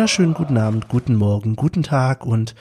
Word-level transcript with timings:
wunderschönen 0.00 0.32
guten 0.32 0.56
Abend, 0.56 0.88
guten 0.88 1.14
Morgen, 1.14 1.56
guten 1.56 1.82
Tag 1.82 2.24
und 2.24 2.54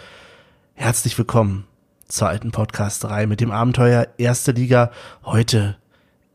herzlich 0.74 1.18
willkommen 1.18 1.66
zur 2.06 2.28
alten 2.28 2.52
Podcasterei 2.52 3.28
mit 3.28 3.40
dem 3.40 3.50
Abenteuer 3.52 4.10
Erste 4.18 4.52
Liga. 4.52 4.92
Heute 5.24 5.78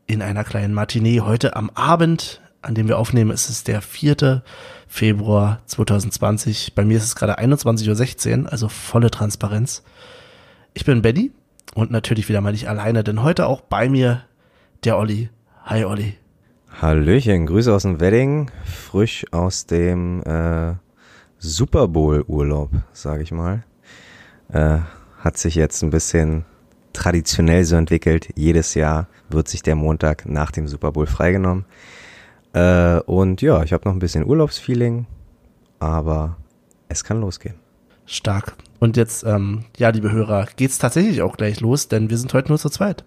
in 0.07 0.23
einer 0.23 0.43
kleinen 0.43 0.73
Matinee, 0.73 1.19
heute 1.19 1.55
am 1.55 1.69
Abend, 1.75 2.41
an 2.63 2.73
dem 2.73 2.87
wir 2.87 2.97
aufnehmen, 2.97 3.29
ist 3.29 3.51
es 3.51 3.63
der 3.63 3.83
4. 3.83 4.41
Februar 4.87 5.61
2020. 5.67 6.73
Bei 6.73 6.83
mir 6.83 6.97
ist 6.97 7.03
es 7.03 7.15
gerade 7.15 7.37
21.16 7.37 8.45
Uhr, 8.45 8.51
also 8.51 8.67
volle 8.67 9.11
Transparenz. 9.11 9.83
Ich 10.73 10.85
bin 10.85 11.03
Benny 11.03 11.29
und 11.75 11.91
natürlich 11.91 12.29
wieder 12.29 12.41
mal 12.41 12.51
nicht 12.51 12.67
alleine, 12.67 13.03
denn 13.03 13.21
heute 13.21 13.45
auch 13.45 13.61
bei 13.61 13.89
mir 13.89 14.23
der 14.83 14.97
Olli. 14.97 15.29
Hi 15.65 15.85
Olli. 15.85 16.15
Hallöchen, 16.81 17.45
Grüße 17.45 17.71
aus 17.71 17.83
dem 17.83 17.99
Wedding, 17.99 18.49
frisch 18.65 19.23
aus 19.31 19.67
dem 19.67 20.23
äh, 20.23 20.73
Super 21.45 21.87
Bowl 21.87 22.23
Urlaub, 22.27 22.71
sage 22.91 23.21
ich 23.23 23.31
mal. 23.31 23.63
Äh, 24.49 24.79
hat 25.19 25.37
sich 25.37 25.55
jetzt 25.55 25.83
ein 25.83 25.91
bisschen 25.91 26.43
traditionell 26.93 27.63
so 27.65 27.75
entwickelt. 27.75 28.29
Jedes 28.35 28.73
Jahr 28.73 29.07
wird 29.29 29.47
sich 29.47 29.61
der 29.61 29.75
Montag 29.75 30.25
nach 30.25 30.51
dem 30.51 30.67
Super 30.67 30.91
Bowl 30.91 31.05
freigenommen. 31.05 31.65
Äh, 32.53 32.99
und 33.01 33.41
ja, 33.41 33.61
ich 33.63 33.73
habe 33.73 33.87
noch 33.87 33.95
ein 33.95 33.99
bisschen 33.99 34.25
Urlaubsfeeling, 34.25 35.05
aber 35.79 36.37
es 36.89 37.03
kann 37.03 37.21
losgehen. 37.21 37.55
Stark. 38.05 38.55
Und 38.79 38.97
jetzt, 38.97 39.23
ähm, 39.23 39.65
ja, 39.77 39.89
liebe 39.89 40.11
Hörer, 40.11 40.47
geht's 40.55 40.79
tatsächlich 40.79 41.21
auch 41.21 41.37
gleich 41.37 41.59
los, 41.59 41.87
denn 41.87 42.09
wir 42.09 42.17
sind 42.17 42.33
heute 42.33 42.49
nur 42.49 42.59
zu 42.59 42.69
zweit. 42.69 43.03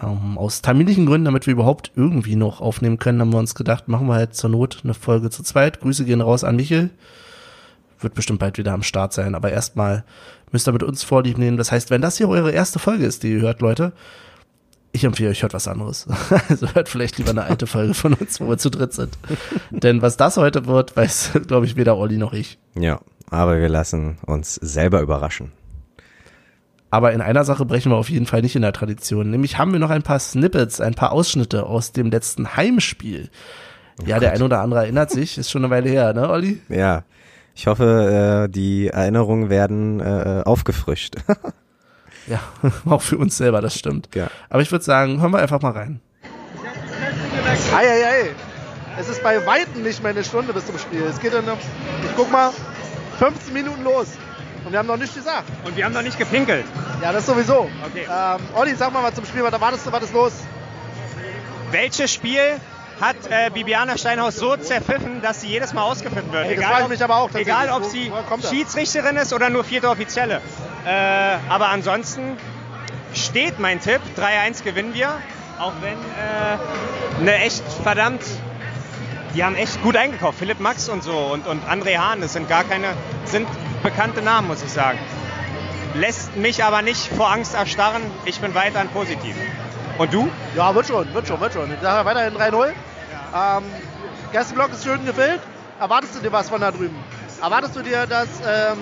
Ähm, 0.00 0.38
aus 0.38 0.62
terminlichen 0.62 1.06
Gründen, 1.06 1.26
damit 1.26 1.46
wir 1.46 1.52
überhaupt 1.52 1.92
irgendwie 1.96 2.36
noch 2.36 2.60
aufnehmen 2.60 2.98
können, 2.98 3.20
haben 3.20 3.32
wir 3.32 3.38
uns 3.38 3.54
gedacht, 3.54 3.88
machen 3.88 4.06
wir 4.06 4.14
halt 4.14 4.34
zur 4.34 4.50
Not 4.50 4.80
eine 4.84 4.94
Folge 4.94 5.30
zu 5.30 5.42
zweit. 5.42 5.80
Grüße 5.80 6.04
gehen 6.04 6.20
raus 6.20 6.44
an 6.44 6.56
Michel. 6.56 6.90
Wird 8.02 8.14
bestimmt 8.14 8.40
bald 8.40 8.58
wieder 8.58 8.72
am 8.72 8.82
Start 8.82 9.12
sein, 9.12 9.34
aber 9.34 9.50
erstmal 9.50 10.04
müsst 10.50 10.68
ihr 10.68 10.72
mit 10.72 10.82
uns 10.82 11.02
Vorlieb 11.02 11.38
nehmen. 11.38 11.56
Das 11.56 11.72
heißt, 11.72 11.90
wenn 11.90 12.02
das 12.02 12.18
hier 12.18 12.28
eure 12.28 12.52
erste 12.52 12.78
Folge 12.78 13.06
ist, 13.06 13.22
die 13.22 13.32
ihr 13.32 13.40
hört, 13.40 13.60
Leute, 13.60 13.92
ich 14.92 15.04
empfehle 15.04 15.30
euch, 15.30 15.42
hört 15.42 15.54
was 15.54 15.68
anderes. 15.68 16.06
Also 16.48 16.74
hört 16.74 16.88
vielleicht 16.88 17.18
lieber 17.18 17.30
eine 17.30 17.44
alte 17.44 17.66
Folge 17.66 17.94
von 17.94 18.12
uns, 18.14 18.40
wo 18.40 18.48
wir 18.48 18.58
zu 18.58 18.70
dritt 18.70 18.92
sind. 18.92 19.16
Denn 19.70 20.02
was 20.02 20.16
das 20.16 20.36
heute 20.36 20.66
wird, 20.66 20.96
weiß, 20.96 21.32
glaube 21.46 21.66
ich, 21.66 21.76
weder 21.76 21.96
Olli 21.96 22.18
noch 22.18 22.32
ich. 22.32 22.58
Ja, 22.74 23.00
aber 23.30 23.58
wir 23.58 23.68
lassen 23.68 24.18
uns 24.26 24.56
selber 24.56 25.00
überraschen. 25.00 25.52
Aber 26.90 27.12
in 27.14 27.22
einer 27.22 27.44
Sache 27.44 27.64
brechen 27.64 27.90
wir 27.90 27.96
auf 27.96 28.10
jeden 28.10 28.26
Fall 28.26 28.42
nicht 28.42 28.54
in 28.54 28.60
der 28.60 28.74
Tradition. 28.74 29.30
Nämlich 29.30 29.56
haben 29.56 29.72
wir 29.72 29.78
noch 29.78 29.88
ein 29.88 30.02
paar 30.02 30.18
Snippets, 30.18 30.78
ein 30.82 30.92
paar 30.92 31.12
Ausschnitte 31.12 31.64
aus 31.64 31.92
dem 31.92 32.10
letzten 32.10 32.54
Heimspiel. 32.54 33.30
Oh 33.98 34.04
ja, 34.04 34.16
Gott. 34.16 34.24
der 34.24 34.32
ein 34.32 34.42
oder 34.42 34.60
andere 34.60 34.80
erinnert 34.80 35.10
sich, 35.10 35.38
ist 35.38 35.50
schon 35.50 35.64
eine 35.64 35.72
Weile 35.72 35.88
her, 35.88 36.12
ne, 36.12 36.28
Olli? 36.28 36.60
Ja. 36.68 37.04
Ich 37.54 37.66
hoffe, 37.66 38.46
äh, 38.46 38.50
die 38.50 38.88
Erinnerungen 38.88 39.50
werden 39.50 40.00
äh, 40.00 40.42
aufgefrischt. 40.44 41.16
ja, 42.26 42.40
auch 42.86 43.02
für 43.02 43.18
uns 43.18 43.36
selber, 43.36 43.60
das 43.60 43.78
stimmt. 43.78 44.08
Ja. 44.14 44.28
Aber 44.48 44.62
ich 44.62 44.70
würde 44.72 44.84
sagen, 44.84 45.20
hören 45.20 45.32
wir 45.32 45.38
einfach 45.38 45.60
mal 45.60 45.72
rein. 45.72 46.00
Ei, 47.74 47.88
ei, 47.88 48.06
ei. 48.06 48.30
Es 48.98 49.08
ist 49.08 49.22
bei 49.22 49.44
Weitem 49.46 49.82
nicht 49.82 50.02
mehr 50.02 50.10
eine 50.10 50.22
Stunde 50.22 50.52
bis 50.52 50.66
zum 50.66 50.78
Spiel. 50.78 51.02
Es 51.02 51.18
geht 51.18 51.32
dann 51.32 51.46
noch, 51.46 51.58
ich 51.58 52.16
guck 52.16 52.30
mal, 52.30 52.50
15 53.18 53.52
Minuten 53.52 53.82
los. 53.84 54.08
Und 54.64 54.72
wir 54.72 54.78
haben 54.78 54.86
noch 54.86 54.96
nichts 54.96 55.14
gesagt. 55.14 55.48
Und 55.64 55.76
wir 55.76 55.84
haben 55.84 55.94
noch 55.94 56.02
nicht 56.02 56.18
gepinkelt. 56.18 56.64
Ja, 57.02 57.12
das 57.12 57.26
sowieso. 57.26 57.68
Okay. 57.86 58.06
Ähm, 58.08 58.40
Olli, 58.54 58.74
sag 58.74 58.92
mal 58.92 59.02
was 59.02 59.14
zum 59.14 59.24
Spiel. 59.24 59.42
Was 59.42 59.52
erwartest 59.52 59.86
du, 59.86 59.92
was 59.92 60.04
ist 60.04 60.12
los? 60.12 60.32
Welches 61.70 62.12
Spiel 62.12 62.60
hat 63.02 63.16
äh, 63.28 63.50
Bibiana 63.50 63.98
Steinhaus 63.98 64.36
so 64.36 64.56
zerpfiffen, 64.56 65.20
dass 65.20 65.42
sie 65.42 65.48
jedes 65.48 65.74
Mal 65.74 65.82
ausgepfiffen 65.82 66.32
wird? 66.32 66.46
Hey, 66.46 66.54
egal, 66.54 66.88
aber 67.02 67.16
auch 67.16 67.34
egal, 67.34 67.68
ob 67.70 67.84
sie 67.84 68.10
Schiedsrichterin 68.48 69.16
ist 69.16 69.32
oder 69.32 69.50
nur 69.50 69.64
vierte 69.64 69.90
Offizielle. 69.90 70.40
Äh, 70.86 71.36
aber 71.48 71.68
ansonsten 71.68 72.36
steht 73.12 73.58
mein 73.58 73.80
Tipp. 73.80 74.00
3-1 74.16 74.62
gewinnen 74.62 74.94
wir. 74.94 75.08
Auch 75.58 75.74
wenn 75.82 75.92
äh, 75.92 77.20
eine 77.20 77.34
echt 77.44 77.64
verdammt 77.82 78.22
die 79.34 79.44
haben 79.44 79.56
echt 79.56 79.82
gut 79.82 79.96
eingekauft. 79.96 80.38
Philipp 80.38 80.60
Max 80.60 80.88
und 80.88 81.02
so 81.02 81.16
und, 81.16 81.46
und 81.46 81.64
André 81.66 81.96
Hahn, 81.96 82.20
das 82.20 82.34
sind 82.34 82.48
gar 82.48 82.64
keine, 82.64 82.88
sind 83.24 83.48
bekannte 83.82 84.22
Namen, 84.22 84.48
muss 84.48 84.62
ich 84.62 84.70
sagen. 84.70 84.98
Lässt 85.94 86.36
mich 86.36 86.64
aber 86.64 86.82
nicht 86.82 87.08
vor 87.08 87.30
Angst 87.30 87.54
erstarren. 87.54 88.02
Ich 88.24 88.40
bin 88.40 88.54
weiterhin 88.54 88.88
positiv. 88.88 89.36
Und 89.98 90.12
du? 90.12 90.28
Ja, 90.56 90.74
wird 90.74 90.86
schon, 90.86 91.12
wird 91.12 91.28
schon, 91.28 91.40
wird 91.40 91.52
schon. 91.52 91.72
Ich 91.72 91.80
sage 91.80 92.04
weiterhin 92.06 92.34
3-0. 92.34 92.72
Ähm, 93.34 93.64
Gästeblock 94.32 94.72
ist 94.72 94.84
schön 94.84 95.04
gefüllt. 95.04 95.40
Erwartest 95.80 96.14
du 96.16 96.20
dir 96.20 96.32
was 96.32 96.48
von 96.48 96.60
da 96.60 96.70
drüben? 96.70 96.96
Erwartest 97.42 97.76
du 97.76 97.82
dir, 97.82 98.06
dass, 98.06 98.28
ähm, 98.46 98.78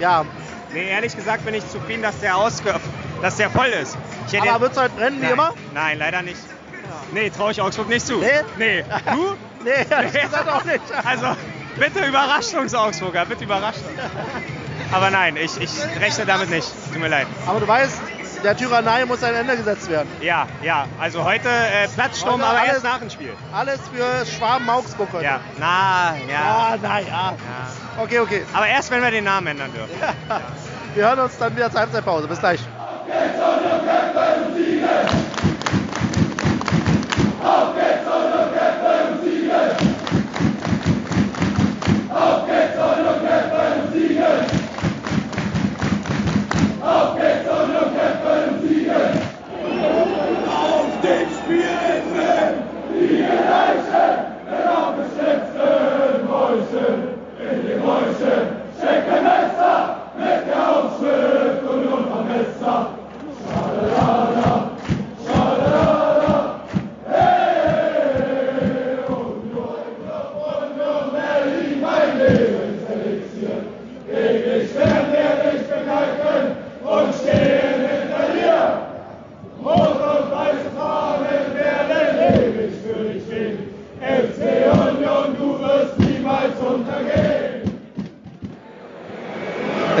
ja. 0.00 0.24
Nee, 0.72 0.88
ehrlich 0.90 1.16
gesagt 1.16 1.44
bin 1.44 1.54
ich 1.54 1.66
zufrieden, 1.68 2.02
dass 2.02 2.20
der, 2.20 2.36
ausge 2.36 2.74
dass 3.22 3.36
der 3.36 3.50
voll 3.50 3.68
ist. 3.68 3.96
aber 4.40 4.60
wird 4.60 4.72
es 4.72 4.78
halt 4.78 4.94
brennen 4.96 5.20
Nein. 5.20 5.28
wie 5.28 5.32
immer? 5.32 5.54
Nein, 5.72 5.98
leider 5.98 6.22
nicht. 6.22 6.40
Ja. 6.72 6.90
Nee, 7.12 7.30
traue 7.30 7.52
ich 7.52 7.60
Augsburg 7.60 7.88
nicht 7.88 8.06
zu. 8.06 8.18
Nee? 8.18 8.28
Nee. 8.58 8.84
Du? 9.12 9.34
nee, 9.64 9.70
ehrlich 9.88 10.12
nee. 10.12 10.20
gesagt 10.20 10.48
auch 10.48 10.64
nicht. 10.64 10.82
Also, 11.04 11.34
Bitte 11.78 12.04
überrascht 12.04 12.54
uns, 12.54 12.74
Augsburger, 12.74 13.24
bitte 13.24 13.44
überrascht 13.44 13.78
uns. 13.78 14.92
Aber 14.92 15.10
nein, 15.10 15.36
ich, 15.36 15.60
ich 15.60 15.70
rechne 16.00 16.26
damit 16.26 16.50
nicht. 16.50 16.66
Tut 16.92 17.00
mir 17.00 17.08
leid. 17.08 17.26
Aber 17.46 17.60
du 17.60 17.68
weißt, 17.68 18.00
der 18.42 18.56
Tyrannei 18.56 19.04
muss 19.04 19.22
ein 19.22 19.34
Ende 19.34 19.56
gesetzt 19.56 19.90
werden. 19.90 20.08
Ja, 20.20 20.46
ja. 20.62 20.86
Also 21.00 21.24
heute 21.24 21.48
äh, 21.48 21.88
Platzsturm, 21.88 22.34
heute 22.34 22.44
aber 22.44 22.58
alles, 22.58 22.72
erst 22.72 22.84
nach 22.84 22.98
dem 22.98 23.10
Spiel. 23.10 23.32
Alles 23.52 23.80
für 23.92 24.26
Schwaben-Augsburg 24.26 25.08
heute. 25.12 25.24
Ja, 25.24 25.40
na, 25.58 26.14
ja. 26.30 26.38
Ah, 26.40 26.76
na 26.80 27.00
ja. 27.00 27.06
ja. 27.06 27.36
Okay, 28.02 28.20
okay. 28.20 28.42
Aber 28.52 28.66
erst, 28.66 28.90
wenn 28.90 29.02
wir 29.02 29.10
den 29.10 29.24
Namen 29.24 29.48
ändern 29.48 29.72
dürfen. 29.72 29.90
Ja. 30.00 30.14
Ja. 30.28 30.40
Wir 30.94 31.06
hören 31.06 31.20
uns 31.20 31.36
dann 31.38 31.54
wieder 31.54 31.70
zur 31.70 31.80
Halbzeitpause. 31.80 32.26
Bis 32.28 32.38
gleich. 32.38 32.60
Auf 32.60 33.06
geht's 33.06 33.38
und 33.38 33.86
kämpfen 33.86 34.44
und 34.46 34.56
siegen! 34.56 34.84
Auf 37.44 37.74
geht's 37.74 38.06
und 38.06 38.26
wir 38.32 38.46
kämpfen 38.58 38.94
und 39.08 39.22
siegen! 39.24 39.68
Auf 42.10 42.46
geht's 42.46 42.78
und 42.78 42.98
wir 43.04 43.16
kämpfen 43.28 43.66
und 43.80 43.92
siegen! 43.92 44.40
Auf 46.82 47.16
geht's 47.16 47.48
und 47.48 47.68
wir 47.72 47.86
kämpfen 47.96 48.36
und 48.48 48.68
siegen! 48.68 48.68
Auf 48.68 48.68
den 48.68 48.68
Spielenden 48.68 48.68
liegen 48.68 48.86
Leichen, 48.86 48.86
denn 48.86 48.86
auf 48.86 48.86
beschnitzten 48.86 48.86
Mäuschen, 48.86 48.86
in 48.86 48.86
die 48.86 48.86
Mäuschen 48.86 48.86
stecken 48.86 48.87
Messer! 59.22 59.96
Mit 60.16 60.46
der 60.46 60.68
Aufschrift! 60.68 61.62
Vom 61.66 62.28
Messer. 62.28 62.97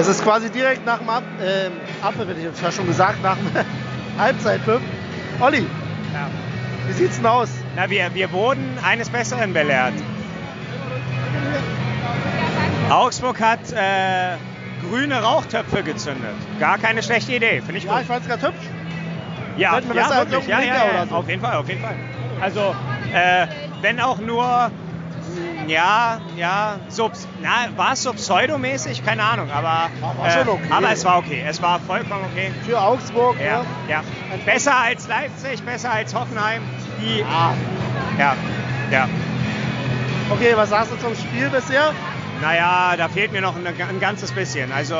Es 0.08 0.16
ist 0.16 0.24
quasi 0.24 0.48
direkt 0.50 0.86
nach 0.86 1.00
dem 1.00 1.10
Ab 1.10 1.22
äh, 1.38 1.68
Abpfiff, 2.00 2.28
hätte 2.28 2.38
ich 2.38 2.46
jetzt 2.46 2.62
ja 2.62 2.72
schon 2.72 2.86
gesagt, 2.86 3.22
nach 3.22 3.36
dem 3.36 3.50
Halbzeitpfiff. 4.18 4.80
Olli, 5.38 5.58
Ja. 6.14 6.28
wie 6.86 6.92
sieht's 6.94 7.16
denn 7.16 7.26
aus? 7.26 7.50
Na, 7.76 7.90
wir, 7.90 8.14
wir 8.14 8.32
wurden 8.32 8.78
eines 8.82 9.10
Besseren 9.10 9.52
belehrt. 9.52 9.92
Augsburg 12.88 13.38
hat 13.38 13.70
äh, 13.72 14.36
grüne 14.88 15.22
Rauchtöpfe 15.22 15.82
gezündet. 15.82 16.32
Gar 16.58 16.78
keine 16.78 17.02
schlechte 17.02 17.34
Idee, 17.34 17.60
finde 17.60 17.76
ich 17.76 17.84
Ja, 17.84 17.92
gut. 17.92 18.00
ich 18.00 18.06
fand's 18.06 18.26
gerade 18.26 18.46
hübsch. 18.46 18.66
Ja, 19.58 19.78
ja, 19.78 20.16
wirklich, 20.16 20.46
ja, 20.46 20.60
ja, 20.60 20.74
ja, 21.04 21.06
auf 21.10 21.28
jeden 21.28 21.42
Fall, 21.42 21.56
auf 21.56 21.68
jeden 21.68 21.82
Fall. 21.82 21.96
Also, 22.40 22.74
äh, 23.12 23.46
wenn 23.82 24.00
auch 24.00 24.20
nur, 24.20 24.70
ja, 25.68 26.20
ja, 26.36 26.78
so, 26.88 27.10
na, 27.40 27.68
war 27.76 27.92
es 27.92 28.02
so 28.02 28.12
pseudomäßig? 28.12 29.04
Keine 29.04 29.22
Ahnung, 29.22 29.50
aber, 29.50 29.90
äh, 29.98 30.18
war 30.18 30.30
schon 30.30 30.48
okay. 30.48 30.68
aber 30.70 30.92
es 30.92 31.04
war 31.04 31.18
okay, 31.18 31.44
es 31.46 31.60
war 31.62 31.78
vollkommen 31.80 32.24
okay. 32.32 32.50
Für 32.64 32.80
Augsburg. 32.80 33.36
Ja, 33.40 33.60
ne? 33.60 33.66
ja. 33.88 34.02
Besser 34.44 34.76
als 34.76 35.06
Leipzig, 35.08 35.62
besser 35.62 35.92
als 35.92 36.14
Hoffenheim. 36.14 36.62
Die, 37.00 37.22
Ah, 37.22 37.52
ja, 38.18 38.34
ja. 38.90 39.08
okay, 40.30 40.52
was 40.56 40.70
sagst 40.70 40.92
du 40.92 40.96
zum 40.98 41.14
Spiel 41.14 41.48
bisher? 41.50 41.92
Naja, 42.40 42.94
da 42.96 43.08
fehlt 43.08 43.32
mir 43.32 43.40
noch 43.40 43.56
ein, 43.56 43.66
ein 43.66 44.00
ganzes 44.00 44.32
bisschen. 44.32 44.72
Also 44.72 44.96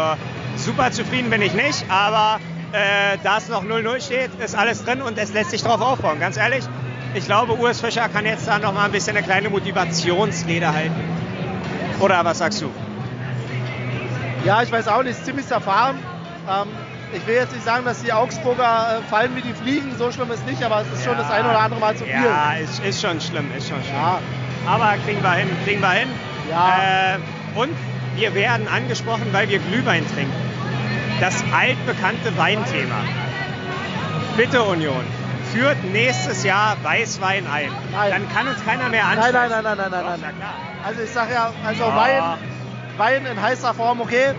super 0.57 0.91
zufrieden 0.91 1.31
bin 1.31 1.43
ich 1.43 1.55
nicht, 1.55 1.85
aber 1.89 2.41
äh, 2.73 3.17
da 3.23 3.39
es 3.39 3.49
noch 3.49 3.65
0-0 3.65 4.05
steht, 4.05 4.31
ist 4.41 4.55
alles 4.55 4.85
drin 4.85 5.03
und 5.03 5.17
es 5.19 5.33
lässt 5.33 5.51
sich 5.51 5.63
drauf 5.63 5.81
aufbauen. 5.81 6.21
Ganz 6.21 6.37
ehrlich, 6.37 6.65
ich 7.15 7.25
glaube, 7.25 7.59
Urs 7.59 7.81
Fischer 7.81 8.09
kann 8.09 8.27
jetzt 8.27 8.47
da 8.47 8.59
noch 8.59 8.73
mal 8.73 8.85
ein 8.85 8.93
bisschen 8.93 9.17
eine 9.17 9.25
kleine 9.25 9.49
Motivationsrede 9.51 10.73
halten. 10.73 11.01
Oder 12.01 12.25
was 12.25 12.39
sagst 12.39 12.63
du? 12.63 12.71
Ja, 14.45 14.63
ich 14.63 14.71
weiß 14.71 14.89
auch 14.89 15.03
nicht, 15.03 15.13
ist 15.13 15.25
ziemlich 15.25 15.51
erfahren. 15.51 15.99
Ähm, 16.49 16.69
ich 17.13 17.27
will 17.27 17.35
jetzt 17.35 17.53
nicht 17.53 17.65
sagen, 17.65 17.85
dass 17.85 18.03
die 18.03 18.13
Augsburger 18.13 18.99
äh, 18.99 19.03
fallen 19.09 19.35
wie 19.35 19.43
die 19.43 19.53
Fliegen, 19.53 19.95
so 19.97 20.13
schlimm 20.13 20.31
ist 20.31 20.47
nicht, 20.47 20.63
aber 20.63 20.83
es 20.83 20.99
ist 20.99 21.05
schon 21.05 21.17
das 21.17 21.31
ein 21.31 21.45
oder 21.45 21.59
andere 21.59 21.81
Mal 21.81 21.97
zu 21.97 22.05
viel. 22.05 22.13
Ja, 22.13 22.53
ist, 22.55 22.85
ist 22.85 23.01
schon 23.01 23.21
schlimm, 23.21 23.47
ist 23.57 23.69
schon 23.69 23.83
schlimm. 23.83 23.97
Ja. 23.97 24.21
Aber 24.67 24.95
kriegen 25.05 25.23
wir 25.23 25.33
hin, 25.33 25.49
kriegen 25.65 25.81
wir 25.81 25.91
hin. 25.91 26.09
Ja. 26.51 27.15
Äh, 27.15 27.59
und 27.59 27.75
wir 28.17 28.35
werden 28.35 28.69
angesprochen, 28.69 29.27
weil 29.33 29.49
wir 29.49 29.59
Glühwein 29.59 30.05
trinken. 30.15 30.33
Das 31.21 31.43
altbekannte 31.53 32.37
Weinthema. 32.37 33.03
Bitte 34.37 34.63
Union, 34.63 35.05
führt 35.53 35.83
nächstes 35.85 36.45
Jahr 36.45 36.77
Weißwein 36.83 37.47
ein. 37.47 37.71
Nein. 37.93 38.11
Dann 38.11 38.29
kann 38.35 38.49
uns 38.49 38.65
keiner 38.65 38.89
mehr 38.89 39.05
anschauen. 39.07 39.33
nein, 39.33 39.51
nein, 39.51 39.63
nein, 39.65 39.77
nein, 39.79 39.91
nein, 39.91 40.21
nein. 40.21 40.35
Also 40.87 41.03
ich 41.03 41.11
sag 41.11 41.31
ja, 41.33 41.51
also 41.67 41.85
Ja. 41.85 41.97
Wein, 41.97 42.23
Wein 42.97 43.27
in 43.27 43.41
heißer 43.41 43.75
Form, 43.75 44.01
okay. 44.01 44.35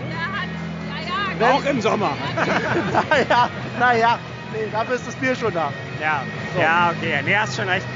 Wenn- 1.38 1.50
Auch 1.52 1.64
im 1.64 1.80
Sommer. 1.80 2.10
naja, 3.10 3.48
naja, 3.78 4.18
nee, 4.52 4.68
dafür 4.70 4.96
ist 4.96 5.06
das 5.06 5.14
Bier 5.16 5.34
schon 5.34 5.54
da. 5.54 5.72
Ja, 6.00 6.22
So. 6.54 6.60
ja 6.60 6.92
okay. 6.96 7.20
Nee, 7.24 7.34
hast 7.36 7.56
schon 7.56 7.68
recht. 7.68 7.86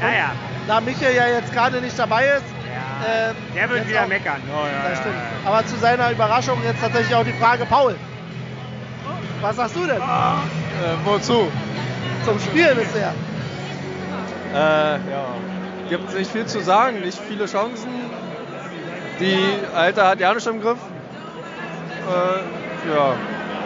Ja, 0.00 0.08
ja. 0.08 0.30
Da 0.66 0.80
Michael 0.80 1.14
ja 1.14 1.26
jetzt 1.26 1.52
gerade 1.52 1.78
nicht 1.80 1.98
dabei 1.98 2.24
ist, 2.26 2.44
ja. 3.04 3.30
ähm, 3.30 3.36
Der 3.54 3.68
wird 3.68 3.86
wieder 3.88 4.04
auch- 4.04 4.08
meckern. 4.08 4.40
Oh, 4.50 4.64
ja, 4.66 4.88
Das 4.88 4.92
ja, 4.98 5.00
stimmt. 5.02 5.14
ja. 5.44 5.50
Aber 5.50 5.66
zu 5.66 5.76
seiner 5.76 6.10
Überraschung 6.10 6.58
jetzt 6.64 6.80
tatsächlich 6.80 7.14
auch 7.14 7.24
die 7.24 7.32
Frage, 7.34 7.66
Paul. 7.66 7.96
Was 9.42 9.56
sagst 9.56 9.76
du 9.76 9.86
denn 9.86 9.96
Äh, 9.96 10.00
wozu? 11.04 11.50
Zum 12.24 12.38
Spiel 12.38 12.74
bisher? 12.74 13.12
Äh, 14.54 14.56
ja. 14.56 14.98
Gibt 15.88 16.14
nicht 16.14 16.30
viel 16.30 16.46
zu 16.46 16.60
sagen, 16.60 17.00
nicht 17.00 17.18
viele 17.28 17.46
Chancen. 17.46 17.88
Die 19.18 19.38
Alte 19.74 20.06
hat 20.06 20.20
ja 20.20 20.32
nicht 20.34 20.46
im 20.46 20.60
Griff. 20.60 20.78
Äh, 22.08 22.88
ja, 22.90 23.14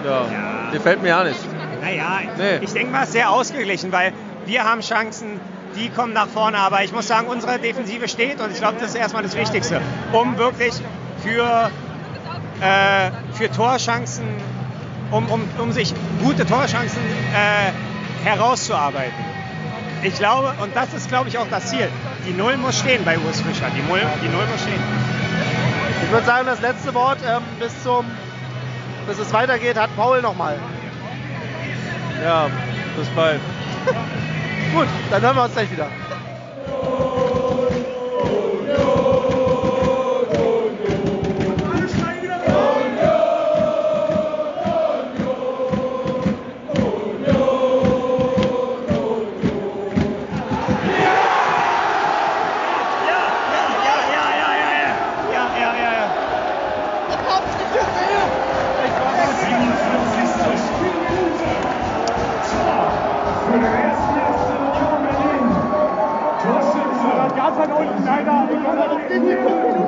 ja. 0.05 0.11
Ja. 0.11 0.71
Die 0.73 0.79
fällt 0.79 1.03
mir 1.03 1.09
ja 1.09 1.25
nicht. 1.25 1.39
Naja, 1.81 2.21
Nee. 2.37 2.59
ich 2.63 2.73
denke 2.73 2.91
mal, 2.93 3.03
es 3.03 3.09
ist 3.09 3.13
sehr 3.13 3.31
ausgeglichen, 3.31 3.93
weil 3.93 4.13
wir 4.47 4.65
haben 4.65 4.81
Chancen, 4.81 5.39
die 5.77 5.91
kommen 5.91 6.13
nach 6.13 6.29
vorne. 6.29 6.59
Aber 6.59 6.83
ich 6.83 6.93
muss 6.93 7.07
sagen, 7.07 7.27
unsere 7.29 7.59
Defensive 7.59 8.09
steht 8.09 8.41
und 8.41 8.51
ich 8.53 8.59
glaube, 8.59 8.77
das 8.81 8.91
ist 8.91 8.97
erstmal 8.97 9.23
das 9.23 9.37
Wichtigste, 9.37 9.81
um 10.13 10.37
wirklich 10.39 10.73
für, 11.23 11.71
äh, 12.61 13.11
für 13.33 13.51
Torchancen, 13.51 14.25
um, 15.11 15.27
um, 15.29 15.43
um 15.59 15.73
sich 15.73 15.95
gute 16.23 16.47
Torchancen 16.47 17.03
äh, 17.35 17.71
herauszuarbeiten. 18.25 19.25
Ich 20.03 20.17
glaube, 20.17 20.55
und 20.63 20.75
das 20.77 20.93
ist, 20.93 21.09
glaube 21.09 21.29
ich, 21.29 21.39
auch 21.39 21.47
das 21.51 21.67
Ziel. 21.67 21.89
Die 22.27 22.33
Null 22.33 22.57
muss 22.57 22.79
stehen 22.79 23.05
bei 23.05 23.19
Urs 23.19 23.41
Fischer. 23.41 23.71
Die 23.77 23.83
Null, 23.89 24.03
die 24.23 24.29
Null 24.29 24.47
muss 24.51 24.63
stehen. 24.63 24.83
Ich 26.05 26.11
würde 26.11 26.27
sagen, 26.27 26.47
das 26.47 26.61
letzte 26.61 26.93
Wort 26.95 27.19
ähm, 27.27 27.43
bis 27.59 27.83
zum 27.83 28.05
bis 29.07 29.19
es 29.19 29.33
weitergeht, 29.33 29.77
hat 29.77 29.95
Paul 29.97 30.23
nochmal. 30.23 30.59
Ja, 32.23 32.49
bis 32.97 33.09
bald. 33.09 33.41
Gut, 34.75 34.87
dann 35.11 35.23
hören 35.23 35.37
wir 35.37 35.45
uns 35.45 35.53
gleich 35.53 35.71
wieder. 35.71 35.89
Torschütze. 67.65 67.65
Ganz 67.65 67.71
von 67.71 67.87
unten, 67.87 68.05
leider. 68.05 68.49
Und 69.77 69.84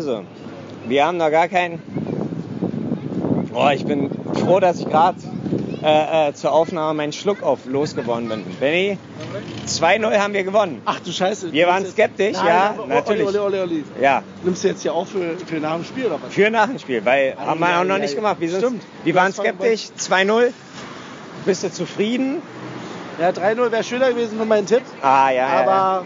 Also, 0.00 0.24
wir 0.86 1.04
haben 1.04 1.18
noch 1.18 1.30
gar 1.30 1.46
keinen. 1.46 1.78
Oh, 3.52 3.68
ich 3.68 3.84
bin 3.84 4.10
froh, 4.32 4.58
dass 4.58 4.80
ich 4.80 4.88
gerade 4.88 5.18
äh, 5.82 6.28
äh, 6.28 6.32
zur 6.32 6.52
Aufnahme 6.52 6.94
meinen 6.94 7.12
Schluck 7.12 7.42
auf 7.42 7.66
losgeworden 7.66 8.30
bin. 8.30 8.42
Benny, 8.58 8.96
2-0 9.66 10.18
haben 10.18 10.32
wir 10.32 10.42
gewonnen. 10.42 10.80
Ach 10.86 11.00
du 11.00 11.12
Scheiße. 11.12 11.52
Wir 11.52 11.66
waren 11.66 11.84
skeptisch, 11.84 12.38
ja, 12.42 12.76
Olli, 12.78 12.88
natürlich. 12.88 13.26
Olli, 13.26 13.38
Olli, 13.40 13.60
Olli. 13.60 13.84
Ja, 14.00 14.22
Nimmst 14.42 14.64
du 14.64 14.68
jetzt 14.68 14.80
hier 14.80 14.94
auch 14.94 15.06
für, 15.06 15.36
für 15.36 15.56
nach 15.56 15.74
dem 15.74 15.84
Spiel 15.84 16.06
oder 16.06 16.18
was? 16.22 16.32
für 16.32 16.48
nach 16.48 16.68
dem 16.68 16.78
Spiel, 16.78 17.04
weil 17.04 17.36
haben 17.36 17.60
wir 17.60 17.78
auch 17.78 17.84
noch 17.84 17.96
ei, 17.96 17.98
nicht 17.98 18.16
gemacht. 18.16 18.36
Wir, 18.40 18.56
Stimmt. 18.56 18.82
wir 19.04 19.14
waren 19.14 19.34
skeptisch, 19.34 19.90
2-0. 19.98 20.50
Bist 21.44 21.62
du 21.62 21.70
zufrieden? 21.70 22.40
Ja, 23.20 23.28
3-0 23.28 23.70
wäre 23.70 23.84
schöner 23.84 24.08
gewesen 24.08 24.38
für 24.38 24.46
meinen 24.46 24.64
Tipp. 24.64 24.82
Ah, 25.02 25.28
ja, 25.28 25.34
ja, 25.34 25.66
ja. 25.66 26.04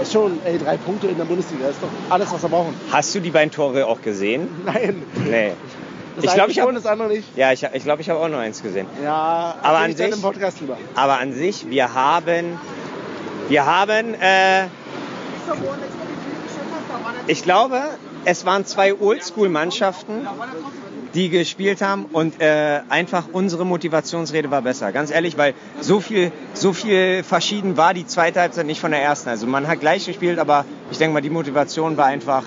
Ist 0.00 0.12
schon, 0.12 0.40
ey, 0.44 0.58
drei 0.58 0.76
Punkte 0.76 1.06
in 1.06 1.16
der 1.16 1.24
Bundesliga 1.24 1.68
ist 1.68 1.78
doch 1.80 1.88
alles, 2.10 2.32
was 2.32 2.42
wir 2.42 2.48
brauchen. 2.48 2.74
Hast 2.90 3.14
du 3.14 3.20
die 3.20 3.30
beiden 3.30 3.50
Tore 3.50 3.86
auch 3.86 4.02
gesehen? 4.02 4.48
Nein. 4.64 5.02
Nee. 5.24 5.52
Das 6.16 6.24
Ich 6.26 6.34
glaube, 6.34 6.50
ich 6.52 6.60
habe 6.60 6.72
das 6.72 6.86
andere 6.86 7.08
nicht. 7.08 7.36
ja, 7.36 7.52
ich, 7.52 7.66
ich, 7.72 7.82
glaub, 7.82 7.98
ich 7.98 8.08
hab 8.08 8.18
auch 8.18 8.28
nur 8.28 8.38
eins 8.38 8.62
gesehen. 8.62 8.86
Ja, 9.02 9.56
Aber 9.62 9.78
an 9.78 9.94
sich-. 9.96 10.14
Aber 10.94 11.18
an 11.18 11.32
sich, 11.32 11.68
wir 11.70 11.92
haben, 11.92 12.58
wir 13.48 13.66
haben, 13.66 14.14
äh, 14.14 14.66
ich 17.26 17.42
glaube, 17.42 17.80
es 18.24 18.46
waren 18.46 18.64
zwei 18.64 18.94
Oldschool-Mannschaften, 18.94 20.26
die 21.14 21.28
gespielt 21.28 21.80
haben 21.80 22.06
und 22.06 22.40
äh, 22.40 22.80
einfach 22.88 23.24
unsere 23.32 23.64
Motivationsrede 23.64 24.50
war 24.50 24.62
besser. 24.62 24.90
Ganz 24.92 25.10
ehrlich, 25.10 25.38
weil 25.38 25.54
so 25.80 26.00
viel, 26.00 26.32
so 26.54 26.72
viel 26.72 27.22
verschieden 27.22 27.76
war 27.76 27.94
die 27.94 28.06
zweite 28.06 28.40
Halbzeit 28.40 28.66
nicht 28.66 28.80
von 28.80 28.90
der 28.90 29.02
ersten. 29.02 29.28
Also 29.28 29.46
man 29.46 29.68
hat 29.68 29.80
gleich 29.80 30.06
gespielt, 30.06 30.38
aber 30.38 30.64
ich 30.90 30.98
denke 30.98 31.14
mal, 31.14 31.20
die 31.20 31.30
Motivation 31.30 31.96
war 31.96 32.06
einfach 32.06 32.42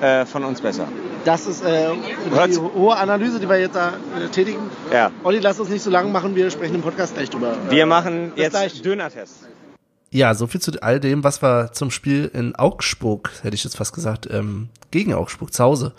äh, 0.00 0.26
von 0.26 0.44
uns 0.44 0.60
besser. 0.60 0.88
Das 1.24 1.46
ist 1.46 1.62
äh, 1.62 1.90
die 2.26 2.34
Hört's- 2.34 2.58
hohe 2.58 2.96
Analyse, 2.96 3.38
die 3.38 3.48
wir 3.48 3.60
jetzt 3.60 3.76
da 3.76 3.90
äh, 4.18 4.28
tätigen. 4.28 4.70
Ja. 4.92 5.10
Olli, 5.22 5.38
lass 5.38 5.60
uns 5.60 5.68
nicht 5.68 5.82
so 5.82 5.90
lange 5.90 6.10
machen, 6.10 6.34
wir 6.34 6.50
sprechen 6.50 6.74
im 6.76 6.82
Podcast 6.82 7.14
gleich 7.14 7.30
drüber. 7.30 7.56
Wir 7.68 7.86
machen 7.86 8.32
Bis 8.34 8.44
jetzt 8.44 8.52
gleich. 8.52 8.82
Döner-Test. 8.82 9.48
Ja, 10.12 10.34
so 10.34 10.48
viel 10.48 10.60
zu 10.60 10.72
all 10.82 10.98
dem, 10.98 11.22
was 11.22 11.42
wir 11.42 11.70
zum 11.72 11.90
Spiel 11.92 12.30
in 12.34 12.56
Augsburg, 12.56 13.30
hätte 13.42 13.54
ich 13.54 13.62
jetzt 13.62 13.76
fast 13.76 13.92
gesagt, 13.94 14.26
ähm, 14.32 14.68
gegen 14.90 15.14
Augsburg 15.14 15.52
zu 15.52 15.62
Hause 15.62 15.92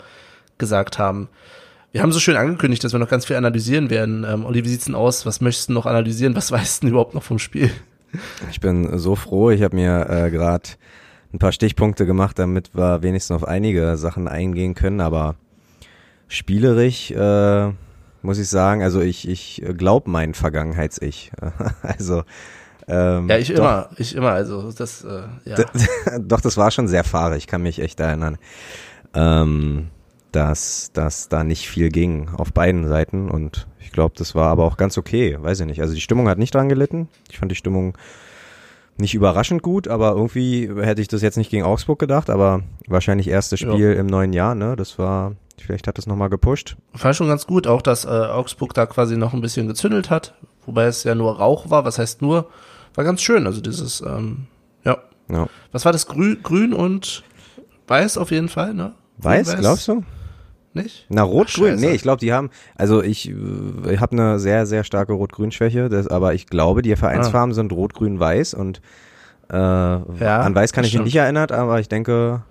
gesagt 0.58 0.98
haben. 0.98 1.28
Wir 1.92 2.00
haben 2.00 2.10
so 2.10 2.20
schön 2.20 2.36
angekündigt, 2.36 2.82
dass 2.82 2.92
wir 2.92 2.98
noch 2.98 3.08
ganz 3.08 3.26
viel 3.26 3.36
analysieren 3.36 3.90
werden. 3.90 4.24
Ähm, 4.26 4.46
Olli, 4.46 4.64
wie 4.64 4.68
sieht's 4.70 4.86
denn 4.86 4.94
aus? 4.94 5.26
Was 5.26 5.42
möchtest 5.42 5.68
du 5.68 5.74
noch 5.74 5.84
analysieren? 5.84 6.34
Was 6.34 6.50
weißt 6.52 6.82
du 6.82 6.86
denn 6.86 6.90
überhaupt 6.92 7.14
noch 7.14 7.22
vom 7.22 7.38
Spiel? 7.38 7.70
Ich 8.50 8.60
bin 8.60 8.98
so 8.98 9.14
froh, 9.14 9.50
ich 9.50 9.62
habe 9.62 9.76
mir 9.76 10.08
äh, 10.08 10.30
gerade 10.30 10.70
ein 11.34 11.38
paar 11.38 11.52
Stichpunkte 11.52 12.06
gemacht, 12.06 12.38
damit 12.38 12.74
wir 12.74 13.02
wenigstens 13.02 13.36
auf 13.36 13.44
einige 13.44 13.96
Sachen 13.96 14.26
eingehen 14.26 14.74
können, 14.74 15.00
aber 15.00 15.36
spielerisch 16.28 17.10
äh, 17.10 17.70
muss 18.22 18.38
ich 18.38 18.48
sagen, 18.48 18.82
also 18.82 19.00
ich, 19.00 19.28
ich 19.28 19.62
glaube 19.76 20.10
mein 20.10 20.34
Vergangenheits-Ich. 20.34 21.32
also 21.82 22.22
ähm, 22.88 23.28
Ja, 23.28 23.36
ich 23.38 23.48
doch, 23.48 23.58
immer, 23.58 23.88
ich 23.96 24.14
immer, 24.14 24.30
also 24.30 24.72
das, 24.72 25.04
äh, 25.04 25.22
ja. 25.44 25.56
Doch, 26.20 26.40
das 26.40 26.56
war 26.56 26.70
schon 26.70 26.88
sehr 26.88 27.04
fahrig, 27.04 27.38
ich 27.38 27.46
kann 27.46 27.62
mich 27.62 27.80
echt 27.80 28.00
erinnern, 28.00 28.38
ähm, 29.14 29.88
dass, 30.32 30.90
dass 30.92 31.28
da 31.28 31.44
nicht 31.44 31.68
viel 31.68 31.90
ging 31.90 32.28
auf 32.30 32.52
beiden 32.52 32.88
Seiten 32.88 33.30
und 33.30 33.66
ich 33.78 33.92
glaube, 33.92 34.14
das 34.16 34.34
war 34.34 34.48
aber 34.48 34.64
auch 34.64 34.76
ganz 34.76 34.96
okay, 34.98 35.36
weiß 35.40 35.60
ich 35.60 35.66
nicht. 35.66 35.80
Also 35.80 35.94
die 35.94 36.00
Stimmung 36.00 36.28
hat 36.28 36.38
nicht 36.38 36.54
dran 36.54 36.68
gelitten. 36.68 37.08
Ich 37.30 37.38
fand 37.38 37.50
die 37.52 37.56
Stimmung 37.56 37.96
nicht 38.96 39.14
überraschend 39.14 39.62
gut, 39.62 39.88
aber 39.88 40.12
irgendwie 40.12 40.70
hätte 40.80 41.00
ich 41.02 41.08
das 41.08 41.22
jetzt 41.22 41.36
nicht 41.36 41.50
gegen 41.50 41.64
Augsburg 41.64 41.98
gedacht, 41.98 42.30
aber 42.30 42.62
wahrscheinlich 42.86 43.28
erstes 43.28 43.60
Ja. 43.60 43.72
Spiel 43.72 43.92
im 43.92 44.06
neuen 44.06 44.32
Jahr, 44.32 44.54
ne? 44.54 44.76
Das 44.76 44.98
war, 44.98 45.32
vielleicht 45.58 45.86
hat 45.88 45.98
das 45.98 46.06
nochmal 46.06 46.30
gepusht. 46.30 46.76
War 46.92 47.14
schon 47.14 47.28
ganz 47.28 47.46
gut, 47.46 47.66
auch 47.66 47.82
dass 47.82 48.04
äh, 48.04 48.08
Augsburg 48.08 48.74
da 48.74 48.86
quasi 48.86 49.16
noch 49.16 49.34
ein 49.34 49.40
bisschen 49.40 49.66
gezündelt 49.66 50.10
hat, 50.10 50.34
wobei 50.66 50.84
es 50.84 51.04
ja 51.04 51.14
nur 51.14 51.36
Rauch 51.38 51.70
war, 51.70 51.84
was 51.84 51.98
heißt 51.98 52.22
nur, 52.22 52.48
war 52.94 53.04
ganz 53.04 53.22
schön, 53.22 53.46
also 53.46 53.60
dieses, 53.60 54.02
ähm, 54.02 54.46
ja. 54.84 54.98
Ja. 55.30 55.48
Was 55.72 55.84
war 55.84 55.92
das? 55.92 56.06
Grün, 56.06 56.40
grün 56.42 56.72
und 56.72 57.24
weiß 57.88 58.18
auf 58.18 58.30
jeden 58.30 58.48
Fall, 58.48 58.74
ne? 58.74 58.92
Weiß, 59.18 59.50
Grün, 59.50 59.60
glaubst 59.60 59.88
du? 59.88 60.04
Nicht? 60.74 61.06
Na, 61.10 61.22
Rot-Grün, 61.22 61.74
nee, 61.76 61.90
ich 61.90 62.02
glaube, 62.02 62.20
die 62.20 62.32
haben, 62.32 62.48
also 62.76 63.02
ich, 63.02 63.28
äh, 63.30 63.34
ich 63.92 64.00
habe 64.00 64.12
eine 64.12 64.38
sehr, 64.38 64.64
sehr 64.66 64.84
starke 64.84 65.12
Rot-Grün-Schwäche, 65.12 65.88
das- 65.90 66.08
aber 66.08 66.32
ich 66.34 66.46
glaube, 66.46 66.80
die 66.82 66.96
Vereinsfarben 66.96 67.54
sind 67.54 67.72
Rot-Grün-Weiß 67.72 68.54
und 68.54 68.80
äh, 69.50 69.56
an 69.56 70.54
Weiß 70.54 70.72
kann 70.72 70.84
ich 70.84 70.94
mich 70.94 71.04
nicht 71.04 71.16
erinnert, 71.16 71.52
aber 71.52 71.78
ich 71.80 71.88
denke, 71.88 72.42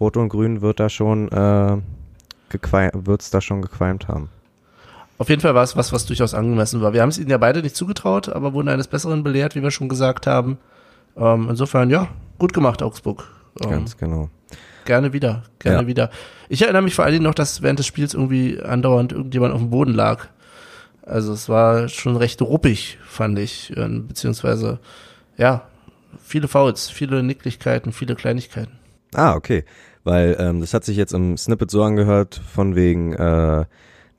Rot 0.00 0.16
und 0.16 0.30
Grün 0.30 0.62
wird 0.62 0.80
da 0.80 0.88
schon 0.88 1.28
äh, 1.28 1.76
wird's 2.92 3.30
da 3.30 3.40
schon 3.40 3.62
gequalmt 3.62 4.08
haben. 4.08 4.28
Auf 5.18 5.28
jeden 5.28 5.40
Fall 5.40 5.54
war 5.54 5.62
es 5.62 5.76
was, 5.76 5.92
was 5.92 6.06
durchaus 6.06 6.34
angemessen 6.34 6.80
war. 6.80 6.92
Wir 6.92 7.02
haben 7.02 7.08
es 7.10 7.18
ihnen 7.18 7.30
ja 7.30 7.38
beide 7.38 7.62
nicht 7.62 7.76
zugetraut, 7.76 8.28
aber 8.28 8.52
wurden 8.52 8.68
eines 8.68 8.88
Besseren 8.88 9.22
belehrt, 9.22 9.54
wie 9.54 9.62
wir 9.62 9.70
schon 9.70 9.88
gesagt 9.88 10.26
haben. 10.26 10.58
Ähm, 11.16 11.46
insofern, 11.50 11.88
ja, 11.90 12.08
gut 12.38 12.52
gemacht, 12.52 12.82
Augsburg. 12.82 13.24
Ähm, 13.62 13.70
Ganz 13.70 13.96
genau. 13.96 14.28
Gerne 14.84 15.12
wieder, 15.12 15.42
gerne 15.58 15.82
Ja. 15.82 15.86
wieder. 15.86 16.10
Ich 16.48 16.62
erinnere 16.62 16.82
mich 16.82 16.94
vor 16.94 17.04
allen 17.04 17.12
Dingen 17.14 17.24
noch, 17.24 17.34
dass 17.34 17.62
während 17.62 17.78
des 17.78 17.86
Spiels 17.86 18.14
irgendwie 18.14 18.60
andauernd 18.60 19.12
irgendjemand 19.12 19.54
auf 19.54 19.60
dem 19.60 19.70
Boden 19.70 19.94
lag. 19.94 20.26
Also 21.02 21.32
es 21.32 21.48
war 21.48 21.88
schon 21.88 22.16
recht 22.16 22.40
ruppig, 22.42 22.98
fand 23.06 23.38
ich. 23.38 23.72
Beziehungsweise, 23.76 24.78
ja, 25.36 25.68
viele 26.22 26.48
Fouls, 26.48 26.88
viele 26.90 27.22
Nicklichkeiten, 27.22 27.92
viele 27.92 28.14
Kleinigkeiten. 28.14 28.72
Ah, 29.14 29.34
okay. 29.34 29.64
Weil 30.02 30.36
ähm, 30.38 30.60
das 30.60 30.74
hat 30.74 30.84
sich 30.84 30.96
jetzt 30.96 31.12
im 31.14 31.36
Snippet 31.36 31.70
so 31.70 31.82
angehört, 31.82 32.40
von 32.52 32.74
wegen, 32.74 33.12
äh, 33.14 33.64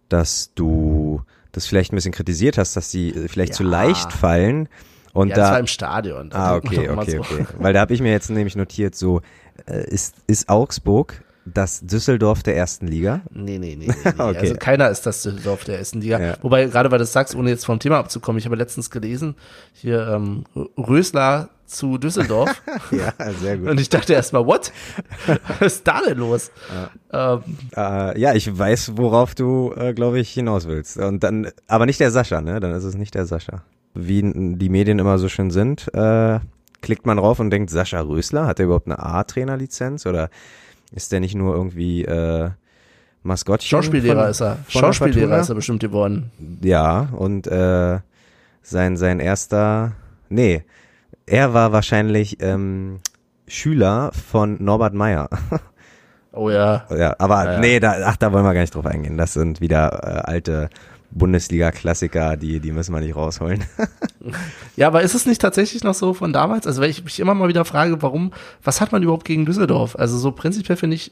dass 0.09 0.53
du 0.55 1.21
das 1.51 1.67
vielleicht 1.67 1.93
ein 1.93 1.95
bisschen 1.95 2.11
kritisiert 2.11 2.57
hast, 2.57 2.75
dass 2.75 2.89
die 2.91 3.09
äh, 3.09 3.27
vielleicht 3.27 3.53
zu 3.53 3.63
Ja. 3.63 3.69
leicht 3.69 4.11
fallen. 4.11 4.67
Und 5.13 5.29
ja, 5.29 5.35
das 5.35 5.45
war 5.45 5.53
da, 5.53 5.59
im 5.59 5.67
Stadion. 5.67 6.29
da 6.29 6.37
ah, 6.37 6.55
okay, 6.57 6.89
okay, 6.89 7.11
so. 7.11 7.19
okay. 7.19 7.45
Weil 7.57 7.71
da 7.73 7.79
habe 7.79 7.93
ich 7.93 8.01
mir 8.01 8.11
jetzt 8.11 8.29
nämlich 8.29 8.55
notiert, 8.57 8.95
so, 8.95 9.21
ist, 9.65 10.15
ist 10.27 10.49
Augsburg 10.49 11.23
das 11.45 11.81
Düsseldorf 11.81 12.43
der 12.43 12.57
ersten 12.57 12.87
Liga? 12.87 13.21
Nee, 13.31 13.59
nee, 13.59 13.75
nee. 13.75 13.87
nee, 13.87 13.93
nee. 14.03 14.09
Okay. 14.17 14.37
Also 14.37 14.55
keiner 14.55 14.89
ist 14.89 15.05
das 15.05 15.21
Düsseldorf 15.21 15.63
der 15.63 15.77
ersten 15.77 16.01
Liga. 16.01 16.19
Ja. 16.19 16.37
Wobei, 16.41 16.65
gerade 16.65 16.91
weil 16.91 16.99
du 16.99 17.05
sagst, 17.05 17.35
ohne 17.35 17.51
jetzt 17.51 17.65
vom 17.65 17.79
Thema 17.79 17.99
abzukommen, 17.99 18.39
ich 18.39 18.45
habe 18.45 18.55
letztens 18.55 18.89
gelesen, 18.89 19.35
hier 19.73 20.07
ähm, 20.07 20.43
Rösler 20.77 21.49
zu 21.65 21.97
Düsseldorf. 21.97 22.61
Ja, 22.91 23.13
sehr 23.41 23.57
gut. 23.57 23.69
Und 23.69 23.79
ich 23.79 23.89
dachte 23.89 24.13
erstmal, 24.13 24.45
what? 24.45 24.71
Was 25.59 25.73
ist 25.73 25.87
da 25.87 26.01
denn 26.07 26.17
los? 26.17 26.51
Ähm, 27.11 27.39
Äh, 27.75 28.19
ja, 28.19 28.33
ich 28.33 28.57
weiß, 28.57 28.93
worauf 28.95 29.35
du, 29.35 29.73
äh, 29.75 29.93
glaube 29.93 30.19
ich, 30.19 30.31
hinaus 30.31 30.67
willst. 30.67 30.97
Und 30.97 31.23
dann, 31.23 31.49
aber 31.67 31.85
nicht 31.85 31.99
der 31.99 32.11
Sascha, 32.11 32.41
ne? 32.41 32.59
Dann 32.59 32.73
ist 32.73 32.83
es 32.83 32.95
nicht 32.95 33.15
der 33.15 33.25
Sascha. 33.25 33.63
Wie 33.93 34.21
die 34.21 34.69
Medien 34.69 34.99
immer 34.99 35.17
so 35.17 35.29
schön 35.29 35.51
sind, 35.51 35.93
äh, 35.93 36.39
klickt 36.85 37.05
man 37.05 37.17
drauf 37.17 37.39
und 37.41 37.49
denkt, 37.49 37.69
Sascha 37.69 37.99
Rösler, 37.99 38.45
hat 38.47 38.59
er 38.59 38.65
überhaupt 38.65 38.87
eine 38.87 38.99
A-Trainerlizenz 38.99 40.05
oder 40.05 40.29
ist 40.93 41.11
der 41.11 41.19
nicht 41.19 41.35
nur 41.35 41.53
irgendwie 41.53 42.05
äh, 42.05 42.51
Maskottchen? 43.23 43.67
Schauspiellehrer 43.69 44.21
von- 44.21 44.29
ist 44.31 44.41
er. 44.41 44.57
Schauspiellehrer 44.69 45.39
ist 45.39 45.49
er 45.49 45.55
bestimmt 45.55 45.81
geworden. 45.81 46.31
Ja, 46.61 47.09
und 47.11 47.47
äh, 47.47 47.99
sein, 48.61 48.95
sein 48.97 49.19
erster, 49.19 49.91
nee, 50.29 50.63
er 51.25 51.53
war 51.53 51.71
wahrscheinlich 51.73 52.41
ähm, 52.41 52.99
Schüler 53.47 54.11
von 54.13 54.63
Norbert 54.63 54.93
Meyer. 54.93 55.29
Oh 56.31 56.49
ja. 56.49 56.85
Ja, 56.95 57.15
aber 57.17 57.45
Ja, 57.45 57.51
ja. 57.53 57.59
nee, 57.59 57.79
da, 57.79 57.95
ach, 58.05 58.17
da 58.17 58.31
wollen 58.33 58.43
wir 58.43 58.53
gar 58.53 58.61
nicht 58.61 58.75
drauf 58.75 58.85
eingehen. 58.85 59.17
Das 59.17 59.33
sind 59.33 59.61
wieder 59.61 60.01
äh, 60.03 60.29
alte 60.31 60.69
Bundesliga-Klassiker, 61.15 62.37
die, 62.37 62.59
die 62.59 62.71
müssen 62.71 62.93
wir 62.93 63.01
nicht 63.01 63.15
rausholen. 63.15 63.63
Ja, 64.75 64.87
aber 64.87 65.03
ist 65.03 65.13
es 65.13 65.27
nicht 65.27 65.39
tatsächlich 65.39 65.83
noch 65.83 65.93
so 65.93 66.15
von 66.15 66.33
damals? 66.33 66.65
Also, 66.65 66.81
weil 66.81 66.89
ich 66.89 67.03
mich 67.03 67.19
immer 67.19 67.35
mal 67.35 67.47
wieder 67.47 67.63
frage, 67.63 68.01
warum, 68.01 68.33
was 68.63 68.81
hat 68.81 68.91
man 68.91 69.03
überhaupt 69.03 69.23
gegen 69.23 69.45
Düsseldorf? 69.45 69.95
Also, 69.97 70.17
so 70.17 70.31
prinzipiell 70.31 70.77
finde 70.77 70.95
ich, 70.95 71.11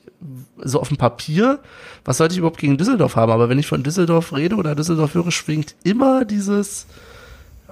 so 0.58 0.82
auf 0.82 0.88
dem 0.88 0.98
Papier, 0.98 1.60
was 2.04 2.18
sollte 2.18 2.34
ich 2.34 2.40
überhaupt 2.40 2.58
gegen 2.60 2.76
Düsseldorf 2.78 3.16
haben? 3.16 3.32
Aber 3.32 3.50
wenn 3.50 3.60
ich 3.60 3.68
von 3.68 3.84
Düsseldorf 3.84 4.34
rede 4.36 4.56
oder 4.56 4.74
Düsseldorf 4.74 5.14
höre, 5.14 5.32
schwingt 5.32 5.76
immer 5.84 6.26
dieses, 6.26 6.88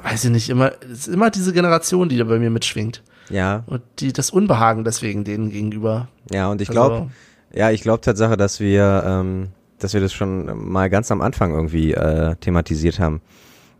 weiß 0.04 0.26
ich 0.26 0.30
nicht, 0.30 0.50
immer, 0.50 0.72
ist 0.84 1.08
immer 1.08 1.32
diese 1.32 1.54
Generation, 1.54 2.08
die 2.08 2.18
da 2.18 2.24
bei 2.26 2.38
mir 2.38 2.52
mitschwingt. 2.52 3.02
ja, 3.32 3.64
Und 3.66 3.82
die, 4.00 4.14
das 4.14 4.30
Unbehagen 4.30 4.84
deswegen 4.84 5.24
denen 5.24 5.50
gegenüber. 5.50 6.08
ja, 6.32 6.50
und 6.52 6.62
ich 6.62 6.70
Also- 6.70 6.80
glaube, 6.88 7.12
ja, 7.52 7.72
ich 7.72 7.82
glaube 7.82 8.02
Tatsache, 8.02 8.38
dass 8.38 8.60
wir, 8.60 9.04
ähm, 9.08 9.48
dass 9.84 9.94
wir 9.94 10.02
das 10.02 10.14
schon 10.14 10.72
mal 10.72 10.90
ganz 10.90 11.12
am 11.12 11.22
Anfang 11.22 11.54
irgendwie 11.54 11.94
äh, 11.94 12.36
thematisiert 12.36 13.00
haben. 13.00 13.22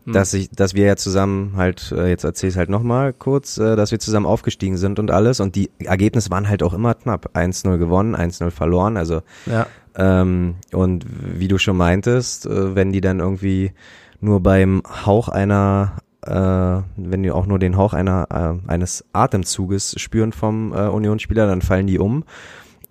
Hm. 0.06 0.14
Dass 0.14 0.34
ich, 0.34 0.50
dass 0.50 0.74
wir 0.74 0.86
ja 0.86 0.96
zusammen 0.96 1.54
halt, 1.56 1.94
äh, 1.96 2.10
jetzt 2.10 2.24
erzähl 2.24 2.50
ich 2.50 2.58
halt 2.58 2.70
nochmal 2.70 3.14
kurz, 3.14 3.58
äh, 3.58 3.76
dass 3.76 3.92
wir 3.92 4.00
zusammen 4.00 4.26
aufgestiegen 4.26 4.78
sind 4.78 4.98
und 4.98 5.12
alles 5.12 5.40
und 5.40 5.56
die 5.56 5.70
Ergebnisse 5.80 6.32
waren 6.32 6.50
halt 6.50 6.64
auch 6.64 6.74
immer 6.74 6.96
knapp. 6.96 7.36
1-0 7.36 7.78
gewonnen, 7.78 8.16
1-0 8.16 8.50
verloren, 8.50 8.98
also 8.98 9.22
Ja. 9.46 9.68
Ähm, 9.96 10.56
und 10.72 11.06
wie 11.10 11.48
du 11.48 11.58
schon 11.58 11.78
meintest, 11.78 12.46
äh, 12.46 12.76
wenn 12.76 12.92
die 12.92 13.02
dann 13.02 13.20
irgendwie 13.20 13.74
nur 14.22 14.42
beim 14.42 14.82
Hauch 15.06 15.28
einer, 15.28 15.98
äh, 16.26 16.32
wenn 16.32 17.24
die 17.24 17.32
auch 17.32 17.46
nur 17.46 17.60
den 17.60 17.76
Hauch 17.76 17.94
einer 17.94 18.28
äh, 18.32 18.72
eines 18.72 19.04
Atemzuges 19.12 19.96
spüren 20.00 20.32
vom 20.32 20.72
äh, 20.72 20.88
Unionsspieler, 20.88 21.48
dann 21.48 21.62
fallen 21.62 21.88
die 21.88 22.00
um. 22.00 22.24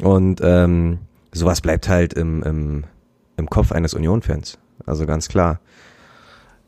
Und 0.03 0.41
ähm, 0.43 0.99
sowas 1.33 1.61
bleibt 1.61 1.89
halt 1.89 2.15
im, 2.15 2.43
im, 2.43 2.85
im 3.41 3.51
Kopf 3.51 3.73
eines 3.73 3.95
Union-Fans. 3.95 4.59
Also 4.87 5.07
ganz 5.07 5.29
klar. 5.29 5.59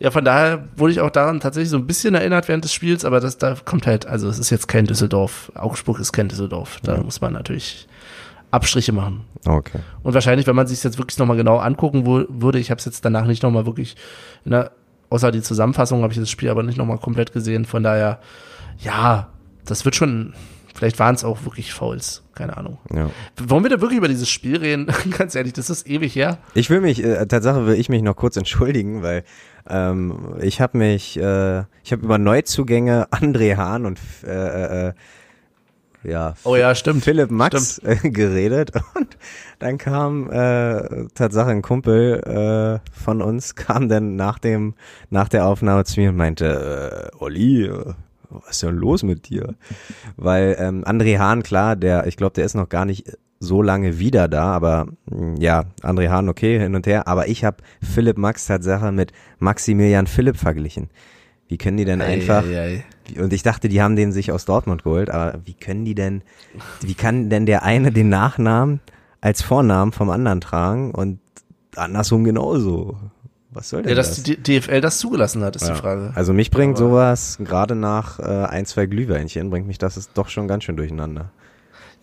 Ja, 0.01 0.11
von 0.11 0.25
daher 0.25 0.69
wurde 0.75 0.93
ich 0.93 1.01
auch 1.01 1.11
daran 1.11 1.39
tatsächlich 1.39 1.71
so 1.71 1.77
ein 1.77 1.87
bisschen 1.87 2.17
erinnert 2.17 2.49
während 2.49 2.65
des 2.65 2.73
Spiels, 2.73 3.05
aber 3.05 3.21
das, 3.21 3.39
da 3.39 3.55
kommt 3.65 3.87
halt, 3.87 4.05
also 4.05 4.29
es 4.29 4.41
ist 4.41 4.51
jetzt 4.51 4.67
kein 4.67 4.85
Düsseldorf. 4.85 5.53
Augsburg 5.55 6.01
ist 6.01 6.11
kein 6.11 6.27
Düsseldorf. 6.27 6.81
Da 6.83 6.97
muss 6.97 7.21
man 7.21 7.33
natürlich 7.35 7.87
Abstriche 8.51 8.93
machen. 8.93 9.25
Okay. 9.47 9.79
Und 10.03 10.15
wahrscheinlich, 10.15 10.49
wenn 10.49 10.57
man 10.57 10.67
sich 10.67 10.83
jetzt 10.83 10.99
wirklich 10.99 11.19
nochmal 11.19 11.37
genau 11.37 11.59
angucken 11.59 12.05
wo, 12.05 12.25
würde, 12.29 12.59
ich 12.59 12.71
habe 12.71 12.81
es 12.81 12.85
jetzt 12.85 13.05
danach 13.05 13.27
nicht 13.27 13.45
nochmal 13.45 13.65
wirklich, 13.65 13.95
der, 14.45 14.73
außer 15.09 15.31
die 15.31 15.41
Zusammenfassung 15.41 16.03
habe 16.03 16.13
ich 16.13 16.19
das 16.19 16.31
Spiel 16.31 16.51
aber 16.51 16.65
nicht 16.65 16.79
nochmal 16.79 16.99
komplett 16.99 17.33
gesehen. 17.33 17.65
Von 17.65 17.85
daher, 17.85 18.19
ja, 18.79 19.29
das 19.65 19.85
wird 19.85 19.95
schon, 19.95 20.35
vielleicht 20.75 20.99
waren 20.99 21.15
es 21.15 21.25
auch 21.25 21.45
wirklich 21.45 21.73
Fouls, 21.73 22.23
keine 22.35 22.57
Ahnung. 22.57 22.79
Ja. 22.95 23.11
Wollen 23.37 23.65
wir 23.65 23.71
da 23.71 23.81
wirklich 23.81 23.99
über 23.99 24.09
dieses 24.09 24.29
Spiel 24.29 24.57
reden? 24.57 24.87
Ganz 25.19 25.35
ehrlich, 25.35 25.53
das 25.53 25.71
ist 25.71 25.89
ewig 25.89 26.15
her. 26.15 26.39
Ich 26.55 26.71
will 26.71 26.81
mich, 26.81 27.03
äh, 27.03 27.27
Tatsache 27.27 27.67
will 27.67 27.75
ich 27.75 27.89
mich 27.89 28.03
noch 28.03 28.17
kurz 28.17 28.37
entschuldigen, 28.37 29.03
weil 29.03 29.25
ähm, 29.69 30.35
ich 30.41 30.61
habe 30.61 30.79
mich, 30.79 31.19
äh, 31.19 31.61
ich 31.85 31.93
habe 31.93 32.03
über 32.03 32.19
Neuzugänge 32.19 33.09
André 33.11 33.57
Hahn 33.57 33.87
und 33.87 33.99
äh, 34.25 34.89
äh, 34.89 34.93
ja, 36.05 36.35
Oh 36.43 36.57
ja, 36.57 36.75
stimmt. 36.75 37.05
Philipp 37.05 37.31
Max 37.31 37.79
äh, 37.79 37.97
geredet 38.11 38.73
und 38.95 39.17
dann 39.61 39.79
kam 39.79 40.31
äh, 40.31 41.07
Tatsache 41.15 41.51
ein 41.51 41.63
Kumpel 41.63 42.81
äh, 42.83 42.91
von 42.93 43.23
uns, 43.23 43.55
kam 43.55 43.89
dann 43.89 44.17
nach 44.17 44.39
dem 44.39 44.75
nach 45.11 45.29
der 45.29 45.47
Aufnahme 45.47 45.85
zu 45.85 46.01
mir 46.01 46.11
und 46.11 46.17
meinte, 46.17 47.11
äh, 47.15 47.17
Olli, 47.23 47.67
äh, 47.67 47.95
was 48.33 48.53
ist 48.53 48.63
denn 48.63 48.77
los 48.77 49.03
mit 49.03 49.29
dir? 49.29 49.55
Weil 50.17 50.57
ähm, 50.59 50.85
André 50.85 51.19
Hahn, 51.19 51.43
klar, 51.43 51.77
der, 51.77 52.07
ich 52.07 52.17
glaube, 52.17 52.35
der 52.35 52.45
ist 52.45 52.55
noch 52.55 52.69
gar 52.69 52.85
nicht 52.85 53.13
so 53.41 53.61
lange 53.61 53.99
wieder 53.99 54.29
da, 54.29 54.45
aber 54.53 54.87
mh, 55.11 55.37
ja, 55.41 55.65
André 55.83 56.09
Hahn, 56.09 56.29
okay, 56.29 56.59
hin 56.59 56.75
und 56.75 56.87
her, 56.87 57.09
aber 57.09 57.29
ich 57.29 57.45
habe 57.45 57.57
Philipp 57.83 58.17
Max 58.17 58.47
Tatsache 58.47 58.93
mit 58.93 59.13
Maximilian 59.39 60.07
Philipp 60.07 60.37
verglichen. 60.37 60.91
Wie 61.49 61.59
können 61.59 61.77
die 61.77 61.85
denn 61.85 62.01
einfach 62.01 62.45
Ei, 62.45 62.59
ei, 62.59 62.85
ei. 63.17 63.21
und 63.21 63.33
ich 63.33 63.43
dachte, 63.43 63.69
die 63.69 63.83
haben 63.83 63.97
den 63.97 64.13
sich 64.13 64.33
aus 64.33 64.45
Dortmund 64.45 64.85
geholt, 64.85 65.11
aber 65.11 65.41
wie 65.45 65.55
können 65.55 65.85
die 65.85 65.95
denn, 65.95 66.23
wie 66.81 66.95
kann 66.95 67.29
denn 67.31 67.45
der 67.45 67.63
eine 67.65 67.93
den 67.93 68.09
Nachnamen 68.09 68.81
als 69.21 69.43
Vornamen 69.43 69.93
vom 69.93 70.09
anderen 70.11 70.41
tragen 70.41 70.93
und 70.93 71.19
andersrum 71.77 72.25
genauso? 72.25 72.97
Was 73.53 73.69
soll 73.69 73.83
denn 73.83 73.91
Ja, 73.91 73.95
das? 73.97 74.09
dass 74.17 74.23
die 74.23 74.37
DFL 74.43 74.81
das 74.81 74.99
zugelassen 74.99 75.43
hat, 75.45 75.57
ist 75.57 75.67
Ja. 75.69 75.75
die 75.75 75.81
Frage. 75.81 76.13
Also 76.15 76.33
mich 76.33 76.51
bringt 76.51 76.79
Aber- 76.79 76.89
sowas, 76.89 77.37
gerade 77.41 77.75
nach 77.75 78.19
äh, 78.19 78.23
ein, 78.23 78.65
zwei 78.67 78.87
Glühweinchen, 78.87 79.51
bringt 79.51 79.67
mich 79.67 79.79
das 79.79 79.97
ist 79.97 80.11
doch 80.15 80.29
schon 80.29 80.49
ganz 80.49 80.65
schön 80.65 80.77
durcheinander. 80.77 81.31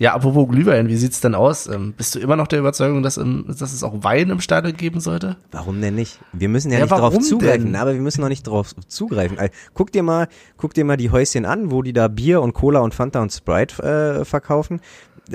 Ja, 0.01 0.13
apropos 0.13 0.47
Glühwein, 0.47 0.87
wie 0.87 0.95
sieht's 0.95 1.19
denn 1.19 1.35
aus? 1.35 1.67
Ähm, 1.67 1.91
bist 1.97 2.15
du 2.15 2.19
immer 2.19 2.37
noch 2.37 2.47
der 2.47 2.59
Überzeugung, 2.59 3.03
dass, 3.03 3.17
im, 3.17 3.43
dass 3.49 3.73
es 3.73 3.83
auch 3.83 4.01
Wein 4.01 4.29
im 4.29 4.39
Stadion 4.39 4.77
geben 4.77 5.01
sollte? 5.01 5.35
Warum 5.51 5.81
denn 5.81 5.95
nicht? 5.95 6.21
Wir 6.31 6.47
müssen 6.47 6.71
ja, 6.71 6.77
Ja, 6.77 6.85
nicht 6.85 6.91
warum 6.91 7.19
zugreifen, 7.21 7.65
denn? 7.73 7.75
aber 7.75 7.93
wir 7.95 7.99
müssen 7.99 8.21
noch 8.21 8.29
nicht 8.29 8.47
drauf 8.47 8.73
zugreifen. 8.87 9.37
Also, 9.37 9.51
guck 9.73 9.91
dir 9.91 10.01
mal, 10.03 10.29
guck 10.55 10.73
dir 10.73 10.85
mal 10.85 10.95
die 10.95 11.11
Häuschen 11.11 11.45
an, 11.45 11.69
wo 11.69 11.81
die 11.81 11.91
da 11.91 12.07
Bier 12.07 12.41
und 12.41 12.53
Cola 12.53 12.79
und 12.79 12.93
Fanta 12.93 13.21
und 13.21 13.33
Sprite 13.33 14.19
äh, 14.21 14.23
verkaufen. 14.23 14.79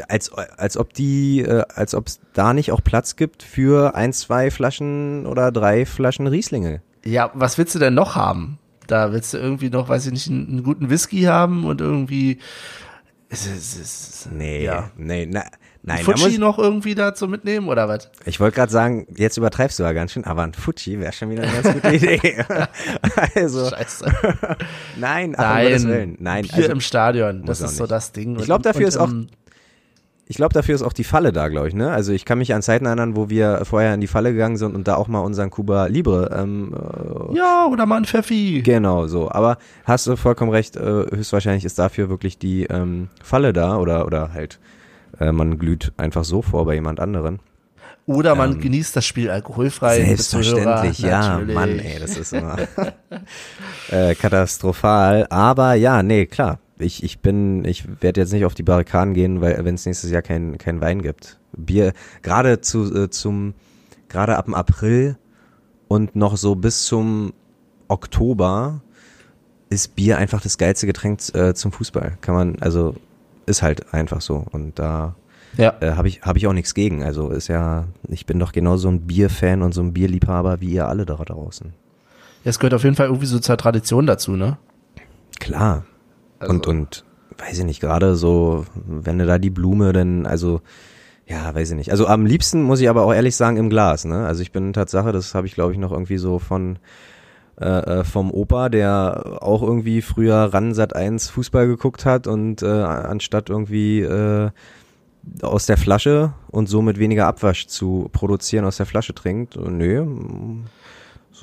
Als, 0.08 0.32
als 0.32 0.76
ob 0.76 0.92
die, 0.94 1.40
äh, 1.40 1.64
als 1.74 1.94
ob 1.94 2.06
es 2.08 2.20
da 2.32 2.52
nicht 2.54 2.72
auch 2.72 2.82
Platz 2.82 3.16
gibt 3.16 3.42
für 3.42 3.94
ein, 3.94 4.12
zwei 4.12 4.50
Flaschen 4.50 5.26
oder 5.26 5.52
drei 5.52 5.86
Flaschen 5.86 6.26
Rieslinge. 6.26 6.82
Ja, 7.04 7.30
was 7.34 7.58
willst 7.58 7.74
du 7.74 7.78
denn 7.78 7.94
noch 7.94 8.16
haben? 8.16 8.58
Da 8.86 9.12
willst 9.12 9.32
du 9.34 9.38
irgendwie 9.38 9.70
noch, 9.70 9.88
weiß 9.88 10.06
ich 10.06 10.12
nicht, 10.12 10.28
einen, 10.28 10.48
einen 10.48 10.62
guten 10.62 10.90
Whisky 10.90 11.22
haben 11.22 11.64
und 11.64 11.80
irgendwie. 11.80 12.38
Es, 13.28 13.46
ist- 13.46 13.56
es, 13.56 13.76
ist- 13.76 14.28
Nee, 14.32 14.64
Ja. 14.64 14.90
nee, 14.96 15.26
na, 15.30 15.44
nein. 15.82 16.04
Fuji 16.04 16.24
muss, 16.30 16.38
noch 16.38 16.58
irgendwie 16.58 16.94
dazu 16.94 17.26
mitnehmen 17.26 17.68
oder 17.68 17.88
was? 17.88 18.10
ich 18.26 18.38
wollte 18.40 18.54
gerade 18.56 18.70
sagen, 18.70 19.06
jetzt 19.16 19.36
übertreibst 19.38 19.78
du 19.78 19.82
ja 19.82 19.92
ganz 19.92 20.12
schön, 20.12 20.24
aber 20.24 20.42
ein 20.42 20.52
Fuji 20.54 21.00
wäre 21.00 21.12
schon 21.12 21.30
wieder 21.30 21.42
eine 21.44 21.52
ganz 21.62 21.72
gute 21.74 21.94
Idee. 21.94 22.44
also, 23.34 23.68
Scheiße. 23.70 24.12
nein, 24.96 25.34
Willen. 25.36 26.16
Nein, 26.20 26.44
Bier 26.44 26.54
also, 26.54 26.72
im 26.72 26.80
Stadion, 26.80 27.44
das 27.44 27.60
ist 27.60 27.76
so 27.76 27.84
nicht. 27.84 27.92
das 27.92 28.12
Ding. 28.12 28.38
Ich 28.38 28.44
glaub, 28.44 28.62
dafür 28.62 28.86
ist 28.86 28.96
auch- 28.98 29.12
Ich 30.26 30.36
glaube, 30.36 30.54
dafür 30.54 30.74
ist 30.74 30.82
auch 30.82 30.94
die 30.94 31.04
Falle 31.04 31.32
da, 31.32 31.48
glaube 31.48 31.68
ich. 31.68 31.74
Ne? 31.74 31.90
Also 31.90 32.12
ich 32.12 32.24
kann 32.24 32.38
mich 32.38 32.54
an 32.54 32.62
Zeiten 32.62 32.86
erinnern, 32.86 33.14
wo 33.14 33.28
wir 33.28 33.62
vorher 33.64 33.92
in 33.92 34.00
die 34.00 34.06
Falle 34.06 34.32
gegangen 34.32 34.56
sind 34.56 34.74
und 34.74 34.88
da 34.88 34.94
auch 34.96 35.06
mal 35.06 35.20
unseren 35.20 35.50
Cuba 35.50 35.84
Libre. 35.86 36.30
Ähm, 36.34 36.74
äh, 36.74 37.36
Ja, 37.36 37.66
oder 37.70 37.84
mal 37.84 37.98
ein 37.98 38.04
Pfeffi. 38.06 38.62
genau 38.64 39.06
so. 39.06 39.30
Aber 39.30 39.58
hast 39.84 40.06
du 40.06 40.16
vollkommen 40.16 40.50
recht. 40.50 40.76
Äh, 40.76 40.80
höchstwahrscheinlich 41.14 41.64
ist 41.66 41.78
dafür 41.78 42.08
wirklich 42.08 42.38
die 42.38 42.64
ähm, 42.64 43.08
Falle 43.22 43.52
da 43.52 43.76
oder 43.76 44.06
oder 44.06 44.32
halt 44.32 44.60
äh, 45.20 45.30
man 45.30 45.58
glüht 45.58 45.92
einfach 45.98 46.24
so 46.24 46.40
vor 46.40 46.64
bei 46.64 46.74
jemand 46.74 47.00
anderen. 47.00 47.40
Oder 48.06 48.34
man 48.34 48.52
Ähm, 48.52 48.60
genießt 48.60 48.96
das 48.96 49.06
Spiel 49.06 49.30
alkoholfrei. 49.30 50.04
Selbstverständlich, 50.04 50.98
ja, 50.98 51.34
natürlich. 51.38 51.54
Mann, 51.54 51.78
ey, 51.78 51.98
das 52.00 52.16
ist 52.18 52.32
immer 52.34 52.56
äh, 53.90 54.14
katastrophal. 54.14 55.26
Aber 55.30 55.74
ja, 55.74 56.02
nee, 56.02 56.26
klar. 56.26 56.58
Ich, 56.78 57.02
ich 57.04 57.20
bin, 57.20 57.64
ich 57.64 57.84
werde 58.02 58.20
jetzt 58.20 58.32
nicht 58.32 58.44
auf 58.44 58.54
die 58.54 58.62
Barrikaden 58.64 59.14
gehen, 59.14 59.40
weil 59.40 59.64
wenn 59.64 59.76
es 59.76 59.86
nächstes 59.86 60.10
Jahr 60.10 60.22
kein, 60.22 60.58
kein 60.58 60.80
Wein 60.80 61.02
gibt. 61.02 61.38
Bier, 61.56 61.92
gerade 62.22 62.60
zu, 62.60 62.92
äh, 63.04 63.10
zum, 63.10 63.54
gerade 64.08 64.36
ab 64.36 64.46
dem 64.46 64.54
April 64.54 65.16
und 65.86 66.16
noch 66.16 66.36
so 66.36 66.56
bis 66.56 66.84
zum 66.84 67.32
Oktober 67.88 68.80
ist 69.70 69.94
Bier 69.94 70.18
einfach 70.18 70.40
das 70.40 70.58
geilste 70.58 70.86
Getränk 70.86 71.20
äh, 71.34 71.54
zum 71.54 71.70
Fußball. 71.72 72.18
Kann 72.20 72.34
man, 72.34 72.56
also 72.60 72.96
ist 73.46 73.62
halt 73.62 73.92
einfach 73.94 74.20
so. 74.20 74.44
Und 74.50 74.78
da 74.78 75.14
Ja. 75.56 75.74
äh, 75.80 75.92
habe 75.92 76.08
ich, 76.08 76.22
hab 76.22 76.36
ich 76.36 76.46
auch 76.48 76.52
nichts 76.52 76.74
gegen. 76.74 77.04
Also 77.04 77.30
ist 77.30 77.48
ja, 77.48 77.84
ich 78.08 78.26
bin 78.26 78.38
doch 78.40 78.50
genauso 78.52 78.88
ein 78.88 79.02
Bierfan 79.02 79.62
und 79.62 79.72
so 79.74 79.80
ein 79.82 79.92
Bierliebhaber 79.92 80.60
wie 80.60 80.72
ihr 80.72 80.88
alle 80.88 81.06
da 81.06 81.14
draußen. 81.14 81.72
Es 82.42 82.58
gehört 82.58 82.74
auf 82.74 82.82
jeden 82.84 82.96
Fall 82.96 83.06
irgendwie 83.06 83.26
so 83.26 83.38
zur 83.38 83.56
Tradition 83.56 84.06
dazu, 84.06 84.32
ne? 84.32 84.58
Klar. 85.40 85.84
Also- 86.44 86.52
Und, 86.54 86.66
und, 86.66 87.04
weiß 87.38 87.58
ich 87.58 87.64
nicht, 87.64 87.80
gerade 87.80 88.16
so, 88.16 88.64
wenn 88.86 89.18
du 89.18 89.26
da 89.26 89.38
die 89.38 89.50
Blume 89.50 89.92
denn, 89.92 90.26
also, 90.26 90.60
ja, 91.26 91.54
weiß 91.54 91.70
ich 91.70 91.76
nicht. 91.76 91.90
Also 91.90 92.06
am 92.06 92.26
liebsten 92.26 92.62
muss 92.62 92.80
ich 92.80 92.88
aber 92.88 93.02
auch 93.04 93.12
ehrlich 93.14 93.34
sagen 93.34 93.56
im 93.56 93.70
Glas, 93.70 94.04
ne? 94.04 94.26
Also 94.26 94.42
ich 94.42 94.52
bin 94.52 94.72
Tatsache, 94.72 95.10
das 95.10 95.34
habe 95.34 95.46
ich 95.46 95.54
glaube 95.54 95.72
ich 95.72 95.78
noch 95.78 95.90
irgendwie 95.90 96.18
so 96.18 96.38
von, 96.38 96.78
äh, 97.60 97.64
äh, 98.00 98.04
vom 98.04 98.30
Opa, 98.30 98.68
der 98.68 99.38
auch 99.40 99.62
irgendwie 99.62 100.02
früher 100.02 100.36
ran 100.36 100.74
Sat 100.74 100.94
1 100.94 101.30
Fußball 101.30 101.66
geguckt 101.66 102.04
hat 102.04 102.26
und 102.26 102.62
äh, 102.62 102.66
anstatt 102.66 103.48
irgendwie 103.48 104.00
äh, 104.00 104.50
aus 105.40 105.64
der 105.66 105.78
Flasche 105.78 106.34
und 106.50 106.68
somit 106.68 106.98
weniger 106.98 107.26
Abwasch 107.26 107.66
zu 107.68 108.10
produzieren 108.12 108.66
aus 108.66 108.76
der 108.76 108.86
Flasche 108.86 109.14
trinkt. 109.14 109.56
Und 109.56 109.78
nö, 109.78 110.04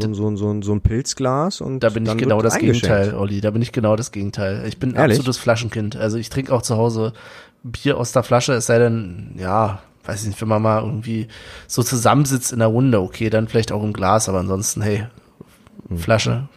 so, 0.01 0.07
ein- 0.07 0.13
so, 0.13 0.35
so, 0.35 0.61
so 0.61 0.71
ein 0.73 0.81
Pilzglas 0.81 1.61
und 1.61 1.79
Da 1.81 1.89
bin 1.89 2.05
ich 2.05 2.17
genau 2.17 2.41
das. 2.41 2.57
Gegenteil, 2.57 3.13
Olli. 3.15 3.41
Da 3.41 3.51
bin 3.51 3.61
ich 3.61 3.71
genau 3.71 3.95
das 3.95 4.11
Gegenteil. 4.11 4.65
Ich 4.67 4.77
bin 4.79 4.91
ein 4.91 4.95
Ehrlich? 4.95 5.17
absolutes 5.19 5.37
Flaschenkind. 5.37 5.95
Also 5.95 6.17
ich 6.17 6.29
trinke 6.29 6.53
auch 6.53 6.61
zu 6.61 6.77
Hause 6.77 7.13
Bier 7.63 7.97
aus 7.97 8.11
der 8.11 8.23
Flasche, 8.23 8.53
es 8.53 8.65
sei 8.65 8.79
denn, 8.79 9.35
ja, 9.37 9.79
weiß 10.05 10.21
ich 10.23 10.27
nicht, 10.29 10.41
wenn 10.41 10.47
man 10.47 10.61
mal 10.63 10.81
irgendwie 10.83 11.27
so 11.67 11.83
zusammensitzt 11.83 12.51
in 12.51 12.59
der 12.59 12.67
Runde, 12.69 12.99
okay, 13.01 13.29
dann 13.29 13.47
vielleicht 13.47 13.71
auch 13.71 13.83
im 13.83 13.93
Glas, 13.93 14.27
aber 14.29 14.39
ansonsten, 14.39 14.81
hey, 14.81 15.05
Flasche. 15.95 16.47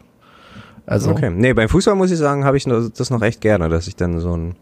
Also, 0.87 1.11
Hm. 1.11 1.17
Okay, 1.17 1.31
nee, 1.31 1.53
beim 1.53 1.69
Fußball 1.69 1.95
muss 1.95 2.11
ich 2.11 2.19
sagen, 2.19 2.45
habe 2.45 2.57
ich 2.57 2.65
das 2.65 3.11
noch 3.11 3.23
echt 3.23 3.41
gerne, 3.41 3.69
dass 3.69 3.87
ich 3.87 3.97
dann 3.97 4.19
so 4.21 4.37
ein, 4.37 4.55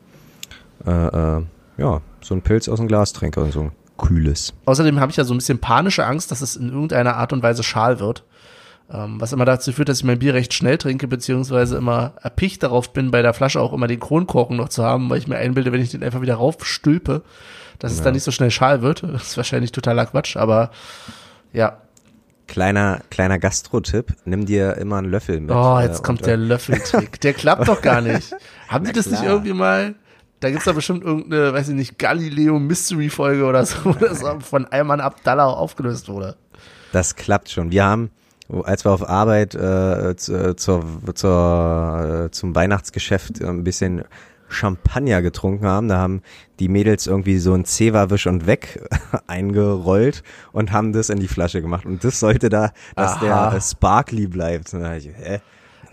äh, 0.86 0.90
äh, 0.90 1.42
ja, 1.78 2.00
so 2.20 2.34
ein 2.34 2.42
Pilz 2.42 2.68
aus 2.68 2.78
dem 2.78 2.88
Glas 2.88 3.12
trinke 3.12 3.40
und 3.40 3.52
so 3.52 3.60
ein 3.62 3.72
kühles. 3.98 4.52
außerdem 4.64 4.98
habe 5.00 5.10
ich 5.10 5.16
ja 5.16 5.24
so 5.24 5.34
ein 5.34 5.38
bisschen 5.38 5.58
panische 5.58 6.04
Angst, 6.06 6.30
dass 6.32 6.40
es 6.40 6.56
in 6.56 6.70
irgendeiner 6.70 7.16
Art 7.16 7.32
und 7.32 7.42
Weise 7.42 7.62
schal 7.62 8.00
wird. 8.00 8.24
Ähm, 8.92 9.20
was 9.20 9.32
immer 9.32 9.46
dazu 9.46 9.72
führt, 9.72 9.88
dass 9.88 9.98
ich 9.98 10.04
mein 10.04 10.18
Bier 10.18 10.34
recht 10.34 10.52
schnell 10.52 10.76
trinke, 10.76 11.08
beziehungsweise 11.08 11.78
immer 11.78 12.12
erpicht 12.20 12.62
darauf 12.62 12.92
bin, 12.92 13.10
bei 13.10 13.22
der 13.22 13.32
Flasche 13.32 13.60
auch 13.60 13.72
immer 13.72 13.86
den 13.86 14.00
Kronkorken 14.00 14.56
noch 14.56 14.68
zu 14.68 14.84
haben, 14.84 15.08
weil 15.08 15.18
ich 15.18 15.26
mir 15.26 15.38
einbilde, 15.38 15.72
wenn 15.72 15.80
ich 15.80 15.90
den 15.90 16.02
einfach 16.02 16.20
wieder 16.20 16.34
raufstülpe, 16.34 17.22
dass 17.78 17.92
es 17.92 18.02
dann 18.02 18.12
nicht 18.12 18.24
so 18.24 18.30
schnell 18.30 18.50
schal 18.50 18.82
wird. 18.82 19.02
Das 19.12 19.28
ist 19.28 19.36
wahrscheinlich 19.36 19.72
totaler 19.72 20.06
Quatsch, 20.06 20.36
aber 20.36 20.70
ja. 21.52 21.78
Kleiner, 22.48 23.00
kleiner 23.08 23.38
Gastro-Tipp, 23.38 24.14
nimm 24.26 24.44
dir 24.44 24.76
immer 24.76 24.98
einen 24.98 25.10
Löffel 25.10 25.40
mit. 25.40 25.52
Oh, 25.52 25.78
äh, 25.78 25.84
jetzt 25.84 25.98
und, 25.98 26.04
kommt 26.04 26.22
äh, 26.22 26.26
der 26.26 26.36
Löffeltrick. 26.36 27.18
Der 27.22 27.32
klappt 27.32 27.68
doch 27.68 27.80
gar 27.80 28.02
nicht. 28.02 28.34
Haben 28.68 28.84
die 28.84 28.92
das 28.92 29.06
nicht 29.06 29.22
klar. 29.22 29.32
irgendwie 29.32 29.54
mal? 29.54 29.94
Da 30.40 30.50
gibt's 30.50 30.64
da 30.64 30.72
bestimmt 30.72 31.02
irgendeine, 31.02 31.54
weiß 31.54 31.68
ich 31.68 31.74
nicht, 31.74 31.98
Galileo 31.98 32.58
Mystery 32.58 33.08
Folge 33.08 33.44
oder 33.44 33.64
so, 33.64 33.76
wo 33.84 33.92
das 33.92 34.22
von 34.40 34.66
Ayman 34.66 35.00
Abdallah 35.00 35.46
aufgelöst 35.46 36.08
wurde. 36.08 36.36
Das 36.92 37.16
klappt 37.16 37.48
schon. 37.48 37.70
Wir 37.70 37.84
haben, 37.84 38.10
als 38.64 38.84
wir 38.84 38.92
auf 38.92 39.08
Arbeit 39.08 39.54
äh, 39.54 40.14
zu, 40.16 40.54
zur, 40.56 40.84
zur, 41.14 42.26
äh, 42.26 42.30
zum 42.30 42.54
Weihnachtsgeschäft 42.54 43.42
ein 43.42 43.64
bisschen 43.64 44.04
Champagner 44.48 45.22
getrunken 45.22 45.66
haben, 45.66 45.88
da 45.88 45.98
haben 45.98 46.22
die 46.58 46.68
Mädels 46.68 47.06
irgendwie 47.06 47.38
so 47.38 47.54
ein 47.54 47.64
Zewa-Wisch 47.64 48.26
und 48.26 48.46
weg 48.46 48.86
eingerollt 49.26 50.22
und 50.52 50.72
haben 50.72 50.92
das 50.92 51.08
in 51.08 51.18
die 51.20 51.28
Flasche 51.28 51.62
gemacht. 51.62 51.86
Und 51.86 52.04
das 52.04 52.20
sollte 52.20 52.48
da, 52.48 52.72
dass 52.94 53.12
Aha. 53.12 53.50
der 53.50 53.58
äh, 53.58 53.60
Sparkly 53.60 54.26
bleibt. 54.26 54.72
Und 54.74 54.84
ich, 54.92 55.06
hä? 55.06 55.40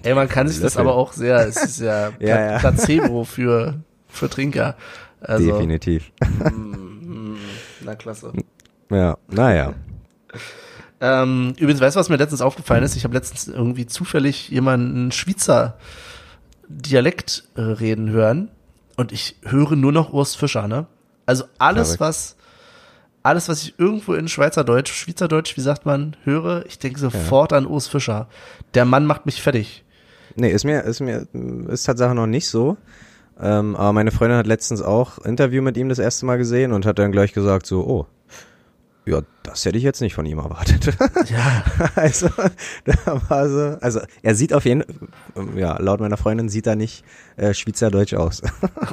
Ey, 0.04 0.13
man 0.13 0.30
kann 0.30 0.48
sich 0.48 0.62
das 0.62 0.78
aber 0.78 0.95
auch 0.95 1.13
sehr, 1.13 1.48
es 1.48 1.62
ist 1.62 1.80
ja, 1.80 2.12
Ja, 2.19 2.52
ja. 2.52 2.60
Placebo 2.60 3.24
für, 3.24 3.76
für 4.08 4.30
Trinker. 4.30 4.76
Also, 5.22 5.52
Definitiv. 5.52 6.12
na 7.84 7.95
klasse. 7.95 8.32
Ja, 8.89 9.17
naja. 9.28 9.74
Ähm, 11.02 11.54
übrigens, 11.58 11.82
weißt 11.82 11.96
du, 11.96 12.00
was 12.00 12.10
mir 12.10 12.18
letztens 12.18 12.42
aufgefallen 12.42 12.84
ist? 12.84 12.96
Ich 12.96 13.04
habe 13.04 13.14
letztens 13.14 13.48
irgendwie 13.48 13.86
zufällig 13.86 14.50
jemanden 14.50 15.12
Schweizer 15.12 15.78
Dialekt 16.68 17.46
äh, 17.56 17.62
reden 17.62 18.10
hören 18.10 18.50
und 18.98 19.12
ich 19.12 19.38
höre 19.44 19.76
nur 19.76 19.92
noch 19.92 20.14
Urs 20.14 20.36
Fischer, 20.36 20.68
ne? 20.68 20.88
Also 21.26 21.46
alles, 21.58 21.96
Verrückt. 21.96 22.02
was 22.02 22.36
alles, 23.24 23.50
was 23.50 23.64
ich 23.64 23.78
irgendwo 23.78 24.14
in 24.14 24.28
Schweizerdeutsch, 24.28 24.92
Schweizerdeutsch, 24.92 25.58
wie 25.58 25.62
sagt 25.62 25.86
man, 25.86 26.16
höre, 26.24 26.66
ich 26.66 26.80
denke 26.80 27.00
sofort 27.00 27.54
an 27.54 27.66
Urs 27.66 27.88
Fischer. 27.88 28.28
Der 28.74 28.86
Mann 28.86 29.06
macht 29.06 29.26
mich 29.26 29.42
fertig. 29.42 29.84
Nee, 30.36 30.52
ist 30.52 30.64
mir, 30.64 30.84
ist 30.84 31.02
mir, 31.02 31.28
ist 31.68 31.84
Tatsache 31.84 32.16
noch 32.16 32.28
nicht 32.28 32.48
so. 32.48 32.78
Ähm, 33.40 33.76
aber 33.76 33.94
meine 33.94 34.12
Freundin 34.12 34.38
hat 34.38 34.48
letztens 34.48 34.82
auch 34.82 35.18
Interview 35.20 35.62
mit 35.62 35.78
ihm 35.78 35.90
das 35.90 36.00
erste 36.00 36.26
Mal 36.26 36.38
gesehen 36.38 36.72
und 36.72 36.86
hat 36.86 37.00
dann 37.00 37.12
gleich 37.12 37.34
gesagt 37.34 37.66
so, 37.66 37.86
oh, 37.86 38.06
Ja, 39.06 39.22
das 39.44 39.66
hätte 39.66 39.78
ich 39.78 39.84
jetzt 39.84 40.02
nicht 40.02 40.14
von 40.14 40.26
ihm 40.26 40.40
erwartet. 40.40 40.96
Ja. 41.30 41.64
Also, 41.96 42.30
da 42.86 43.22
war 43.30 43.50
so, 43.50 43.78
also 43.82 44.00
er 44.22 44.36
sieht 44.36 44.54
auf 44.54 44.66
jeden 44.66 44.84
ja, 45.56 45.80
laut 45.82 46.00
meiner 46.00 46.18
Freundin 46.18 46.50
sieht 46.50 46.68
er 46.68 46.76
nicht 46.76 47.04
äh, 47.36 47.54
Schweizerdeutsch 47.54 48.14
aus. 48.14 48.42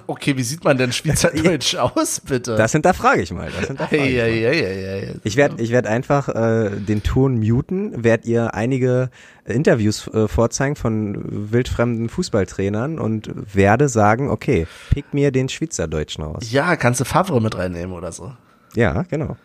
Okay, 0.08 0.36
wie 0.36 0.42
sieht 0.42 0.64
man 0.64 0.78
denn 0.78 0.92
Schweizerdeutsch 0.92 1.74
aus, 1.76 2.20
bitte? 2.20 2.56
Das 2.56 2.72
hinterfrage 2.72 3.22
ich 3.22 3.32
mal. 3.32 3.50
Das 3.50 3.66
hinterfrage 3.66 4.02
hey, 4.02 4.10
ich 4.10 4.16
mal. 4.16 4.24
hey, 4.24 4.40
hey, 4.40 4.74
hey, 4.74 5.00
hey. 5.06 5.20
Ich 5.24 5.36
werde 5.36 5.62
ich 5.62 5.70
werd 5.70 5.86
einfach 5.86 6.28
äh, 6.28 6.70
den 6.70 7.02
Ton 7.02 7.38
muten, 7.38 8.04
werd 8.04 8.24
ihr 8.24 8.54
einige 8.54 9.10
Interviews 9.44 10.08
äh, 10.08 10.28
vorzeigen 10.28 10.76
von 10.76 11.52
wildfremden 11.52 12.08
Fußballtrainern 12.08 12.98
und 12.98 13.30
werde 13.54 13.88
sagen, 13.88 14.30
okay, 14.30 14.66
pick 14.90 15.12
mir 15.12 15.32
den 15.32 15.48
Schweizerdeutschen 15.48 16.24
aus. 16.24 16.50
Ja, 16.50 16.76
kannst 16.76 17.00
du 17.00 17.04
Favre 17.04 17.40
mit 17.40 17.56
reinnehmen 17.56 17.94
oder 17.94 18.12
so. 18.12 18.32
Ja, 18.74 19.02
genau. 19.02 19.36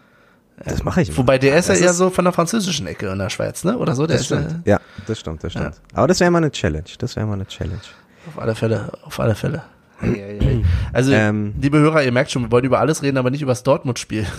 Das 0.65 0.83
mache 0.83 1.01
ich. 1.01 1.17
Wobei 1.17 1.37
der 1.37 1.57
ist 1.57 1.69
ja 1.69 1.75
eher 1.75 1.93
so 1.93 2.09
von 2.09 2.25
der 2.25 2.33
französischen 2.33 2.87
Ecke 2.87 3.07
in 3.07 3.19
der 3.19 3.29
Schweiz, 3.29 3.63
ne? 3.63 3.77
Oder 3.77 3.95
so? 3.95 4.05
Der 4.07 4.17
Das 4.17 4.29
ja, 4.29 4.37
stimmt. 4.41 4.67
Ja, 4.67 4.79
das 5.07 5.19
stimmt, 5.19 5.43
das 5.43 5.51
stimmt. 5.53 5.81
Aber 5.93 6.07
das 6.07 6.19
wäre 6.19 6.29
mal 6.31 6.37
eine 6.39 6.51
Challenge. 6.51 6.83
Das 6.99 7.15
wäre 7.15 7.25
mal 7.25 7.33
eine 7.33 7.47
Challenge. 7.47 7.79
auf 8.27 8.39
alle 8.41 8.55
Fälle, 8.55 8.91
auf 9.03 9.19
alle 9.19 9.35
Fälle. 9.35 9.63
Hey, 9.99 10.15
hey, 10.15 10.39
hey. 10.41 10.65
Also, 10.93 11.11
Ähm. 11.11 11.53
liebe 11.61 11.77
Hörer, 11.77 12.03
ihr 12.03 12.11
merkt 12.11 12.31
schon, 12.31 12.41
wir 12.43 12.51
wollen 12.51 12.65
über 12.65 12.79
alles 12.79 13.03
reden, 13.03 13.17
aber 13.17 13.29
nicht 13.29 13.43
über 13.43 13.51
das 13.51 13.63
Dortmund-Spiel. 13.63 14.25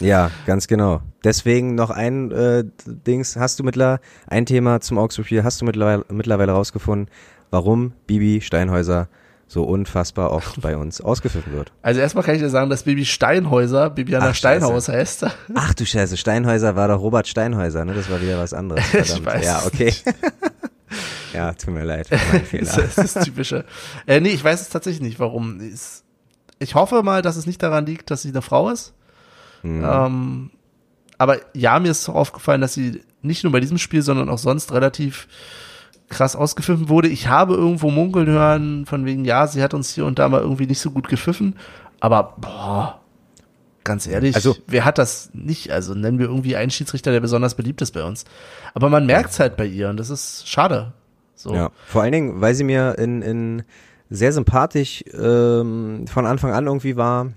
Ja, 0.00 0.30
ganz 0.46 0.66
genau. 0.66 1.02
Deswegen 1.22 1.74
noch 1.76 1.90
ein 1.90 2.30
äh, 2.32 2.64
Dings. 2.86 3.36
Hast 3.36 3.58
du 3.58 3.64
mittlerweile 3.64 4.00
ein 4.26 4.44
Thema 4.44 4.80
zum 4.80 4.98
Augsburg-Spiel? 4.98 5.44
Hast 5.44 5.60
du 5.60 5.64
mittlerweile, 5.66 6.04
mittlerweile 6.10 6.52
rausgefunden, 6.52 7.08
warum 7.50 7.92
Bibi 8.06 8.40
Steinhäuser 8.40 9.08
so 9.46 9.64
unfassbar 9.64 10.32
oft 10.32 10.60
bei 10.60 10.76
uns 10.76 11.00
ausgepfiffen 11.00 11.52
wird? 11.52 11.72
Also 11.82 12.00
erstmal 12.00 12.24
kann 12.24 12.34
ich 12.34 12.40
dir 12.40 12.50
sagen, 12.50 12.70
dass 12.70 12.84
Baby 12.84 13.04
Steinhäuser, 13.04 13.90
Bibiana 13.90 14.30
Ach, 14.30 14.34
Steinhaus 14.34 14.88
heißt. 14.88 15.26
Ach 15.54 15.74
du 15.74 15.84
Scheiße, 15.84 16.16
Steinhäuser 16.16 16.76
war 16.76 16.88
doch 16.88 17.00
Robert 17.00 17.28
Steinhäuser, 17.28 17.84
ne? 17.84 17.94
Das 17.94 18.10
war 18.10 18.20
wieder 18.20 18.38
was 18.38 18.52
anderes. 18.52 18.84
Ich 18.94 19.10
Verdammt. 19.10 19.26
weiß. 19.26 19.44
Ja, 19.44 19.62
okay. 19.66 19.92
ja, 21.34 21.52
tut 21.52 21.74
mir 21.74 21.84
leid. 21.84 22.08
Das 22.10 22.78
ist 22.78 22.98
das 22.98 23.24
Typische. 23.24 23.64
Äh, 24.06 24.20
nee, 24.20 24.30
ich 24.30 24.42
weiß 24.42 24.60
es 24.60 24.68
tatsächlich 24.68 25.02
nicht, 25.02 25.20
warum. 25.20 25.60
Ich 26.58 26.74
hoffe 26.74 27.02
mal, 27.02 27.22
dass 27.22 27.36
es 27.36 27.46
nicht 27.46 27.62
daran 27.62 27.86
liegt, 27.86 28.10
dass 28.10 28.22
sie 28.22 28.30
eine 28.30 28.42
Frau 28.42 28.70
ist. 28.70 28.94
Hm. 29.62 29.84
Ähm, 29.84 30.50
aber 31.18 31.38
ja, 31.54 31.78
mir 31.80 31.90
ist 31.90 32.08
aufgefallen, 32.08 32.60
dass 32.60 32.74
sie 32.74 33.02
nicht 33.22 33.44
nur 33.44 33.52
bei 33.52 33.60
diesem 33.60 33.78
Spiel, 33.78 34.02
sondern 34.02 34.28
auch 34.28 34.38
sonst 34.38 34.72
relativ 34.72 35.26
krass 36.08 36.36
ausgepfiffen 36.36 36.88
wurde. 36.88 37.08
Ich 37.08 37.28
habe 37.28 37.54
irgendwo 37.54 37.90
munkeln 37.90 38.26
hören, 38.28 38.86
von 38.86 39.04
wegen, 39.04 39.24
ja, 39.24 39.46
sie 39.46 39.62
hat 39.62 39.74
uns 39.74 39.94
hier 39.94 40.04
und 40.06 40.18
da 40.18 40.28
mal 40.28 40.40
irgendwie 40.40 40.66
nicht 40.66 40.80
so 40.80 40.90
gut 40.90 41.08
gepfiffen. 41.08 41.56
Aber, 42.00 42.34
boah, 42.38 43.00
ganz 43.84 44.06
ehrlich, 44.06 44.34
Also- 44.34 44.56
wer 44.66 44.84
hat 44.84 44.98
das 44.98 45.30
nicht? 45.32 45.70
Also 45.70 45.94
nennen 45.94 46.18
wir 46.18 46.26
irgendwie 46.26 46.56
einen 46.56 46.70
Schiedsrichter, 46.70 47.10
der 47.12 47.20
besonders 47.20 47.54
beliebt 47.54 47.82
ist 47.82 47.92
bei 47.92 48.04
uns. 48.04 48.24
Aber 48.74 48.88
man 48.90 49.06
merkt 49.06 49.30
es 49.30 49.40
halt 49.40 49.56
bei 49.56 49.66
ihr 49.66 49.88
und 49.88 49.96
das 49.98 50.10
ist 50.10 50.48
schade. 50.48 50.92
So. 51.34 51.54
Ja, 51.54 51.70
vor 51.86 52.02
allen 52.02 52.12
Dingen, 52.12 52.40
weil 52.40 52.54
sie 52.54 52.64
mir 52.64 52.96
in, 52.98 53.22
in 53.22 53.62
sehr 54.10 54.32
sympathisch 54.32 55.02
ähm, 55.12 56.06
von 56.06 56.26
Anfang 56.26 56.52
an 56.52 56.66
irgendwie 56.66 56.96
war, 56.96 57.32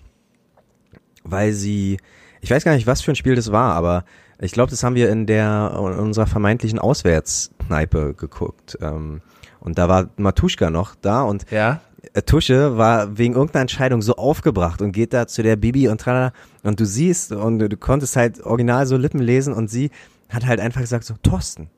weil 1.23 1.53
sie, 1.53 1.97
ich 2.41 2.51
weiß 2.51 2.63
gar 2.63 2.73
nicht, 2.75 2.87
was 2.87 3.01
für 3.01 3.11
ein 3.11 3.15
Spiel 3.15 3.35
das 3.35 3.51
war, 3.51 3.73
aber 3.73 4.05
ich 4.39 4.51
glaube, 4.51 4.69
das 4.69 4.83
haben 4.83 4.95
wir 4.95 5.09
in 5.09 5.25
der 5.25 5.71
in 5.75 5.99
unserer 5.99 6.27
vermeintlichen 6.27 6.79
Auswärtskneipe 6.79 8.13
geguckt. 8.13 8.77
Ähm, 8.81 9.21
und 9.59 9.77
da 9.77 9.89
war 9.89 10.09
Matuschka 10.17 10.69
noch 10.69 10.95
da 10.95 11.23
und 11.23 11.49
Ja. 11.51 11.81
äh, 12.13 12.21
Tusche 12.21 12.77
war 12.77 13.17
wegen 13.17 13.33
irgendeiner 13.33 13.61
Entscheidung 13.61 14.01
so 14.01 14.15
aufgebracht 14.15 14.81
und 14.81 14.91
geht 14.91 15.13
da 15.13 15.27
zu 15.27 15.43
der 15.43 15.55
Bibi 15.55 15.87
und 15.89 15.99
tralala 15.99 16.31
und 16.63 16.79
du 16.79 16.85
siehst 16.85 17.31
und 17.31 17.59
du, 17.59 17.67
du 17.69 17.77
konntest 17.77 18.15
halt 18.15 18.41
original 18.43 18.85
so 18.85 18.97
Lippen 18.97 19.19
lesen 19.19 19.53
und 19.53 19.69
sie 19.69 19.89
hat 20.29 20.45
halt 20.45 20.59
einfach 20.59 20.81
gesagt 20.81 21.03
so, 21.05 21.15
Thorsten, 21.23 21.69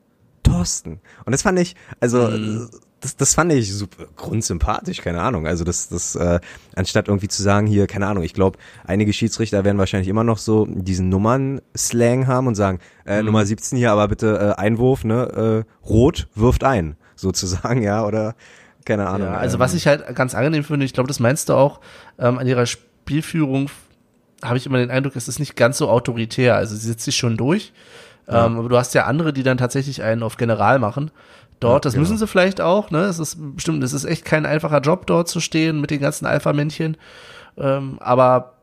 Thorsten. 0.42 1.00
Und 1.24 1.32
das 1.32 1.42
fand 1.42 1.58
ich, 1.58 1.74
also 2.00 2.28
das, 3.00 3.16
das 3.16 3.34
fand 3.34 3.52
ich 3.52 3.72
super 3.74 4.04
grundsympathisch, 4.16 5.00
keine 5.00 5.20
Ahnung. 5.22 5.46
Also 5.46 5.64
das, 5.64 5.88
das, 5.88 6.14
äh, 6.16 6.40
anstatt 6.76 7.08
irgendwie 7.08 7.28
zu 7.28 7.42
sagen, 7.42 7.66
hier, 7.66 7.86
keine 7.86 8.06
Ahnung, 8.06 8.22
ich 8.22 8.34
glaube, 8.34 8.58
einige 8.86 9.12
Schiedsrichter 9.12 9.64
werden 9.64 9.78
wahrscheinlich 9.78 10.08
immer 10.08 10.24
noch 10.24 10.38
so 10.38 10.66
diesen 10.66 11.08
Nummern-Slang 11.08 12.26
haben 12.26 12.46
und 12.46 12.54
sagen, 12.54 12.78
äh, 13.06 13.22
Nummer 13.22 13.44
17 13.46 13.78
hier, 13.78 13.92
aber 13.92 14.08
bitte 14.08 14.54
äh, 14.56 14.60
Einwurf, 14.60 15.04
ne, 15.04 15.64
äh, 15.66 15.88
rot 15.88 16.28
wirft 16.34 16.64
ein, 16.64 16.96
sozusagen, 17.16 17.82
ja, 17.84 18.04
oder 18.04 18.34
keine 18.84 19.08
Ahnung. 19.08 19.28
Ja, 19.28 19.34
also 19.34 19.56
ähm, 19.56 19.60
was 19.60 19.74
ich 19.74 19.86
halt 19.86 20.14
ganz 20.14 20.34
angenehm 20.34 20.64
finde, 20.64 20.86
ich 20.86 20.92
glaube, 20.92 21.08
das 21.08 21.20
meinst 21.20 21.48
du 21.48 21.54
auch, 21.54 21.80
ähm, 22.18 22.38
an 22.38 22.46
ihrer 22.46 22.66
Spielführung 22.66 23.70
habe 24.42 24.56
ich 24.56 24.66
immer 24.66 24.78
den 24.78 24.90
Eindruck, 24.90 25.16
es 25.16 25.28
ist 25.28 25.38
nicht 25.38 25.56
ganz 25.56 25.78
so 25.78 25.88
autoritär. 25.88 26.56
Also 26.56 26.74
sie 26.74 26.86
setzt 26.86 27.04
sich 27.04 27.16
schon 27.16 27.36
durch. 27.36 27.72
Ähm, 28.28 28.58
aber 28.58 28.68
du 28.68 28.76
hast 28.76 28.94
ja 28.94 29.06
andere, 29.06 29.32
die 29.32 29.42
dann 29.42 29.58
tatsächlich 29.58 30.02
einen 30.02 30.22
auf 30.22 30.36
General 30.36 30.78
machen. 30.78 31.10
Dort, 31.60 31.84
das 31.84 31.92
genau. 31.92 32.02
müssen 32.02 32.16
sie 32.18 32.26
vielleicht 32.26 32.60
auch, 32.60 32.90
ne? 32.90 33.02
Es 33.04 33.18
ist 33.18 33.36
bestimmt, 33.54 33.84
es 33.84 33.92
ist 33.92 34.04
echt 34.04 34.24
kein 34.24 34.46
einfacher 34.46 34.80
Job, 34.80 35.06
dort 35.06 35.28
zu 35.28 35.40
stehen 35.40 35.80
mit 35.80 35.90
den 35.90 36.00
ganzen 36.00 36.24
Alpha-Männchen. 36.26 36.96
Ähm, 37.58 37.98
aber 38.00 38.54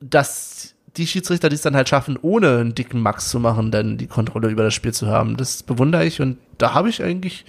dass 0.00 0.74
die 0.96 1.06
Schiedsrichter, 1.06 1.48
die 1.48 1.56
es 1.56 1.62
dann 1.62 1.76
halt 1.76 1.88
schaffen, 1.88 2.18
ohne 2.22 2.58
einen 2.58 2.74
dicken 2.74 3.00
Max 3.00 3.28
zu 3.28 3.40
machen, 3.40 3.70
dann 3.70 3.98
die 3.98 4.06
Kontrolle 4.06 4.48
über 4.48 4.62
das 4.62 4.72
Spiel 4.74 4.92
zu 4.94 5.08
haben, 5.08 5.36
das 5.36 5.62
bewundere 5.62 6.04
ich 6.06 6.20
und 6.20 6.38
da 6.58 6.74
habe 6.74 6.88
ich 6.88 7.02
eigentlich, 7.02 7.44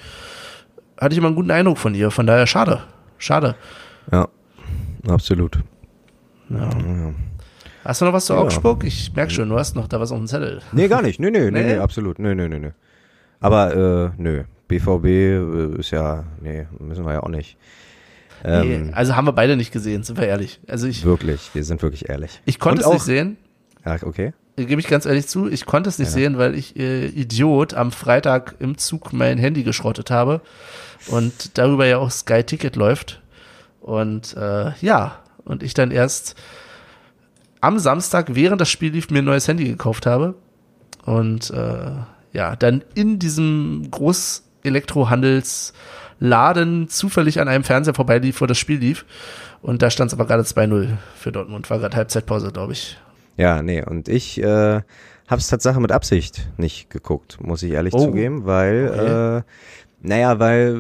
hatte 1.00 1.14
ich 1.14 1.18
immer 1.20 1.28
einen 1.28 1.36
guten 1.36 1.52
Eindruck 1.52 1.78
von 1.78 1.94
ihr. 1.96 2.12
Von 2.12 2.28
daher 2.28 2.48
schade. 2.48 2.82
Schade. 3.18 3.56
Ja, 4.12 4.28
absolut. 5.08 5.60
Ja. 6.50 6.70
Hast 7.86 8.02
du 8.02 8.06
noch 8.06 8.14
was 8.14 8.26
zu 8.26 8.34
Ja. 8.34 8.40
Augsburg? 8.40 8.84
Ich 8.84 9.14
merke 9.16 9.32
schon, 9.32 9.48
du 9.50 9.58
hast 9.58 9.76
noch 9.76 9.88
da 9.88 10.00
was 10.00 10.12
auf 10.12 10.18
dem 10.18 10.28
Zettel. 10.28 10.62
Nee, 10.72 10.88
gar 10.88 11.02
nicht. 11.02 11.20
Nee, 11.20 11.30
nee, 11.32 11.52
nee, 11.52 11.52
Nee? 11.52 11.64
nee, 11.76 11.78
absolut. 11.78 12.20
Nee, 12.20 12.36
nee, 12.36 12.48
nee, 12.50 12.60
nee. 12.60 12.72
Aber, 13.40 13.76
äh, 14.18 14.22
nö. 14.22 14.44
BVB 14.68 15.06
äh, 15.06 15.80
ist 15.80 15.92
ja, 15.92 16.26
nee, 16.42 16.68
müssen 16.80 17.06
wir 17.06 17.14
ja 17.14 17.24
auch 17.24 17.30
nicht. 17.30 17.58
Ähm, 18.44 18.88
nee, 18.88 18.94
also 18.94 19.16
haben 19.16 19.26
wir 19.26 19.32
beide 19.34 19.56
nicht 19.56 19.72
gesehen, 19.72 20.04
sind 20.04 20.18
wir 20.20 20.28
ehrlich. 20.28 20.60
Also 20.68 20.88
ich, 20.88 21.04
Wirklich, 21.06 21.50
wir 21.54 21.64
sind 21.64 21.82
wirklich 21.82 22.10
ehrlich. 22.10 22.42
ich 22.46 22.60
konnte 22.60 22.78
Und 22.78 22.82
es 22.82 22.88
auch- 22.88 22.94
nicht 22.94 23.04
sehen, 23.04 23.38
Ja, 23.86 23.96
okay. 24.04 24.34
gebe 24.58 24.80
ich 24.82 24.88
ganz 24.88 25.06
ehrlich 25.06 25.28
zu, 25.28 25.48
ich 25.50 25.66
konnte 25.66 25.90
es 25.90 25.98
nicht 26.00 26.10
Ja. 26.10 26.14
sehen, 26.14 26.38
weil 26.38 26.54
ich 26.56 26.76
äh, 26.78 27.08
Idiot 27.08 27.74
am 27.74 27.92
Freitag 27.92 28.56
im 28.60 28.78
Zug 28.78 29.14
mein 29.14 29.38
Handy 29.38 29.64
geschrottet 29.64 30.12
habe 30.12 30.42
und 31.08 31.58
darüber 31.58 31.86
ja 31.86 31.98
auch 32.00 32.12
Sky 32.12 32.44
Ticket 32.44 32.76
läuft. 32.76 33.22
Und 33.82 34.36
äh, 34.36 34.72
ja, 34.82 35.20
und 35.46 35.64
ich 35.64 35.74
dann 35.74 35.92
erst 35.92 36.36
am 37.62 37.80
Samstag, 37.80 38.36
während 38.36 38.60
das 38.62 38.70
Spiel 38.70 38.92
lief, 38.92 39.10
mir 39.10 39.20
ein 39.20 39.26
neues 39.26 39.48
Handy 39.48 39.64
gekauft 39.66 40.06
habe. 40.06 40.36
Und 41.06 41.50
äh, 41.52 41.92
ja, 42.34 42.56
dann 42.56 42.84
in 42.96 43.20
diesem 43.20 43.88
Großelektrohandelsladen 43.92 46.90
zufällig 46.90 47.40
an 47.40 47.48
einem 47.48 47.64
Fernseher 47.64 47.94
vorbeilief, 47.94 48.42
wo 48.42 48.46
das 48.46 48.58
Spiel 48.58 48.80
lief. 48.80 49.06
Und 49.62 49.82
da 49.82 49.90
stand 49.90 50.10
es 50.12 50.14
aber 50.14 50.26
gerade 50.28 50.44
2-0 50.44 50.90
für 51.16 51.32
Dortmund. 51.32 51.70
War 51.70 51.80
gerade 51.80 51.96
Halbzeitpause, 51.96 52.52
glaube 52.52 52.74
ich. 52.74 52.98
Ja, 53.38 53.62
nee, 53.62 53.84
und 53.84 54.08
ich 54.08 54.42
äh, 54.42 54.46
habe 55.28 55.30
es 55.30 55.48
Tatsache 55.48 55.80
mit 55.80 55.92
Absicht 55.92 56.48
nicht 56.58 56.90
geguckt, 56.90 57.38
muss 57.42 57.64
ich 57.64 57.72
ehrlich 57.72 57.94
Oh. 57.94 58.06
zugeben, 58.06 58.46
weil, 58.46 58.90
Okay. 58.92 59.38
äh, 59.38 59.42
naja, 60.00 60.40
weil 60.40 60.78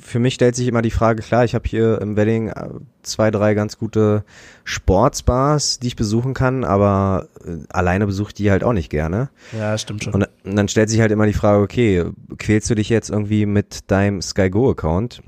für 0.00 0.18
mich 0.18 0.34
stellt 0.34 0.56
sich 0.56 0.66
immer 0.66 0.82
die 0.82 0.90
Frage, 0.90 1.22
klar, 1.22 1.44
ich 1.44 1.54
habe 1.54 1.68
hier 1.68 2.00
im 2.00 2.16
Wedding 2.16 2.48
äh, 2.48 2.68
zwei, 3.02 3.30
drei 3.30 3.54
ganz 3.54 3.78
gute 3.78 4.24
Sportsbars, 4.64 5.78
die 5.78 5.86
ich 5.86 5.96
besuchen 5.96 6.34
kann, 6.34 6.64
aber 6.64 7.28
äh, 7.44 7.58
alleine 7.68 8.06
besuche 8.06 8.30
ich 8.30 8.34
die 8.34 8.50
halt 8.50 8.64
auch 8.64 8.72
nicht 8.72 8.90
gerne. 8.90 9.28
Ja, 9.56 9.78
stimmt 9.78 10.04
schon. 10.04 10.14
Und, 10.14 10.28
und 10.44 10.56
dann 10.56 10.68
stellt 10.68 10.90
sich 10.90 11.00
halt 11.00 11.12
immer 11.12 11.26
die 11.26 11.32
Frage, 11.32 11.62
okay, 11.62 12.04
quälst 12.38 12.68
du 12.68 12.74
dich 12.74 12.88
jetzt 12.88 13.08
irgendwie 13.08 13.46
mit 13.46 13.90
deinem 13.90 14.20
Sky 14.20 14.50
Go 14.50 14.70
Account, 14.70 15.22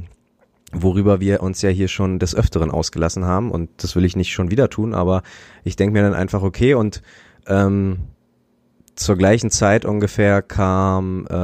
worüber 0.73 1.21
wir 1.21 1.41
uns 1.41 1.63
ja 1.63 1.71
hier 1.71 1.89
schon 1.89 2.19
des 2.19 2.35
Öfteren 2.35 2.73
ausgelassen 2.73 3.25
haben 3.25 3.53
und 3.53 3.71
das 3.79 3.95
will 3.95 4.05
ich 4.05 4.17
nicht 4.17 4.33
schon 4.33 4.51
wieder 4.51 4.69
tun, 4.69 4.95
aber 4.95 5.23
ich 5.63 5.77
denke 5.77 5.93
mir 5.93 6.03
dann 6.03 6.15
einfach, 6.15 6.43
okay, 6.43 6.75
und 6.75 7.03
ähm, 7.47 7.99
zur 8.99 9.17
gleichen 9.17 9.51
Zeit 9.51 9.85
ungefähr 9.85 10.43
kam 10.43 11.27
äh, 11.31 11.35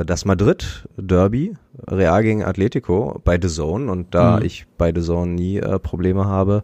äh, 0.00 0.04
das 0.04 0.24
Madrid 0.24 0.88
Derby, 0.96 1.56
Real 1.88 2.22
gegen 2.22 2.44
Atletico 2.44 3.20
bei 3.24 3.38
The 3.40 3.48
Zone 3.48 3.90
und 3.90 4.14
da 4.14 4.36
Mhm. 4.38 4.44
ich 4.44 4.66
bei 4.78 4.92
The 4.94 5.00
Zone 5.02 5.32
nie 5.32 5.58
äh, 5.58 5.78
Probleme 5.78 6.26
habe, 6.26 6.62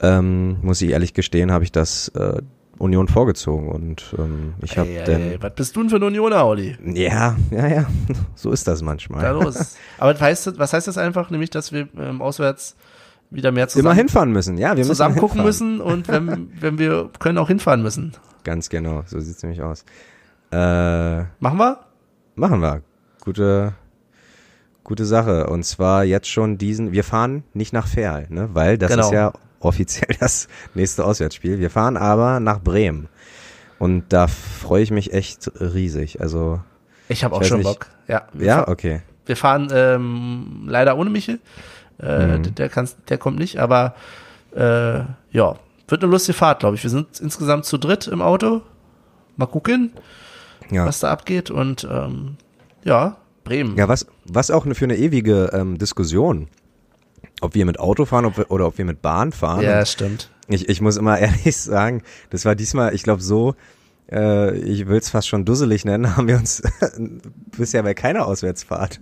ähm, 0.00 0.56
muss 0.62 0.80
ich 0.82 0.90
ehrlich 0.90 1.14
gestehen, 1.14 1.52
habe 1.52 1.64
ich 1.64 1.72
das 1.72 2.08
äh, 2.08 2.40
Union 2.78 3.08
vorgezogen 3.08 3.68
und 3.68 4.14
ähm, 4.18 4.54
ich 4.62 4.78
habe 4.78 4.88
ey, 4.88 5.36
was 5.40 5.54
bist 5.54 5.76
du 5.76 5.80
denn 5.80 5.90
für 5.90 5.96
ein 5.96 6.02
Unioner, 6.02 6.46
Olli? 6.46 6.76
ja, 6.94 7.36
ja, 7.50 7.66
ja, 7.66 7.86
so 8.34 8.50
ist 8.52 8.66
das 8.66 8.82
manchmal. 8.82 9.22
Da 9.22 9.32
los. 9.32 9.76
Aber 9.98 10.14
was 10.14 10.20
heißt, 10.20 10.46
das- 10.46 10.58
was 10.58 10.72
heißt 10.72 10.88
das 10.88 10.96
einfach? 10.96 11.30
Nämlich, 11.30 11.50
dass 11.50 11.72
wir 11.72 11.88
ähm, 11.98 12.22
auswärts 12.22 12.76
wieder 13.30 13.52
mehr 13.52 13.64
Immer 13.64 13.68
zusammen, 13.70 13.96
hinfahren 13.96 14.32
müssen, 14.32 14.56
ja, 14.58 14.76
wir 14.76 14.84
zusammen 14.84 15.14
müssen 15.14 15.20
gucken 15.20 15.42
müssen 15.44 15.80
und 15.80 16.08
wenn, 16.08 16.50
wenn 16.60 16.78
wir 16.78 17.10
können, 17.18 17.36
auch 17.38 17.48
hinfahren 17.48 17.82
müssen. 17.82 18.12
Ganz 18.44 18.68
genau, 18.68 19.02
so 19.06 19.20
sieht's 19.20 19.42
nämlich 19.42 19.62
aus. 19.62 19.84
Äh, 20.52 21.20
Machen 21.38 21.58
wir? 21.58 21.78
machen 22.34 22.60
wir. 22.60 22.82
Gute, 23.22 23.74
gute 24.82 25.04
Sache. 25.04 25.46
Und 25.48 25.64
zwar 25.64 26.04
jetzt 26.04 26.28
schon 26.28 26.56
diesen, 26.58 26.92
wir 26.92 27.04
fahren 27.04 27.44
nicht 27.54 27.72
nach 27.72 27.86
Ferl, 27.86 28.26
ne? 28.30 28.48
Weil 28.54 28.78
das 28.78 28.90
Genau. 28.90 29.04
ist 29.06 29.12
ja 29.12 29.32
offiziell 29.60 30.16
das 30.20 30.48
nächste 30.74 31.04
Auswärtsspiel. 31.04 31.58
Wir 31.58 31.70
fahren 31.70 31.96
aber 31.96 32.40
nach 32.40 32.60
Bremen. 32.60 33.08
Und 33.78 34.04
da 34.12 34.26
freue 34.26 34.82
ich 34.82 34.90
mich 34.90 35.12
echt 35.12 35.50
riesig. 35.60 36.20
Also 36.20 36.60
Ich 37.08 37.24
habe 37.24 37.34
auch 37.36 37.44
schon 37.44 37.58
nicht. 37.58 37.66
Bock. 37.66 37.86
Ja, 38.08 38.22
ja, 38.38 38.66
okay. 38.68 39.02
wir 39.26 39.36
fahren 39.36 39.68
ähm, 39.72 40.64
leider 40.66 40.96
ohne 40.96 41.10
Michel. 41.10 41.38
Äh, 41.98 42.38
Mhm. 42.38 42.54
der, 42.54 42.68
kann's, 42.70 42.96
der 43.08 43.18
kommt 43.18 43.38
nicht, 43.38 43.58
aber 43.58 43.94
äh, 44.56 45.00
ja, 45.30 45.56
wird 45.90 46.02
eine 46.02 46.10
lustige 46.12 46.36
Fahrt, 46.36 46.60
glaube 46.60 46.76
ich. 46.76 46.82
Wir 46.82 46.90
sind 46.90 47.20
insgesamt 47.20 47.64
zu 47.64 47.78
dritt 47.78 48.06
im 48.06 48.22
Auto. 48.22 48.62
Mal 49.36 49.46
gucken, 49.46 49.92
Ja. 50.70 50.86
was 50.86 51.00
da 51.00 51.10
abgeht. 51.10 51.50
Und 51.50 51.86
ähm, 51.90 52.36
ja, 52.84 53.16
Bremen. 53.44 53.76
Ja, 53.76 53.88
was, 53.88 54.06
was 54.26 54.50
auch 54.50 54.66
für 54.72 54.84
eine 54.84 54.96
ewige 54.96 55.50
ähm, 55.52 55.78
Diskussion. 55.78 56.48
Ob 57.40 57.54
wir 57.54 57.64
mit 57.64 57.80
Auto 57.80 58.04
fahren 58.04 58.26
ob 58.26 58.36
wir, 58.36 58.50
oder 58.50 58.66
ob 58.66 58.76
wir 58.78 58.84
mit 58.84 59.00
Bahn 59.02 59.32
fahren. 59.32 59.62
Ja, 59.62 59.84
stimmt. 59.86 60.30
Ich, 60.48 60.68
ich 60.68 60.80
muss 60.80 60.96
immer 60.96 61.18
ehrlich 61.20 61.56
sagen, 61.56 62.02
das 62.30 62.44
war 62.44 62.54
diesmal, 62.54 62.94
ich 62.94 63.02
glaube 63.02 63.22
so, 63.22 63.54
äh, 64.12 64.56
ich 64.58 64.88
will 64.88 64.98
es 64.98 65.08
fast 65.08 65.28
schon 65.28 65.44
dusselig 65.46 65.84
nennen, 65.86 66.16
haben 66.16 66.28
wir 66.28 66.36
uns 66.36 66.62
bisher 67.56 67.82
bei 67.82 67.94
keiner 67.94 68.26
Auswärtsfahrt 68.26 69.00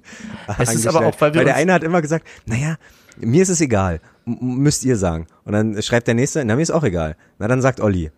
Es 0.59 0.75
ist 0.75 0.87
aber 0.87 1.07
auch, 1.07 1.21
weil 1.21 1.35
wir 1.35 1.45
der 1.45 1.55
uns- 1.55 1.63
eine 1.63 1.73
hat 1.73 1.83
immer 1.83 2.01
gesagt, 2.03 2.27
naja, 2.47 2.77
mir 3.21 3.43
ist 3.43 3.49
es 3.49 3.61
egal, 3.61 4.01
müsst 4.25 4.85
ihr 4.85 4.97
sagen. 4.97 5.27
Und 5.45 5.53
dann 5.53 5.81
schreibt 5.83 6.07
der 6.07 6.15
nächste, 6.15 6.45
na 6.45 6.57
mir 6.57 6.63
ist 6.63 6.71
auch 6.71 6.85
egal. 6.85 7.17
Na 7.39 7.49
dann 7.49 7.61
sagt 7.63 7.81
Olli. 7.81 8.11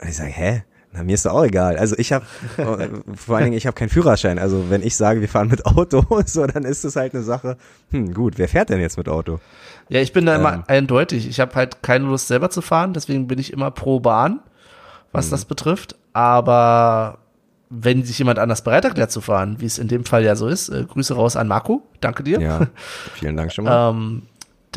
Und 0.00 0.08
ich 0.08 0.16
sage, 0.16 0.30
hä? 0.30 0.64
Na, 0.96 1.02
mir 1.02 1.14
ist 1.14 1.26
doch 1.26 1.32
auch 1.32 1.44
egal. 1.44 1.76
Also 1.76 1.96
ich 1.98 2.12
habe, 2.12 2.24
vor 3.16 3.34
allen 3.36 3.46
Dingen, 3.46 3.56
ich 3.56 3.66
habe 3.66 3.74
keinen 3.74 3.88
Führerschein. 3.88 4.38
Also 4.38 4.70
wenn 4.70 4.80
ich 4.82 4.94
sage, 4.96 5.20
wir 5.20 5.28
fahren 5.28 5.48
mit 5.48 5.66
Auto, 5.66 6.04
so, 6.26 6.46
dann 6.46 6.64
ist 6.64 6.84
es 6.84 6.94
halt 6.94 7.14
eine 7.14 7.24
Sache, 7.24 7.56
hm, 7.90 8.14
gut, 8.14 8.38
wer 8.38 8.48
fährt 8.48 8.68
denn 8.70 8.78
jetzt 8.80 8.96
mit 8.96 9.08
Auto? 9.08 9.40
Ja, 9.88 10.00
ich 10.00 10.12
bin 10.12 10.24
da 10.26 10.34
Ähm. 10.34 10.40
immer 10.40 10.64
eindeutig. 10.68 11.28
Ich 11.28 11.40
habe 11.40 11.54
halt 11.56 11.82
keine 11.82 12.04
Lust 12.06 12.28
selber 12.28 12.48
zu 12.50 12.62
fahren, 12.62 12.92
deswegen 12.92 13.26
bin 13.26 13.38
ich 13.40 13.52
immer 13.52 13.72
pro 13.72 13.98
Bahn, 13.98 14.38
was 15.10 15.26
Mhm. 15.26 15.30
das 15.32 15.44
betrifft. 15.46 15.96
Aber 16.12 17.18
wenn 17.70 18.04
sich 18.04 18.18
jemand 18.20 18.38
anders 18.38 18.62
bereit 18.62 18.84
erklärt 18.84 19.10
zu 19.10 19.20
fahren, 19.20 19.56
wie 19.58 19.66
es 19.66 19.78
in 19.78 19.88
dem 19.88 20.04
Fall 20.04 20.22
ja 20.22 20.36
so 20.36 20.46
ist, 20.46 20.68
äh, 20.68 20.84
Grüße 20.84 21.14
raus 21.14 21.34
an 21.34 21.48
Marco, 21.48 21.82
danke 22.00 22.22
dir. 22.22 22.40
Ja, 22.40 22.68
vielen 23.14 23.36
Dank 23.36 23.52
schon 23.52 23.64
mal. 23.64 23.90
Ähm, 23.90 24.22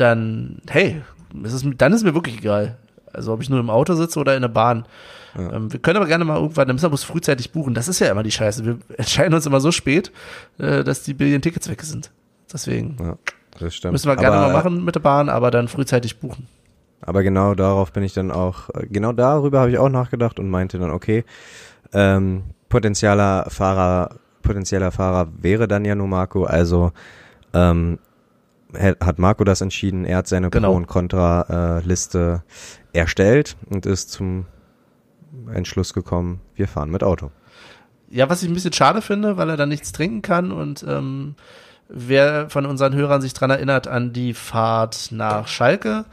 dann, 0.00 0.60
hey, 0.68 1.02
ist, 1.42 1.66
dann 1.76 1.92
ist 1.92 2.04
mir 2.04 2.14
wirklich 2.14 2.38
egal. 2.38 2.76
Also 3.12 3.32
ob 3.32 3.42
ich 3.42 3.50
nur 3.50 3.60
im 3.60 3.70
Auto 3.70 3.94
sitze 3.94 4.18
oder 4.18 4.36
in 4.36 4.42
der 4.42 4.48
Bahn. 4.48 4.84
Ähm, 5.36 5.72
wir 5.72 5.80
können 5.80 5.96
aber 5.96 6.06
gerne 6.06 6.24
mal 6.24 6.36
irgendwann, 6.36 6.66
dann 6.66 6.76
müssen 6.76 6.84
wir 6.84 6.90
bloß 6.90 7.04
frühzeitig 7.04 7.52
buchen. 7.52 7.74
Das 7.74 7.88
ist 7.88 7.98
ja 8.00 8.10
immer 8.10 8.22
die 8.22 8.30
Scheiße. 8.30 8.64
Wir 8.64 8.78
entscheiden 8.96 9.34
uns 9.34 9.46
immer 9.46 9.60
so 9.60 9.72
spät, 9.72 10.12
äh, 10.58 10.84
dass 10.84 11.02
die 11.02 11.14
Billion 11.14 11.42
Tickets 11.42 11.68
weg 11.68 11.82
sind. 11.82 12.10
Deswegen 12.52 12.96
ja, 13.00 13.16
müssen 13.90 14.08
wir 14.08 14.16
gerne 14.16 14.36
aber, 14.36 14.46
mal 14.48 14.52
machen 14.52 14.84
mit 14.84 14.94
der 14.94 15.00
Bahn, 15.00 15.28
aber 15.28 15.50
dann 15.50 15.68
frühzeitig 15.68 16.18
buchen. 16.18 16.46
Aber 17.00 17.22
genau 17.22 17.54
darauf 17.54 17.92
bin 17.92 18.02
ich 18.02 18.14
dann 18.14 18.30
auch, 18.30 18.70
äh, 18.70 18.86
genau 18.86 19.12
darüber 19.12 19.60
habe 19.60 19.70
ich 19.70 19.78
auch 19.78 19.88
nachgedacht 19.88 20.38
und 20.38 20.50
meinte 20.50 20.78
dann, 20.78 20.90
okay, 20.90 21.24
ähm, 21.92 22.42
potenzieller 22.68 23.46
Fahrer, 23.48 24.16
potenzieller 24.42 24.90
Fahrer 24.90 25.28
wäre 25.40 25.68
dann 25.68 25.84
ja 25.84 25.94
nur 25.94 26.08
Marco, 26.08 26.44
also 26.44 26.92
ähm, 27.54 27.98
hat 28.74 29.18
Marco 29.18 29.44
das 29.44 29.60
entschieden, 29.60 30.04
er 30.04 30.18
hat 30.18 30.26
seine 30.26 30.50
Genau. 30.50 30.70
Pro- 30.70 30.76
und 30.76 30.86
Contra-Liste 30.86 32.42
erstellt 32.92 33.56
und 33.70 33.86
ist 33.86 34.10
zum 34.10 34.46
Entschluss 35.52 35.94
gekommen, 35.94 36.40
wir 36.54 36.68
fahren 36.68 36.90
mit 36.90 37.02
Auto. 37.02 37.30
Ja, 38.10 38.28
was 38.30 38.42
ich 38.42 38.48
ein 38.48 38.54
bisschen 38.54 38.72
schade 38.72 39.02
finde, 39.02 39.36
weil 39.36 39.50
er 39.50 39.56
dann 39.56 39.68
nichts 39.68 39.92
trinken 39.92 40.22
kann 40.22 40.52
und 40.52 40.84
ähm, 40.88 41.34
wer 41.88 42.48
von 42.50 42.66
unseren 42.66 42.94
Hörern 42.94 43.20
sich 43.20 43.34
dran 43.34 43.50
erinnert 43.50 43.86
an 43.86 44.12
die 44.12 44.34
Fahrt 44.34 45.08
nach 45.12 45.46
Schalke, 45.48 46.04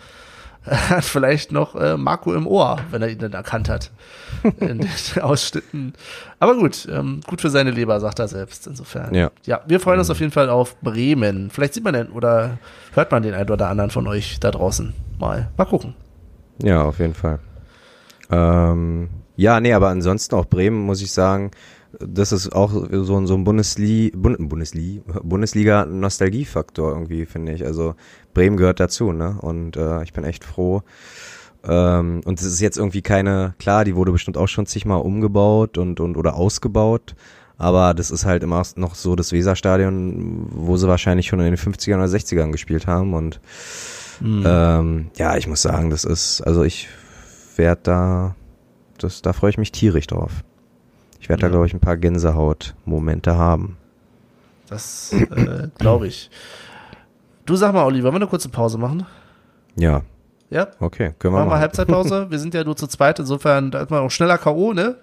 hat 0.65 1.03
vielleicht 1.03 1.51
noch 1.51 1.75
äh, 1.75 1.97
Marco 1.97 2.33
im 2.33 2.47
Ohr, 2.47 2.77
wenn 2.91 3.01
er 3.01 3.09
ihn 3.09 3.19
dann 3.19 3.33
erkannt 3.33 3.69
hat 3.69 3.91
in 4.59 4.79
den 4.79 4.89
Ausschnitten. 5.21 5.93
Aber 6.39 6.55
gut, 6.55 6.87
ähm, 6.91 7.21
gut 7.27 7.41
für 7.41 7.49
seine 7.49 7.71
Leber, 7.71 7.99
sagt 7.99 8.19
er 8.19 8.27
selbst. 8.27 8.67
Insofern. 8.67 9.13
Ja. 9.13 9.31
ja, 9.45 9.61
wir 9.67 9.79
freuen 9.79 9.99
uns 9.99 10.09
auf 10.09 10.19
jeden 10.19 10.31
Fall 10.31 10.49
auf 10.49 10.79
Bremen. 10.81 11.49
Vielleicht 11.49 11.73
sieht 11.73 11.83
man 11.83 11.93
den 11.93 12.09
oder 12.09 12.57
hört 12.93 13.11
man 13.11 13.23
den 13.23 13.33
einen 13.33 13.49
oder 13.49 13.69
anderen 13.69 13.91
von 13.91 14.07
euch 14.07 14.39
da 14.39 14.51
draußen 14.51 14.93
mal. 15.19 15.49
Mal 15.57 15.65
gucken. 15.65 15.95
Ja, 16.61 16.83
auf 16.83 16.99
jeden 16.99 17.13
Fall. 17.13 17.39
Ähm, 18.31 19.09
ja, 19.35 19.59
nee, 19.59 19.73
aber 19.73 19.89
ansonsten 19.89 20.35
auch 20.35 20.45
Bremen, 20.45 20.79
muss 20.85 21.01
ich 21.01 21.11
sagen, 21.11 21.51
das 21.99 22.31
ist 22.31 22.53
auch 22.53 22.71
so, 22.71 23.15
ein- 23.17 23.27
so 23.27 23.33
ein 23.35 23.43
Bundesli 23.43 24.11
Bund 24.15 24.37
Bundesli 24.49 25.01
Bundesliga-Nostalgiefaktor 25.23 26.91
irgendwie, 26.93 27.25
finde 27.25 27.53
ich. 27.53 27.65
Also 27.65 27.95
Bremen 28.33 28.57
gehört 28.57 28.79
dazu, 28.79 29.11
ne? 29.11 29.37
Und 29.41 29.77
äh, 29.77 30.03
ich 30.03 30.13
bin 30.13 30.23
echt 30.23 30.43
froh. 30.43 30.81
Ähm, 31.67 32.21
und 32.25 32.39
es 32.39 32.45
ist 32.45 32.59
jetzt 32.61 32.77
irgendwie 32.77 33.01
keine, 33.01 33.55
klar, 33.59 33.85
die 33.85 33.95
wurde 33.95 34.11
bestimmt 34.11 34.37
auch 34.37 34.47
schon 34.47 34.65
zigmal 34.65 35.01
umgebaut 35.01 35.77
und, 35.77 35.99
und 35.99 36.17
oder 36.17 36.35
ausgebaut. 36.35 37.15
Aber 37.57 37.93
das 37.93 38.11
ist 38.11 38.25
halt 38.25 38.43
immer 38.43 38.61
noch 38.75 38.95
so 38.95 39.15
das 39.15 39.31
Weserstadion, 39.31 40.47
wo 40.51 40.75
sie 40.77 40.87
wahrscheinlich 40.89 41.27
schon 41.27 41.39
in 41.39 41.45
den 41.45 41.57
50ern 41.57 41.95
oder 41.95 42.05
60ern 42.05 42.51
gespielt 42.51 42.85
haben. 42.87 43.13
Und 43.13 43.39
ähm, 44.45 45.07
ja, 45.17 45.37
ich 45.37 45.47
muss 45.47 45.61
sagen, 45.61 45.89
das 45.89 46.03
ist, 46.03 46.41
also 46.41 46.63
ich 46.63 46.87
werde 47.55 47.81
da, 47.83 48.35
das, 48.97 49.21
da 49.21 49.33
freue 49.33 49.49
ich 49.51 49.57
mich 49.57 49.71
tierisch 49.71 50.07
drauf. 50.07 50.43
Ich 51.25 51.29
werde 51.29 51.41
da, 51.41 51.47
glaube 51.47 51.65
ich, 51.65 51.73
ein 51.73 51.79
paar 51.79 51.97
Gänsehaut-Momente 51.97 53.35
haben. 53.35 53.77
Das 54.69 55.11
äh, 55.11 55.69
glaube 55.79 56.05
ich. 56.05 56.29
Du 57.47 57.55
sag 57.55 57.73
mal, 57.73 57.83
Olli, 57.83 58.03
wollen 58.03 58.13
wir 58.13 58.17
eine 58.17 58.27
kurze 58.27 58.49
Pause 58.49 58.77
machen? 58.77 59.07
Ja, 59.75 60.03
Ja? 60.51 60.67
okay, 60.79 61.13
können 61.17 61.33
wir 61.33 61.39
Machen 61.39 61.45
wir 61.47 61.49
machen. 61.53 61.61
Halbzeitpause. 61.61 62.27
Wir 62.29 62.37
sind 62.37 62.53
ja 62.53 62.63
nur 62.63 62.75
zu 62.77 62.85
zweit, 62.85 63.17
insofern, 63.17 63.71
da 63.71 63.81
ist 63.81 63.89
man 63.89 64.01
auch 64.03 64.11
schneller 64.11 64.37
K.O., 64.37 64.73
ne? 64.73 64.97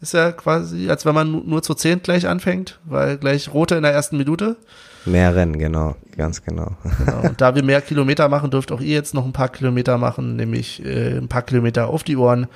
Ist 0.00 0.14
ja 0.14 0.32
quasi, 0.32 0.90
als 0.90 1.06
wenn 1.06 1.14
man 1.14 1.30
nu- 1.30 1.44
nur 1.46 1.62
zu 1.62 1.74
zehn 1.74 2.02
gleich 2.02 2.26
anfängt, 2.26 2.80
weil 2.84 3.18
gleich 3.18 3.54
rote 3.54 3.76
in 3.76 3.84
der 3.84 3.92
ersten 3.92 4.16
Minute. 4.16 4.56
Mehr 5.04 5.32
Rennen, 5.36 5.60
genau, 5.60 5.94
ganz 6.16 6.42
genau. 6.42 6.72
Genau. 6.98 7.20
Und 7.28 7.40
da 7.40 7.54
wir 7.54 7.62
mehr 7.62 7.80
Kilometer 7.82 8.28
machen, 8.28 8.50
dürft 8.50 8.72
auch 8.72 8.80
ihr 8.80 8.94
jetzt 8.94 9.14
noch 9.14 9.24
ein 9.24 9.32
paar 9.32 9.48
Kilometer 9.50 9.96
machen, 9.96 10.34
nämlich 10.34 10.84
äh, 10.84 11.16
ein 11.18 11.28
paar 11.28 11.42
Kilometer 11.42 11.86
auf 11.86 12.02
die 12.02 12.16
Ohren. 12.16 12.48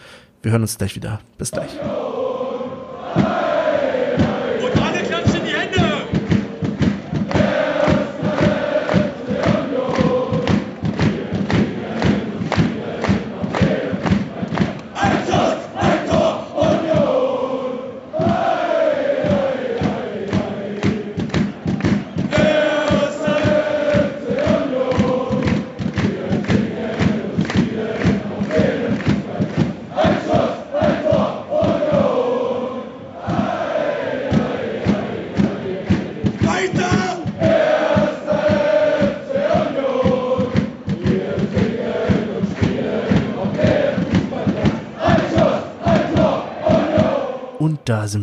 Wir 0.42 0.50
hören 0.50 0.62
uns 0.62 0.76
gleich 0.76 0.96
wieder. 0.96 1.20
Bis 1.38 1.52
gleich. 1.52 1.70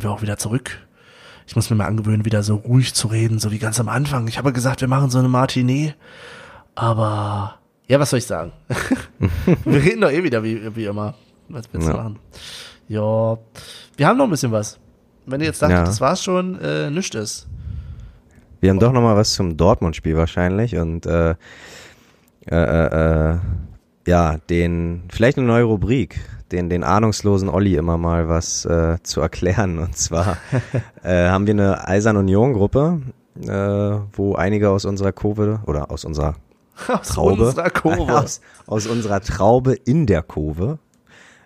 Sind 0.03 0.09
wir 0.09 0.15
auch 0.17 0.21
wieder 0.21 0.37
zurück. 0.37 0.79
Ich 1.47 1.55
muss 1.55 1.69
mir 1.69 1.75
mal 1.77 1.85
angewöhnen, 1.87 2.25
wieder 2.25 2.43
so 2.43 2.55
ruhig 2.55 2.93
zu 2.93 3.07
reden, 3.07 3.39
so 3.39 3.51
wie 3.51 3.57
ganz 3.59 3.79
am 3.79 3.87
Anfang. 3.89 4.27
Ich 4.27 4.37
habe 4.37 4.51
gesagt, 4.53 4.81
wir 4.81 4.87
machen 4.89 5.09
so 5.09 5.19
eine 5.19 5.29
Martinet. 5.29 5.95
Aber, 6.75 7.55
ja, 7.87 7.99
was 7.99 8.09
soll 8.09 8.19
ich 8.19 8.25
sagen? 8.25 8.51
wir 9.65 9.81
reden 9.81 10.01
doch 10.01 10.11
eh 10.11 10.23
wieder 10.23 10.43
wie, 10.43 10.75
wie 10.75 10.85
immer. 10.85 11.13
Was 11.47 11.63
willst 11.71 11.87
du 11.87 11.91
Ja. 11.91 11.97
machen? 11.97 12.19
Ja, 12.89 13.37
wir 13.97 14.07
haben 14.07 14.17
noch 14.17 14.25
ein 14.25 14.29
bisschen 14.31 14.51
was. 14.51 14.77
Wenn 15.25 15.39
ihr 15.39 15.47
jetzt 15.47 15.61
dachtet, 15.61 15.77
Ja. 15.77 15.83
das 15.85 16.01
war's 16.01 16.21
schon, 16.23 16.59
äh, 16.59 16.89
nichts 16.89 17.15
ist. 17.15 17.47
Wir 18.59 18.69
haben 18.69 18.79
doch 18.79 18.91
noch 18.91 19.01
mal 19.01 19.15
was 19.15 19.33
zum 19.33 19.55
Dortmund-Spiel 19.55 20.17
wahrscheinlich 20.17 20.75
und 20.77 21.05
äh, 21.05 21.31
äh, 21.31 21.35
äh, 22.51 23.31
äh, 23.31 23.37
ja, 24.07 24.37
den 24.49 25.03
vielleicht 25.09 25.37
eine 25.37 25.47
neue 25.47 25.63
Rubrik, 25.63 26.19
den 26.53 26.69
den 26.69 26.83
ahnungslosen 26.85 27.49
Olli 27.49 27.75
immer 27.75 27.97
mal 27.97 28.29
was 28.29 28.63
äh, 28.65 28.97
zu 29.03 29.19
erklären. 29.19 29.79
Und 29.79 29.97
zwar 29.97 30.37
äh, 31.03 31.27
haben 31.27 31.45
wir 31.47 31.53
eine 31.53 31.85
Eisern 31.87 32.15
Union 32.15 32.53
Gruppe, 32.53 33.01
äh, 33.41 33.49
wo 34.13 34.35
einige 34.35 34.69
aus 34.69 34.85
unserer 34.85 35.11
Kurve 35.11 35.59
oder 35.65 35.91
aus 35.91 36.05
unserer 36.05 36.35
Aus 36.87 37.09
Traube, 37.09 37.47
unserer 37.47 37.69
Kurve. 37.69 38.13
aus, 38.17 38.39
aus 38.67 38.87
unserer 38.87 39.19
Traube 39.21 39.73
in 39.73 40.05
der 40.05 40.21
Kurve, 40.23 40.79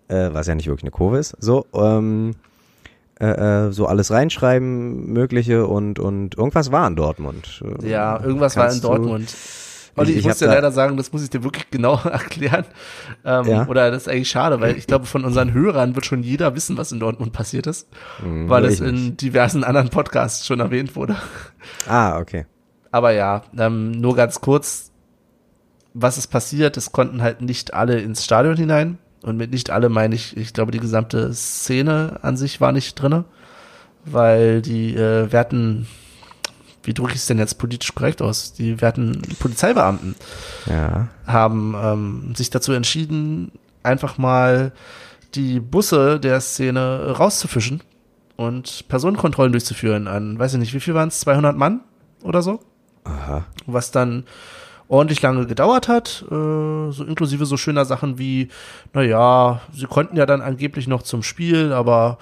äh, 0.09 0.29
was 0.31 0.47
ja 0.47 0.55
nicht 0.55 0.67
wirklich 0.67 0.83
eine 0.83 0.91
Kurve 0.91 1.17
ist, 1.17 1.35
so 1.39 1.65
ähm, 1.73 2.35
äh, 3.19 3.67
äh, 3.67 3.71
so 3.71 3.87
alles 3.87 4.11
reinschreiben, 4.11 5.07
mögliche 5.11 5.65
und 5.65 5.97
und 5.99 6.37
irgendwas 6.37 6.71
war 6.71 6.87
in 6.87 6.95
Dortmund. 6.95 7.63
Ja, 7.81 8.21
irgendwas 8.21 8.55
war 8.55 8.65
in 8.65 8.69
kannst 8.69 8.83
du- 8.83 8.87
Dortmund. 8.89 9.35
Olli, 9.97 10.11
ich, 10.11 10.17
ich 10.19 10.25
muss 10.25 10.37
dir 10.39 10.47
leider 10.47 10.71
sagen, 10.71 10.95
das 10.97 11.11
muss 11.11 11.23
ich 11.23 11.29
dir 11.29 11.43
wirklich 11.43 11.67
genau 11.71 11.95
erklären. 12.03 12.65
Ähm, 13.25 13.45
Ja? 13.45 13.67
Oder 13.67 13.91
das 13.91 14.03
ist 14.03 14.09
eigentlich 14.09 14.29
schade, 14.29 14.59
weil 14.61 14.77
ich 14.77 14.87
glaube, 14.87 15.05
von 15.05 15.25
unseren 15.25 15.53
Hörern 15.53 15.95
wird 15.95 16.05
schon 16.05 16.23
jeder 16.23 16.55
wissen, 16.55 16.77
was 16.77 16.91
in 16.91 16.99
Dortmund 16.99 17.33
passiert 17.33 17.67
ist, 17.67 17.87
Hm, 18.19 18.47
weil 18.49 18.65
es 18.65 18.79
in 18.79 18.95
nicht. 18.95 19.21
diversen 19.21 19.63
anderen 19.63 19.89
Podcasts 19.89 20.45
schon 20.45 20.59
erwähnt 20.59 20.95
wurde. 20.95 21.15
Ah, 21.87 22.19
okay. 22.19 22.45
Aber 22.91 23.11
ja, 23.11 23.43
ähm, 23.57 23.91
nur 23.91 24.15
ganz 24.15 24.39
kurz, 24.41 24.91
was 25.93 26.17
ist 26.17 26.27
passiert? 26.27 26.77
Es 26.77 26.91
konnten 26.91 27.21
halt 27.21 27.41
nicht 27.41 27.73
alle 27.73 27.99
ins 27.99 28.23
Stadion 28.23 28.55
hinein. 28.55 28.97
Und 29.23 29.35
mit 29.35 29.51
nicht 29.51 29.71
alle 29.71 29.89
meine 29.89 30.13
ich, 30.15 30.37
ich 30.37 30.53
glaube, 30.53 30.71
die 30.71 30.79
gesamte 30.79 31.33
Szene 31.33 32.19
an 32.21 32.37
sich 32.37 32.61
war 32.61 32.71
nicht 32.71 32.95
drinne, 32.95 33.25
weil 34.05 34.61
die 34.61 34.95
äh, 34.95 35.31
werten, 35.31 35.87
wie 36.87 36.93
drücke 36.93 37.11
ich 37.11 37.17
es 37.19 37.25
denn 37.25 37.37
jetzt 37.37 37.55
politisch 37.59 37.93
korrekt 37.93 38.21
aus? 38.21 38.53
Die 38.53 38.79
werten 38.79 39.21
Polizeibeamten 39.39 40.15
Ja. 40.67 41.09
haben 41.25 41.75
ähm, 41.77 42.33
sich 42.35 42.49
dazu 42.49 42.71
entschieden, 42.71 43.51
einfach 43.83 44.17
mal 44.17 44.71
die 45.35 45.59
Busse 45.59 46.17
der 46.19 46.39
Szene 46.39 47.13
rauszufischen 47.19 47.83
und 48.37 48.87
Personenkontrollen 48.87 49.51
durchzuführen 49.51 50.07
an, 50.07 50.39
weiß 50.39 50.53
ich 50.53 50.59
nicht, 50.59 50.73
wie 50.73 50.79
viel 50.79 50.93
waren 50.93 51.09
es, 51.09 51.19
200 51.19 51.57
Mann 51.57 51.81
oder 52.23 52.41
so? 52.41 52.61
Aha. 53.03 53.45
was 53.65 53.91
dann 53.91 54.23
ordentlich 54.89 55.21
lange 55.21 55.45
gedauert 55.45 55.87
hat, 55.89 56.23
äh, 56.27 56.91
so 56.91 57.03
inklusive 57.05 57.45
so 57.45 57.57
schöner 57.57 57.83
Sachen 57.83 58.17
wie, 58.17 58.47
naja, 58.93 59.59
sie 59.73 59.85
konnten 59.85 60.15
ja 60.15 60.25
dann 60.25 60.41
angeblich 60.41 60.87
noch 60.87 61.03
zum 61.03 61.23
Spiel, 61.23 61.73
aber 61.73 62.17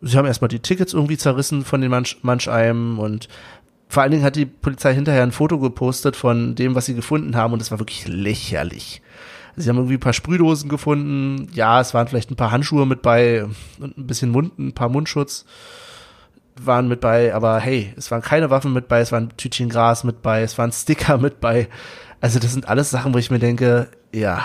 sie 0.00 0.16
haben 0.16 0.26
erstmal 0.26 0.48
die 0.48 0.60
Tickets 0.60 0.92
irgendwie 0.92 1.16
zerrissen 1.16 1.64
von 1.64 1.80
den 1.80 1.90
manch, 1.90 2.18
manch 2.22 2.48
einem 2.48 2.98
und 3.00 3.28
vor 3.88 4.02
allen 4.02 4.12
Dingen 4.12 4.24
hat 4.24 4.36
die 4.36 4.46
Polizei 4.46 4.94
hinterher 4.94 5.22
ein 5.22 5.32
Foto 5.32 5.58
gepostet 5.58 6.14
von 6.14 6.54
dem, 6.54 6.74
was 6.74 6.86
sie 6.86 6.94
gefunden 6.94 7.36
haben 7.36 7.52
und 7.52 7.62
es 7.62 7.70
war 7.70 7.78
wirklich 7.78 8.06
lächerlich. 8.06 9.02
Sie 9.56 9.68
haben 9.68 9.76
irgendwie 9.76 9.96
ein 9.96 10.00
paar 10.00 10.12
Sprühdosen 10.12 10.68
gefunden, 10.68 11.48
ja, 11.52 11.80
es 11.80 11.94
waren 11.94 12.06
vielleicht 12.06 12.30
ein 12.30 12.36
paar 12.36 12.52
Handschuhe 12.52 12.86
mit 12.86 13.02
bei 13.02 13.44
und 13.80 13.98
ein 13.98 14.06
bisschen 14.06 14.30
Mund, 14.30 14.58
ein 14.58 14.72
paar 14.72 14.88
Mundschutz 14.88 15.46
waren 16.60 16.88
mit 16.88 17.00
bei, 17.00 17.34
aber 17.34 17.58
hey, 17.60 17.92
es 17.96 18.10
waren 18.10 18.22
keine 18.22 18.50
Waffen 18.50 18.72
mit 18.72 18.88
bei, 18.88 19.00
es 19.00 19.12
waren 19.12 19.30
Tütchen 19.36 19.68
Gras 19.68 20.04
mit 20.04 20.22
bei, 20.22 20.42
es 20.42 20.58
waren 20.58 20.72
Sticker 20.72 21.18
mit 21.18 21.40
bei. 21.40 21.68
Also 22.20 22.38
das 22.38 22.52
sind 22.52 22.68
alles 22.68 22.90
Sachen, 22.90 23.14
wo 23.14 23.18
ich 23.18 23.30
mir 23.30 23.38
denke, 23.38 23.88
ja, 24.12 24.44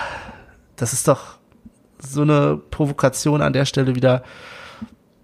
das 0.76 0.92
ist 0.92 1.08
doch 1.08 1.38
so 1.98 2.22
eine 2.22 2.60
Provokation 2.70 3.42
an 3.42 3.52
der 3.52 3.64
Stelle 3.64 3.94
wieder. 3.94 4.22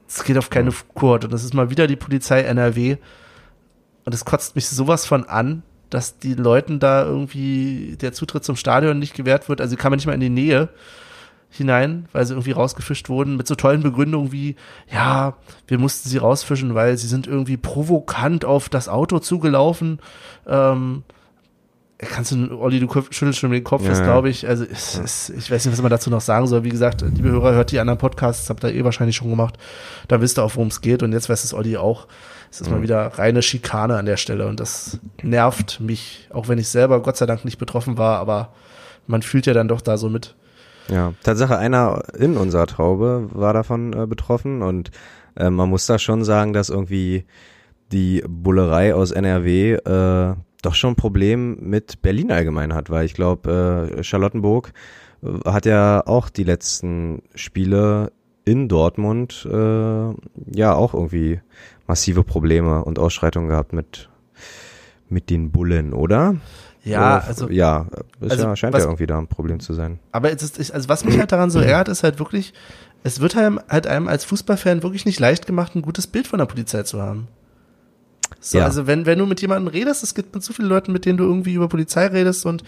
Es 0.09 0.25
geht 0.25 0.39
auf 0.39 0.51
keine 0.51 0.73
Kurt 0.95 1.25
und 1.25 1.33
das 1.33 1.45
ist 1.45 1.55
mal 1.55 1.71
wieder 1.71 1.87
die 1.87 1.97
Polizei 1.97 2.43
NRW 2.43 2.97
und 4.05 4.15
es 4.15 4.25
kotzt 4.25 4.55
mich 4.57 4.69
sowas 4.69 5.07
von 5.07 5.25
an, 5.25 5.63
dass 5.91 6.19
die 6.19 6.35
Leuten 6.35 6.79
da 6.79 7.05
irgendwie 7.05 7.97
der 8.01 8.13
Zutritt 8.13 8.45
zum 8.45 8.57
Stadion 8.57 8.99
nicht 8.99 9.15
gewährt 9.15 9.49
wird. 9.49 9.61
Also 9.61 9.77
kann 9.77 9.91
man 9.91 9.97
nicht 9.97 10.07
mal 10.07 10.15
in 10.15 10.21
die 10.21 10.31
Nähe 10.31 10.69
hinein, 11.51 12.09
weil 12.13 12.25
sie 12.25 12.35
irgendwie 12.35 12.53
rausgefischt 12.53 13.09
wurden, 13.09 13.37
mit 13.37 13.49
so 13.49 13.57
tollen 13.57 13.83
Begründungen 13.83 14.31
wie, 14.31 14.55
ja, 14.91 15.35
wir 15.67 15.79
mussten 15.79 16.09
sie 16.09 16.19
rausfischen, 16.19 16.75
weil 16.75 16.97
sie 16.97 17.09
sind 17.09 17.27
irgendwie 17.27 17.57
provokant 17.57 18.45
auf 18.45 18.69
das 18.69 18.89
Auto 18.89 19.19
zugelaufen. 19.19 19.99
Ähm, 20.47 21.03
kannst 21.99 22.31
du, 22.31 22.57
Olli, 22.59 22.79
du 22.79 22.89
schüttelst 23.11 23.41
schon 23.41 23.51
den 23.51 23.65
Kopf, 23.65 23.83
Ja, 23.83 23.91
das 23.91 24.03
glaube 24.03 24.31
ich, 24.31 24.47
also 24.49 24.65
es, 24.65 24.97
es, 24.97 25.31
ich 25.31 25.51
weiß 25.51 25.65
nicht, 25.65 25.73
was 25.73 25.83
man 25.83 25.91
dazu 25.91 26.09
noch 26.09 26.21
sagen 26.21 26.47
soll. 26.47 26.63
Wie 26.63 26.71
gesagt, 26.71 27.03
liebe 27.03 27.31
Hörer, 27.31 27.53
hört 27.53 27.73
die 27.73 27.81
anderen 27.81 27.99
Podcasts, 27.99 28.49
habt 28.49 28.63
ihr 28.63 28.73
eh 28.73 28.85
wahrscheinlich 28.85 29.17
schon 29.17 29.31
gemacht. 29.31 29.59
Da 30.07 30.21
wisst 30.21 30.39
ihr 30.39 30.45
auch, 30.45 30.55
worum 30.55 30.69
es 30.69 30.81
geht 30.81 31.03
und 31.03 31.13
jetzt 31.13 31.29
weiß 31.29 31.43
es 31.43 31.53
Olli 31.53 31.77
auch. 31.77 32.07
Es 32.51 32.61
ist 32.61 32.69
Mhm. 32.69 32.77
mal 32.77 32.83
wieder 32.83 33.07
reine 33.19 33.43
Schikane 33.43 33.97
an 33.97 34.07
der 34.07 34.17
Stelle 34.17 34.47
und 34.47 34.59
das 34.61 34.99
nervt 35.23 35.81
mich, 35.81 36.29
auch 36.33 36.49
wenn 36.49 36.59
ich 36.59 36.69
selber 36.69 37.01
Gott 37.03 37.17
sei 37.17 37.27
Dank 37.27 37.45
nicht 37.45 37.59
betroffen 37.59 37.97
war, 37.99 38.19
aber 38.19 38.53
man 39.07 39.23
fühlt 39.23 39.47
ja 39.47 39.55
dann 39.55 39.69
doch 39.69 39.81
da 39.81 39.97
so 39.97 40.09
mit. 40.09 40.35
Ja, 40.89 41.15
Tatsache, 41.23 41.57
einer 41.57 42.03
in 42.19 42.37
unserer 42.37 42.67
Traube 42.67 43.29
war 43.33 43.53
davon 43.53 43.93
äh, 43.93 44.07
betroffen 44.07 44.63
und 44.63 44.91
äh, 45.37 45.51
man 45.51 45.69
muss 45.69 45.87
da 45.87 45.99
schon 45.99 46.25
sagen, 46.25 46.53
dass 46.53 46.69
irgendwie 46.69 47.25
die 47.93 48.25
Bullerei 48.29 48.95
aus 48.95 49.13
NRW 49.13 49.75
äh, 49.75 50.35
doch 50.63 50.75
schon 50.75 50.93
ein 50.93 50.97
Problem 50.97 51.57
mit 51.61 52.03
Berlin 52.03 52.33
allgemein 52.33 52.75
hat, 52.75 52.91
weil 52.91 53.05
ich 53.07 53.15
glaube, 53.15 53.93
äh, 53.99 54.03
Charlottenburg 54.03 54.73
äh, 55.23 55.49
hat 55.51 55.67
ja 55.67 56.05
auch 56.07 56.29
die 56.29 56.45
letzten 56.45 57.23
Spiele 57.35 58.13
in 58.45 58.69
Dortmund 58.69 59.47
äh, 59.51 59.55
ja 60.55 60.75
auch 60.75 60.95
irgendwie 60.95 61.41
massive 61.91 62.23
Probleme 62.25 62.85
und 62.85 62.99
Ausschreitungen 62.99 63.49
gehabt 63.49 63.73
mit 63.73 64.09
mit 65.09 65.29
den 65.29 65.51
Bullen, 65.51 65.93
oder? 65.93 66.37
Ja, 66.85 67.17
Oder- 67.19 67.25
also 67.27 67.51
ja, 67.51 67.87
also 68.21 68.45
ja, 68.45 68.57
scheint 68.57 68.73
was- 68.75 68.85
ja 68.85 68.89
irgendwie 68.89 69.07
da 69.09 69.19
ein 69.19 69.27
Problem 69.27 69.59
zu 69.61 69.75
sein. 69.75 69.99
Aber 70.13 70.33
es 70.33 70.43
ist, 70.43 70.71
also 70.73 70.89
was 70.89 71.05
mich 71.05 71.19
halt 71.19 71.33
daran 71.33 71.51
so 71.51 71.59
ärgert, 71.61 71.89
ist 71.89 72.05
halt 72.05 72.19
wirklich, 72.21 72.55
es 73.03 73.21
wird 73.21 73.37
einem, 73.37 73.59
halt 73.69 73.87
einem 73.89 74.07
als 74.09 74.25
Fußballfan 74.25 74.83
wirklich 74.85 75.05
nicht 75.05 75.19
leicht 75.19 75.47
gemacht, 75.47 75.75
ein 75.75 75.83
gutes 75.83 76.07
Bild 76.07 76.27
von 76.29 76.39
der 76.39 76.47
Polizei 76.47 76.85
zu 76.85 77.03
haben. 77.03 77.27
So, 78.39 78.59
Ja. 78.59 78.65
also 78.67 78.87
wenn, 78.87 79.05
wenn 79.05 79.19
du 79.19 79.27
mit 79.27 79.41
jemandem 79.43 79.67
redest, 79.69 80.05
es 80.05 80.15
gibt 80.15 80.33
mit 80.35 80.45
so 80.45 80.53
vielen 80.53 80.69
Leuten, 80.69 80.93
mit 80.93 81.05
denen 81.05 81.19
du 81.19 81.25
irgendwie 81.25 81.55
über 81.55 81.69
Polizei 81.69 82.07
redest 82.07 82.47
und 82.47 82.63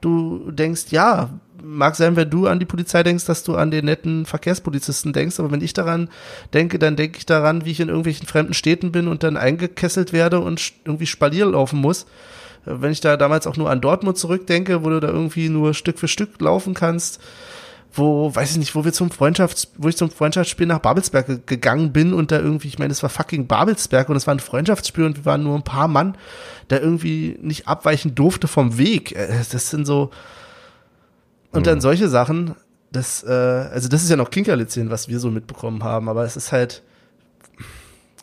du 0.00 0.50
denkst, 0.52 0.86
ja, 0.90 1.30
mag 1.62 1.96
sein, 1.96 2.16
wenn 2.16 2.28
du 2.30 2.46
an 2.46 2.58
die 2.58 2.66
Polizei 2.66 3.02
denkst, 3.02 3.24
dass 3.26 3.42
du 3.44 3.54
an 3.56 3.70
den 3.70 3.84
netten 3.84 4.26
Verkehrspolizisten 4.26 5.12
denkst, 5.12 5.38
aber 5.40 5.50
wenn 5.50 5.60
ich 5.60 5.72
daran 5.72 6.08
denke, 6.52 6.78
dann 6.78 6.96
denke 6.96 7.18
ich 7.18 7.26
daran, 7.26 7.64
wie 7.64 7.70
ich 7.70 7.80
in 7.80 7.88
irgendwelchen 7.88 8.26
fremden 8.26 8.54
Städten 8.54 8.92
bin 8.92 9.08
und 9.08 9.22
dann 9.22 9.36
eingekesselt 9.36 10.12
werde 10.12 10.40
und 10.40 10.72
irgendwie 10.84 11.06
Spalier 11.06 11.46
laufen 11.46 11.80
muss. 11.80 12.02
Äh, 12.66 12.74
Wenn 12.80 12.92
ich 12.92 13.00
da 13.00 13.16
damals 13.16 13.46
auch 13.46 13.56
nur 13.56 13.70
an 13.70 13.80
Dortmund 13.80 14.18
zurückdenke, 14.18 14.84
wo 14.84 14.90
du 14.90 15.00
da 15.00 15.08
irgendwie 15.08 15.48
nur 15.48 15.74
Stück 15.74 15.98
für 15.98 16.08
Stück 16.08 16.40
laufen 16.40 16.74
kannst, 16.74 17.20
wo, 17.94 18.34
weiß 18.34 18.52
ich 18.52 18.56
nicht, 18.56 18.74
wo 18.74 18.86
wir 18.86 18.92
zum 18.94 19.10
Freundschafts, 19.10 19.68
wo 19.76 19.86
ich 19.86 19.98
zum 19.98 20.10
Freundschaftsspiel 20.10 20.66
nach 20.66 20.78
Babelsberg 20.78 21.26
ge- 21.26 21.40
gegangen 21.44 21.92
bin 21.92 22.14
und 22.14 22.30
da 22.32 22.38
irgendwie, 22.38 22.68
ich 22.68 22.78
meine, 22.78 22.90
es 22.90 23.02
war 23.02 23.10
fucking 23.10 23.46
Babelsberg 23.46 24.08
und 24.08 24.16
es 24.16 24.26
war 24.26 24.34
ein 24.34 24.40
Freundschaftsspiel 24.40 25.04
und 25.04 25.18
wir 25.18 25.24
waren 25.26 25.42
nur 25.42 25.54
ein 25.54 25.62
paar 25.62 25.88
Mann, 25.88 26.16
der 26.70 26.80
irgendwie 26.80 27.36
nicht 27.42 27.68
abweichen 27.68 28.14
durfte 28.14 28.48
vom 28.48 28.78
Weg. 28.78 29.12
Äh, 29.12 29.28
Das 29.52 29.68
sind 29.68 29.84
so, 29.84 30.10
und 31.52 31.66
dann 31.66 31.80
solche 31.80 32.08
Sachen, 32.08 32.54
das, 32.90 33.22
äh, 33.24 33.30
also 33.30 33.88
das 33.88 34.02
ist 34.02 34.10
ja 34.10 34.16
noch 34.16 34.30
Kinkerlitzchen, 34.30 34.90
was 34.90 35.08
wir 35.08 35.18
so 35.20 35.30
mitbekommen 35.30 35.82
haben, 35.84 36.08
aber 36.08 36.24
es 36.24 36.36
ist 36.36 36.52
halt, 36.52 36.82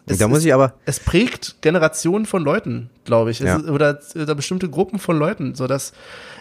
es 0.05 0.17
da 0.17 0.27
muss 0.27 0.43
ich 0.43 0.53
aber, 0.53 0.73
es 0.85 0.99
prägt 0.99 1.61
Generationen 1.61 2.25
von 2.25 2.43
Leuten, 2.43 2.89
glaube 3.05 3.31
ich, 3.31 3.41
es 3.41 3.47
Ja. 3.47 3.57
ist, 3.57 3.69
oder, 3.69 3.99
oder 4.15 4.35
bestimmte 4.35 4.69
Gruppen 4.69 4.99
von 4.99 5.17
Leuten, 5.17 5.55
so 5.55 5.67
dass 5.67 5.93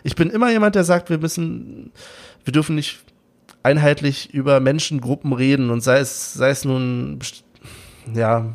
ich 0.04 0.16
bin 0.16 0.30
immer 0.30 0.50
jemand, 0.50 0.74
der 0.74 0.84
sagt, 0.84 1.10
wir 1.10 1.18
müssen, 1.18 1.92
wir 2.44 2.52
dürfen 2.52 2.74
nicht 2.76 3.00
einheitlich 3.62 4.32
über 4.32 4.60
Menschengruppen 4.60 5.32
reden 5.32 5.70
und 5.70 5.82
sei 5.82 5.98
es, 5.98 6.32
sei 6.32 6.50
es 6.50 6.64
nun, 6.64 7.18
ja, 8.14 8.54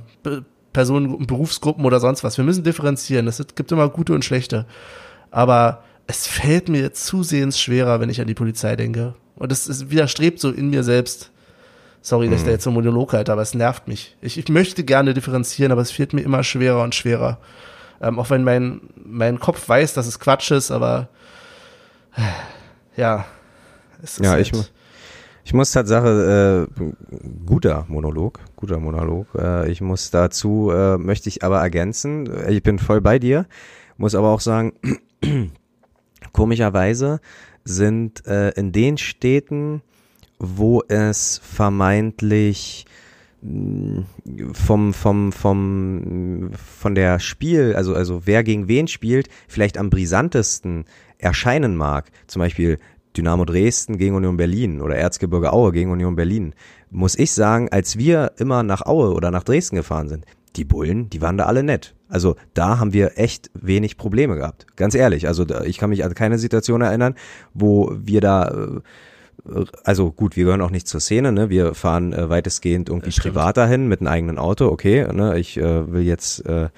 Personengruppen, 0.71 1.27
Berufsgruppen 1.27 1.85
oder 1.85 1.99
sonst 1.99 2.23
was. 2.23 2.37
Wir 2.37 2.43
müssen 2.45 2.63
differenzieren. 2.63 3.27
Es 3.27 3.39
gibt 3.55 3.71
immer 3.71 3.87
gute 3.89 4.13
und 4.13 4.25
schlechte. 4.25 4.65
Aber 5.29 5.83
es 6.07 6.27
fällt 6.27 6.69
mir 6.69 6.93
zusehends 6.93 7.59
schwerer, 7.59 7.99
wenn 7.99 8.09
ich 8.09 8.21
an 8.21 8.27
die 8.27 8.33
Polizei 8.33 8.75
denke. 8.75 9.15
Und 9.35 9.51
es, 9.51 9.67
es 9.67 9.89
widerstrebt 9.89 10.39
so 10.39 10.51
in 10.51 10.69
mir 10.69 10.83
selbst. 10.83 11.31
Sorry, 12.01 12.29
dass 12.29 12.41
ich 12.41 12.45
da 12.45 12.51
jetzt 12.51 12.65
so 12.65 12.69
einen 12.69 12.75
Monolog 12.75 13.13
halte, 13.13 13.31
aber 13.31 13.41
es 13.41 13.53
nervt 13.53 13.87
mich. 13.87 14.17
Ich, 14.21 14.37
ich 14.37 14.49
möchte 14.49 14.83
gerne 14.83 15.13
differenzieren, 15.13 15.71
aber 15.71 15.81
es 15.81 15.91
fällt 15.91 16.11
mir 16.11 16.21
immer 16.21 16.43
schwerer 16.43 16.83
und 16.83 16.93
schwerer. 16.93 17.37
Ähm, 18.01 18.19
auch 18.19 18.29
wenn 18.29 18.43
mein, 18.43 18.81
mein 18.95 19.39
Kopf 19.39 19.69
weiß, 19.69 19.93
dass 19.93 20.05
es 20.05 20.19
Quatsch 20.19 20.51
ist, 20.51 20.69
aber 20.69 21.07
äh, 22.17 22.99
ja. 22.99 23.25
Es 24.01 24.19
ist 24.19 24.25
Ja, 24.25 24.31
halt, 24.31 24.41
ich 24.41 24.51
Ich 25.45 25.53
muss 25.53 25.71
Tatsache, 25.71 26.67
äh, 26.77 26.83
guter 27.45 27.85
Monolog, 27.87 28.39
guter 28.57 28.79
Monolog. 28.79 29.27
Äh, 29.37 29.71
ich 29.71 29.79
muss 29.79 30.11
dazu, 30.11 30.71
äh, 30.71 30.97
möchte 30.97 31.29
ich 31.29 31.43
aber 31.43 31.61
ergänzen, 31.61 32.29
ich 32.49 32.61
bin 32.63 32.79
voll 32.79 32.99
bei 32.99 33.17
dir, 33.17 33.45
muss 33.95 34.13
aber 34.13 34.27
auch 34.29 34.41
sagen, 34.41 34.73
komischerweise 36.33 37.21
sind 37.63 38.25
äh, 38.27 38.49
in 38.51 38.71
den 38.73 38.97
Städten, 38.97 39.81
wo 40.39 40.83
es 40.89 41.39
vermeintlich 41.41 42.85
mh, 43.41 44.03
vom 44.51 44.93
vom 44.93 45.31
vom 45.31 46.51
von 46.53 46.95
der 46.95 47.19
Spiel 47.19 47.75
also 47.75 47.95
also 47.95 48.23
wer 48.25 48.43
gegen 48.43 48.67
wen 48.67 48.87
spielt 48.87 49.29
vielleicht 49.47 49.77
am 49.77 49.89
brisantesten 49.89 50.85
erscheinen 51.17 51.77
mag. 51.77 52.11
Zum 52.27 52.41
Beispiel 52.41 52.79
Dynamo 53.15 53.45
Dresden 53.45 53.97
gegen 53.97 54.15
Union 54.15 54.35
Berlin 54.35 54.81
oder 54.81 54.95
Erzgebirge 54.95 55.53
Aue 55.53 55.71
gegen 55.71 55.91
Union 55.91 56.15
Berlin. 56.15 56.53
Muss 56.89 57.17
ich 57.17 57.31
sagen 57.31 57.69
als 57.71 57.97
wir 57.97 58.33
immer 58.37 58.63
nach 58.63 58.81
Aue 58.85 59.13
oder 59.13 59.31
nach 59.31 59.43
Dresden 59.43 59.77
gefahren 59.77 60.09
sind 60.09 60.25
die 60.55 60.65
Bullen 60.65 61.09
die 61.09 61.21
waren 61.21 61.37
da 61.37 61.45
alle 61.45 61.63
nett 61.63 61.95
also 62.09 62.35
da 62.53 62.79
haben 62.79 62.93
wir 62.93 63.17
echt 63.17 63.49
wenig 63.53 63.97
Probleme 63.97 64.35
gehabt 64.35 64.67
ganz 64.75 64.95
ehrlich 64.95 65.27
also 65.27 65.45
ich 65.65 65.77
kann 65.77 65.89
mich 65.89 66.03
an 66.03 66.13
keine 66.13 66.37
Situation 66.37 66.81
erinnern 66.81 67.15
wo 67.53 67.91
wir 67.95 68.21
da 68.21 68.47
äh, 68.47 68.81
also 69.83 70.11
gut, 70.11 70.35
wir 70.35 70.45
gehören 70.45 70.61
auch 70.61 70.69
nicht 70.69 70.87
zur 70.87 71.01
Szene, 71.01 71.31
ne? 71.31 71.49
Wir 71.49 71.73
fahren 71.73 72.13
äh, 72.13 72.29
weitestgehend 72.29 72.89
irgendwie 72.89 73.11
stimmt. 73.11 73.33
privat 73.33 73.57
dahin 73.57 73.87
mit 73.87 73.99
einem 73.99 74.07
eigenen 74.07 74.37
Auto, 74.37 74.67
okay, 74.67 75.05
ne? 75.11 75.37
Ich 75.37 75.57
äh, 75.57 75.91
will 75.91 76.03
jetzt, 76.03 76.45
äh, 76.45 76.69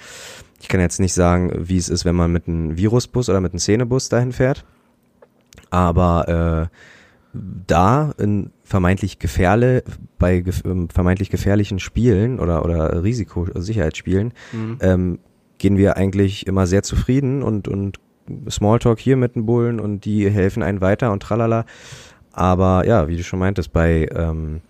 Ich 0.61 0.67
kann 0.67 0.79
jetzt 0.79 0.99
nicht 0.99 1.13
sagen, 1.13 1.51
wie 1.55 1.77
es 1.77 1.89
ist, 1.89 2.05
wenn 2.05 2.15
man 2.15 2.31
mit 2.31 2.47
einem 2.47 2.75
Virusbus 2.75 3.29
oder 3.29 3.39
mit 3.39 3.51
einem 3.51 3.59
Szenebus 3.59 4.09
dahin 4.09 4.31
fährt. 4.31 4.65
Aber 5.69 6.69
äh, 6.71 6.75
da 7.67 8.13
in 8.17 8.51
vermeintlich 8.63 9.19
gefährle, 9.19 9.83
bei 10.17 10.39
gef 10.39 10.63
ähm, 10.65 10.89
vermeintlich 10.89 11.29
gefährlichen 11.29 11.79
Spielen 11.79 12.39
oder, 12.39 12.63
oder 12.63 13.03
Risikosicherheitsspielen 13.03 14.33
Mhm. 14.53 14.77
ähm, 14.81 15.19
gehen 15.57 15.77
wir 15.77 15.97
eigentlich 15.97 16.47
immer 16.47 16.67
sehr 16.67 16.83
zufrieden 16.83 17.41
und, 17.43 17.67
und 17.67 17.99
Smalltalk 18.49 18.99
hier 18.99 19.17
mit 19.17 19.35
den 19.35 19.45
Bullen 19.45 19.79
und 19.79 20.05
die 20.05 20.29
helfen 20.29 20.63
einen 20.63 20.81
weiter 20.81 21.11
und 21.11 21.21
tralala. 21.21 21.65
Aber 22.31 22.85
ja, 22.85 23.07
wie 23.07 23.15
du 23.15 23.23
schon 23.23 23.39
meintest, 23.39 23.71
bei 23.71 24.09
ähm, 24.13 24.61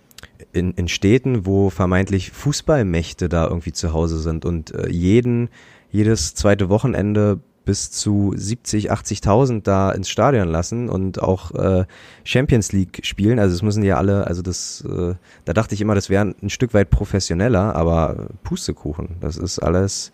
in, 0.51 0.74
in 0.74 0.88
Städten, 0.88 1.45
wo 1.45 1.70
vermeintlich 1.70 2.32
Fußballmächte 2.32 3.30
da 3.30 3.47
irgendwie 3.47 3.72
zu 3.72 3.93
Hause 3.93 4.20
sind 4.20 4.45
und 4.45 4.74
äh, 4.74 4.89
jeden, 4.89 5.49
jedes 5.91 6.36
zweite 6.36 6.70
Wochenende 6.70 7.39
bis 7.66 7.91
zu 7.91 8.34
70, 8.36 8.91
80.000 8.91 9.63
da 9.63 9.91
ins 9.91 10.09
Stadion 10.09 10.47
lassen 10.47 10.88
und 10.88 11.22
auch 11.22 11.51
äh, 11.51 11.86
Champions 12.24 12.72
League 12.72 13.01
spielen. 13.03 13.39
Also 13.39 13.55
es 13.55 13.61
müssen 13.61 13.84
ja 13.84 13.97
alle, 13.97 14.28
also 14.28 14.41
das, 14.41 14.86
äh, 14.88 15.16
da 15.45 15.53
dachte 15.53 15.76
ich 15.76 15.82
immer, 15.82 15.95
das 15.95 16.09
wäre 16.09 16.34
ein 16.41 16.49
Stück 16.49 16.74
weit 16.74 16.89
professioneller, 16.89 17.76
aber 17.76 18.28
Pustekuchen, 18.43 19.18
das 19.20 19.38
ist 19.38 19.59
alles 19.59 20.11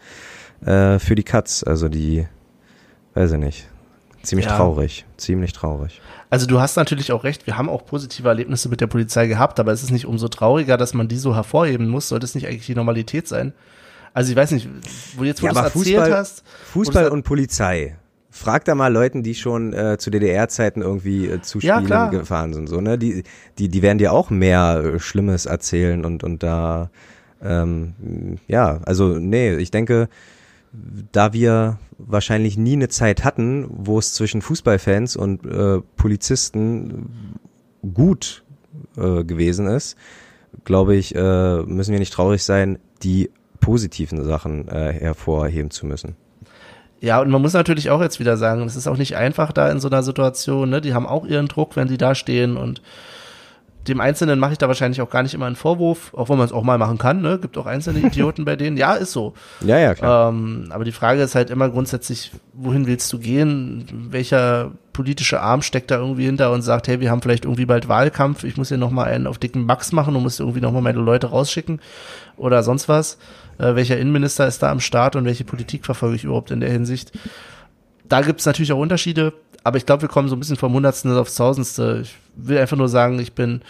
äh, 0.66 0.98
für 1.00 1.16
die 1.16 1.24
Katz. 1.24 1.64
Also 1.64 1.90
die, 1.90 2.26
weiß 3.14 3.34
ich 3.34 3.40
nicht, 3.40 3.70
ziemlich 4.24 4.46
Ja. 4.46 4.56
traurig, 4.56 5.06
ziemlich 5.18 5.54
traurig. 5.54 6.02
Also 6.30 6.48
du 6.48 6.62
hast 6.62 6.78
natürlich 6.78 7.12
auch 7.12 7.26
recht, 7.26 7.46
wir 7.46 7.58
haben 7.58 7.68
auch 7.70 7.86
positive 7.86 8.28
Erlebnisse 8.28 8.70
mit 8.70 8.80
der 8.80 8.88
Polizei 8.88 9.28
gehabt, 9.28 9.60
aber 9.60 9.74
es 9.74 9.84
ist 9.84 9.92
nicht 9.92 10.06
umso 10.06 10.30
trauriger, 10.30 10.78
dass 10.78 10.94
man 10.94 11.10
die 11.10 11.18
so 11.18 11.36
hervorheben 11.36 11.90
muss. 11.90 12.08
Sollte 12.08 12.26
es 12.26 12.36
nicht 12.36 12.48
eigentlich 12.48 12.68
die 12.68 12.76
Normalität 12.76 13.28
sein? 13.28 13.54
Also 14.14 14.32
ich 14.32 14.36
weiß 14.38 14.52
nicht, 14.52 14.68
wo 15.18 15.24
jetzt 15.24 15.42
wo 15.42 15.48
Ja, 15.48 15.54
du 15.54 15.60
es 15.60 15.66
erzählt 15.76 15.98
Fußball- 16.00 16.12
hast. 16.14 16.44
Fußball 16.74 17.08
und 17.10 17.24
Polizei. 17.24 17.96
Frag 18.34 18.64
da 18.66 18.76
mal 18.76 18.92
Leuten, 18.92 19.24
die 19.24 19.36
schon 19.36 19.74
äh, 19.74 19.98
zu 19.98 20.10
DDR-Zeiten 20.10 20.82
irgendwie 20.82 21.28
äh, 21.28 21.42
zu 21.42 21.60
Ja, 21.60 21.76
Spielen 21.76 21.86
klar. 21.88 22.10
gefahren 22.12 22.54
sind, 22.54 22.68
so 22.70 22.80
ne? 22.80 22.98
Die, 22.98 23.24
die, 23.58 23.68
die 23.70 23.82
werden 23.82 23.98
dir 23.98 24.14
auch 24.14 24.30
mehr 24.30 24.82
äh, 24.96 25.00
Schlimmes 25.00 25.46
erzählen 25.46 26.06
und 26.06 26.24
und 26.24 26.42
da, 26.42 26.90
ähm, 27.42 28.38
ja, 28.48 28.80
also 28.86 29.18
nee, 29.20 29.56
ich 29.56 29.70
denke, 29.72 30.08
da 31.12 31.34
wir 31.34 31.78
wahrscheinlich 31.98 32.58
nie 32.58 32.74
eine 32.74 32.88
Zeit 32.88 33.26
hatten, 33.26 33.66
wo 33.70 34.00
es 34.00 34.14
zwischen 34.14 34.42
Fußballfans 34.42 35.18
und 35.18 35.46
äh, 35.46 35.82
Polizisten 35.98 37.10
gut 37.94 38.44
äh, 38.96 39.26
gewesen 39.26 39.68
ist, 39.68 39.98
glaube 40.64 40.96
ich, 40.96 41.14
äh, 41.16 41.62
müssen 41.64 41.92
wir 41.92 42.00
nicht 42.00 42.14
traurig 42.14 42.44
sein, 42.44 42.80
die 43.04 43.30
positiven 43.62 44.24
Sachen 44.26 44.68
äh, 44.68 44.92
hervorheben 44.92 45.72
zu 45.72 45.86
müssen. 45.86 46.18
Ja, 47.00 47.22
und 47.22 47.30
man 47.30 47.42
muss 47.42 47.54
natürlich 47.54 47.90
auch 47.90 48.02
jetzt 48.02 48.20
wieder 48.20 48.38
sagen, 48.38 48.62
es 48.64 48.76
ist 48.76 48.88
auch 48.88 48.98
nicht 48.98 49.16
einfach 49.16 49.52
da 49.54 49.72
in 49.72 49.80
so 49.80 49.88
einer 49.88 50.04
Situation, 50.04 50.70
ne? 50.70 50.82
Die 50.82 50.94
haben 50.94 51.08
auch 51.08 51.26
ihren 51.26 51.48
Druck, 51.48 51.76
wenn 51.76 51.88
die 51.88 51.98
da 51.98 52.14
stehen 52.14 52.58
und 52.58 52.82
dem 53.88 54.00
Einzelnen 54.00 54.40
mache 54.40 54.54
ich 54.54 54.58
da 54.60 54.68
wahrscheinlich 54.68 55.02
auch 55.02 55.10
gar 55.10 55.24
nicht 55.24 55.34
immer 55.34 55.48
einen 55.48 55.56
Vorwurf, 55.56 56.14
auch 56.14 56.30
wenn 56.30 56.38
man 56.38 56.46
es 56.46 56.52
auch 56.52 56.64
mal 56.64 56.78
machen 56.78 56.98
kann, 56.98 57.22
ne? 57.22 57.40
Gibt 57.40 57.58
auch 57.58 57.66
einzelne 57.66 58.00
Idioten 58.06 58.46
bei 58.46 58.56
denen. 58.56 58.78
Ja, 58.78 58.94
ist 58.94 59.12
so. 59.12 59.34
Ja, 59.62 59.80
ja, 59.80 59.96
klar. 59.96 60.30
Ähm, 60.30 60.68
aber 60.70 60.84
die 60.84 60.92
Frage 60.92 61.22
ist 61.22 61.34
halt 61.34 61.50
immer 61.50 61.70
grundsätzlich, 61.70 62.32
wohin 62.54 62.86
willst 62.86 63.12
du 63.12 63.18
gehen? 63.18 63.88
Welcher 64.12 64.72
politische 64.94 65.42
Arm 65.42 65.62
steckt 65.62 65.90
da 65.90 65.98
irgendwie 65.98 66.26
hinter 66.26 66.52
und 66.52 66.62
sagt, 66.62 66.88
hey, 66.88 67.00
wir 67.00 67.10
haben 67.10 67.22
vielleicht 67.22 67.46
irgendwie 67.46 67.66
bald 67.66 67.88
Wahlkampf, 67.88 68.44
ich 68.44 68.58
muss 68.58 68.68
hier 68.68 68.78
nochmal 68.78 69.08
einen 69.08 69.26
auf 69.26 69.40
dicken 69.40 69.66
Max 69.66 69.92
machen 69.92 70.16
und 70.16 70.24
muss 70.24 70.40
irgendwie 70.40 70.62
nochmal 70.62 70.82
meine 70.82 71.00
Leute 71.00 71.28
rausschicken 71.28 71.80
oder 72.38 72.62
sonst 72.62 72.88
was. 72.88 73.18
Äh, 73.58 73.76
welcher 73.76 73.98
Innenminister 73.98 74.46
ist 74.48 74.62
da 74.62 74.72
am 74.72 74.80
Start 74.80 75.16
und 75.16 75.26
welche 75.26 75.44
Politik 75.44 75.86
verfolge 75.86 76.18
ich 76.18 76.24
überhaupt 76.24 76.52
in 76.52 76.60
der 76.60 76.70
Hinsicht? 76.70 77.14
Da 78.08 78.22
gibt 78.22 78.42
es 78.42 78.46
natürlich 78.46 78.74
auch 78.74 78.80
Unterschiede, 78.80 79.34
aber 79.64 79.78
ich 79.78 79.86
glaube, 79.86 80.04
wir 80.04 80.10
kommen 80.10 80.28
so 80.28 80.36
ein 80.36 80.40
bisschen 80.40 80.58
vom 80.58 80.74
Hundertsten 80.74 81.16
aufs 81.16 81.36
Tausendste. 81.36 82.00
Ich 82.04 82.16
will 82.36 82.58
einfach 82.58 82.78
nur 82.78 82.90
sagen, 82.90 83.20
ich 83.20 83.34
bin 83.34 83.62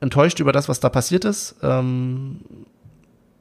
enttäuscht 0.00 0.40
über 0.40 0.52
das, 0.52 0.68
was 0.68 0.80
da 0.80 0.88
passiert 0.88 1.24
ist. 1.24 1.56
Ähm, 1.62 2.40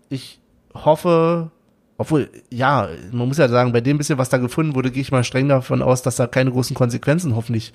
ich 0.10 0.40
hoffe, 0.74 1.52
obwohl, 1.98 2.30
ja, 2.50 2.90
man 3.12 3.28
muss 3.28 3.38
ja 3.38 3.48
sagen, 3.48 3.72
bei 3.74 3.82
dem 3.82 3.98
bisschen, 3.98 4.18
was 4.18 4.30
da 4.30 4.38
gefunden 4.38 4.76
wurde, 4.76 4.92
gehe 4.92 5.02
ich 5.02 5.12
mal 5.12 5.24
streng 5.24 5.50
davon 5.50 5.82
aus, 5.82 6.02
dass 6.02 6.16
da 6.16 6.28
keine 6.28 6.52
großen 6.52 6.76
Konsequenzen 6.76 7.36
hoffentlich 7.36 7.74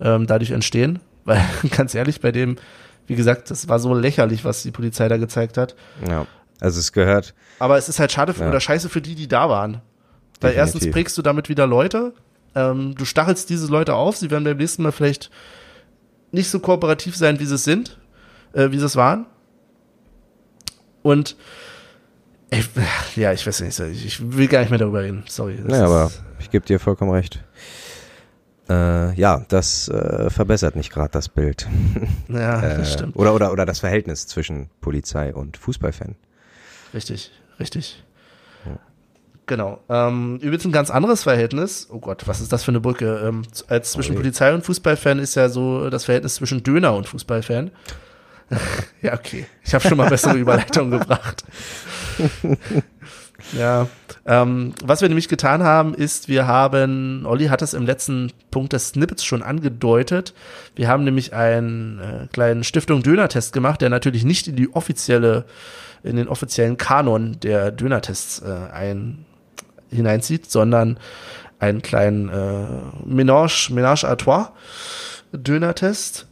ähm, 0.00 0.26
dadurch 0.26 0.50
entstehen. 0.50 1.00
Weil, 1.24 1.42
ganz 1.70 1.94
ehrlich, 1.94 2.20
bei 2.20 2.32
dem, 2.32 2.56
wie 3.06 3.14
gesagt, 3.16 3.50
das 3.50 3.68
war 3.68 3.78
so 3.78 3.94
lächerlich, 3.94 4.44
was 4.44 4.62
die 4.62 4.70
Polizei 4.70 5.08
da 5.08 5.16
gezeigt 5.16 5.56
hat. 5.56 5.74
Ja. 6.08 6.26
Also 6.60 6.78
es 6.80 6.92
gehört, 6.92 7.34
Aber 7.58 7.76
es 7.78 7.88
ist 7.88 7.98
halt 7.98 8.12
schade 8.12 8.32
für, 8.32 8.42
Ja. 8.44 8.48
oder 8.50 8.60
scheiße 8.60 8.88
für 8.88 9.00
die, 9.00 9.14
die 9.14 9.26
da 9.28 9.48
waren. 9.48 9.80
Weil 10.40 10.52
erstens 10.54 10.88
prägst 10.90 11.16
du 11.16 11.22
damit 11.22 11.48
wieder 11.48 11.66
Leute, 11.66 12.12
ähm, 12.54 12.94
du 12.94 13.04
stachelst 13.04 13.48
diese 13.50 13.66
Leute 13.68 13.94
auf, 13.94 14.16
sie 14.16 14.30
werden 14.30 14.44
beim 14.44 14.56
nächsten 14.58 14.82
Mal 14.82 14.92
vielleicht 14.92 15.30
nicht 16.34 16.50
so 16.50 16.58
kooperativ 16.60 17.16
sein, 17.16 17.40
wie 17.40 17.46
sie 17.46 17.54
es 17.54 17.64
sind, 17.64 17.98
äh, 18.52 18.70
wie 18.70 18.78
sie 18.78 18.84
es 18.84 18.96
waren. 18.96 19.26
Und 21.02 21.36
ich, 22.50 22.68
ja, 23.16 23.32
ich 23.32 23.46
weiß 23.46 23.60
nicht, 23.60 23.78
ich, 23.78 24.32
will 24.32 24.48
gar 24.48 24.60
nicht 24.60 24.70
mehr 24.70 24.78
darüber 24.78 25.02
reden. 25.02 25.24
Sorry. 25.28 25.58
Naja, 25.62 25.84
aber 25.84 26.10
ich 26.40 26.50
gebe 26.50 26.66
dir 26.66 26.78
vollkommen 26.78 27.12
recht. 27.12 27.42
Äh, 28.68 29.14
ja, 29.14 29.44
das 29.48 29.88
äh, 29.88 30.30
verbessert 30.30 30.74
nicht 30.76 30.90
gerade 30.90 31.10
das 31.10 31.28
Bild. 31.28 31.68
ja, 32.28 32.62
Äh, 32.62 32.78
das 32.78 32.94
stimmt. 32.94 33.16
Oder, 33.16 33.34
oder, 33.34 33.52
oder 33.52 33.66
das 33.66 33.80
Verhältnis 33.80 34.26
zwischen 34.26 34.70
Polizei 34.80 35.34
und 35.34 35.56
Fußballfan. 35.56 36.16
Richtig, 36.94 37.30
richtig. 37.60 38.03
Genau. 39.46 39.80
Ähm, 39.88 40.36
übrigens 40.36 40.64
ein 40.64 40.72
ganz 40.72 40.90
anderes 40.90 41.24
Verhältnis. 41.24 41.88
Oh 41.90 41.98
Gott, 41.98 42.26
was 42.26 42.40
ist 42.40 42.52
das 42.52 42.64
für 42.64 42.70
eine 42.70 42.80
Brücke? 42.80 43.22
Ähm, 43.26 43.42
als 43.68 43.92
zwischen 43.92 44.12
Ui. 44.12 44.22
Polizei 44.22 44.54
und 44.54 44.64
Fußballfan 44.64 45.18
ist 45.18 45.34
ja 45.34 45.48
so 45.48 45.90
das 45.90 46.06
Verhältnis 46.06 46.36
zwischen 46.36 46.62
Döner 46.62 46.94
und 46.94 47.06
Fußballfan. 47.06 47.70
ja, 49.02 49.14
okay. 49.14 49.46
Ich 49.64 49.74
habe 49.74 49.86
schon 49.86 49.98
mal 49.98 50.08
bessere 50.08 50.36
Überleitungen 50.36 50.98
gebracht. 50.98 51.44
ja. 53.52 53.88
Ähm, 54.26 54.74
was 54.82 55.02
wir 55.02 55.08
nämlich 55.08 55.28
getan 55.28 55.62
haben, 55.62 55.94
ist, 55.94 56.28
wir 56.28 56.46
haben, 56.46 57.26
Olli 57.26 57.46
hat 57.46 57.60
es 57.60 57.74
im 57.74 57.84
letzten 57.84 58.32
Punkt 58.50 58.72
des 58.72 58.90
Snippets 58.90 59.24
schon 59.24 59.42
angedeutet, 59.42 60.32
wir 60.76 60.88
haben 60.88 61.04
nämlich 61.04 61.34
einen 61.34 61.98
äh, 61.98 62.26
kleinen 62.32 62.64
Stiftung 62.64 63.02
Döner-Test 63.02 63.52
gemacht, 63.52 63.82
der 63.82 63.90
natürlich 63.90 64.24
nicht 64.24 64.48
in 64.48 64.56
die 64.56 64.72
offizielle, 64.72 65.44
in 66.02 66.16
den 66.16 66.28
offiziellen 66.28 66.78
Kanon 66.78 67.38
der 67.40 67.70
Döner-Tests 67.70 68.40
äh, 68.40 68.72
ein, 68.72 69.26
hineinzieht, 69.94 70.50
sondern 70.50 70.98
einen 71.58 71.82
kleinen 71.82 72.28
äh, 72.28 72.66
Ménage, 73.08 73.72
Ménage 73.72 74.04
à 74.04 74.16
trois 74.16 74.52
Döner-Test. 75.32 76.26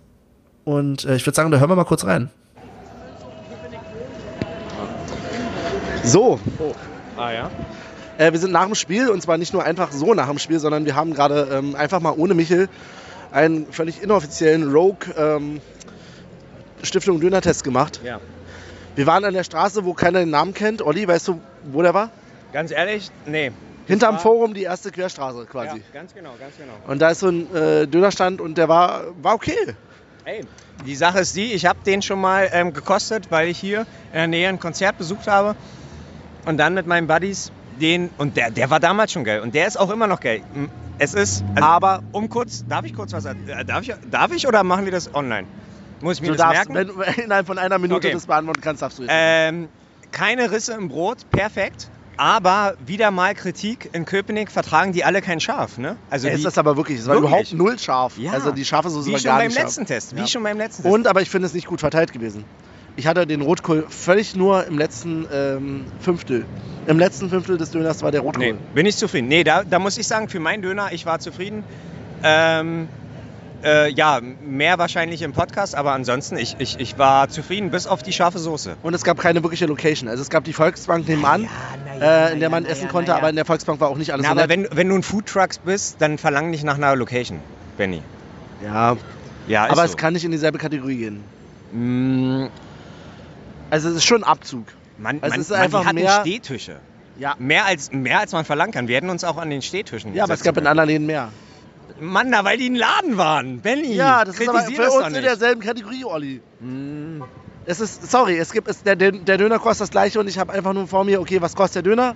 Und 0.64 1.04
äh, 1.04 1.16
ich 1.16 1.26
würde 1.26 1.34
sagen, 1.34 1.50
da 1.50 1.58
hören 1.58 1.70
wir 1.70 1.76
mal 1.76 1.84
kurz 1.84 2.04
rein. 2.04 2.30
So, 6.04 6.40
Ah 7.16 7.30
ja. 7.30 7.50
äh, 8.18 8.32
wir 8.32 8.38
sind 8.40 8.52
nach 8.52 8.64
dem 8.64 8.74
Spiel 8.74 9.08
und 9.08 9.22
zwar 9.22 9.38
nicht 9.38 9.52
nur 9.52 9.62
einfach 9.64 9.92
so 9.92 10.14
nach 10.14 10.28
dem 10.28 10.38
Spiel, 10.38 10.58
sondern 10.58 10.84
wir 10.84 10.96
haben 10.96 11.14
gerade 11.14 11.48
ähm, 11.52 11.76
einfach 11.76 12.00
mal 12.00 12.14
ohne 12.16 12.34
Michel 12.34 12.68
einen 13.30 13.66
völlig 13.72 14.02
inoffiziellen 14.02 14.70
Rogue 14.72 15.14
ähm, 15.16 15.60
Stiftung 16.82 17.20
Döner-Test 17.20 17.62
gemacht. 17.62 18.00
Ja. 18.04 18.20
Wir 18.96 19.06
waren 19.06 19.24
an 19.24 19.32
der 19.34 19.44
Straße, 19.44 19.84
wo 19.84 19.94
keiner 19.94 20.18
den 20.18 20.30
Namen 20.30 20.54
kennt. 20.54 20.82
Olli, 20.82 21.06
weißt 21.06 21.28
du, 21.28 21.40
wo 21.70 21.82
der 21.82 21.94
war? 21.94 22.10
Ganz 22.52 22.70
ehrlich, 22.70 23.10
nee. 23.26 23.50
Hinterm 23.86 24.18
Forum, 24.18 24.54
die 24.54 24.62
erste 24.62 24.92
Querstraße 24.92 25.46
quasi. 25.46 25.78
Ja, 25.78 25.82
ganz 25.92 26.14
genau, 26.14 26.30
ganz 26.38 26.56
genau. 26.56 26.74
Und 26.86 27.00
da 27.00 27.10
ist 27.10 27.20
so 27.20 27.28
ein 27.28 27.52
äh, 27.54 27.86
Dönerstand 27.88 28.40
und 28.40 28.56
der 28.56 28.68
war, 28.68 29.04
war 29.22 29.34
okay. 29.34 29.56
Ey, 30.24 30.44
die 30.86 30.94
Sache 30.94 31.20
ist 31.20 31.34
die, 31.34 31.52
ich 31.52 31.66
habe 31.66 31.78
den 31.84 32.00
schon 32.02 32.20
mal 32.20 32.48
ähm, 32.52 32.72
gekostet, 32.72 33.30
weil 33.30 33.48
ich 33.48 33.58
hier 33.58 33.80
in 34.12 34.18
der 34.18 34.26
Nähe 34.28 34.48
ein 34.48 34.60
Konzert 34.60 34.98
besucht 34.98 35.26
habe 35.26 35.56
und 36.46 36.58
dann 36.58 36.74
mit 36.74 36.86
meinen 36.86 37.06
Buddies 37.06 37.50
den 37.80 38.10
und 38.18 38.36
der, 38.36 38.50
der 38.50 38.70
war 38.70 38.78
damals 38.78 39.12
schon 39.12 39.24
geil 39.24 39.40
und 39.40 39.54
der 39.54 39.66
ist 39.66 39.76
auch 39.78 39.90
immer 39.90 40.06
noch 40.06 40.20
geil. 40.20 40.42
Es 40.98 41.14
ist, 41.14 41.42
also, 41.54 41.66
Aber 41.66 42.02
um 42.12 42.28
kurz, 42.28 42.64
darf 42.68 42.84
ich 42.84 42.94
kurz 42.94 43.12
was, 43.12 43.24
äh, 43.24 43.34
darf 43.66 43.82
ich, 43.82 43.92
darf 44.10 44.32
ich 44.32 44.46
oder 44.46 44.62
machen 44.62 44.84
wir 44.84 44.92
das 44.92 45.12
online? 45.14 45.48
Muss 46.00 46.16
ich 46.16 46.22
mir 46.22 46.28
du 46.28 46.34
das 46.34 46.46
darfst, 46.46 46.70
merken? 46.70 46.96
wenn 46.96 47.14
du 47.16 47.20
innerhalb 47.24 47.46
von 47.46 47.58
einer 47.58 47.78
Minute 47.78 48.06
Okay. 48.06 48.14
das 48.14 48.26
beantworten 48.26 48.60
kannst, 48.60 48.82
darfst 48.82 48.98
du 48.98 49.02
jetzt. 49.02 49.12
Ähm, 49.12 49.68
keine 50.12 50.50
Risse 50.50 50.74
im 50.74 50.88
Brot, 50.88 51.28
perfekt. 51.30 51.88
Aber 52.16 52.74
wieder 52.84 53.10
mal 53.10 53.34
Kritik. 53.34 53.90
In 53.92 54.04
Köpenick 54.04 54.50
vertragen 54.50 54.92
die 54.92 55.04
alle 55.04 55.22
kein 55.22 55.40
Schaf. 55.40 55.78
Ne? 55.78 55.96
Also 56.10 56.28
Ja, 56.28 56.34
ist 56.34 56.44
das 56.44 56.58
aber 56.58 56.76
wirklich, 56.76 56.98
es 57.00 57.06
war 57.06 57.14
Wirklich? 57.14 57.30
überhaupt 57.30 57.52
null 57.54 57.78
scharf. 57.78 58.18
Ja. 58.18 58.32
Also 58.32 58.52
die 58.52 58.64
wie 58.64 58.70
war 58.72 58.82
schon 58.82 59.22
gar 59.24 59.38
beim 59.38 59.46
nicht 59.48 59.54
scharf. 59.54 59.64
letzten 59.66 59.86
Test. 59.86 60.14
Wie 60.16 60.20
Ja. 60.20 60.26
schon 60.26 60.42
beim 60.42 60.58
letzten 60.58 60.82
Test. 60.82 60.94
Und 60.94 61.06
aber 61.06 61.22
ich 61.22 61.30
finde 61.30 61.46
es 61.46 61.54
nicht 61.54 61.66
gut 61.66 61.80
verteilt 61.80 62.12
gewesen. 62.12 62.44
Ich 62.96 63.06
hatte 63.06 63.26
den 63.26 63.40
Rotkohl 63.40 63.86
völlig 63.88 64.36
nur 64.36 64.66
im 64.66 64.76
letzten 64.76 65.26
ähm, 65.32 65.86
Fünftel. 66.00 66.44
Im 66.86 66.98
letzten 66.98 67.30
Fünftel 67.30 67.56
des 67.56 67.70
Döners 67.70 68.02
war 68.02 68.10
der 68.12 68.20
Rotkohl. 68.20 68.52
Nee, 68.52 68.58
bin 68.74 68.84
ich 68.84 68.96
zufrieden. 68.96 69.28
Nee, 69.28 69.44
da, 69.44 69.64
da 69.64 69.78
muss 69.78 69.96
ich 69.96 70.06
sagen, 70.06 70.28
für 70.28 70.40
meinen 70.40 70.60
Döner, 70.62 70.92
ich 70.92 71.06
war 71.06 71.18
zufrieden. 71.18 71.64
Ähm, 72.22 72.88
Äh, 73.64 73.90
ja, 73.92 74.20
mehr 74.44 74.78
wahrscheinlich 74.78 75.22
im 75.22 75.32
Podcast, 75.32 75.74
aber 75.76 75.92
ansonsten, 75.92 76.36
ich, 76.36 76.56
ich, 76.58 76.80
ich 76.80 76.98
war 76.98 77.28
zufrieden, 77.28 77.70
bis 77.70 77.86
auf 77.86 78.02
die 78.02 78.12
scharfe 78.12 78.38
Soße. 78.40 78.76
Und 78.82 78.94
es 78.94 79.04
gab 79.04 79.18
keine 79.20 79.42
wirkliche 79.42 79.66
Location. 79.66 80.08
Also 80.08 80.20
es 80.22 80.30
gab 80.30 80.42
die 80.44 80.52
Volksbank 80.52 81.06
nebenan, 81.06 81.48
äh, 82.00 82.32
in 82.32 82.40
der 82.40 82.50
man 82.50 82.64
essen 82.64 82.88
konnte, 82.88 83.14
aber 83.14 83.30
in 83.30 83.36
der 83.36 83.44
Volksbank 83.44 83.80
war 83.80 83.88
auch 83.88 83.96
nicht 83.96 84.12
alles 84.12 84.24
Na, 84.26 84.34
so 84.34 84.40
aber 84.40 84.48
wenn, 84.48 84.66
wenn 84.72 84.88
du 84.88 84.96
ein 84.96 85.02
Foodtrucks 85.04 85.58
bist, 85.58 85.96
dann 86.00 86.18
verlang 86.18 86.50
nicht 86.50 86.64
nach 86.64 86.74
einer 86.76 86.96
Location, 86.96 87.38
Benny. 87.76 88.02
Ja, 88.64 88.96
Ja, 89.46 89.64
aber 89.66 89.76
so. 89.76 89.82
es 89.92 89.96
kann 89.96 90.12
nicht 90.14 90.24
in 90.24 90.32
dieselbe 90.32 90.58
Kategorie 90.58 90.96
gehen. 90.96 91.24
Mm, 91.72 92.46
Also 93.70 93.88
es 93.90 93.96
ist 93.96 94.04
schon 94.04 94.22
ein 94.24 94.28
Abzug. 94.28 94.64
man, 94.98 95.18
Es 95.22 95.30
man, 95.30 95.40
ist 95.40 95.50
man, 95.50 95.60
einfach 95.60 95.84
hatten 95.84 95.94
mehr- 95.96 96.20
Stehtische. 96.20 96.76
Ja, 97.18 97.34
Mehr 97.38 97.66
als, 97.66 97.92
mehr 97.92 98.18
als 98.20 98.32
man 98.32 98.44
verlangen 98.44 98.72
kann. 98.72 98.88
Wir 98.88 98.96
hätten 98.96 99.10
uns 99.10 99.22
auch 99.22 99.36
an 99.36 99.50
den 99.50 99.60
Stehtischen 99.62 100.14
ja 100.14 100.24
aber 100.24 100.34
es 100.34 100.42
gab 100.42 100.56
in 100.56 100.66
anderen 100.66 100.88
Läden 100.88 101.06
mehr. 101.06 101.28
Mann, 102.02 102.28
na, 102.30 102.44
weil 102.44 102.56
die 102.58 102.68
ein 102.70 102.74
Laden 102.74 103.16
waren. 103.16 103.60
Benny, 103.60 103.94
Ja, 103.94 104.24
das 104.24 104.38
ist 104.38 104.48
aber 104.48 104.62
für 104.62 104.72
das 104.82 104.94
uns 104.94 105.16
in 105.16 105.22
derselben 105.22 105.60
Kategorie, 105.60 106.04
Olli. 106.04 106.40
Mm, 106.60 107.22
Es 107.64 107.80
ist, 107.80 108.10
sorry, 108.10 108.38
es 108.38 108.52
gibt, 108.52 108.68
es, 108.68 108.82
der, 108.82 108.96
der 108.96 109.38
Döner 109.38 109.58
kostet 109.58 109.82
das 109.82 109.90
gleiche 109.90 110.18
und 110.20 110.28
ich 110.28 110.38
habe 110.38 110.52
einfach 110.52 110.72
nur 110.72 110.86
vor 110.88 111.04
mir, 111.04 111.20
okay, 111.20 111.40
was 111.40 111.54
kostet 111.54 111.84
der 111.86 111.92
Döner? 111.92 112.14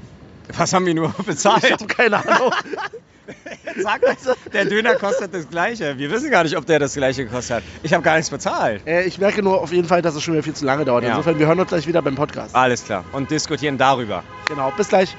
Was 0.57 0.72
haben 0.72 0.87
wir 0.87 0.95
nur 0.95 1.09
bezahlt? 1.26 1.64
Ich 1.64 1.72
habe 1.72 1.87
keine 1.87 2.16
Ahnung. 2.16 2.53
Sag 3.82 4.03
mal, 4.03 4.16
der 4.53 4.64
Döner 4.66 4.95
kostet 4.95 5.34
das 5.34 5.49
Gleiche. 5.49 5.99
Wir 5.99 6.11
wissen 6.12 6.30
gar 6.30 6.45
nicht, 6.45 6.57
ob 6.57 6.64
der 6.64 6.78
das 6.78 6.95
Gleiche 6.95 7.24
gekostet 7.24 7.57
hat. 7.57 7.62
Ich 7.82 7.93
habe 7.93 8.03
gar 8.05 8.14
nichts 8.16 8.30
bezahlt. 8.30 8.87
äh, 8.87 9.03
ich 9.05 9.18
merke 9.18 9.43
nur 9.43 9.61
auf 9.61 9.72
jeden 9.72 9.89
Fall, 9.89 10.01
dass 10.01 10.14
es 10.14 10.22
schon 10.22 10.34
wieder 10.34 10.45
viel 10.45 10.55
zu 10.55 10.64
lange 10.64 10.84
dauert. 10.84 11.03
Ja. 11.05 11.11
Insofern, 11.11 11.39
wir 11.39 11.47
hören 11.49 11.59
uns 11.59 11.68
gleich 11.68 11.87
wieder 11.89 12.03
beim 12.03 12.14
Podcast. 12.14 12.55
Alles 12.55 12.84
klar. 12.84 13.05
Und 13.12 13.30
diskutieren 13.30 13.78
darüber. 13.78 14.22
Genau, 14.49 14.72
bis 14.76 14.89
gleich. 14.89 15.16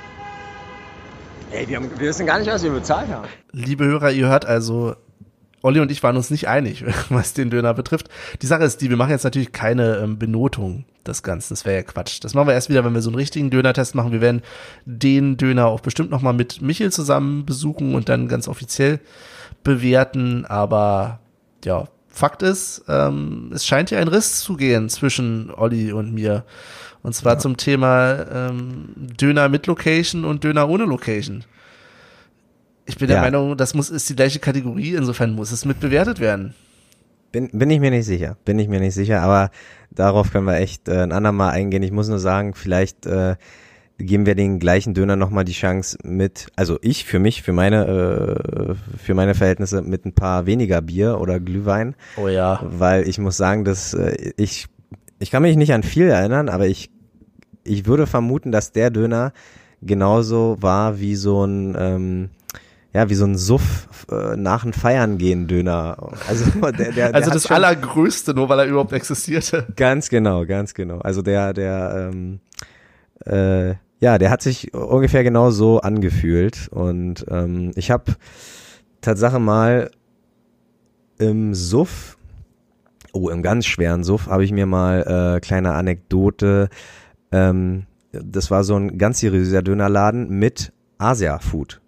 Ey, 1.51 1.67
wir, 1.67 1.77
haben, 1.77 1.89
wir 1.97 2.07
wissen 2.07 2.25
gar 2.25 2.39
nicht, 2.39 2.51
was 2.51 2.63
wir 2.63 2.71
bezahlt 2.71 3.09
haben. 3.09 3.27
Liebe 3.51 3.85
Hörer, 3.85 4.11
ihr 4.11 4.27
hört 4.27 4.45
also, 4.45 4.95
Olli 5.61 5.79
und 5.79 5.91
ich 5.91 6.03
waren 6.03 6.17
uns 6.17 6.29
nicht 6.29 6.47
einig, 6.47 6.83
was 7.09 7.33
den 7.33 7.49
Döner 7.49 7.73
betrifft. 7.73 8.09
Die 8.41 8.47
Sache 8.47 8.63
ist 8.63 8.81
die, 8.81 8.89
wir 8.89 8.97
machen 8.97 9.11
jetzt 9.11 9.23
natürlich 9.23 9.53
keine 9.53 9.97
ähm, 9.97 10.19
Benotung 10.19 10.85
des 11.05 11.23
Ganzen. 11.23 11.53
Das 11.53 11.65
wäre 11.65 11.77
ja 11.77 11.83
Quatsch. 11.83 12.19
Das 12.21 12.33
machen 12.33 12.47
wir 12.47 12.53
erst 12.53 12.69
wieder, 12.69 12.83
wenn 12.83 12.93
wir 12.93 13.01
so 13.01 13.09
einen 13.09 13.17
richtigen 13.17 13.49
Döner-Test 13.49 13.95
machen. 13.95 14.11
Wir 14.11 14.21
werden 14.21 14.41
den 14.85 15.37
Döner 15.37 15.67
auch 15.67 15.79
bestimmt 15.79 16.11
nochmal 16.11 16.33
mit 16.33 16.61
Michel 16.61 16.91
zusammen 16.91 17.45
besuchen 17.45 17.95
und 17.95 18.09
dann 18.09 18.27
ganz 18.27 18.47
offiziell 18.49 18.99
bewerten. 19.63 20.45
Aber 20.45 21.19
ja, 21.63 21.87
Fakt 22.09 22.43
ist, 22.43 22.83
ähm, 22.89 23.51
es 23.53 23.65
scheint 23.65 23.89
ja 23.91 23.99
ein 23.99 24.07
Riss 24.09 24.41
zu 24.41 24.57
gehen 24.57 24.89
zwischen 24.89 25.49
Olli 25.51 25.93
und 25.93 26.13
mir. 26.13 26.43
Und 27.07 27.13
zwar 27.13 27.39
zum 27.39 27.55
Thema 27.55 28.49
ähm, 28.49 28.89
Döner 28.97 29.47
mit 29.47 29.65
Location 29.65 30.25
und 30.25 30.43
Döner 30.43 30.67
ohne 30.67 30.83
Location. 30.83 31.45
Ich 32.85 32.97
bin 32.97 33.07
der 33.07 33.15
Ja. 33.15 33.23
Meinung, 33.23 33.55
das 33.55 33.73
muss, 33.73 33.89
ist 33.89 34.09
die 34.09 34.15
gleiche 34.17 34.39
Kategorie, 34.39 34.93
insofern 34.93 35.31
muss 35.31 35.53
es 35.53 35.63
mit 35.63 35.79
bewertet 35.79 36.19
werden. 36.19 36.53
Bin, 37.31 37.47
bin 37.53 37.69
ich 37.69 37.79
mir 37.79 37.91
nicht 37.91 38.05
sicher, 38.05 38.35
bin 38.43 38.59
ich 38.59 38.67
mir 38.67 38.81
nicht 38.81 38.93
sicher, 38.93 39.21
aber 39.21 39.51
darauf 39.89 40.33
können 40.33 40.43
wir 40.47 40.57
echt 40.57 40.89
äh, 40.89 41.01
ein 41.01 41.13
andermal 41.13 41.51
eingehen. 41.53 41.81
Ich 41.81 41.93
muss 41.93 42.09
nur 42.09 42.19
sagen, 42.19 42.53
vielleicht 42.53 43.05
äh, 43.05 43.37
geben 43.97 44.25
wir 44.25 44.35
den 44.35 44.59
gleichen 44.59 44.93
Döner 44.93 45.15
nochmal 45.15 45.45
die 45.45 45.53
Chance 45.53 45.97
mit, 46.03 46.47
also 46.57 46.77
ich 46.81 47.05
für 47.05 47.19
mich, 47.19 47.41
für 47.41 47.53
meine, 47.53 47.85
äh, 48.67 48.97
für 48.97 49.13
meine 49.13 49.33
Verhältnisse 49.33 49.81
mit 49.81 50.03
ein 50.03 50.11
paar 50.11 50.45
weniger 50.45 50.81
Bier 50.81 51.21
oder 51.21 51.39
Glühwein, 51.39 51.95
Oh 52.17 52.27
ja. 52.27 52.59
weil 52.63 53.07
ich 53.07 53.17
muss 53.17 53.37
sagen, 53.37 53.63
dass 53.63 53.93
äh, 53.93 54.33
ich, 54.35 54.65
ich 55.19 55.31
kann 55.31 55.41
mich 55.43 55.55
nicht 55.55 55.71
an 55.71 55.83
viel 55.83 56.09
erinnern, 56.09 56.49
aber 56.49 56.67
ich, 56.67 56.89
ich 57.67 57.85
würde 57.85 58.07
vermuten, 58.07 58.51
dass 58.51 58.71
der 58.71 58.89
Döner 58.89 59.33
genauso 59.81 60.57
war 60.59 60.99
wie 60.99 61.15
so 61.15 61.45
ein, 61.45 61.75
ähm, 61.77 62.29
ja, 62.93 63.09
wie 63.09 63.15
so 63.15 63.25
ein 63.25 63.37
Suff 63.37 63.87
äh, 64.11 64.35
nach 64.35 64.65
ein 64.65 64.73
Feiern 64.73 65.17
gehen 65.17 65.47
Döner. 65.47 66.11
Also 66.27 66.45
der, 66.61 66.71
der, 66.71 66.91
der 66.91 67.15
Also 67.15 67.27
hat 67.29 67.35
das 67.35 67.51
Allergrößte, 67.51 68.33
nur 68.33 68.49
weil 68.49 68.59
er 68.59 68.65
überhaupt 68.65 68.93
existierte. 68.93 69.67
Ganz 69.75 70.09
genau, 70.09 70.45
ganz 70.45 70.73
genau. 70.73 70.99
Also 70.99 71.21
der, 71.21 71.53
der, 71.53 72.11
ähm, 72.11 72.39
äh, 73.25 73.75
ja, 73.99 74.17
der 74.17 74.29
hat 74.29 74.41
sich 74.41 74.73
ungefähr 74.73 75.23
genau 75.23 75.49
so 75.51 75.79
angefühlt. 75.79 76.67
Und 76.69 77.25
ähm, 77.29 77.71
ich 77.75 77.91
habe 77.91 78.15
Tatsache 79.01 79.39
mal 79.39 79.91
im 81.17 81.53
Suff, 81.53 82.17
oh, 83.11 83.29
im 83.29 83.41
ganz 83.41 83.65
schweren 83.65 84.03
Suff, 84.03 84.27
habe 84.27 84.43
ich 84.43 84.51
mir 84.51 84.65
mal 84.65 85.35
äh, 85.37 85.39
kleine 85.39 85.73
Anekdote. 85.73 86.69
Ähm, 87.31 87.83
das 88.11 88.51
war 88.51 88.63
so 88.63 88.75
ein 88.75 88.97
ganz 88.97 89.19
seriöser 89.19 89.61
Dönerladen 89.61 90.29
mit 90.29 90.71
Asia-Food. 90.97 91.81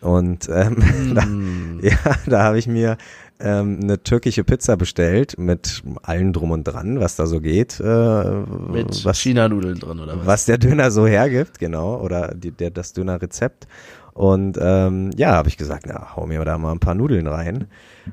Und 0.00 0.48
ähm, 0.48 0.76
da, 1.14 1.88
ja, 1.88 2.16
da 2.26 2.42
habe 2.44 2.58
ich 2.58 2.66
mir 2.66 2.96
ähm, 3.40 3.80
eine 3.82 4.02
türkische 4.02 4.44
Pizza 4.44 4.76
bestellt 4.76 5.38
mit 5.38 5.82
allem 6.02 6.32
drum 6.32 6.50
und 6.50 6.64
dran, 6.64 7.00
was 7.00 7.16
da 7.16 7.26
so 7.26 7.40
geht. 7.40 7.80
Äh, 7.80 8.30
Mit 8.72 9.04
was, 9.04 9.18
China-Nudeln 9.18 9.78
drin, 9.78 10.00
oder 10.00 10.18
was? 10.18 10.26
was 10.26 10.44
der 10.46 10.58
Döner 10.58 10.90
so 10.90 11.06
hergibt, 11.06 11.58
genau, 11.58 12.00
oder 12.00 12.34
die, 12.34 12.50
der, 12.50 12.70
das 12.70 12.92
Dönerrezept. 12.92 13.66
Und 14.14 14.58
ähm, 14.60 15.10
ja, 15.16 15.32
habe 15.32 15.48
ich 15.48 15.58
gesagt, 15.58 15.84
na, 15.86 16.16
hau 16.16 16.26
mir 16.26 16.42
da 16.44 16.56
mal 16.56 16.72
ein 16.72 16.80
paar 16.80 16.94
Nudeln 16.94 17.26
rein. 17.26 17.66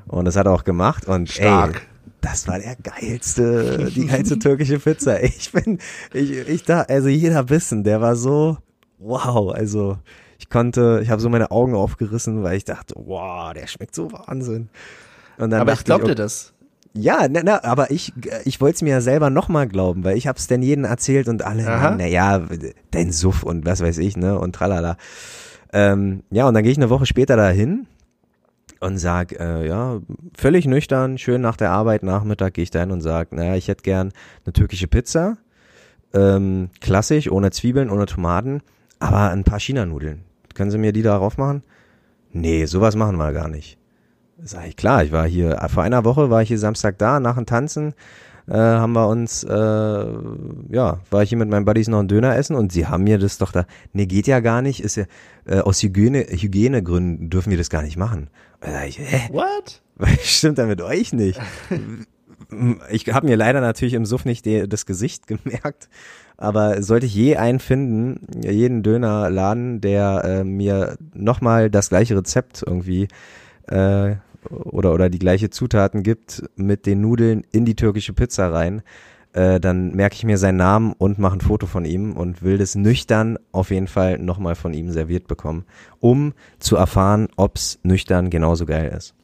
Und 0.06 0.26
das 0.26 0.36
hat 0.36 0.46
er 0.46 0.52
auch 0.52 0.64
gemacht. 0.64 1.06
Und 1.06 1.30
Stark. 1.30 1.76
ey, 1.76 1.80
das 2.24 2.48
war 2.48 2.58
der 2.58 2.76
geilste, 2.76 3.90
die 3.94 4.06
geilste 4.06 4.38
türkische 4.38 4.78
Pizza. 4.78 5.18
Ich 5.22 5.52
bin, 5.52 5.78
ich, 6.12 6.30
ich 6.30 6.62
da, 6.64 6.82
also 6.82 7.08
jeder 7.08 7.44
Bissen, 7.44 7.84
der 7.84 8.00
war 8.00 8.16
so, 8.16 8.56
wow, 8.98 9.52
also 9.52 9.98
ich 10.38 10.48
konnte, 10.48 11.00
ich 11.02 11.10
habe 11.10 11.20
so 11.20 11.28
meine 11.28 11.50
Augen 11.50 11.74
aufgerissen, 11.74 12.42
weil 12.42 12.56
ich 12.56 12.64
dachte, 12.64 12.94
wow, 12.96 13.52
der 13.52 13.66
schmeckt 13.66 13.94
so 13.94 14.10
Wahnsinn. 14.12 14.68
Und 15.36 15.50
dann 15.50 15.60
Aber 15.60 15.72
ich 15.74 15.84
glaub 15.84 16.00
okay, 16.00 16.10
dir 16.10 16.14
das. 16.14 16.54
ja, 16.94 17.26
na, 17.28 17.40
na, 17.44 17.62
aber 17.64 17.90
ich, 17.90 18.12
ich 18.44 18.60
wollte 18.60 18.76
es 18.76 18.82
mir 18.82 18.90
ja 18.90 19.00
selber 19.00 19.28
nochmal 19.30 19.68
glauben, 19.68 20.04
weil 20.04 20.16
ich 20.16 20.26
hab's 20.26 20.46
denn 20.46 20.62
jedem 20.62 20.84
erzählt 20.84 21.28
und 21.28 21.42
alle, 21.42 21.64
naja, 21.96 22.42
dein 22.90 23.12
Suff 23.12 23.42
und 23.42 23.66
was 23.66 23.80
weiß 23.82 23.98
ich, 23.98 24.16
ne, 24.16 24.38
und 24.38 24.54
tralala. 24.54 24.96
Ähm, 25.72 26.22
ja, 26.30 26.48
und 26.48 26.54
dann 26.54 26.62
gehe 26.62 26.72
ich 26.72 26.78
eine 26.78 26.90
Woche 26.90 27.06
später 27.06 27.36
dahin 27.36 27.86
und 28.84 28.98
sag, 28.98 29.32
äh, 29.40 29.66
ja, 29.66 30.00
völlig 30.36 30.66
nüchtern, 30.66 31.16
schön 31.16 31.40
nach 31.40 31.56
der 31.56 31.70
Arbeit, 31.70 32.02
Nachmittag 32.02 32.52
gehe 32.52 32.64
ich 32.64 32.70
dahin 32.70 32.90
und 32.90 33.00
sag, 33.00 33.32
naja, 33.32 33.54
ich 33.54 33.68
hätte 33.68 33.82
gern 33.82 34.12
eine 34.44 34.52
türkische 34.52 34.88
Pizza, 34.88 35.38
ähm, 36.12 36.68
klassisch, 36.82 37.30
ohne 37.30 37.50
Zwiebeln, 37.50 37.88
ohne 37.88 38.04
Tomaten, 38.04 38.60
aber 38.98 39.30
ein 39.30 39.42
paar 39.42 39.58
China-Nudeln. 39.58 40.20
Können 40.52 40.70
Sie 40.70 40.76
mir 40.76 40.92
die 40.92 41.00
da 41.00 41.16
drauf 41.16 41.38
machen? 41.38 41.62
Nee, 42.30 42.66
sowas 42.66 42.94
machen 42.94 43.16
wir 43.16 43.32
gar 43.32 43.48
nicht. 43.48 43.78
Sag 44.42 44.66
ich, 44.66 44.76
klar, 44.76 45.02
ich 45.02 45.12
war 45.12 45.26
hier, 45.26 45.66
vor 45.72 45.82
einer 45.82 46.04
Woche 46.04 46.28
war 46.28 46.42
ich 46.42 46.48
hier 46.48 46.58
Samstag 46.58 46.98
da, 46.98 47.20
nach 47.20 47.36
dem 47.36 47.46
Tanzen, 47.46 47.94
äh, 48.46 48.54
haben 48.54 48.92
wir 48.92 49.08
uns, 49.08 49.44
äh, 49.44 49.54
ja, 49.54 50.98
war 51.10 51.22
ich 51.22 51.30
hier 51.30 51.38
mit 51.38 51.48
meinen 51.48 51.64
Buddies 51.64 51.88
noch 51.88 51.98
einen 51.98 52.08
Döner 52.08 52.36
essen 52.36 52.56
und 52.56 52.72
sie 52.72 52.86
haben 52.86 53.04
mir 53.04 53.18
das 53.18 53.38
doch 53.38 53.52
da, 53.52 53.66
nee, 53.92 54.06
geht 54.06 54.26
ja 54.26 54.40
gar 54.40 54.62
nicht, 54.62 54.80
ist 54.80 54.96
ja, 54.96 55.04
äh, 55.46 55.60
aus 55.60 55.82
Hygiene, 55.82 56.26
Hygienegründen 56.28 57.30
dürfen 57.30 57.50
wir 57.50 57.58
das 57.58 57.70
gar 57.70 57.82
nicht 57.82 57.96
machen. 57.96 58.28
Und 58.60 58.72
da 58.72 58.84
ich, 58.84 58.98
hä? 58.98 59.28
What? 59.32 59.82
Was 59.96 60.10
stimmt 60.24 60.58
da 60.58 60.66
mit 60.66 60.80
euch 60.80 61.12
nicht? 61.12 61.40
Ich 62.90 63.08
habe 63.08 63.26
mir 63.26 63.36
leider 63.36 63.60
natürlich 63.60 63.94
im 63.94 64.06
Suff 64.06 64.24
nicht 64.24 64.44
die, 64.44 64.68
das 64.68 64.86
Gesicht 64.86 65.26
gemerkt, 65.26 65.88
aber 66.36 66.82
sollte 66.82 67.06
ich 67.06 67.14
je 67.14 67.36
einen 67.36 67.58
finden, 67.58 68.20
jeden 68.42 68.82
Dönerladen, 68.82 69.80
der 69.80 70.22
äh, 70.24 70.44
mir 70.44 70.96
nochmal 71.14 71.70
das 71.70 71.88
gleiche 71.88 72.16
Rezept 72.16 72.62
irgendwie 72.64 73.08
äh, 73.66 74.16
oder, 74.50 74.92
oder 74.92 75.08
die 75.10 75.18
gleiche 75.18 75.50
Zutaten 75.50 76.02
gibt 76.02 76.42
mit 76.56 76.86
den 76.86 77.00
Nudeln 77.00 77.44
in 77.52 77.64
die 77.64 77.74
türkische 77.76 78.12
Pizza 78.12 78.52
rein, 78.52 78.82
äh, 79.32 79.58
dann 79.58 79.94
merke 79.94 80.14
ich 80.14 80.24
mir 80.24 80.38
seinen 80.38 80.58
Namen 80.58 80.92
und 80.96 81.18
mache 81.18 81.36
ein 81.36 81.40
Foto 81.40 81.66
von 81.66 81.84
ihm 81.84 82.12
und 82.12 82.42
will 82.42 82.56
das 82.58 82.74
nüchtern 82.76 83.38
auf 83.52 83.70
jeden 83.70 83.88
Fall 83.88 84.18
nochmal 84.18 84.54
von 84.54 84.72
ihm 84.74 84.90
serviert 84.90 85.26
bekommen, 85.26 85.64
um 86.00 86.34
zu 86.60 86.76
erfahren, 86.76 87.28
ob's 87.36 87.78
nüchtern 87.82 88.30
genauso 88.30 88.64
geil 88.66 88.94
ist. 88.96 89.14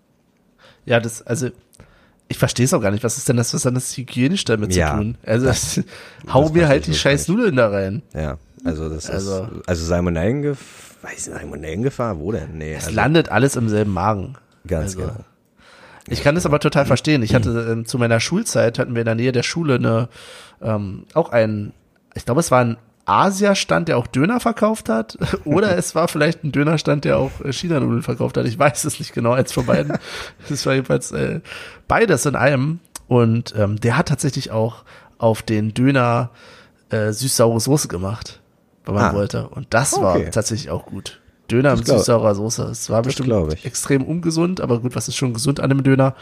Ja, 0.84 0.98
das, 0.98 1.22
also, 1.22 1.50
ich 2.28 2.38
verstehe 2.38 2.64
es 2.64 2.74
auch 2.74 2.80
gar 2.80 2.90
nicht. 2.90 3.04
Was 3.04 3.18
ist 3.18 3.28
denn 3.28 3.36
das, 3.36 3.54
was 3.54 3.64
hat 3.64 3.76
das 3.76 3.96
hygienisch 3.96 4.44
damit 4.44 4.74
Ja, 4.74 4.92
zu 4.92 4.96
tun? 4.96 5.18
Also, 5.24 5.46
das, 5.46 5.80
hau 6.32 6.42
das 6.44 6.52
mir 6.54 6.68
halt 6.68 6.86
die 6.86 6.94
scheiß. 6.94 7.28
Nudeln 7.28 7.54
da 7.56 7.68
rein. 7.68 8.02
Ja, 8.14 8.38
also 8.64 8.88
das 8.88 9.08
Also- 9.08 9.44
ist, 9.44 9.68
also 9.68 9.84
Salmonellengefahr, 9.84 11.02
weiß 11.02 11.28
nicht, 11.28 11.38
Salmonellengefahr, 11.38 12.18
wo 12.18 12.32
denn? 12.32 12.58
Nee, 12.58 12.74
Es 12.74 12.86
also, 12.86 12.96
landet 12.96 13.28
alles 13.30 13.54
im 13.56 13.68
selben 13.68 13.92
Magen. 13.92 14.34
Ganz 14.66 14.96
also- 14.96 15.00
genau. 15.00 15.24
Ich 16.08 16.24
kann 16.24 16.34
das 16.34 16.46
aber 16.46 16.58
total 16.58 16.86
verstehen. 16.86 17.22
Ich 17.22 17.34
hatte 17.34 17.68
ähm, 17.70 17.84
zu 17.86 17.96
meiner 17.98 18.18
Schulzeit 18.20 18.78
hatten 18.78 18.94
wir 18.94 19.02
in 19.02 19.06
der 19.06 19.14
Nähe 19.14 19.32
der 19.32 19.42
Schule 19.42 19.74
eine 19.76 20.08
ähm, 20.62 21.04
auch 21.14 21.30
ein, 21.30 21.72
ich 22.14 22.24
glaube, 22.24 22.40
es 22.40 22.50
war 22.50 22.60
ein 22.64 22.78
Asia-Stand, 23.04 23.88
der 23.88 23.98
auch 23.98 24.06
Döner 24.06 24.40
verkauft 24.40 24.88
hat, 24.88 25.18
oder 25.44 25.76
es 25.76 25.94
war 25.94 26.08
vielleicht 26.08 26.42
ein 26.42 26.52
Dönerstand, 26.52 27.04
der 27.04 27.18
auch 27.18 27.30
äh, 27.44 27.52
China-Nudeln 27.52 28.02
verkauft 28.02 28.36
hat. 28.38 28.46
Ich 28.46 28.58
weiß 28.58 28.84
es 28.84 28.98
nicht 28.98 29.12
genau, 29.12 29.32
eins 29.32 29.52
von 29.52 29.66
beiden. 29.66 29.98
Das 30.48 30.64
war 30.66 30.72
jedenfalls 30.74 31.12
äh, 31.12 31.40
beides 31.86 32.26
in 32.26 32.34
einem. 32.34 32.80
Und 33.06 33.54
ähm, 33.56 33.78
der 33.78 33.96
hat 33.96 34.08
tatsächlich 34.08 34.50
auch 34.50 34.84
auf 35.18 35.42
den 35.42 35.74
Döner 35.74 36.30
äh, 36.90 37.12
süß-saure 37.12 37.60
Soße 37.60 37.88
gemacht, 37.88 38.40
wenn 38.84 38.94
man 38.94 39.04
Ah. 39.04 39.14
wollte. 39.14 39.48
Und 39.48 39.66
das 39.70 40.00
war 40.00 40.16
Okay. 40.16 40.30
tatsächlich 40.30 40.70
auch 40.70 40.86
gut. 40.86 41.19
Döner 41.50 41.70
Das 41.70 41.80
mit 41.80 41.88
süß-saurer 41.88 42.34
Soße. 42.34 42.62
Es 42.64 42.88
war 42.88 43.02
bestimmt 43.02 43.30
ich. 43.52 43.66
extrem 43.66 44.02
ungesund, 44.04 44.60
aber 44.60 44.80
gut, 44.80 44.96
was 44.96 45.08
ist 45.08 45.16
schon 45.16 45.34
gesund 45.34 45.60
an 45.60 45.70
einem 45.70 45.82
Döner? 45.82 46.14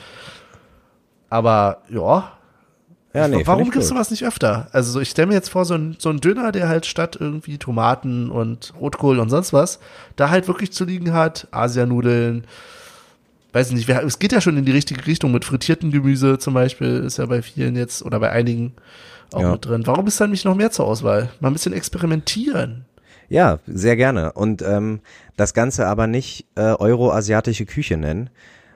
Aber 1.31 1.83
ja, 1.89 2.33
Ja, 3.15 3.29
nee, 3.29 3.43
warum 3.47 3.65
gibt's 3.71 3.89
gut. 3.89 3.97
sowas 3.97 4.11
nicht 4.11 4.25
öfter? 4.25 4.69
Also 4.73 4.93
so, 4.93 5.01
ich 5.01 5.11
stelle 5.11 5.29
mir 5.29 5.35
jetzt 5.35 5.51
vor, 5.51 5.65
so 5.65 5.75
ein, 5.75 5.97
so 5.99 6.09
ein 6.11 6.21
Döner, 6.21 6.53
der 6.53 6.69
halt 6.69 6.87
statt 6.87 7.17
irgendwie 7.21 7.59
Tomaten 7.59 8.31
und 8.31 8.73
Rotkohl 8.81 9.19
und 9.19 9.29
sonst 9.31 9.53
was, 9.53 9.79
da 10.17 10.31
halt 10.31 10.49
wirklich 10.49 10.73
zu 10.73 10.85
liegen 10.85 11.13
hat, 11.13 11.47
Asianudeln, 11.51 12.45
weiß 13.53 13.69
ich 13.71 13.75
nicht, 13.77 13.89
es 13.89 14.19
geht 14.19 14.33
ja 14.33 14.41
schon 14.41 14.57
in 14.57 14.65
die 14.65 14.73
richtige 14.73 15.07
Richtung 15.07 15.33
mit 15.33 15.45
frittierten 15.45 15.91
Gemüse 15.91 16.39
zum 16.39 16.55
Beispiel, 16.55 17.03
ist 17.05 17.19
ja 17.19 17.27
bei 17.27 17.43
vielen 17.43 17.77
jetzt 17.77 18.03
oder 18.03 18.21
bei 18.21 18.31
einigen 18.31 18.75
auch 19.33 19.41
Ja. 19.41 19.53
mit 19.53 19.65
drin. 19.67 19.87
Warum 19.87 20.07
ist 20.07 20.21
dann 20.21 20.31
nicht 20.31 20.45
noch 20.47 20.55
mehr 20.55 20.71
zur 20.71 20.87
Auswahl? 20.87 21.29
Mal 21.41 21.49
ein 21.49 21.53
bisschen 21.55 21.73
experimentieren. 21.75 22.85
Ja, 23.29 23.59
sehr 23.67 23.97
gerne. 23.97 24.33
Und 24.33 24.63
ähm, 24.63 25.01
das 25.37 25.53
Ganze 25.55 25.87
aber 25.87 26.07
nicht 26.07 26.47
äh, 26.57 26.61
euroasiatische 26.63 27.67
Küche 27.67 27.97
nennen, 27.97 28.31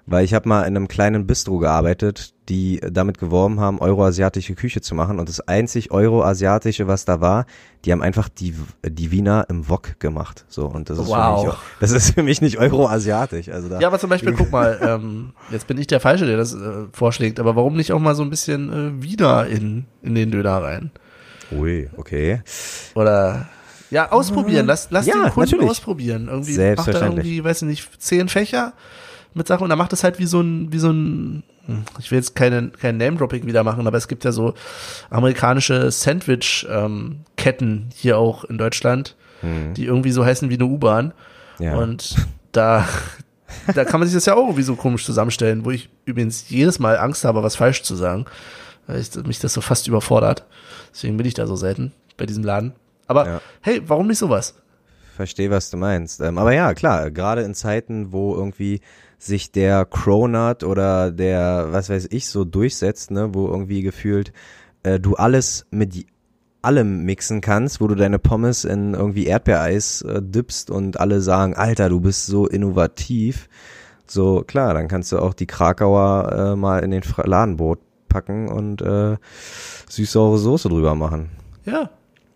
weil 0.05 0.25
ich 0.25 0.35
habe 0.35 0.49
mal 0.49 0.63
in 0.63 0.77
einem 0.77 0.89
kleinen 0.89 1.27
Bistro 1.29 1.59
gearbeitet, 1.59 2.35
die 2.49 2.81
damit 2.91 3.19
geworben 3.19 3.61
haben, 3.61 3.79
euroasiatische 3.81 4.55
Küche 4.57 4.81
zu 4.81 4.95
machen. 4.97 5.21
Und 5.21 5.29
das 5.29 5.41
einzig 5.47 5.93
euroasiatische, 5.93 6.89
was 6.89 7.05
da 7.05 7.21
war, 7.21 7.47
die 7.85 7.93
haben 7.93 8.03
einfach 8.03 8.29
die, 8.29 8.53
die 8.85 9.11
Wiener 9.13 9.47
im 9.49 9.69
Wok 9.69 10.01
gemacht. 10.01 10.45
So 10.49 10.67
und 10.67 10.91
das 10.91 10.99
ist 10.99 11.07
Wow. 11.09 11.41
für 11.43 11.47
mich, 11.47 11.55
auch- 11.55 11.63
das 11.81 11.91
ist 11.93 12.15
für 12.15 12.23
mich 12.25 12.41
nicht 12.43 12.59
euroasiatisch. 12.59 13.49
Also 13.49 13.69
da, 13.69 13.79
Ja, 13.81 13.87
aber 13.87 14.01
zum 14.01 14.11
Beispiel, 14.11 14.33
guck 14.33 14.51
mal, 14.51 14.79
ähm, 14.83 15.33
jetzt 15.51 15.69
bin 15.69 15.79
ich 15.79 15.87
der 15.87 16.01
Falsche, 16.01 16.27
der 16.27 16.37
das 16.37 16.53
äh, 16.53 16.59
vorschlägt, 16.93 17.39
aber 17.39 17.55
warum 17.57 17.77
nicht 17.77 17.93
auch 17.93 18.01
mal 18.01 18.15
so 18.17 18.23
ein 18.25 18.31
bisschen 18.31 18.73
äh, 19.01 19.03
Wiener 19.03 19.47
in, 19.47 19.87
in 20.03 20.15
den 20.17 20.31
Döner 20.33 20.63
rein? 20.63 20.91
Ui, 21.53 21.89
okay. 21.97 22.43
Oder 22.97 23.47
ja, 23.93 24.11
ausprobieren. 24.11 24.67
Lass, 24.67 24.89
lass 24.91 25.07
Ja, 25.07 25.15
den 25.15 25.23
Kunden 25.31 25.51
natürlich. 25.51 25.71
ausprobieren. 25.71 26.29
Irgendwie 26.29 26.53
macht 26.53 26.59
er 26.61 26.67
Selbstverständlich. 26.75 27.27
irgendwie, 27.27 27.45
weiß 27.45 27.63
ich 27.63 27.69
nicht, 27.69 28.03
zehn 28.03 28.29
Fächer 28.29 28.73
mit 29.35 29.47
Sachen 29.47 29.65
und 29.65 29.71
dann 29.71 29.79
macht 29.79 29.93
es 29.93 30.03
halt 30.03 30.19
wie 30.19 30.27
so 30.27 30.41
ein, 30.41 30.73
wie 30.73 30.79
so 30.79 30.91
ein, 30.91 31.43
ich 31.99 32.11
will 32.11 32.19
jetzt 32.19 32.35
keine, 32.35 32.71
kein 32.71 32.97
Name-Dropping 32.97 33.47
wieder 33.47 33.63
machen, 33.65 33.87
aber 33.87 33.97
es 33.97 34.09
gibt 34.09 34.25
ja 34.25 34.33
so 34.33 34.55
amerikanische 35.11 35.91
Sandwich-Ketten 35.91 37.91
hier 37.95 38.19
auch 38.19 38.45
in 38.45 38.59
Deutschland, 38.59 39.17
die 39.77 39.87
irgendwie 39.87 40.13
so 40.13 40.25
heißen 40.25 40.51
wie 40.51 40.55
eine 40.55 40.67
U-Bahn. 40.67 41.13
Ja. 41.59 41.77
Und 41.77 42.15
da, 42.53 42.87
da 43.75 43.85
kann 43.85 43.99
man 44.01 44.09
sich 44.09 44.15
das 44.15 44.27
ja 44.27 44.35
auch 44.35 44.45
irgendwie 44.45 44.63
so 44.63 44.77
komisch 44.77 45.05
zusammenstellen, 45.05 45.65
wo 45.65 45.71
ich 45.73 45.89
übrigens 46.05 46.49
jedes 46.49 46.79
Mal 46.79 46.97
Angst 46.99 47.25
habe, 47.25 47.43
was 47.43 47.57
falsch 47.57 47.83
zu 47.83 47.97
sagen, 47.97 48.27
weil 48.87 49.01
ich, 49.01 49.15
mich 49.27 49.41
das 49.41 49.53
so 49.53 49.61
fast 49.61 49.89
überfordert. 49.89 50.45
Deswegen 50.93 51.17
bin 51.17 51.27
ich 51.27 51.35
da 51.35 51.47
so 51.47 51.57
selten 51.57 51.93
bei 52.17 52.27
diesem 52.27 52.45
Laden. 52.45 52.73
Aber 53.13 53.27
Ja. 53.27 53.41
hey, 53.61 53.83
warum 53.87 54.07
nicht 54.07 54.19
sowas? 54.19 54.55
Verstehe, 55.15 55.51
was 55.51 55.69
du 55.69 55.77
meinst. 55.77 56.23
Ähm, 56.23 56.39
aber 56.39 56.55
ja, 56.55 56.73
klar, 56.73 57.11
gerade 57.11 57.43
in 57.43 57.53
Zeiten, 57.55 58.13
wo 58.13 58.35
irgendwie 58.35 58.81
sich 59.19 59.53
der 59.53 59.85
Cronut 59.85 60.65
oder 60.65 61.11
der, 61.11 61.69
was 61.71 61.91
weiß 61.91 62.09
ich, 62.11 62.27
so 62.27 62.45
durchsetzt, 62.47 63.11
ne, 63.11 63.35
wo 63.35 63.47
irgendwie 63.49 63.83
gefühlt 63.83 64.33
äh, 64.83 64.99
du 64.99 65.15
alles 65.15 65.67
mit 65.71 66.07
allem 66.63 67.05
mixen 67.05 67.43
kannst, 67.43 67.83
wo 67.83 67.87
du 67.87 67.95
deine 67.95 68.19
Pommes 68.19 68.65
in 68.65 68.95
irgendwie 68.95 69.27
Erdbeereis 69.27 70.01
äh, 70.03 70.23
dippst 70.23 70.71
und 70.71 70.99
alle 70.99 71.21
sagen, 71.21 71.55
Alter, 71.55 71.91
du 71.91 72.01
bist 72.01 72.25
so 72.27 72.47
innovativ. 72.47 73.51
So, 74.07 74.43
klar, 74.47 74.73
dann 74.73 74.89
kannst 74.89 75.13
du 75.13 75.19
auch 75.19 75.35
die 75.35 75.47
Krakauer 75.47 76.33
äh, 76.33 76.57
mal 76.57 76.83
in 76.83 76.91
den 76.91 77.03
Ladenbrot 77.23 77.81
packen 78.09 78.49
und 78.49 78.81
äh, 78.81 79.19
süß-saure 79.89 80.39
Soße 80.39 80.69
drüber 80.71 80.95
machen. 80.95 81.31
Ja, 81.67 81.91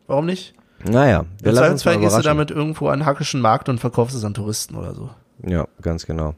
warum 0.06 0.26
nicht? 0.26 0.54
Naja, 0.84 1.24
wir 1.42 1.50
Im 1.50 1.56
Zweifelsfall 1.56 1.98
gehst 1.98 2.16
du 2.18 2.22
damit 2.22 2.50
irgendwo 2.50 2.88
an 2.88 3.04
Hackischen 3.06 3.40
Markt 3.40 3.68
und 3.68 3.78
verkaufst 3.80 4.14
es 4.16 4.24
an 4.24 4.34
Touristen 4.34 4.74
oder 4.76 4.94
so. 4.94 5.10
Ja, 5.46 5.66
ganz 5.82 6.06
genau. 6.06 6.34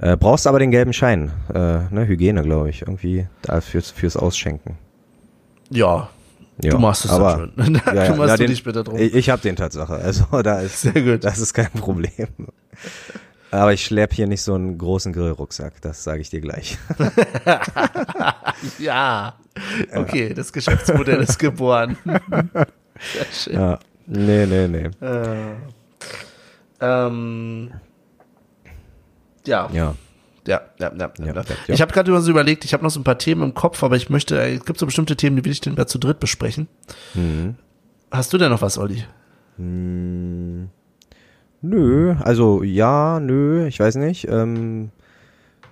Äh, 0.00 0.16
brauchst 0.16 0.46
aber 0.46 0.58
den 0.58 0.70
gelben 0.70 0.92
Schein, 0.92 1.32
äh, 1.54 1.82
ne, 1.90 2.06
Hygiene, 2.06 2.42
glaube 2.42 2.70
ich, 2.70 2.82
irgendwie 2.82 3.26
da 3.42 3.60
fürs, 3.60 3.90
fürs 3.90 4.16
Ausschenken. 4.16 4.76
Ja, 5.70 6.08
Ja, 6.60 6.70
du 6.72 6.78
machst 6.78 7.04
es 7.04 7.10
aber, 7.12 7.32
schon. 7.36 7.52
Da 7.84 7.94
ja, 7.94 8.04
ja, 8.04 8.06
kümmerst 8.10 8.28
na, 8.28 8.36
du 8.36 8.42
den- 8.44 8.50
dich 8.50 8.64
bitte 8.64 8.84
drum. 8.84 8.96
Ich, 8.98 9.14
ich 9.14 9.30
habe 9.30 9.40
den 9.42 9.56
Tatsache, 9.56 9.94
also 9.94 10.24
da 10.42 10.60
ist, 10.60 10.82
Sehr 10.82 10.92
gut. 11.00 11.24
das 11.24 11.38
ist 11.38 11.54
kein 11.54 11.70
Problem. 11.70 12.28
Aber 13.50 13.72
ich 13.74 13.84
schlepp 13.84 14.12
hier 14.14 14.26
nicht 14.26 14.42
so 14.42 14.54
einen 14.54 14.78
großen 14.78 15.12
Grillrucksack, 15.12 15.80
das 15.82 16.02
sage 16.04 16.20
ich 16.20 16.30
dir 16.30 16.40
gleich. 16.40 16.78
Ja. 18.78 19.34
Okay, 19.94 20.34
das 20.34 20.52
Geschäftsmodell 20.52 21.20
ist 21.20 21.38
geboren. 21.38 21.96
Sehr 23.12 23.26
schön. 23.32 23.54
Ja. 23.54 23.78
Nee, 24.06 24.46
nee, 24.46 24.68
nee. 24.68 24.90
Äh, 25.00 25.54
ähm, 26.80 27.70
ja. 29.46 29.68
Ja. 29.72 29.94
Ja, 30.46 30.60
ja, 30.78 30.92
ja. 30.98 31.12
ja, 31.18 31.34
Ja. 31.34 31.44
Ich 31.68 31.80
habe 31.80 31.92
gerade 31.92 32.10
immer 32.10 32.20
so 32.20 32.30
überlegt, 32.30 32.64
ich 32.64 32.72
habe 32.72 32.82
noch 32.82 32.90
so 32.90 32.98
ein 32.98 33.04
paar 33.04 33.18
Themen 33.18 33.42
im 33.42 33.54
Kopf, 33.54 33.82
aber 33.84 33.94
ich 33.96 34.10
möchte, 34.10 34.40
äh, 34.40 34.56
es 34.56 34.64
gibt 34.64 34.78
so 34.78 34.86
bestimmte 34.86 35.14
Themen, 35.16 35.36
die 35.36 35.44
will 35.44 35.52
ich 35.52 35.60
denn 35.60 35.74
mal 35.74 35.86
zu 35.86 35.98
dritt 35.98 36.18
besprechen. 36.18 36.66
Mhm. 37.14 37.54
Hast 38.10 38.32
du 38.32 38.38
denn 38.38 38.50
noch 38.50 38.60
was, 38.60 38.76
Olli? 38.76 39.04
Nö, 41.60 42.14
also 42.20 42.64
ja, 42.64 43.20
nö, 43.20 43.66
ich 43.66 43.78
weiß 43.78 43.94
nicht. 43.96 44.26
Ähm, 44.28 44.90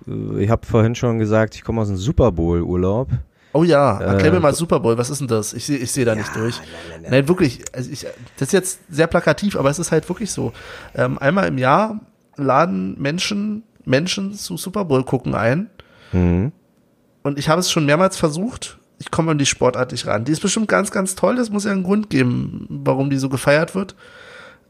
äh, 0.07 0.43
ich 0.43 0.49
habe 0.49 0.65
vorhin 0.65 0.95
schon 0.95 1.19
gesagt, 1.19 1.55
ich 1.55 1.63
komme 1.63 1.81
aus 1.81 1.89
einem 1.89 1.97
Super 1.97 2.31
Bowl 2.31 2.61
Urlaub. 2.61 3.09
Oh 3.53 3.63
ja, 3.63 3.99
erklär 3.99 4.31
Äh, 4.31 4.35
mir 4.35 4.39
mal 4.39 4.53
Super 4.53 4.79
Bowl, 4.79 4.97
was 4.97 5.09
ist 5.09 5.19
denn 5.19 5.27
das? 5.27 5.53
Ich 5.53 5.65
sehe 5.65 5.77
ich 5.77 5.91
seh 5.91 6.05
da 6.05 6.15
nicht 6.15 6.33
durch. 6.35 6.59
Nein, 7.09 7.27
wirklich, 7.27 7.63
also 7.73 7.89
ich, 7.91 8.05
das 8.37 8.47
ist 8.49 8.53
jetzt 8.53 8.79
sehr 8.89 9.07
plakativ, 9.07 9.57
aber 9.57 9.69
es 9.69 9.77
ist 9.79 9.91
halt 9.91 10.07
wirklich 10.07 10.31
so. 10.31 10.53
Ähm, 10.95 11.17
einmal 11.19 11.47
im 11.47 11.57
Jahr 11.57 11.99
laden 12.37 12.99
Menschen 13.01 13.63
Menschen 13.83 14.33
zu 14.35 14.57
Super 14.57 14.85
Bowl 14.85 15.03
gucken 15.03 15.35
ein 15.35 15.69
Mhm. 16.13 16.51
und 17.23 17.39
ich 17.39 17.47
habe 17.49 17.59
es 17.61 17.71
schon 17.71 17.85
mehrmals 17.85 18.17
versucht. 18.17 18.77
Ich 18.99 19.09
komme 19.11 19.31
an 19.31 19.37
die 19.37 19.45
Sportart 19.45 19.91
nicht 19.91 20.05
ran. 20.05 20.25
Die 20.25 20.31
ist 20.31 20.41
bestimmt 20.41 20.67
ganz, 20.67 20.91
ganz 20.91 21.15
toll. 21.15 21.35
Das 21.35 21.49
muss 21.49 21.63
ja 21.65 21.71
einen 21.71 21.83
Grund 21.83 22.09
geben, 22.09 22.67
warum 22.69 23.09
die 23.09 23.17
so 23.17 23.29
gefeiert 23.29 23.73
wird. 23.73 23.95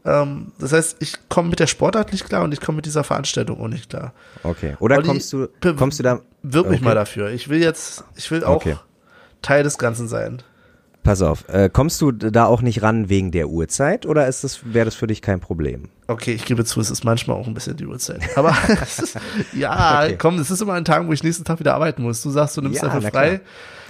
Ähm, 0.04 0.52
das 0.58 0.72
heißt, 0.72 0.96
ich 1.00 1.16
komme 1.28 1.48
mit 1.50 1.60
der 1.60 1.66
Sportart 1.66 2.12
nicht 2.12 2.24
klar 2.28 2.42
und 2.42 2.52
ich 2.52 2.60
komme 2.60 2.76
mit 2.76 2.86
dieser 2.86 3.04
Veranstaltung 3.04 3.60
auch 3.60 3.68
nicht 3.68 3.90
klar. 3.90 4.12
Okay. 4.42 4.76
Oder 4.80 4.96
Olli, 4.96 5.06
kommst 5.06 5.32
du, 5.32 5.48
kommst 5.76 5.98
du 5.98 6.02
da, 6.02 6.20
Wirb 6.42 6.68
mich 6.68 6.78
Okay. 6.80 6.84
mal 6.84 6.94
dafür. 6.96 7.30
Ich 7.30 7.48
will 7.48 7.60
jetzt, 7.60 8.02
ich 8.16 8.30
will 8.30 8.42
auch 8.42 8.56
Okay. 8.56 8.76
Teil 9.42 9.62
des 9.62 9.78
Ganzen 9.78 10.08
sein. 10.08 10.42
Pass 11.02 11.20
auf, 11.22 11.48
äh, 11.48 11.68
kommst 11.72 12.00
du 12.00 12.12
da 12.12 12.46
auch 12.46 12.62
nicht 12.62 12.82
ran 12.82 13.08
wegen 13.08 13.30
der 13.32 13.48
Uhrzeit 13.48 14.06
oder 14.06 14.26
ist 14.28 14.44
das, 14.44 14.60
wäre 14.72 14.84
das 14.84 14.94
für 14.94 15.06
dich 15.06 15.20
kein 15.22 15.40
Problem? 15.40 15.88
Okay, 16.06 16.32
ich 16.32 16.44
gebe 16.44 16.64
zu, 16.64 16.80
es 16.80 16.90
ist 16.90 17.04
manchmal 17.04 17.36
auch 17.36 17.46
ein 17.46 17.54
bisschen 17.54 17.76
die 17.76 17.86
Uhrzeit. 17.86 18.20
Aber 18.36 18.54
ist, 18.82 19.18
ja, 19.52 20.02
Okay. 20.04 20.16
komm, 20.18 20.38
es 20.38 20.50
ist 20.50 20.60
immer 20.60 20.74
an 20.74 20.84
Tagen, 20.84 21.08
wo 21.08 21.12
ich 21.12 21.22
nächsten 21.22 21.44
Tag 21.44 21.58
wieder 21.58 21.74
arbeiten 21.74 22.02
muss. 22.02 22.22
Du 22.22 22.30
sagst, 22.30 22.56
du 22.56 22.60
nimmst 22.62 22.82
Ja, 22.82 22.88
dafür 22.88 23.10
frei. 23.10 23.40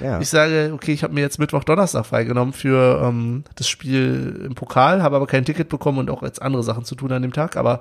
Ja. 0.02 0.20
Ich 0.20 0.28
sage, 0.30 0.70
okay, 0.74 0.92
ich 0.92 1.02
habe 1.02 1.12
mir 1.14 1.20
jetzt 1.20 1.38
Mittwoch, 1.38 1.64
Donnerstag 1.64 2.06
freigenommen 2.06 2.52
für 2.54 3.02
ähm, 3.04 3.44
das 3.56 3.68
Spiel 3.68 4.42
im 4.46 4.54
Pokal, 4.54 5.02
habe 5.02 5.16
aber 5.16 5.26
kein 5.26 5.44
Ticket 5.44 5.68
bekommen 5.68 5.98
und 5.98 6.10
auch 6.10 6.22
jetzt 6.22 6.40
andere 6.40 6.62
Sachen 6.62 6.84
zu 6.84 6.94
tun 6.94 7.12
an 7.12 7.22
dem 7.22 7.32
Tag. 7.32 7.56
Aber 7.56 7.80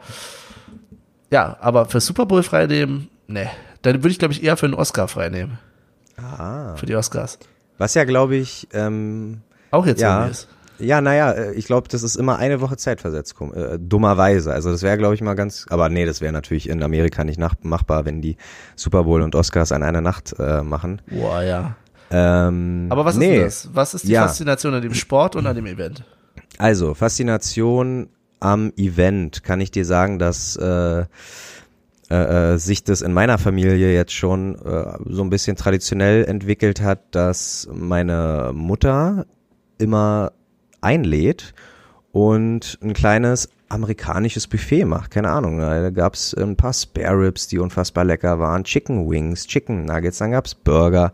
ja, 1.32 1.56
aber 1.62 1.86
für 1.86 2.02
Super 2.02 2.26
Bowl 2.26 2.44
freinehmen, 2.44 3.10
ne. 3.28 3.50
Dann 3.84 3.96
würde 4.04 4.10
ich, 4.10 4.20
glaube 4.20 4.34
ich, 4.34 4.44
eher 4.44 4.58
für 4.58 4.66
einen 4.68 4.76
Oscar 4.76 5.08
freinehmen. 5.08 5.58
ah. 6.18 6.76
Für 6.76 6.86
die 6.86 6.96
Oscars. 6.96 7.40
Was 7.82 7.96
ja, 7.96 8.04
glaube 8.04 8.36
ich, 8.36 8.68
ähm, 8.74 9.42
Auch 9.72 9.88
jetzt 9.88 10.02
Ja. 10.02 10.28
ist. 10.28 10.48
ja, 10.78 11.02
naja, 11.02 11.32
äh, 11.32 11.54
ich 11.54 11.66
glaube, 11.66 11.88
das 11.90 12.04
ist 12.04 12.16
immer 12.16 12.38
eine 12.38 12.62
Woche 12.62 12.78
zeitversetzt, 12.78 13.34
äh, 13.56 13.80
dummerweise. 13.80 14.54
Also 14.54 14.72
das 14.72 14.84
wäre, 14.84 15.00
glaube 15.00 15.16
ich, 15.16 15.22
mal 15.22 15.34
ganz, 15.34 15.66
aber 15.68 15.90
nee, 15.90 16.06
das 16.06 16.22
wäre 16.22 16.32
natürlich 16.32 16.70
in 16.70 16.84
Amerika 16.84 17.24
nicht 17.24 17.40
nach, 17.40 17.56
machbar, 17.64 18.06
wenn 18.06 18.22
die 18.22 18.38
Super 18.76 19.06
Bowl 19.06 19.24
und 19.24 19.34
Oscars 19.34 19.72
an 19.72 19.82
einer 19.82 20.02
Nacht 20.02 20.36
äh, 20.38 20.62
machen. 20.62 21.02
Boah, 21.10 21.42
ja. 21.42 21.76
Ähm, 22.12 22.86
Aber 22.92 23.04
was 23.04 23.16
ist 23.16 23.20
nee. 23.20 23.34
denn 23.38 23.46
das? 23.46 23.70
Was 23.74 23.96
ist 23.96 24.08
die 24.08 24.12
Ja. 24.12 24.28
Faszination 24.28 24.76
an 24.76 24.84
dem 24.84 24.94
Sport 24.94 25.36
und 25.36 25.48
an 25.48 25.56
dem 25.56 25.66
Event? 25.66 26.04
Also, 26.60 26.94
Faszination 26.94 28.10
am 28.40 28.72
Event 28.78 29.42
kann 29.44 29.60
ich 29.60 29.72
dir 29.72 29.86
sagen, 29.86 30.20
dass 30.20 30.56
äh, 30.56 31.06
äh, 32.12 32.56
äh, 32.56 32.58
sich 32.58 32.84
das 32.84 33.02
in 33.02 33.14
meiner 33.14 33.38
Familie 33.38 33.94
jetzt 33.94 34.12
schon 34.12 34.56
äh, 34.56 34.98
so 35.06 35.24
ein 35.24 35.30
bisschen 35.30 35.56
traditionell 35.56 36.26
entwickelt 36.26 36.82
hat, 36.82 37.00
dass 37.12 37.70
meine 37.72 38.52
Mutter 38.54 39.26
immer 39.78 40.34
einlädt 40.82 41.54
und 42.12 42.78
ein 42.82 42.92
kleines 42.92 43.48
amerikanisches 43.70 44.48
Buffet 44.48 44.84
macht. 44.84 45.12
Keine 45.12 45.30
Ahnung, 45.30 45.60
da 45.60 45.90
gab's 45.90 46.34
ein 46.34 46.58
paar 46.58 46.74
Spare 46.74 47.18
Ribs, 47.18 47.48
die 47.48 47.60
unfassbar 47.60 48.04
lecker 48.04 48.40
waren, 48.40 48.66
Chicken 48.66 49.10
Wings, 49.10 49.48
Chicken 49.48 49.86
Nuggets, 49.86 50.18
dann 50.18 50.32
gab's 50.32 50.54
Burger. 50.54 51.14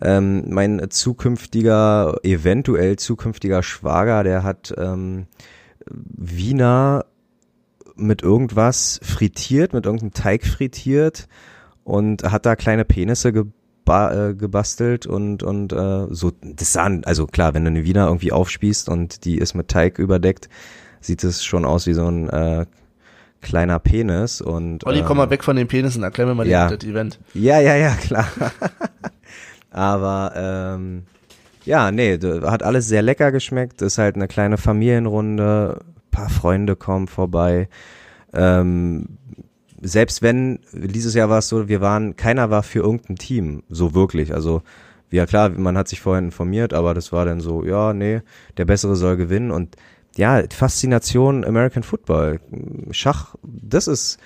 Ähm, 0.00 0.44
mein 0.50 0.88
zukünftiger, 0.88 2.14
eventuell 2.22 2.94
zukünftiger 2.94 3.64
Schwager, 3.64 4.22
der 4.22 4.44
hat 4.44 4.72
ähm, 4.78 5.26
Wiener 5.90 7.06
mit 7.96 8.22
irgendwas 8.22 9.00
frittiert, 9.02 9.72
mit 9.72 9.86
irgendeinem 9.86 10.12
Teig 10.12 10.46
frittiert 10.46 11.28
und 11.84 12.22
hat 12.24 12.46
da 12.46 12.56
kleine 12.56 12.84
Penisse 12.84 13.32
geba 13.32 14.30
äh, 14.30 14.34
gebastelt 14.34 15.06
und 15.06 15.42
und 15.42 15.72
äh, 15.72 16.06
so 16.10 16.32
das 16.40 16.72
sahen 16.72 17.04
also 17.04 17.26
klar, 17.26 17.54
wenn 17.54 17.64
du 17.64 17.70
eine 17.70 17.84
Wiener 17.84 18.06
irgendwie 18.06 18.32
aufspießt 18.32 18.88
und 18.88 19.24
die 19.24 19.38
ist 19.38 19.54
mit 19.54 19.68
Teig 19.68 19.98
überdeckt, 19.98 20.48
sieht 21.00 21.24
es 21.24 21.44
schon 21.44 21.64
aus 21.64 21.86
wie 21.86 21.94
so 21.94 22.06
ein 22.06 22.28
äh, 22.28 22.66
kleiner 23.42 23.78
Penis 23.78 24.40
und. 24.40 24.86
Olli, 24.86 25.00
ähm, 25.00 25.04
komm 25.06 25.18
mal 25.18 25.28
weg 25.28 25.44
von 25.44 25.56
den 25.56 25.68
Penissen, 25.68 26.02
erklär 26.02 26.26
mir 26.26 26.34
mal 26.34 26.46
ja. 26.46 26.68
das 26.68 26.88
Event. 26.88 27.18
Ja, 27.34 27.60
ja, 27.60 27.76
ja, 27.76 27.94
klar. 28.00 28.28
Aber 29.70 30.32
ähm, 30.36 31.02
ja, 31.64 31.90
nee, 31.90 32.18
hat 32.18 32.62
alles 32.62 32.88
sehr 32.88 33.02
lecker 33.02 33.32
geschmeckt. 33.32 33.82
Ist 33.82 33.98
halt 33.98 34.16
eine 34.16 34.28
kleine 34.28 34.56
Familienrunde, 34.56 35.80
paar 36.12 36.30
Freunde 36.30 36.76
kommen 36.76 37.08
vorbei. 37.08 37.68
Ähm, 38.32 39.18
selbst 39.80 40.22
wenn, 40.22 40.60
dieses 40.72 41.14
Jahr 41.14 41.28
war 41.28 41.38
es 41.38 41.48
so, 41.48 41.66
wir 41.66 41.80
waren, 41.80 42.14
keiner 42.14 42.50
war 42.50 42.62
für 42.62 42.78
irgendein 42.78 43.16
Team, 43.16 43.64
so 43.68 43.94
wirklich. 43.94 44.32
Also, 44.32 44.62
ja 45.10 45.26
klar, 45.26 45.50
man 45.50 45.76
hat 45.76 45.88
sich 45.88 46.00
vorhin 46.00 46.26
informiert, 46.26 46.72
aber 46.72 46.94
das 46.94 47.12
war 47.12 47.24
dann 47.24 47.40
so, 47.40 47.64
ja, 47.64 47.92
nee, 47.92 48.22
der 48.56 48.64
Bessere 48.64 48.94
soll 48.94 49.16
gewinnen. 49.16 49.50
Und 49.50 49.76
ja, 50.16 50.42
Faszination 50.50 51.44
American 51.44 51.82
Football. 51.82 52.40
Schach, 52.92 53.34
das 53.42 53.88
ist, 53.88 54.18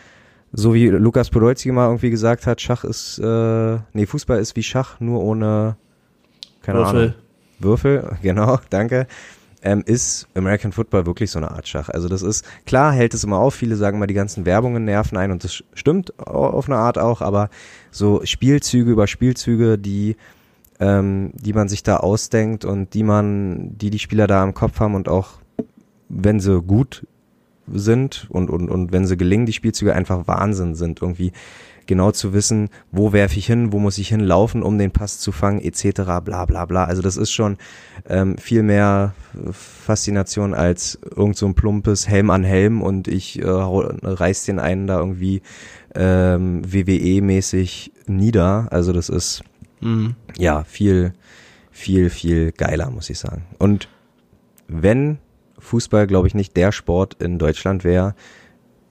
so 0.53 0.75
wie 0.75 0.89
Lukas 0.89 1.31
Podolski 1.31 1.73
mal 1.73 1.87
irgendwie 1.87 2.11
gesagt 2.11 2.47
hat, 2.47 2.61
Schach 2.61 2.85
ist, 2.85 3.19
äh, 3.19 3.79
nee, 3.93 4.07
Fußball 4.07 4.39
ist 4.39 4.57
wie 4.57 4.63
Schach, 4.63 5.01
nur 5.01 5.23
ohne, 5.23 5.77
keine 6.63 6.79
Würfel. 6.79 7.01
Ahnung. 7.01 7.15
Würfel, 7.59 8.17
genau, 8.23 8.59
danke. 8.71 9.07
Ähm, 9.69 9.83
ist 9.85 10.29
American 10.35 10.71
Football 10.71 11.07
wirklich 11.07 11.33
so 11.33 11.41
eine 11.41 11.51
Art 11.51 11.67
Schach. 11.67 11.89
Also 11.89 12.09
das 12.09 12.23
ist, 12.23 12.45
klar 12.67 12.93
hält 12.93 13.15
es 13.15 13.25
immer 13.25 13.39
auf, 13.39 13.53
viele 13.53 13.75
sagen 13.75 13.99
mal, 13.99 14.07
die 14.07 14.15
ganzen 14.15 14.47
Werbungen 14.47 14.85
nerven 14.85 15.19
ein 15.19 15.33
und 15.33 15.43
das 15.43 15.65
stimmt 15.75 16.17
au- 16.21 16.51
auf 16.51 16.69
eine 16.69 16.77
Art 16.77 16.99
auch, 16.99 17.21
aber 17.21 17.51
so 17.91 18.21
Spielzüge 18.25 18.93
über 18.93 19.09
Spielzüge, 19.09 19.77
die, 19.77 20.15
ähm, 20.79 21.33
die 21.35 21.53
man 21.53 21.69
sich 21.69 21.83
da 21.83 21.97
ausdenkt 21.97 22.65
und 22.65 22.95
die 22.95 23.03
man, 23.03 23.77
die 23.77 23.91
die 23.91 23.99
Spieler 23.99 24.29
da 24.29 24.45
im 24.45 24.55
Kopf 24.55 24.79
haben 24.79 24.95
und 24.95 25.09
auch, 25.09 25.31
wenn 26.09 26.39
sie 26.39 26.63
gut 26.63 27.05
sind 27.67 28.29
und, 28.31 28.49
und, 28.51 28.69
und 28.71 28.93
wenn 28.93 29.05
sie 29.05 29.17
gelingen, 29.17 29.47
die 29.47 29.53
Spielzüge 29.53 29.97
einfach 29.97 30.29
Wahnsinn 30.29 30.77
sind, 30.77 31.03
irgendwie 31.03 31.33
genau 31.87 32.11
zu 32.11 32.33
wissen, 32.33 32.69
wo 32.93 33.13
werfe 33.13 33.39
ich 33.39 33.47
hin, 33.47 33.73
wo 33.73 33.79
muss 33.79 33.99
ich 33.99 34.09
hinlaufen, 34.09 34.63
um 34.63 34.79
den 34.79 34.91
Pass 34.91 35.19
zu 35.19 35.33
fangen, 35.33 35.61
etc., 35.61 36.03
bla 36.25 36.45
bla 36.47 36.65
bla. 36.65 36.85
Also 36.85 37.03
das 37.03 37.17
ist 37.17 37.33
schon 37.33 37.57
ähm, 38.09 38.39
viel 38.39 38.63
mehr 38.63 39.15
Faszination 39.53 40.55
als 40.55 40.99
irgend 41.17 41.37
so 41.37 41.47
ein 41.47 41.55
plumpes 41.55 42.09
Helm 42.09 42.31
an 42.31 42.45
Helm 42.45 42.83
und 42.83 43.09
ich 43.09 43.41
äh, 43.41 43.47
reiß 43.47 44.45
den 44.45 44.59
einen 44.59 44.87
da 44.87 44.99
irgendwie 44.99 45.43
ähm, 45.95 46.63
WWE-mäßig 46.65 47.93
nieder. 48.07 48.69
Also 48.71 48.93
das 48.93 49.09
ist 49.09 49.43
Mhm. 49.81 50.15
ja 50.39 50.65
viel, 50.65 51.13
viel, 51.71 52.11
viel 52.11 52.53
geiler, 52.53 52.91
muss 52.91 53.11
ich 53.11 53.19
sagen. 53.19 53.45
Und 53.59 53.89
wenn 54.69 55.19
Fußball, 55.59 56.07
glaube 56.07 56.27
ich, 56.29 56.35
nicht 56.35 56.57
der 56.57 56.73
Sport 56.73 57.23
in 57.23 57.39
Deutschland 57.39 57.85
wäre, 57.85 58.15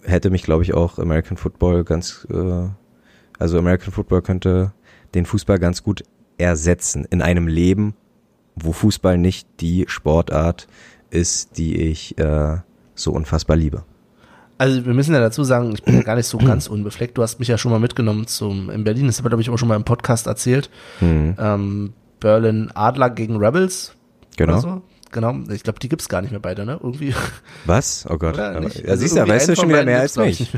hätte 0.04 0.30
mich, 0.30 0.44
glaube 0.44 0.64
ich, 0.64 0.74
auch 0.74 1.00
American 1.00 1.38
Football 1.38 1.84
ganz, 1.84 2.28
äh, 2.32 2.68
also 3.40 3.58
American 3.58 3.92
Football 3.92 4.22
könnte 4.22 4.74
den 5.14 5.26
Fußball 5.26 5.60
ganz 5.60 5.84
gut 5.84 6.04
ersetzen 6.38 7.06
in 7.10 7.22
einem 7.22 7.48
Leben, 7.48 7.96
wo 8.56 8.72
Fußball 8.72 9.18
nicht 9.18 9.48
die 9.60 9.86
Sportart 9.88 10.68
ist, 11.10 11.58
die 11.58 11.78
ich 11.78 12.18
äh, 12.18 12.58
so 12.94 13.12
unfassbar 13.12 13.58
liebe. 13.58 13.84
Also 14.58 14.86
wir 14.86 14.94
müssen 14.94 15.14
ja 15.14 15.20
dazu 15.20 15.44
sagen, 15.44 15.74
ich 15.74 15.84
bin 15.84 15.96
ja 15.96 16.02
gar 16.02 16.16
nicht 16.16 16.28
so 16.28 16.38
ganz 16.38 16.68
unbefleckt. 16.68 17.18
Du 17.18 17.24
hast 17.24 17.40
mich 17.40 17.50
ja 17.50 17.58
schon 17.58 17.72
mal 17.72 17.80
mitgenommen 17.80 18.28
zum 18.28 18.70
in 18.70 18.86
Berlin, 18.86 19.08
das 19.08 19.18
habe 19.18 19.28
ich 19.28 19.32
glaube 19.32 19.42
ich 19.42 19.50
auch 19.50 19.58
schon 19.58 19.68
mal 19.68 19.76
im 19.76 19.84
Podcast 19.84 20.28
erzählt. 20.28 20.70
Mhm. 21.02 21.36
Ähm, 21.38 21.94
Berlin 22.22 22.72
Adler 22.74 23.10
gegen 23.10 23.38
Rebels. 23.38 23.94
Genau. 24.38 24.60
So. 24.60 24.82
Genau. 25.12 25.36
Ich 25.50 25.64
glaube, 25.64 25.80
die 25.80 25.90
gibt's 25.90 26.10
gar 26.10 26.22
nicht 26.22 26.32
mehr 26.32 26.40
beide, 26.40 26.66
ne? 26.66 26.80
Irgendwie. 26.82 27.14
Was? 27.66 28.06
Oh 28.10 28.18
Gott. 28.18 28.38
Ja, 28.38 28.52
Also 28.52 28.96
siehst 28.96 29.16
du, 29.16 29.28
weißt 29.28 29.50
du 29.50 29.56
schon 29.56 29.70
wieder 29.70 29.86
mehr 29.86 30.02
als 30.02 30.18
mich. 30.18 30.54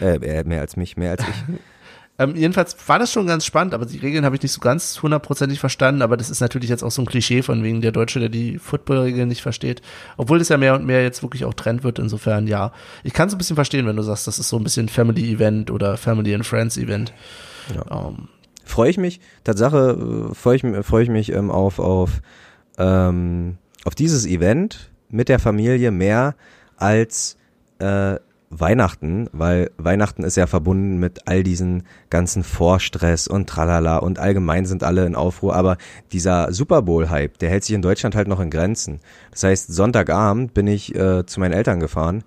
Äh, 0.00 0.44
mehr 0.44 0.60
als 0.60 0.76
mich, 0.76 0.96
mehr 0.96 1.12
als 1.12 1.22
ich. 1.22 1.54
Ähm, 2.18 2.36
jedenfalls 2.36 2.76
war 2.88 2.98
das 2.98 3.10
schon 3.10 3.26
ganz 3.26 3.46
spannend, 3.46 3.72
aber 3.74 3.86
die 3.86 3.98
Regeln 3.98 4.24
habe 4.24 4.36
ich 4.36 4.42
nicht 4.42 4.52
so 4.52 4.60
ganz 4.60 5.02
hundertprozentig 5.02 5.58
verstanden. 5.58 6.02
Aber 6.02 6.16
das 6.16 6.30
ist 6.30 6.40
natürlich 6.40 6.68
jetzt 6.68 6.82
auch 6.82 6.90
so 6.90 7.02
ein 7.02 7.06
Klischee 7.06 7.42
von 7.42 7.62
wegen 7.62 7.80
der 7.80 7.92
Deutsche, 7.92 8.20
der 8.20 8.28
die 8.28 8.58
Football-Regeln 8.58 9.28
nicht 9.28 9.42
versteht. 9.42 9.82
Obwohl 10.16 10.38
das 10.38 10.48
ja 10.48 10.58
mehr 10.58 10.74
und 10.74 10.84
mehr 10.84 11.02
jetzt 11.02 11.22
wirklich 11.22 11.44
auch 11.44 11.54
Trend 11.54 11.84
wird. 11.84 11.98
Insofern 11.98 12.46
ja, 12.46 12.72
ich 13.02 13.12
kann 13.12 13.28
es 13.28 13.34
ein 13.34 13.38
bisschen 13.38 13.56
verstehen, 13.56 13.86
wenn 13.86 13.96
du 13.96 14.02
sagst, 14.02 14.26
das 14.26 14.38
ist 14.38 14.48
so 14.48 14.58
ein 14.58 14.64
bisschen 14.64 14.88
Family-Event 14.88 15.70
oder 15.70 15.96
Family 15.96 16.34
and 16.34 16.46
Friends-Event. 16.46 17.12
Ähm, 17.90 18.28
freue 18.64 18.90
ich 18.90 18.98
mich, 18.98 19.20
Tatsache 19.44 20.30
äh, 20.30 20.34
freue 20.34 20.56
ich, 20.56 20.86
freue 20.86 21.02
ich 21.02 21.08
mich 21.08 21.32
ähm, 21.32 21.50
auf, 21.50 21.78
auf, 21.78 22.20
ähm, 22.78 23.58
auf 23.84 23.94
dieses 23.94 24.26
Event 24.26 24.90
mit 25.08 25.28
der 25.28 25.38
Familie 25.38 25.90
mehr 25.90 26.34
als 26.76 27.36
äh, 27.78 28.16
Weihnachten, 28.54 29.28
weil 29.32 29.70
Weihnachten 29.78 30.24
ist 30.24 30.36
ja 30.36 30.46
verbunden 30.46 30.98
mit 30.98 31.26
all 31.26 31.42
diesen 31.42 31.84
ganzen 32.10 32.44
Vorstress 32.44 33.26
und 33.26 33.48
tralala 33.48 33.96
und 33.96 34.18
allgemein 34.18 34.66
sind 34.66 34.84
alle 34.84 35.06
in 35.06 35.14
Aufruhr, 35.14 35.56
aber 35.56 35.78
dieser 36.12 36.52
Super 36.52 36.82
Bowl-Hype, 36.82 37.38
der 37.38 37.48
hält 37.48 37.64
sich 37.64 37.74
in 37.74 37.80
Deutschland 37.80 38.14
halt 38.14 38.28
noch 38.28 38.40
in 38.40 38.50
Grenzen. 38.50 39.00
Das 39.30 39.42
heißt, 39.44 39.72
Sonntagabend 39.72 40.52
bin 40.52 40.66
ich 40.66 40.94
äh, 40.94 41.24
zu 41.24 41.40
meinen 41.40 41.54
Eltern 41.54 41.80
gefahren 41.80 42.24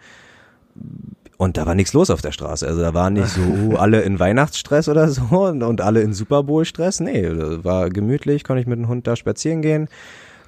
und 1.37 1.57
da 1.57 1.65
war 1.67 1.75
nichts 1.75 1.93
los 1.93 2.09
auf 2.09 2.21
der 2.21 2.31
Straße. 2.31 2.65
Also 2.65 2.81
da 2.81 2.95
waren 2.95 3.13
nicht 3.13 3.29
so 3.29 3.41
uh, 3.71 3.75
alle 3.75 4.01
in 4.01 4.19
Weihnachtsstress 4.19 4.89
oder 4.89 5.07
so 5.09 5.23
und, 5.23 5.61
und 5.61 5.81
alle 5.81 6.01
in 6.01 6.13
Super 6.13 6.41
Bowl 6.41 6.65
Stress. 6.65 6.99
Nee, 6.99 7.29
war 7.29 7.89
gemütlich, 7.89 8.43
konnte 8.43 8.61
ich 8.61 8.67
mit 8.67 8.79
dem 8.79 8.87
Hund 8.87 9.05
da 9.05 9.15
spazieren 9.15 9.61
gehen, 9.61 9.89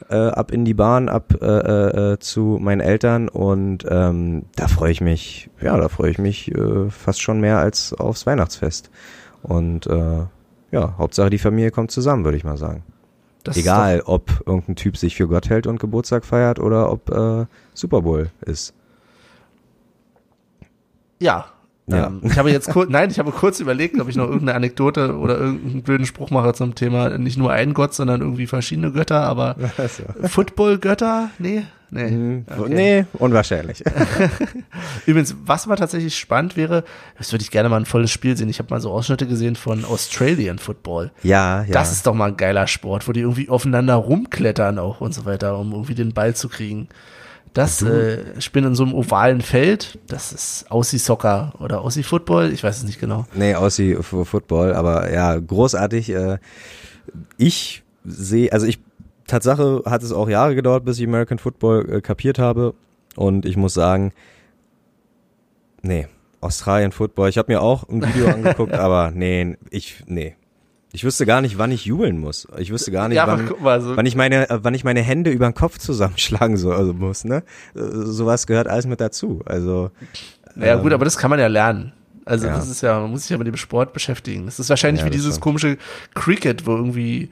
äh, 0.09 0.15
ab 0.15 0.51
in 0.51 0.65
die 0.65 0.73
Bahn, 0.73 1.09
ab 1.09 1.33
äh, 1.41 1.45
äh, 1.45 2.13
äh, 2.13 2.19
zu 2.19 2.57
meinen 2.61 2.81
Eltern 2.81 3.29
und 3.29 3.85
ähm, 3.89 4.45
da 4.55 4.67
freue 4.67 4.91
ich 4.91 5.01
mich, 5.01 5.49
ja, 5.61 5.77
da 5.77 5.89
freue 5.89 6.11
ich 6.11 6.17
mich 6.17 6.53
äh, 6.53 6.89
fast 6.89 7.21
schon 7.21 7.39
mehr 7.39 7.59
als 7.59 7.93
aufs 7.93 8.25
Weihnachtsfest. 8.25 8.89
Und 9.43 9.87
äh, 9.87 10.25
ja, 10.71 10.97
Hauptsache 10.97 11.29
die 11.29 11.37
Familie 11.37 11.71
kommt 11.71 11.91
zusammen, 11.91 12.25
würde 12.25 12.37
ich 12.37 12.43
mal 12.43 12.57
sagen. 12.57 12.83
das 13.43 13.57
Egal, 13.57 14.01
ob 14.05 14.43
irgendein 14.45 14.75
Typ 14.75 14.97
sich 14.97 15.15
für 15.15 15.27
Gott 15.27 15.49
hält 15.49 15.67
und 15.67 15.79
Geburtstag 15.79 16.25
feiert 16.25 16.59
oder 16.59 16.91
ob 16.91 17.09
äh, 17.09 17.45
Super 17.73 18.01
Bowl 18.01 18.29
ist. 18.41 18.73
Ja. 21.19 21.45
Ja. 21.89 22.07
Ähm, 22.07 22.19
ich 22.23 22.37
habe 22.37 22.51
jetzt 22.51 22.69
kurz, 22.69 22.89
nein, 22.89 23.09
ich 23.09 23.17
habe 23.17 23.31
kurz 23.31 23.61
überlegt, 23.61 23.99
ob 23.99 24.09
ich 24.09 24.17
noch 24.17 24.25
irgendeine 24.25 24.55
Anekdote 24.55 25.15
oder 25.17 25.37
irgendeinen 25.37 25.83
blöden 25.83 26.05
Spruch 26.05 26.31
mache 26.31 26.53
zum 26.53 26.75
Thema 26.75 27.17
nicht 27.17 27.37
nur 27.37 27.51
ein 27.53 27.73
Gott, 27.73 27.93
sondern 27.93 28.19
irgendwie 28.19 28.45
verschiedene 28.45 28.91
Götter, 28.91 29.21
aber 29.21 29.55
Football-Götter? 30.23 31.29
Nee, 31.39 31.63
nee. 31.89 32.11
Mhm. 32.11 32.45
Okay. 32.57 32.73
Nee, 32.73 33.05
unwahrscheinlich. 33.13 33.85
Übrigens, 35.05 35.35
was 35.45 35.65
mal 35.65 35.77
tatsächlich 35.77 36.17
spannend 36.17 36.57
wäre, 36.57 36.83
das 37.17 37.31
würde 37.31 37.43
ich 37.43 37.51
gerne 37.51 37.69
mal 37.69 37.77
ein 37.77 37.85
volles 37.85 38.11
Spiel 38.11 38.35
sehen. 38.35 38.49
Ich 38.49 38.59
habe 38.59 38.69
mal 38.69 38.81
so 38.81 38.91
Ausschnitte 38.91 39.25
gesehen 39.25 39.55
von 39.55 39.85
Australian 39.85 40.59
Football. 40.59 41.11
Ja, 41.23 41.63
ja. 41.63 41.71
Das 41.71 41.93
ist 41.93 42.05
doch 42.05 42.13
mal 42.13 42.31
ein 42.31 42.37
geiler 42.37 42.67
Sport, 42.67 43.07
wo 43.07 43.13
die 43.13 43.21
irgendwie 43.21 43.47
aufeinander 43.47 43.95
rumklettern 43.95 44.77
auch 44.77 44.99
und 44.99 45.13
so 45.13 45.23
weiter, 45.23 45.57
um 45.57 45.71
irgendwie 45.71 45.95
den 45.95 46.13
Ball 46.13 46.35
zu 46.35 46.49
kriegen. 46.49 46.89
Das 47.53 47.81
äh, 47.81 48.39
spielen 48.39 48.65
in 48.65 48.75
so 48.75 48.83
einem 48.83 48.93
ovalen 48.93 49.41
Feld. 49.41 49.97
Das 50.07 50.31
ist 50.31 50.69
Aussie-Soccer 50.69 51.53
oder 51.59 51.81
Aussie-Football. 51.81 52.51
Ich 52.53 52.63
weiß 52.63 52.77
es 52.77 52.83
nicht 52.83 52.99
genau. 52.99 53.25
Nee, 53.33 53.55
Aussie 53.55 53.95
Football, 54.01 54.73
aber 54.73 55.11
ja, 55.11 55.35
großartig. 55.35 56.09
Äh, 56.09 56.37
ich 57.37 57.83
sehe, 58.03 58.51
also 58.51 58.65
ich, 58.65 58.79
Tatsache 59.25 59.83
hat 59.85 60.03
es 60.03 60.11
auch 60.11 60.29
Jahre 60.29 60.55
gedauert, 60.55 60.85
bis 60.85 60.99
ich 60.99 61.07
American 61.07 61.39
Football 61.39 61.89
äh, 61.89 62.01
kapiert 62.01 62.39
habe. 62.39 62.73
Und 63.15 63.45
ich 63.45 63.57
muss 63.57 63.73
sagen, 63.73 64.13
nee, 65.81 66.07
Australien 66.41 66.91
Football. 66.91 67.29
Ich 67.29 67.37
habe 67.37 67.51
mir 67.51 67.61
auch 67.61 67.87
ein 67.89 68.01
Video 68.01 68.27
angeguckt, 68.33 68.73
aber 68.73 69.11
nee, 69.11 69.57
ich, 69.69 70.03
nee. 70.05 70.35
Ich 70.93 71.03
wüsste 71.03 71.25
gar 71.25 71.41
nicht, 71.41 71.57
wann 71.57 71.71
ich 71.71 71.85
jubeln 71.85 72.17
muss. 72.19 72.47
Ich 72.57 72.71
wüsste 72.71 72.91
gar 72.91 73.07
nicht, 73.09 73.17
Ja, 73.17 73.27
wann, 73.27 73.51
mal, 73.61 73.81
so- 73.81 73.97
wann 73.97 74.05
ich 74.05 74.15
meine, 74.15 74.49
äh, 74.49 74.59
wann 74.63 74.73
ich 74.73 74.83
meine 74.83 75.01
Hände 75.01 75.31
über 75.31 75.45
den 75.47 75.53
Kopf 75.53 75.77
zusammenschlagen 75.77 76.55
so, 76.57 76.71
also 76.71 76.93
muss, 76.93 77.23
ne? 77.25 77.43
Äh, 77.75 77.81
Sowas 78.05 78.47
gehört 78.47 78.67
alles 78.67 78.87
mit 78.87 79.01
dazu. 79.01 79.41
Also 79.45 79.91
Naja, 80.55 80.75
gut, 80.75 80.93
aber 80.93 81.05
das 81.05 81.17
kann 81.17 81.29
man 81.29 81.39
ja 81.39 81.47
lernen. 81.47 81.91
Also 82.25 82.47
Ja. 82.47 82.55
das 82.55 82.69
ist 82.69 82.81
ja, 82.81 82.99
man 82.99 83.11
muss 83.11 83.21
sich 83.23 83.29
ja 83.31 83.37
mit 83.37 83.47
dem 83.47 83.57
Sport 83.57 83.93
beschäftigen. 83.93 84.45
Das 84.45 84.59
ist 84.59 84.69
wahrscheinlich 84.69 85.01
Ja, 85.01 85.05
wie 85.07 85.11
dieses 85.11 85.35
stimmt. 85.35 85.43
komische 85.43 85.77
Cricket, 86.13 86.65
wo 86.65 86.75
irgendwie 86.75 87.29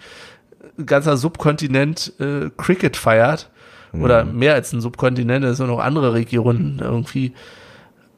ein 0.77 0.85
ganzer 0.85 1.17
Subkontinent 1.17 2.13
äh, 2.19 2.49
Cricket 2.57 2.97
feiert. 2.97 3.49
Oder 3.93 4.25
Mhm. 4.25 4.39
mehr 4.39 4.53
als 4.55 4.73
ein 4.73 4.81
Subkontinent, 4.81 5.45
es 5.45 5.57
sind 5.57 5.67
noch 5.67 5.79
andere 5.79 6.13
Regionen 6.13 6.79
irgendwie, 6.81 7.33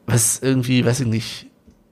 was 0.06 0.40
irgendwie, 0.40 0.84
weiß 0.84 1.00
ich 1.00 1.06
nicht, 1.06 1.47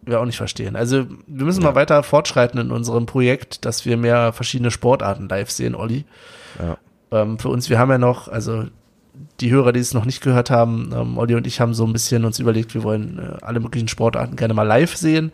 wir 0.07 0.21
auch 0.21 0.25
nicht 0.25 0.37
verstehen. 0.37 0.77
Also 0.77 1.07
wir 1.27 1.45
müssen 1.45 1.63
mal 1.63 1.75
weiter 1.75 2.03
fortschreiten 2.03 2.61
in 2.61 2.71
unserem 2.71 3.07
Projekt, 3.07 3.65
dass 3.65 3.85
wir 3.85 3.97
mehr 3.97 4.33
verschiedene 4.33 4.71
Sportarten 4.71 5.29
live 5.29 5.51
sehen, 5.51 5.75
Olli. 5.75 6.05
Ja. 6.59 6.79
Ähm, 7.11 7.39
für 7.39 7.49
uns, 7.49 7.69
wir 7.69 7.79
haben 7.79 7.91
ja 7.91 7.99
noch, 7.99 8.29
also 8.29 8.65
die 9.41 9.51
Hörer, 9.51 9.73
die 9.73 9.81
es 9.81 9.95
noch 9.95 10.05
nicht 10.05 10.23
gehört 10.23 10.51
haben, 10.51 10.93
ähm, 10.95 11.19
Olli 11.19 11.35
und 11.35 11.47
ich 11.47 11.61
haben 11.61 11.75
so 11.75 11.85
ein 11.85 11.93
bisschen 11.93 12.25
uns 12.25 12.39
überlegt, 12.39 12.75
wir 12.75 12.83
wollen 12.83 13.19
äh, 13.19 13.45
alle 13.45 13.61
möglichen 13.61 13.89
Sportarten 13.89 14.37
gerne 14.37 14.55
mal 14.55 14.63
live 14.63 14.97
sehen. 14.97 15.33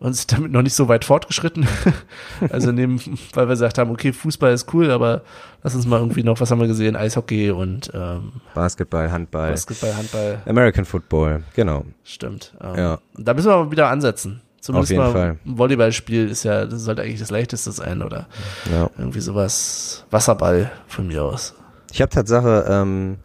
Und 0.00 0.14
sind 0.14 0.32
damit 0.32 0.52
noch 0.52 0.62
nicht 0.62 0.74
so 0.74 0.88
weit 0.88 1.04
fortgeschritten. 1.04 1.66
also 2.50 2.72
neben, 2.72 2.98
weil 3.34 3.46
wir 3.46 3.52
gesagt 3.54 3.78
haben, 3.78 3.90
okay, 3.90 4.12
Fußball 4.12 4.52
ist 4.52 4.72
cool, 4.72 4.90
aber 4.90 5.22
lass 5.62 5.74
uns 5.74 5.86
mal 5.86 5.98
irgendwie 5.98 6.22
noch, 6.22 6.40
was 6.40 6.50
haben 6.50 6.60
wir 6.60 6.68
gesehen? 6.68 6.96
Eishockey 6.96 7.50
und 7.50 7.90
ähm, 7.94 8.32
Basketball, 8.54 9.10
Handball, 9.10 9.50
Basketball, 9.50 9.96
Handball. 9.96 10.42
American 10.46 10.84
Football, 10.84 11.42
genau. 11.54 11.84
Stimmt. 12.04 12.54
Ähm, 12.62 12.76
Ja. 12.76 12.98
Da 13.16 13.34
müssen 13.34 13.48
wir 13.48 13.54
aber 13.54 13.70
wieder 13.70 13.88
ansetzen. 13.88 14.40
Zumindest 14.60 14.92
Auf 14.92 14.96
jeden 14.98 15.04
mal 15.04 15.12
Fall. 15.12 15.38
ein 15.46 15.58
Volleyballspiel 15.58 16.28
ist 16.28 16.42
ja, 16.42 16.64
das 16.66 16.82
sollte 16.82 17.02
eigentlich 17.02 17.20
das 17.20 17.30
leichteste 17.30 17.70
sein 17.72 18.02
oder 18.02 18.26
Ja. 18.70 18.90
irgendwie 18.98 19.20
sowas. 19.20 20.04
Wasserball 20.10 20.70
von 20.88 21.06
mir 21.06 21.22
aus. 21.24 21.54
Ich 21.92 22.02
habe 22.02 22.10
Tatsache 22.10 22.66
ähm, 22.68 23.16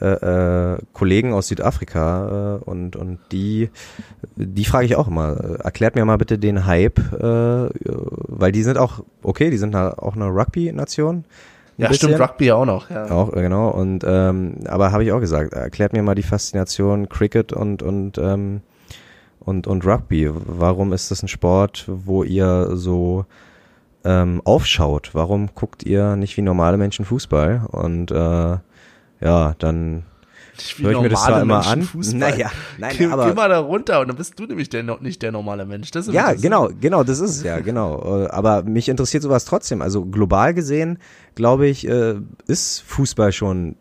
äh, 0.00 0.74
äh, 0.74 0.78
Kollegen 0.92 1.32
aus 1.32 1.48
Südafrika 1.48 2.58
äh, 2.60 2.64
und 2.64 2.96
und 2.96 3.18
die 3.32 3.70
die 4.36 4.64
frage 4.64 4.86
ich 4.86 4.96
auch 4.96 5.08
immer. 5.08 5.36
äh, 5.42 5.62
Erklärt 5.64 5.94
mir 5.94 6.04
mal 6.04 6.18
bitte 6.18 6.38
den 6.38 6.66
Hype, 6.66 6.98
äh, 7.12 7.68
weil 7.84 8.52
die 8.52 8.62
sind 8.62 8.78
auch 8.78 9.02
okay, 9.22 9.50
die 9.50 9.58
sind 9.58 9.74
auch 9.74 10.14
eine 10.14 10.26
Rugby-Nation. 10.26 11.24
Ja, 11.78 11.88
bisschen. 11.88 12.08
stimmt, 12.10 12.20
Rugby 12.20 12.50
auch 12.50 12.64
noch. 12.64 12.90
Ja. 12.90 13.10
Auch, 13.10 13.32
äh, 13.32 13.40
genau. 13.40 13.70
Und 13.70 14.04
ähm, 14.06 14.56
aber 14.66 14.90
habe 14.90 15.04
ich 15.04 15.12
auch 15.12 15.20
gesagt, 15.20 15.52
erklärt 15.52 15.92
mir 15.92 16.02
mal 16.02 16.16
die 16.16 16.22
Faszination 16.24 17.08
Cricket 17.08 17.52
und 17.52 17.82
und 17.82 18.18
ähm, 18.18 18.62
und 19.40 19.66
und 19.66 19.86
Rugby. 19.86 20.28
Warum 20.32 20.92
ist 20.92 21.10
das 21.10 21.22
ein 21.22 21.28
Sport, 21.28 21.84
wo 21.88 22.24
ihr 22.24 22.70
so 22.74 23.26
ähm, 24.04 24.42
aufschaut? 24.44 25.10
Warum 25.12 25.50
guckt 25.54 25.84
ihr 25.84 26.16
nicht 26.16 26.36
wie 26.36 26.42
normale 26.42 26.76
Menschen 26.76 27.04
Fußball? 27.04 27.62
Und 27.70 28.10
äh, 28.10 28.56
ja, 29.20 29.54
dann 29.58 30.04
höre 30.78 30.90
ich 30.92 31.00
mir 31.00 31.08
das 31.08 31.24
zwar 31.24 31.40
immer 31.42 31.66
an. 31.66 31.82
Fußball. 31.82 32.18
Naja, 32.30 32.50
nein, 32.78 32.94
geh, 32.98 33.06
aber 33.06 33.26
geh 33.28 33.34
mal 33.34 33.48
da 33.48 33.58
runter 33.60 34.00
und 34.00 34.08
dann 34.08 34.16
bist 34.16 34.38
du 34.38 34.44
nämlich 34.46 34.68
der, 34.68 34.82
nicht 35.00 35.22
der 35.22 35.30
normale 35.32 35.64
Mensch. 35.66 35.90
Das 35.92 36.08
ist 36.08 36.14
Ja, 36.14 36.32
das- 36.32 36.42
genau, 36.42 36.68
genau, 36.80 37.04
das 37.04 37.20
ist 37.20 37.30
es 37.36 37.42
ja, 37.44 37.60
genau. 37.60 38.24
Äh, 38.24 38.28
Aber 38.28 38.62
mich 38.64 38.88
interessiert 38.88 39.22
sowas 39.22 39.44
trotzdem. 39.44 39.82
Also 39.82 40.04
global 40.04 40.54
gesehen, 40.54 40.98
glaube 41.34 41.66
ich, 41.68 41.86
äh, 41.88 42.16
ist 42.46 42.82
Fußball 42.86 43.32
schon 43.32 43.76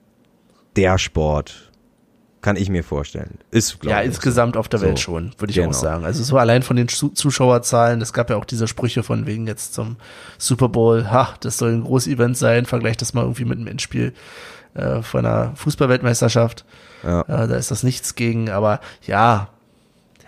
der 0.75 0.97
Sport. 0.99 1.63
Kann 2.41 2.55
ich 2.55 2.69
mir 2.69 2.83
vorstellen. 2.83 3.39
Ist, 3.49 3.79
glaube 3.79 3.95
Ja, 3.95 4.01
ich. 4.01 4.07
insgesamt 4.09 4.55
auf 4.55 4.69
der 4.69 4.79
Welt 4.81 4.99
So, 4.99 5.03
schon, 5.05 5.31
würde 5.39 5.49
ich 5.49 5.55
genau. 5.57 5.69
auch 5.69 5.73
sagen. 5.73 6.05
Also 6.05 6.23
so 6.23 6.37
allein 6.37 6.61
von 6.61 6.77
den 6.77 6.87
Zu 6.87 7.09
Zuschauerzahlen, 7.09 7.99
es 7.99 8.13
gab 8.13 8.29
ja 8.29 8.35
auch 8.37 8.45
diese 8.45 8.67
Sprüche 8.67 9.01
von 9.01 9.25
wegen 9.25 9.47
jetzt 9.47 9.73
zum 9.73 9.95
Super 10.37 10.69
Bowl, 10.69 11.09
ha, 11.09 11.33
das 11.41 11.57
soll 11.57 11.73
ein 11.73 11.83
Großevent 11.83 12.37
sein, 12.37 12.65
vergleich 12.67 12.95
das 12.95 13.15
mal 13.15 13.23
irgendwie 13.23 13.43
mit 13.45 13.57
einem 13.57 13.67
Endspiel 13.67 14.13
äh, 14.77 15.01
von 15.01 15.25
einer 15.25 15.51
Fußballweltmeisterschaft. 15.55 16.65
Ja. 17.03 17.21
Äh, 17.21 17.47
da 17.47 17.55
ist 17.55 17.71
das 17.71 17.83
nichts 17.83 18.15
gegen, 18.15 18.49
aber 18.49 18.79
ja, 19.05 19.49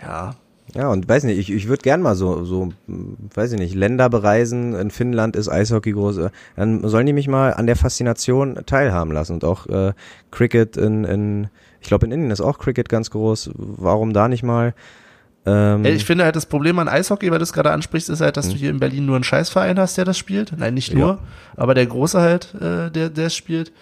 ja, 0.02 0.34
Ja, 0.74 0.88
und 0.88 1.08
weiß 1.08 1.24
nicht, 1.24 1.38
ich, 1.38 1.50
ich 1.52 1.68
würde 1.68 1.82
gern 1.82 2.00
mal 2.00 2.14
so, 2.14 2.44
so, 2.44 2.72
hm, 2.86 3.16
weiß 3.34 3.52
ich 3.52 3.58
nicht, 3.58 3.74
Länder 3.74 4.08
bereisen. 4.08 4.74
In 4.74 4.90
Finnland 4.90 5.34
ist 5.36 5.48
Eishockey 5.48 5.92
groß. 5.92 6.18
äh, 6.18 6.30
Dann 6.56 6.86
sollen 6.88 7.06
die 7.06 7.12
mich 7.12 7.26
mal 7.28 7.54
an 7.54 7.66
der 7.66 7.76
Faszination 7.76 8.60
teilhaben 8.66 9.12
lassen. 9.12 9.32
Und 9.34 9.44
auch 9.44 9.66
äh, 9.66 9.92
Cricket 10.30 10.76
in, 10.76 11.04
in 11.04 11.48
ich 11.80 11.88
glaube 11.88 12.06
in 12.06 12.12
Indien 12.12 12.30
ist 12.30 12.40
auch 12.40 12.58
Cricket 12.58 12.88
ganz 12.88 13.10
groß. 13.10 13.50
Warum 13.56 14.12
da 14.12 14.28
nicht 14.28 14.42
mal? 14.42 14.74
Ähm, 15.46 15.84
Ich 15.86 16.04
finde 16.04 16.24
halt 16.24 16.36
das 16.36 16.46
Problem 16.46 16.78
an 16.78 16.88
Eishockey, 16.88 17.30
weil 17.30 17.38
du 17.38 17.44
es 17.44 17.52
gerade 17.52 17.70
ansprichst, 17.72 18.08
ist 18.10 18.20
halt, 18.20 18.36
dass 18.36 18.48
du 18.50 18.54
hier 18.54 18.70
in 18.70 18.78
Berlin 18.78 19.06
nur 19.06 19.16
einen 19.16 19.24
Scheißverein 19.24 19.78
hast, 19.78 19.96
der 19.98 20.04
das 20.04 20.18
spielt. 20.18 20.52
Nein, 20.56 20.74
nicht 20.74 20.94
nur, 20.94 21.08
Ja. 21.08 21.18
aber 21.56 21.74
der 21.74 21.86
große 21.86 22.20
halt, 22.20 22.54
äh, 22.60 22.90
der, 22.90 23.08
der 23.08 23.26
es 23.26 23.34
spielt. 23.34 23.72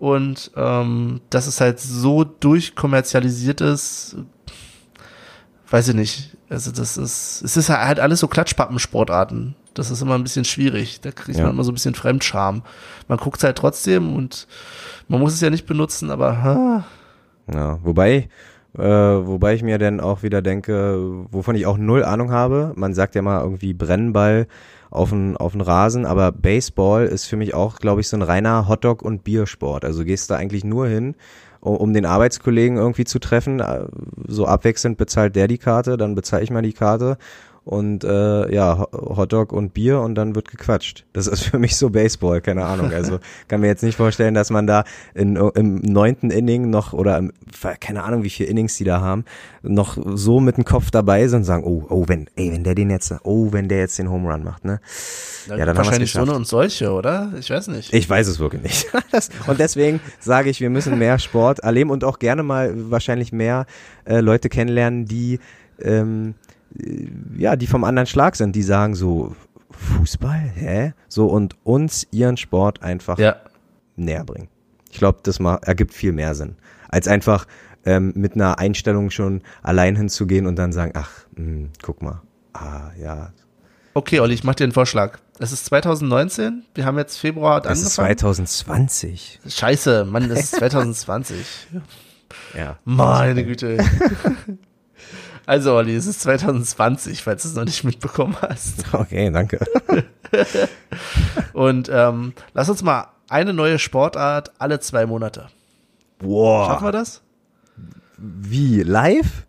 Und 0.00 0.50
ähm, 0.56 1.20
dass 1.28 1.46
es 1.46 1.60
halt 1.60 1.78
so 1.78 2.24
durchkommerzialisiert 2.24 3.60
ist, 3.60 4.16
weiß 5.70 5.88
ich 5.88 5.94
nicht. 5.94 6.36
Also 6.48 6.72
das 6.72 6.96
ist, 6.96 7.42
es 7.44 7.56
ist 7.56 7.68
halt 7.68 8.00
alles 8.00 8.20
so 8.20 8.26
Klatschpappensportarten. 8.26 9.54
Das 9.74 9.90
ist 9.90 10.00
immer 10.00 10.14
ein 10.14 10.22
bisschen 10.22 10.46
schwierig. 10.46 11.00
Da 11.02 11.12
kriegt 11.12 11.38
Ja. 11.38 11.44
man 11.44 11.52
immer 11.52 11.64
so 11.64 11.70
ein 11.70 11.74
bisschen 11.74 11.94
Fremdscham. 11.94 12.62
Man 13.08 13.18
guckt 13.18 13.44
halt 13.44 13.56
trotzdem 13.58 14.16
und 14.16 14.48
man 15.06 15.20
muss 15.20 15.34
es 15.34 15.40
ja 15.42 15.50
nicht 15.50 15.66
benutzen, 15.66 16.10
aber 16.10 16.42
ha, 16.42 16.84
Ja, 17.52 17.78
wobei, 17.82 18.28
äh, 18.78 18.80
wobei 18.82 19.54
ich 19.54 19.62
mir 19.62 19.76
dann 19.78 20.00
auch 20.00 20.22
wieder 20.22 20.40
denke, 20.40 20.96
wovon 21.30 21.56
ich 21.56 21.66
auch 21.66 21.76
null 21.76 22.04
Ahnung 22.04 22.32
habe. 22.32 22.72
Man 22.74 22.94
sagt 22.94 23.14
ja 23.14 23.22
mal 23.22 23.42
irgendwie 23.42 23.74
Brennball 23.74 24.46
auf 24.90 25.10
den 25.10 25.36
auf 25.36 25.52
den 25.52 25.60
Rasen, 25.60 26.04
aber 26.04 26.32
Baseball 26.32 27.06
ist 27.06 27.26
für 27.26 27.36
mich 27.36 27.54
auch, 27.54 27.76
glaube 27.76 28.00
ich, 28.00 28.08
so 28.08 28.16
ein 28.16 28.22
reiner 28.22 28.68
Hotdog 28.68 29.02
und 29.02 29.24
Biersport. 29.24 29.84
Also 29.84 30.04
gehst 30.04 30.30
da 30.30 30.36
eigentlich 30.36 30.64
nur 30.64 30.88
hin, 30.88 31.14
um, 31.60 31.76
um 31.76 31.92
den 31.92 32.06
Arbeitskollegen 32.06 32.76
irgendwie 32.76 33.04
zu 33.04 33.18
treffen. 33.20 33.60
Äh, 33.60 33.84
So 34.26 34.46
abwechselnd 34.46 34.98
bezahlt 34.98 35.36
der 35.36 35.48
die 35.48 35.58
Karte, 35.58 35.96
dann 35.96 36.14
bezahle 36.14 36.42
ich 36.42 36.50
mal 36.50 36.62
die 36.62 36.72
Karte 36.72 37.18
und 37.70 38.02
äh, 38.02 38.52
ja, 38.52 38.80
Ho- 38.80 39.16
Hotdog 39.16 39.52
und 39.52 39.74
Bier 39.74 40.00
und 40.00 40.16
dann 40.16 40.34
wird 40.34 40.50
gequatscht. 40.50 41.04
Das 41.12 41.28
ist 41.28 41.44
für 41.44 41.60
mich 41.60 41.76
so 41.76 41.90
Baseball, 41.90 42.40
keine 42.40 42.64
Ahnung. 42.64 42.92
Also 42.92 43.20
kann 43.46 43.60
mir 43.60 43.68
jetzt 43.68 43.84
nicht 43.84 43.94
vorstellen, 43.96 44.34
dass 44.34 44.50
man 44.50 44.66
da 44.66 44.82
in, 45.14 45.36
im 45.36 45.76
neunten 45.76 46.32
Inning 46.32 46.68
noch 46.68 46.92
oder 46.92 47.16
im, 47.16 47.32
keine 47.78 48.02
Ahnung, 48.02 48.24
wie 48.24 48.30
viele 48.30 48.48
Innings 48.48 48.76
die 48.76 48.82
da 48.82 49.00
haben, 49.00 49.24
noch 49.62 49.96
so 50.16 50.40
mit 50.40 50.56
dem 50.56 50.64
Kopf 50.64 50.90
dabei 50.90 51.28
sind 51.28 51.38
und 51.40 51.44
sagen, 51.44 51.62
oh, 51.64 51.84
oh, 51.88 52.04
wenn, 52.08 52.26
ey, 52.34 52.50
wenn 52.52 52.64
der 52.64 52.74
den 52.74 52.90
jetzt, 52.90 53.14
oh, 53.22 53.52
wenn 53.52 53.68
der 53.68 53.78
jetzt 53.78 53.96
den 54.00 54.10
Home 54.10 54.28
Run 54.32 54.42
macht, 54.42 54.64
ne? 54.64 54.80
Ja, 55.46 55.56
dann 55.56 55.60
haben 55.60 55.68
wir's 55.68 55.76
wahrscheinlich 55.86 56.10
so 56.12 56.18
geschafft. 56.18 56.28
eine 56.30 56.36
und 56.38 56.46
solche, 56.48 56.90
oder? 56.90 57.32
Ich 57.38 57.50
weiß 57.50 57.68
nicht. 57.68 57.94
Ich 57.94 58.10
weiß 58.10 58.26
es 58.26 58.40
wirklich 58.40 58.62
nicht. 58.62 58.86
Das, 59.12 59.28
und 59.46 59.60
deswegen 59.60 60.00
sage 60.18 60.50
ich, 60.50 60.60
wir 60.60 60.70
müssen 60.70 60.98
mehr 60.98 61.18
Sport 61.20 61.60
erleben 61.60 61.90
und 61.90 62.02
auch 62.04 62.18
gerne 62.18 62.42
mal 62.42 62.72
wahrscheinlich 62.90 63.32
mehr 63.32 63.66
äh, 64.04 64.20
Leute 64.20 64.48
kennenlernen, 64.48 65.04
die 65.06 65.38
ähm, 65.82 66.34
äh, 66.48 66.49
ja, 67.36 67.56
die 67.56 67.66
vom 67.66 67.84
anderen 67.84 68.06
Schlag 68.06 68.36
sind, 68.36 68.54
die 68.54 68.62
sagen 68.62 68.94
so 68.94 69.34
Fußball, 69.70 70.52
hä? 70.54 70.92
So 71.08 71.26
und 71.26 71.56
uns 71.64 72.06
ihren 72.10 72.36
Sport 72.36 72.82
einfach 72.82 73.18
ja. 73.18 73.36
näher 73.96 74.24
bringen. 74.24 74.48
Ich 74.90 74.98
glaube, 74.98 75.20
das 75.22 75.38
ma- 75.40 75.60
ergibt 75.62 75.94
viel 75.94 76.12
mehr 76.12 76.34
Sinn, 76.34 76.56
als 76.88 77.08
einfach 77.08 77.46
ähm, 77.84 78.12
mit 78.14 78.34
einer 78.34 78.58
Einstellung 78.58 79.10
schon 79.10 79.42
allein 79.62 79.96
hinzugehen 79.96 80.46
und 80.46 80.56
dann 80.56 80.72
sagen, 80.72 80.92
ach, 80.94 81.10
mh, 81.36 81.68
guck 81.82 82.02
mal, 82.02 82.20
ah 82.52 82.90
ja, 83.00 83.32
Okay, 83.92 84.20
Olli, 84.20 84.34
ich 84.34 84.44
mach 84.44 84.54
dir 84.54 84.64
einen 84.64 84.72
Vorschlag. 84.72 85.18
Es 85.40 85.50
ist 85.50 85.64
2019, 85.66 86.62
wir 86.74 86.84
haben 86.84 86.96
jetzt 86.98 87.16
Februar 87.16 87.56
hat 87.56 87.66
das 87.66 87.80
ist 87.80 87.98
angefangen. 87.98 88.18
2020. 88.18 89.40
Scheiße, 89.48 90.04
Mann, 90.04 90.30
es 90.30 90.44
ist 90.44 90.56
2020. 90.56 91.46
Ja. 92.56 92.78
Meine 92.84 93.44
Güte. 93.44 93.78
Also, 95.46 95.74
Olli, 95.74 95.94
es 95.96 96.06
ist 96.06 96.20
2020, 96.22 97.22
falls 97.22 97.42
du 97.42 97.48
es 97.48 97.54
noch 97.54 97.64
nicht 97.64 97.82
mitbekommen 97.84 98.36
hast. 98.40 98.84
Okay, 98.92 99.30
danke. 99.30 99.58
Und 101.52 101.90
ähm, 101.92 102.32
lass 102.54 102.68
uns 102.68 102.82
mal 102.82 103.08
eine 103.28 103.52
neue 103.52 103.78
Sportart 103.78 104.52
alle 104.58 104.80
zwei 104.80 105.06
Monate. 105.06 105.48
Boah. 106.18 106.66
Schaffen 106.66 106.86
wir 106.86 106.92
das? 106.92 107.22
Wie? 108.16 108.82
Live? 108.82 109.44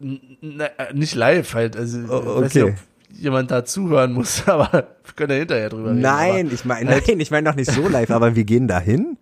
Na, 0.00 0.66
äh, 0.66 0.92
nicht 0.92 1.14
live 1.14 1.54
halt. 1.54 1.76
Also, 1.76 1.98
Oh, 2.08 2.40
nicht, 2.40 2.56
okay. 2.56 2.72
ob 2.72 3.18
jemand 3.18 3.50
da 3.50 3.64
zuhören 3.64 4.12
muss, 4.12 4.46
aber 4.48 4.70
wir 4.72 5.14
können 5.14 5.30
ja 5.32 5.38
hinterher 5.38 5.68
drüber 5.70 5.90
reden. 5.90 6.00
Nein, 6.00 6.46
aber 6.46 6.54
ich 6.54 6.64
meine, 6.64 6.90
halt- 6.90 7.06
nein, 7.08 7.20
ich 7.20 7.30
meine 7.30 7.48
doch 7.48 7.56
nicht 7.56 7.70
so 7.70 7.88
live, 7.88 8.10
aber 8.10 8.34
wir 8.34 8.44
gehen 8.44 8.66
dahin? 8.68 9.16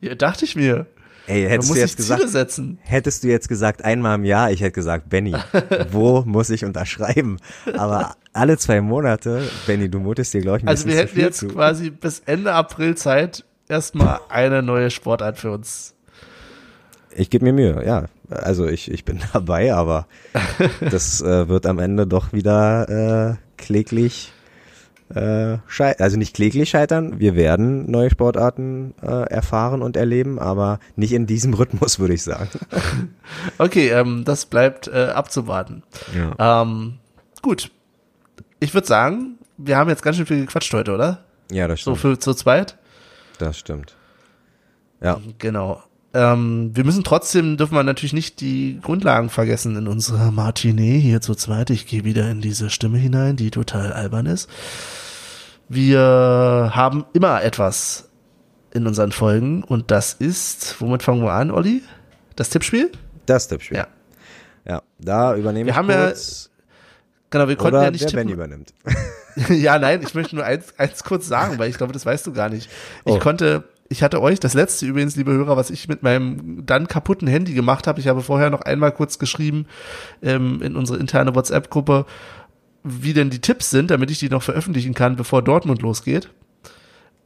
Ja, 0.00 0.14
dachte 0.14 0.44
ich 0.44 0.54
mir. 0.56 0.86
Ey, 1.26 1.48
hättest 1.48 1.70
du 1.70 1.74
jetzt 1.74 1.96
gesagt, 1.96 2.22
hättest 2.82 3.24
du 3.24 3.28
jetzt 3.28 3.48
gesagt 3.48 3.84
einmal 3.84 4.14
im 4.14 4.24
Jahr, 4.24 4.52
ich 4.52 4.60
hätte 4.60 4.72
gesagt, 4.72 5.08
Benny, 5.08 5.34
wo 5.90 6.22
muss 6.22 6.50
ich 6.50 6.64
unterschreiben? 6.64 7.38
Aber 7.76 8.14
alle 8.32 8.58
zwei 8.58 8.80
Monate, 8.80 9.42
Benny, 9.66 9.88
du 9.88 9.98
mutest 9.98 10.34
dir, 10.34 10.40
glaube 10.40 10.58
ich, 10.58 10.64
ein 10.64 10.68
Also 10.68 10.86
wir 10.86 10.96
hätten 10.96 11.18
jetzt 11.18 11.38
zu. 11.38 11.48
quasi 11.48 11.90
bis 11.90 12.20
Ende 12.26 12.52
April 12.52 12.96
Zeit, 12.96 13.44
erstmal 13.68 14.20
eine 14.28 14.62
neue 14.62 14.90
Sportart 14.90 15.38
für 15.38 15.50
uns. 15.50 15.94
Ich 17.14 17.30
gebe 17.30 17.44
mir 17.44 17.52
Mühe, 17.52 17.84
ja. 17.84 18.06
Also 18.30 18.66
ich, 18.66 18.90
ich 18.90 19.04
bin 19.04 19.20
dabei, 19.32 19.74
aber 19.74 20.06
das 20.80 21.20
äh, 21.22 21.48
wird 21.48 21.66
am 21.66 21.78
Ende 21.78 22.06
doch 22.06 22.32
wieder 22.32 23.32
äh, 23.32 23.36
kläglich 23.56 24.32
äh, 25.14 25.58
also 25.98 26.16
nicht 26.16 26.34
kläglich 26.34 26.68
scheitern. 26.70 27.18
Wir 27.20 27.34
werden 27.36 27.90
neue 27.90 28.10
Sportarten 28.10 28.94
äh, 29.02 29.06
erfahren 29.30 29.82
und 29.82 29.96
erleben, 29.96 30.38
aber 30.38 30.78
nicht 30.96 31.12
in 31.12 31.26
diesem 31.26 31.54
Rhythmus, 31.60 31.98
würde 31.98 32.14
ich 32.14 32.22
sagen. 32.22 32.48
Okay, 33.58 33.88
ähm, 33.88 34.24
das 34.24 34.46
bleibt 34.46 34.86
äh, 34.88 35.10
abzuwarten. 35.14 35.82
Ja. 36.14 36.62
Ähm, 36.62 36.98
gut. 37.42 37.70
Ich 38.60 38.72
würde 38.74 38.86
sagen, 38.86 39.38
wir 39.56 39.76
haben 39.76 39.90
jetzt 39.90 40.02
ganz 40.02 40.16
schön 40.16 40.26
viel 40.26 40.40
gequatscht 40.40 40.72
heute, 40.74 40.92
oder? 40.94 41.24
ja, 41.50 41.66
das 41.68 41.80
So 41.82 41.94
stimmt. 41.96 42.14
für 42.14 42.18
zu 42.20 42.34
zweit. 42.34 42.76
Das 43.38 43.58
stimmt. 43.58 43.94
Ja, 45.00 45.20
Genau. 45.38 45.82
Ähm, 46.16 46.70
wir 46.74 46.84
müssen 46.84 47.04
trotzdem, 47.04 47.56
dürfen 47.58 47.74
wir 47.74 47.82
natürlich 47.82 48.12
nicht 48.14 48.40
die 48.40 48.78
Grundlagen 48.82 49.28
vergessen 49.28 49.76
in 49.76 49.86
unserer 49.86 50.30
Matinee 50.30 50.98
hier 50.98 51.20
zu 51.20 51.34
zweit. 51.34 51.68
Ich 51.70 51.86
gehe 51.86 52.04
wieder 52.04 52.30
in 52.30 52.40
diese 52.40 52.70
Stimme 52.70 52.96
hinein, 52.96 53.36
die 53.36 53.50
total 53.50 53.92
albern 53.92 54.24
ist. 54.26 54.48
Wir 55.68 56.70
haben 56.74 57.04
immer 57.12 57.42
etwas 57.42 58.08
in 58.72 58.86
unseren 58.86 59.12
Folgen 59.12 59.62
und 59.64 59.90
das 59.90 60.12
ist, 60.14 60.80
womit 60.80 61.02
fangen 61.02 61.22
wir 61.22 61.32
an, 61.32 61.50
Olli? 61.50 61.82
Das 62.36 62.50
Tippspiel? 62.50 62.90
das 63.26 63.48
Tippspiel. 63.48 63.78
Ja. 63.78 63.88
Ja, 64.68 64.82
da 65.00 65.34
übernehme 65.36 65.66
Wir 65.66 65.70
ich 65.72 65.76
haben 65.76 65.90
ja- 65.90 66.06
kurz. 66.06 66.50
Genau, 67.30 67.48
wir 67.48 67.56
konnten 67.56 67.74
Oder 67.74 67.84
ja 67.86 67.90
nicht 67.90 68.02
der 68.04 68.10
tippen. 68.10 68.26
Ben 68.28 68.34
übernimmt. 68.34 68.72
ja, 69.50 69.78
nein, 69.80 70.00
ich 70.02 70.14
möchte 70.14 70.36
nur 70.36 70.44
eins, 70.44 70.72
eins 70.78 71.02
kurz 71.02 71.26
sagen, 71.26 71.58
weil 71.58 71.68
ich 71.70 71.76
glaube, 71.76 71.92
das 71.92 72.06
weißt 72.06 72.24
du 72.26 72.32
gar 72.32 72.48
nicht. 72.48 72.70
Ich 73.04 73.12
Oh. 73.14 73.18
konnte, 73.18 73.64
ich 73.88 74.02
hatte 74.02 74.20
euch, 74.20 74.40
das 74.40 74.54
letzte 74.54 74.86
übrigens, 74.86 75.16
liebe 75.16 75.32
Hörer, 75.32 75.56
was 75.56 75.70
ich 75.70 75.88
mit 75.88 76.02
meinem 76.02 76.64
dann 76.66 76.88
kaputten 76.88 77.28
Handy 77.28 77.54
gemacht 77.54 77.86
habe, 77.86 78.00
ich 78.00 78.08
habe 78.08 78.22
vorher 78.22 78.50
noch 78.50 78.62
einmal 78.62 78.92
kurz 78.92 79.18
geschrieben 79.18 79.66
ähm, 80.22 80.60
in 80.62 80.76
unsere 80.76 80.98
interne 80.98 81.34
WhatsApp-Gruppe, 81.34 82.06
wie 82.84 83.12
denn 83.12 83.30
die 83.30 83.40
Tipps 83.40 83.70
sind, 83.70 83.90
damit 83.90 84.10
ich 84.10 84.18
die 84.18 84.28
noch 84.28 84.42
veröffentlichen 84.42 84.94
kann, 84.94 85.16
bevor 85.16 85.42
Dortmund 85.42 85.82
losgeht. 85.82 86.30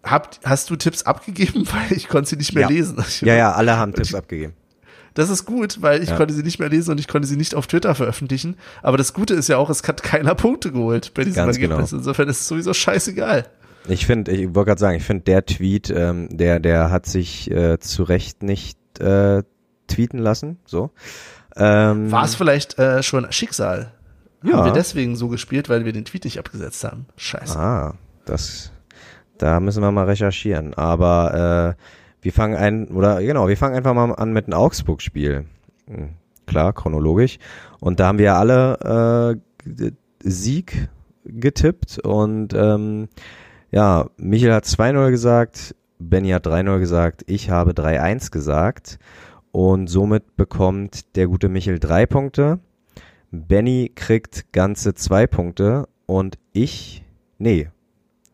Habt, 0.02 0.40
hast 0.44 0.70
du 0.70 0.76
Tipps 0.76 1.02
abgegeben? 1.02 1.66
Weil 1.72 1.96
ich 1.96 2.08
konnte 2.08 2.28
sie 2.30 2.36
nicht 2.36 2.54
mehr 2.54 2.62
Ja. 2.62 2.68
lesen. 2.68 3.02
Ja, 3.20 3.34
ja, 3.34 3.52
alle 3.52 3.76
haben 3.76 3.92
Tipps 3.92 4.14
abgegeben. 4.14 4.54
Das 5.14 5.28
ist 5.28 5.44
gut, 5.44 5.82
weil 5.82 6.02
ich 6.04 6.08
Ja. 6.10 6.16
konnte 6.16 6.32
sie 6.32 6.44
nicht 6.44 6.60
mehr 6.60 6.68
lesen 6.68 6.92
und 6.92 7.00
ich 7.00 7.08
konnte 7.08 7.26
sie 7.26 7.36
nicht 7.36 7.56
auf 7.56 7.66
Twitter 7.66 7.96
veröffentlichen. 7.96 8.56
Aber 8.80 8.96
das 8.96 9.12
Gute 9.12 9.34
ist 9.34 9.48
ja 9.48 9.56
auch, 9.56 9.68
es 9.68 9.82
hat 9.86 10.04
keiner 10.04 10.36
Punkte 10.36 10.70
geholt 10.70 11.12
bei 11.14 11.24
diesem 11.24 11.44
Ganz 11.46 11.56
Ergebnis. 11.56 11.90
genau. 11.90 11.98
Insofern 11.98 12.28
ist 12.28 12.40
es 12.42 12.46
sowieso 12.48 12.72
scheißegal. 12.72 13.46
Ich 13.90 14.06
finde, 14.06 14.30
ich 14.32 14.54
wollte 14.54 14.68
gerade 14.68 14.80
sagen, 14.80 14.96
ich 14.96 15.04
finde 15.04 15.24
der 15.24 15.44
Tweet, 15.44 15.90
ähm, 15.90 16.28
der, 16.30 16.60
der 16.60 16.90
hat 16.90 17.06
sich 17.06 17.50
äh, 17.50 17.78
zu 17.78 18.04
Recht 18.04 18.42
nicht 18.42 18.78
äh, 19.00 19.42
tweeten 19.88 20.18
lassen. 20.18 20.58
So. 20.64 20.90
Ähm, 21.56 22.10
War 22.12 22.24
es 22.24 22.34
vielleicht 22.34 22.78
äh, 22.78 23.02
schon 23.02 23.30
Schicksal? 23.32 23.92
Ja. 24.42 24.54
Haben 24.54 24.66
wir 24.66 24.72
deswegen 24.72 25.16
so 25.16 25.28
gespielt, 25.28 25.68
weil 25.68 25.84
wir 25.84 25.92
den 25.92 26.04
Tweet 26.04 26.24
nicht 26.24 26.38
abgesetzt 26.38 26.84
haben? 26.84 27.06
Scheiße. 27.16 27.58
Ah, 27.58 27.94
das, 28.24 28.72
da 29.38 29.60
müssen 29.60 29.82
wir 29.82 29.90
mal 29.90 30.06
recherchieren. 30.06 30.72
Aber 30.74 31.76
äh, 31.76 31.82
wir 32.22 32.32
fangen 32.32 32.56
ein, 32.56 32.88
oder 32.88 33.20
genau, 33.20 33.48
wir 33.48 33.56
fangen 33.56 33.74
einfach 33.74 33.92
mal 33.92 34.12
an 34.12 34.32
mit 34.32 34.46
einem 34.46 34.54
Augsburg-Spiel. 34.54 35.44
Hm, 35.86 36.10
Klar, 36.46 36.72
chronologisch. 36.72 37.38
Und 37.78 38.00
da 38.00 38.08
haben 38.08 38.18
wir 38.18 38.34
alle 38.34 39.38
äh, 39.78 39.90
Sieg 40.20 40.88
getippt 41.24 42.00
und 42.00 42.54
ähm, 42.54 43.08
ja, 43.70 44.06
Michael 44.16 44.52
hat 44.52 44.64
2-0 44.64 45.10
gesagt, 45.10 45.74
Benny 45.98 46.30
hat 46.30 46.46
3-0 46.46 46.78
gesagt, 46.78 47.24
ich 47.26 47.50
habe 47.50 47.72
3-1 47.72 48.30
gesagt 48.30 48.98
und 49.52 49.88
somit 49.88 50.36
bekommt 50.36 51.16
der 51.16 51.26
gute 51.26 51.48
Michael 51.48 51.78
drei 51.78 52.06
Punkte. 52.06 52.58
Benny 53.30 53.92
kriegt 53.94 54.52
ganze 54.52 54.94
zwei 54.94 55.26
Punkte 55.26 55.88
und 56.06 56.38
ich, 56.52 57.04
nee, 57.38 57.68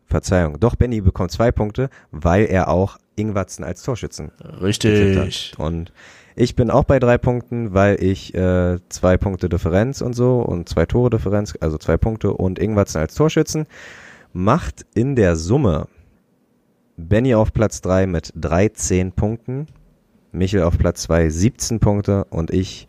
Verzeihung, 0.07 0.59
doch 0.59 0.75
Benny 0.75 1.01
bekommt 1.01 1.31
zwei 1.31 1.51
Punkte, 1.51 1.89
weil 2.11 2.45
er 2.45 2.69
auch 2.69 2.97
Ingwatzen 3.15 3.65
als 3.65 3.83
Torschützen 3.83 4.31
Richtig. 4.61 5.53
Und 5.59 5.91
ich 6.35 6.55
bin 6.55 6.69
auch 6.69 6.83
bei 6.83 6.99
drei 6.99 7.17
Punkten, 7.17 7.73
weil 7.73 8.01
ich 8.01 8.33
äh, 8.33 8.77
zwei 8.89 9.17
Punkte 9.17 9.49
Differenz 9.49 10.01
und 10.01 10.13
so 10.13 10.39
und 10.39 10.69
zwei 10.69 10.85
Tore 10.85 11.09
Differenz, 11.09 11.55
also 11.59 11.77
zwei 11.77 11.97
Punkte 11.97 12.31
und 12.31 12.59
Ingwatzen 12.59 13.01
als 13.01 13.15
Torschützen, 13.15 13.65
macht 14.37 14.85
in 14.93 15.15
der 15.15 15.35
Summe 15.35 15.87
Benny 16.95 17.33
auf 17.33 17.53
Platz 17.53 17.81
drei 17.81 18.05
mit 18.05 18.31
13 18.35 19.11
Punkten, 19.11 19.65
Michel 20.31 20.61
auf 20.61 20.77
Platz 20.77 21.01
zwei 21.03 21.27
17 21.29 21.79
Punkte 21.79 22.25
und 22.25 22.51
ich 22.51 22.87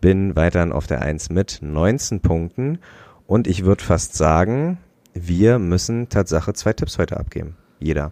bin 0.00 0.34
weiterhin 0.34 0.72
auf 0.72 0.88
der 0.88 1.00
Eins 1.00 1.30
mit 1.30 1.60
19 1.62 2.20
Punkten 2.20 2.80
und 3.28 3.46
ich 3.46 3.64
würde 3.64 3.84
fast 3.84 4.14
sagen, 4.14 4.78
wir 5.14 5.60
müssen 5.60 6.08
Tatsache 6.08 6.52
zwei 6.52 6.72
Tipps 6.72 6.98
heute 6.98 7.16
abgeben. 7.18 7.56
Jeder. 7.78 8.10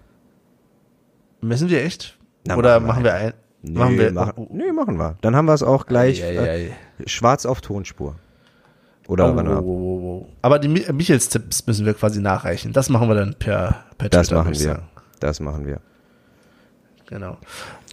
Müssen 1.40 1.68
wir 1.68 1.82
echt? 1.84 2.16
Na, 2.46 2.56
Oder 2.56 2.78
machen 2.78 3.02
machen 3.02 3.04
wir 3.04 3.12
wir 3.12 3.14
ein? 3.14 3.32
Nee, 3.62 3.78
machen 3.78 3.98
wir, 3.98 4.12
machen, 4.12 4.46
nee, 4.52 4.72
machen 4.72 4.96
wir. 4.96 5.16
Dann 5.22 5.34
haben 5.34 5.46
wir 5.46 5.54
es 5.54 5.64
auch 5.64 5.86
gleich 5.86 6.22
Ei, 6.22 6.28
ei, 6.38 6.44
Äh, 6.46 6.48
ei. 6.68 6.76
schwarz 7.06 7.46
auf 7.46 7.60
Tonspur. 7.60 8.14
Oder 9.08 9.32
Oh, 9.32 9.36
wann 9.36 9.48
oh, 9.48 9.52
oh, 9.52 9.60
oh, 9.60 10.22
oh. 10.24 10.28
Aber 10.42 10.58
die 10.58 10.68
Mi- 10.68 10.90
Michels 10.92 11.28
Tipps 11.28 11.66
müssen 11.66 11.86
wir 11.86 11.94
quasi 11.94 12.20
nachreichen. 12.20 12.72
Das 12.72 12.88
machen 12.88 13.08
wir 13.08 13.14
dann 13.14 13.34
per, 13.38 13.84
per 13.98 14.08
Das 14.08 14.28
Twitter, 14.28 14.42
machen 14.42 14.58
wir. 14.58 14.82
Das 15.20 15.40
machen 15.40 15.66
wir. 15.66 15.80
Genau. 17.06 17.36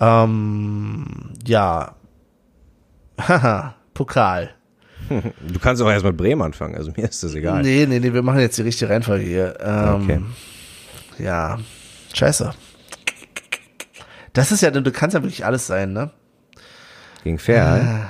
Ähm, 0.02 1.06
ja. 1.46 1.96
Haha, 3.20 3.76
Pokal. 3.94 4.50
Du 5.10 5.60
kannst 5.60 5.82
auch 5.84 5.90
erst 5.92 6.06
mit 6.06 6.16
Bremen 6.18 6.42
anfangen, 6.42 6.76
also 6.76 6.92
mir 6.96 7.04
ist 7.10 7.22
das 7.24 7.36
egal. 7.36 7.62
Nee, 7.62 7.86
nee, 7.88 8.00
nee, 8.00 8.14
wir 8.14 8.24
machen 8.24 8.40
jetzt 8.40 8.58
die 8.58 8.62
richtige 8.64 8.90
Reihenfolge 8.90 9.24
hier. 9.26 9.58
Ähm, 9.62 10.02
Okay. 10.04 10.22
Ja, 11.20 11.60
scheiße. 12.14 12.52
Das 14.32 14.52
ist 14.52 14.62
ja, 14.62 14.72
du 14.72 14.92
kannst 14.92 15.14
ja 15.14 15.22
wirklich 15.22 15.46
alles 15.46 15.68
sein, 15.68 15.94
ne? 15.94 16.10
Gegen 17.24 17.38
Fair. 17.38 18.10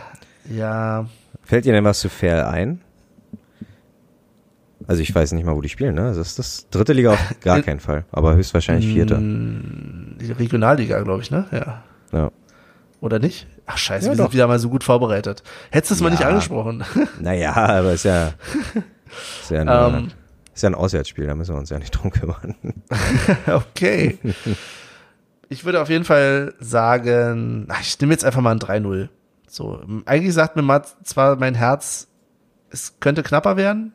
Ja, 0.50 1.06
Fällt 1.44 1.66
dir 1.66 1.74
denn 1.74 1.84
was 1.84 2.00
zu 2.00 2.08
Fair 2.10 2.48
ein? 2.50 2.80
Also 4.88 5.02
ich 5.02 5.14
weiß 5.14 5.32
nicht 5.34 5.46
mal, 5.46 5.56
wo 5.56 5.62
die 5.62 5.70
spielen, 5.70 5.96
ne? 5.96 6.02
Das 6.04 6.18
ist 6.18 6.40
das 6.40 6.70
dritte 6.70 6.94
Liga 6.94 7.12
auf 7.14 7.36
gar 7.42 7.62
keinen 7.62 7.80
Fall, 7.80 8.06
aber 8.12 8.36
höchstwahrscheinlich 8.36 8.88
vierte. 8.92 9.18
Mm, 9.18 10.18
die 10.20 10.32
Regionalliga, 10.32 11.02
glaube 11.02 11.22
ich, 11.22 11.32
ne? 11.32 11.46
Ja. 11.52 11.84
Ja. 12.12 12.32
Oder 13.02 13.20
nicht? 13.20 13.48
Ach 13.66 13.78
scheiße, 13.78 14.06
Ja, 14.08 14.12
wir 14.14 14.18
doch. 14.18 14.26
sind 14.26 14.34
wieder 14.34 14.48
mal 14.48 14.60
so 14.60 14.70
gut 14.70 14.84
vorbereitet. 14.84 15.44
Hättest 15.72 15.92
du 15.92 15.96
es 15.96 16.02
mal 16.02 16.10
nicht 16.10 16.22
Ja. 16.22 16.30
angesprochen. 16.30 16.84
Naja, 17.20 17.54
aber 17.56 17.94
ist 17.94 18.04
ja, 18.06 18.28
ist 19.42 19.52
ja, 19.52 19.62
ein, 19.62 19.96
Ähm. 19.96 20.08
ist 20.54 20.64
ja 20.64 20.70
ein 20.70 20.76
Auswärtsspiel, 20.76 21.28
da 21.28 21.36
müssen 21.36 21.54
wir 21.56 21.60
uns 21.60 21.70
ja 21.70 21.80
nicht 21.80 21.92
drum 21.92 22.12
kümmern. 22.12 22.56
okay. 23.48 24.18
Ich 25.50 25.66
würde 25.66 25.82
auf 25.82 25.90
jeden 25.90 26.06
Fall 26.06 26.54
sagen, 26.60 27.68
ich 27.82 28.00
nehme 28.00 28.14
jetzt 28.14 28.26
einfach 28.26 28.42
mal 28.42 28.52
ein 28.52 28.60
3-0. 28.60 29.10
So, 29.48 29.82
eigentlich 30.06 30.34
sagt 30.34 30.56
mir 30.56 30.62
mal 30.64 30.82
zwar 31.04 31.36
mein 31.36 31.54
Herz, 31.56 32.08
es 32.70 32.96
könnte 33.00 33.22
knapper 33.22 33.56
werden. 33.58 33.94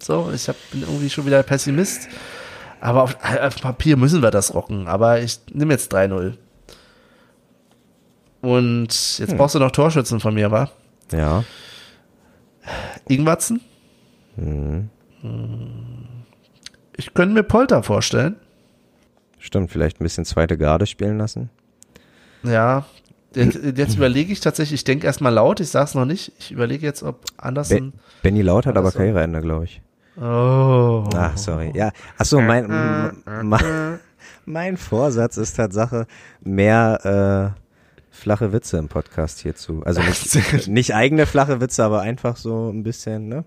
So, 0.00 0.30
ich 0.34 0.48
hab, 0.48 0.56
bin 0.70 0.82
irgendwie 0.82 1.10
schon 1.10 1.26
wieder 1.26 1.42
Pessimist. 1.42 2.08
Aber 2.80 3.02
auf, 3.02 3.16
auf 3.40 3.60
Papier 3.60 3.96
müssen 3.96 4.22
wir 4.22 4.30
das 4.30 4.54
rocken. 4.54 4.86
Aber 4.86 5.20
ich 5.20 5.40
nehme 5.52 5.72
jetzt 5.72 5.92
3-0. 5.92 6.34
Und 8.40 9.18
jetzt 9.18 9.36
brauchst 9.36 9.56
du 9.56 9.58
noch 9.58 9.72
Torschützen 9.72 10.20
von 10.20 10.34
mir, 10.34 10.50
wa? 10.50 10.70
Ja. 11.12 11.42
Ingwatzen? 13.08 13.60
Mhm. 14.36 14.90
Ich 16.96 17.14
könnte 17.14 17.34
mir 17.34 17.42
Polter 17.42 17.82
vorstellen. 17.82 18.36
Stimmt, 19.38 19.70
vielleicht 19.70 20.00
ein 20.00 20.04
bisschen 20.04 20.24
zweite 20.24 20.56
Garde 20.56 20.86
spielen 20.86 21.18
lassen. 21.18 21.50
Ja. 22.44 22.86
Jetzt, 23.34 23.58
jetzt 23.76 23.96
überlege 23.96 24.32
ich 24.32 24.40
tatsächlich, 24.40 24.80
ich 24.80 24.84
denke 24.84 25.06
erstmal 25.06 25.32
laut, 25.32 25.60
ich 25.60 25.68
sag's 25.68 25.94
noch 25.94 26.04
nicht. 26.04 26.32
Ich 26.38 26.50
überlege 26.50 26.86
jetzt, 26.86 27.02
ob 27.02 27.24
Andersen. 27.36 27.92
Be 27.92 27.98
Benny 28.22 28.42
Laut 28.42 28.66
hat 28.66 28.76
aber. 28.76 28.90
Karriereende, 28.90 29.40
glaube 29.40 29.64
ich. 29.64 29.82
Oh. 30.20 31.08
Ach, 31.14 31.36
sorry. 31.36 31.70
Ja, 31.74 31.92
ach 32.16 32.24
so, 32.24 32.40
mein, 32.40 32.66
mein, 33.42 34.00
mein 34.44 34.76
Vorsatz 34.76 35.36
ist 35.36 35.54
Tatsache 35.54 36.06
mehr 36.40 37.54
äh, 37.54 37.60
flache 38.10 38.52
Witze 38.52 38.78
im 38.78 38.88
Podcast 38.88 39.38
hierzu. 39.40 39.82
Also 39.84 40.00
nicht, 40.02 40.68
nicht 40.68 40.94
eigene 40.94 41.26
flache 41.26 41.60
Witze, 41.60 41.84
aber 41.84 42.00
einfach 42.00 42.36
so 42.36 42.70
ein 42.70 42.82
bisschen, 42.82 43.28
ne? 43.28 43.44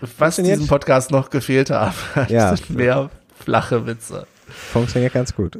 Was 0.00 0.10
Funktioniert? 0.10 0.56
diesem 0.56 0.68
Podcast 0.68 1.10
noch 1.10 1.30
gefehlt 1.30 1.70
hat, 1.70 1.94
Ja. 2.28 2.56
sind 2.56 2.70
mehr 2.70 3.10
flache 3.38 3.86
Witze. 3.86 4.26
Funktioniert 4.48 5.12
ganz 5.12 5.34
gut. 5.34 5.58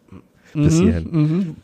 Bis 0.54 0.74
hierhin. 0.74 1.08
Mhm. 1.10 1.56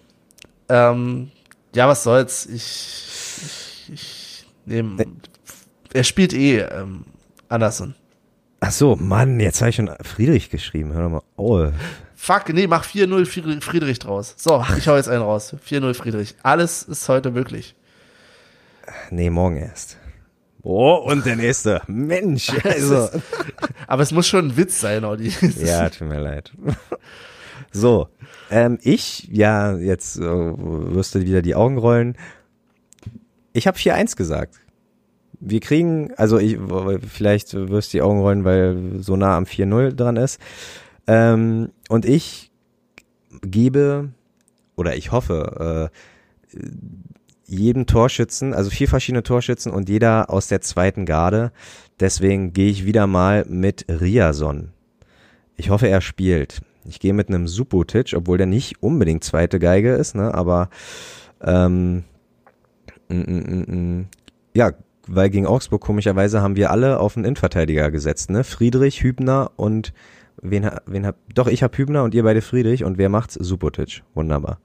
Ähm, 0.69 1.31
ja, 1.75 1.87
was 1.87 2.03
soll's. 2.03 2.47
Ich, 2.47 3.87
ich, 3.89 3.93
ich 3.93 4.47
nehme. 4.67 5.05
Er 5.93 6.05
spielt 6.05 6.33
eh 6.33 6.59
ähm, 6.61 7.05
Andersen. 7.49 7.95
Ach 8.61 8.71
so, 8.71 8.97
Mann, 8.97 9.41
jetzt 9.41 9.61
habe 9.61 9.71
ich 9.71 9.77
schon 9.77 9.91
Friedrich 10.03 10.51
geschrieben. 10.51 10.93
Hör 10.93 11.03
doch 11.05 11.11
mal. 11.11 11.23
Oh. 11.37 11.69
Fuck, 12.15 12.51
nee, 12.53 12.67
mach 12.67 12.85
4-0 12.85 13.25
Friedrich- 13.25 13.65
Friedrich 13.65 13.99
draus. 13.99 14.35
So, 14.37 14.63
ich 14.77 14.87
hau 14.87 14.97
jetzt 14.97 15.09
einen 15.09 15.23
raus. 15.23 15.55
4-0 15.67 15.95
Friedrich. 15.95 16.35
Alles 16.43 16.83
ist 16.83 17.09
heute 17.09 17.31
möglich. 17.31 17.75
Nee, 19.11 19.31
morgen 19.31 19.57
erst. 19.57 19.97
Oh, 20.63 20.97
und 20.97 21.25
der 21.25 21.37
nächste. 21.37 21.81
Mensch, 21.87 22.53
also. 22.65 23.09
Aber 23.87 24.03
es 24.03 24.13
muss 24.13 24.29
schon 24.29 24.49
ein 24.49 24.57
Witz 24.59 24.79
sein, 24.81 25.05
Audi. 25.05 25.33
Ja, 25.57 25.89
tut 25.89 26.09
mir 26.09 26.21
leid. 26.21 26.53
So, 27.73 28.09
ähm, 28.51 28.79
ich, 28.83 29.27
ja, 29.33 29.75
jetzt 29.77 30.19
äh, 30.19 30.23
wirst 30.23 31.15
du 31.15 31.21
wieder 31.23 31.41
die 31.41 31.55
Augen 31.55 31.79
rollen. 31.79 32.17
Ich 33.55 33.67
habe 33.67 33.79
4-1 33.79 34.17
gesagt. 34.17 34.57
Wir 35.41 35.61
kriegen, 35.61 36.13
also 36.17 36.39
ich, 36.39 36.59
vielleicht 37.09 37.55
wirst 37.55 37.93
du 37.93 37.99
die 37.99 38.03
Augen 38.03 38.21
rollen, 38.21 38.45
weil 38.45 39.01
so 39.01 39.17
nah 39.17 39.37
am 39.37 39.45
4-0 39.45 39.93
dran 39.93 40.17
ist. 40.17 40.39
Ähm, 41.07 41.71
und 41.89 42.05
ich 42.05 42.51
gebe, 43.43 44.11
oder 44.77 44.97
ich 44.97 45.13
hoffe, 45.13 45.91
äh, 46.53 46.59
jedem 47.47 47.87
Torschützen, 47.87 48.55
also 48.55 48.71
vier 48.71 48.87
verschiedene 48.87 49.23
Torschützen 49.23 49.73
und 49.73 49.89
jeder 49.89 50.31
aus 50.31 50.47
der 50.47 50.61
zweiten 50.61 51.05
Garde. 51.05 51.53
Deswegen 51.99 52.53
gehe 52.53 52.71
ich 52.71 52.87
wieder 52.87 53.07
mal 53.07 53.45
mit 53.49 53.87
Riason. 53.89 54.71
Ich 55.57 55.71
hoffe, 55.71 55.89
er 55.89 56.01
spielt. 56.01 56.63
Ich 56.85 57.01
gehe 57.01 57.13
mit 57.13 57.29
einem 57.29 57.49
Subotic, 57.49 58.15
obwohl 58.17 58.39
der 58.39 58.47
nicht 58.47 58.83
unbedingt 58.83 59.25
zweite 59.25 59.59
Geige 59.59 59.93
ist, 59.95 60.15
ne? 60.15 60.33
Aber 60.33 60.71
ähm, 61.43 62.05
mm, 63.09 63.15
mm, 63.15 63.65
mm. 63.67 64.07
ja, 64.55 64.73
weil 65.11 65.29
gegen 65.29 65.47
Augsburg 65.47 65.81
komischerweise 65.81 66.41
haben 66.41 66.57
wir 66.57 66.71
alle 66.71 67.01
auf 67.01 67.17
einen 67.17 67.25
Innenverteidiger 67.25 67.91
gesetzt, 67.91 68.31
ne? 68.31 68.45
Friedrich, 68.45 69.03
Hübner 69.03 69.51
und 69.57 69.93
wen, 70.41 70.71
wen 70.87 71.07
hab, 71.07 71.17
doch 71.35 71.49
ich 71.49 71.63
hab 71.63 71.77
Hübner 71.77 72.05
und 72.05 72.15
ihr 72.15 72.23
beide 72.23 72.43
Friedrich 72.43 72.85
und 72.85 72.97
wer 72.97 73.09
macht's? 73.09 73.35
Subotic. 73.35 74.03
Wunderbar. 74.15 74.61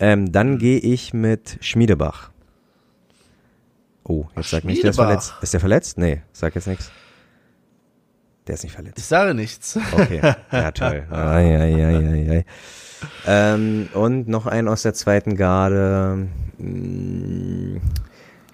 Ähm, 0.00 0.32
dann 0.32 0.58
gehe 0.58 0.78
ich 0.78 1.12
mit 1.12 1.58
Schmiedebach. 1.60 2.30
Oh, 4.04 4.26
jetzt 4.36 4.50
sag 4.50 4.64
nicht, 4.64 4.82
der 4.82 4.90
ist 4.90 4.96
verletzt. 4.96 5.34
Ist 5.42 5.52
der 5.52 5.60
verletzt? 5.60 5.98
Nee, 5.98 6.22
sag 6.32 6.54
jetzt 6.54 6.68
nichts. 6.68 6.90
Der 8.46 8.54
ist 8.54 8.62
nicht 8.62 8.74
verletzt. 8.74 8.98
Ich 8.98 9.04
sage 9.04 9.34
nichts. 9.34 9.78
Okay, 9.92 10.20
ja 10.52 10.70
toll. 10.70 11.06
Ai, 11.10 11.58
ai, 11.58 11.84
ai, 11.84 11.96
ai, 11.96 12.30
ai. 12.30 12.44
Ähm, 13.26 13.88
und 13.92 14.28
noch 14.28 14.46
einen 14.46 14.68
aus 14.68 14.82
der 14.82 14.94
zweiten 14.94 15.36
Garde. 15.36 16.28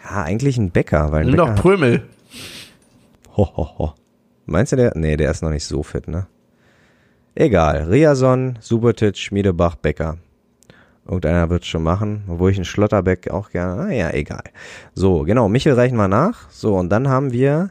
Ja, 0.04 0.22
eigentlich 0.22 0.58
ein 0.58 0.70
Bäcker, 0.70 1.12
weil 1.12 1.20
ein 1.22 1.26
Nimm 1.26 1.36
Bäcker 1.36 1.54
doch 1.54 1.62
Prömel. 1.62 2.02
ho, 3.36 3.48
ho, 3.56 3.78
ho. 3.78 3.94
Meinst 4.46 4.72
du 4.72 4.76
der? 4.76 4.92
Nee, 4.96 5.16
der 5.16 5.30
ist 5.30 5.42
noch 5.42 5.50
nicht 5.50 5.64
so 5.64 5.82
fit, 5.82 6.08
ne? 6.08 6.26
Egal. 7.34 7.84
Riason, 7.88 8.58
Subotic, 8.60 9.16
Schmiedebach, 9.16 9.76
Bäcker. 9.76 10.18
Irgendeiner 11.06 11.50
wird 11.50 11.64
schon 11.64 11.82
machen, 11.82 12.24
obwohl 12.28 12.50
ich 12.50 12.58
einen 12.58 12.64
Schlotterbeck 12.64 13.30
auch 13.30 13.50
gerne. 13.50 13.82
Ah 13.82 13.90
ja, 13.90 14.10
egal. 14.10 14.44
So, 14.94 15.22
genau, 15.22 15.48
Michel 15.48 15.72
reichen 15.72 15.96
wir 15.96 16.08
nach. 16.08 16.48
So, 16.50 16.76
und 16.76 16.90
dann 16.90 17.08
haben 17.08 17.32
wir 17.32 17.70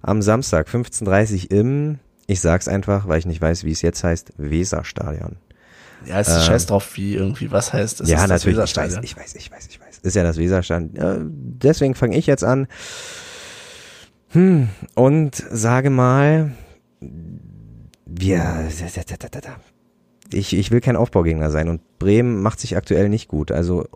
am 0.00 0.22
Samstag 0.22 0.68
15.30 0.68 1.50
im, 1.50 1.98
ich 2.26 2.40
sag's 2.40 2.68
einfach, 2.68 3.06
weil 3.06 3.18
ich 3.18 3.26
nicht 3.26 3.42
weiß, 3.42 3.64
wie 3.64 3.72
es 3.72 3.82
jetzt 3.82 4.02
heißt, 4.02 4.32
Weserstadion. 4.38 5.36
Ja, 6.06 6.20
es 6.20 6.28
ist 6.28 6.46
scheiß 6.46 6.66
drauf, 6.66 6.96
wie 6.96 7.14
irgendwie 7.14 7.50
was 7.50 7.74
heißt. 7.74 8.00
Es 8.00 8.08
ja, 8.08 8.26
natürlich, 8.26 8.58
ich 8.58 8.76
weiß, 8.76 8.98
ich 9.02 9.16
weiß, 9.16 9.34
ich 9.34 9.50
weiß, 9.52 9.66
ich 9.68 9.79
weiß. 9.79 9.79
Ist 10.02 10.16
ja 10.16 10.22
das 10.22 10.38
Weserstadion. 10.38 10.96
Äh, 10.96 11.18
deswegen 11.20 11.94
fange 11.94 12.16
ich 12.16 12.26
jetzt 12.26 12.44
an. 12.44 12.66
Hm, 14.28 14.68
und 14.94 15.34
sage 15.34 15.90
mal, 15.90 16.52
wir, 18.06 18.68
ich, 20.32 20.56
ich 20.56 20.70
will 20.70 20.80
kein 20.80 20.96
Aufbaugegner 20.96 21.50
sein 21.50 21.68
und 21.68 21.98
Bremen 21.98 22.40
macht 22.40 22.60
sich 22.60 22.76
aktuell 22.76 23.08
nicht 23.08 23.28
gut. 23.28 23.50
Also 23.50 23.86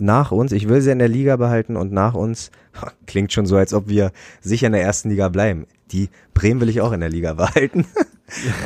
nach 0.00 0.32
uns, 0.32 0.52
ich 0.52 0.68
will 0.68 0.80
sie 0.80 0.90
in 0.90 0.98
der 0.98 1.08
Liga 1.08 1.36
behalten 1.36 1.76
und 1.76 1.92
nach 1.92 2.14
uns, 2.14 2.50
klingt 3.06 3.32
schon 3.32 3.46
so, 3.46 3.56
als 3.56 3.74
ob 3.74 3.88
wir 3.88 4.12
sicher 4.40 4.66
in 4.66 4.72
der 4.72 4.82
ersten 4.82 5.10
Liga 5.10 5.28
bleiben. 5.28 5.66
Die 5.92 6.08
Bremen 6.34 6.60
will 6.60 6.68
ich 6.68 6.80
auch 6.80 6.92
in 6.92 7.00
der 7.00 7.10
Liga 7.10 7.32
behalten. 7.34 7.86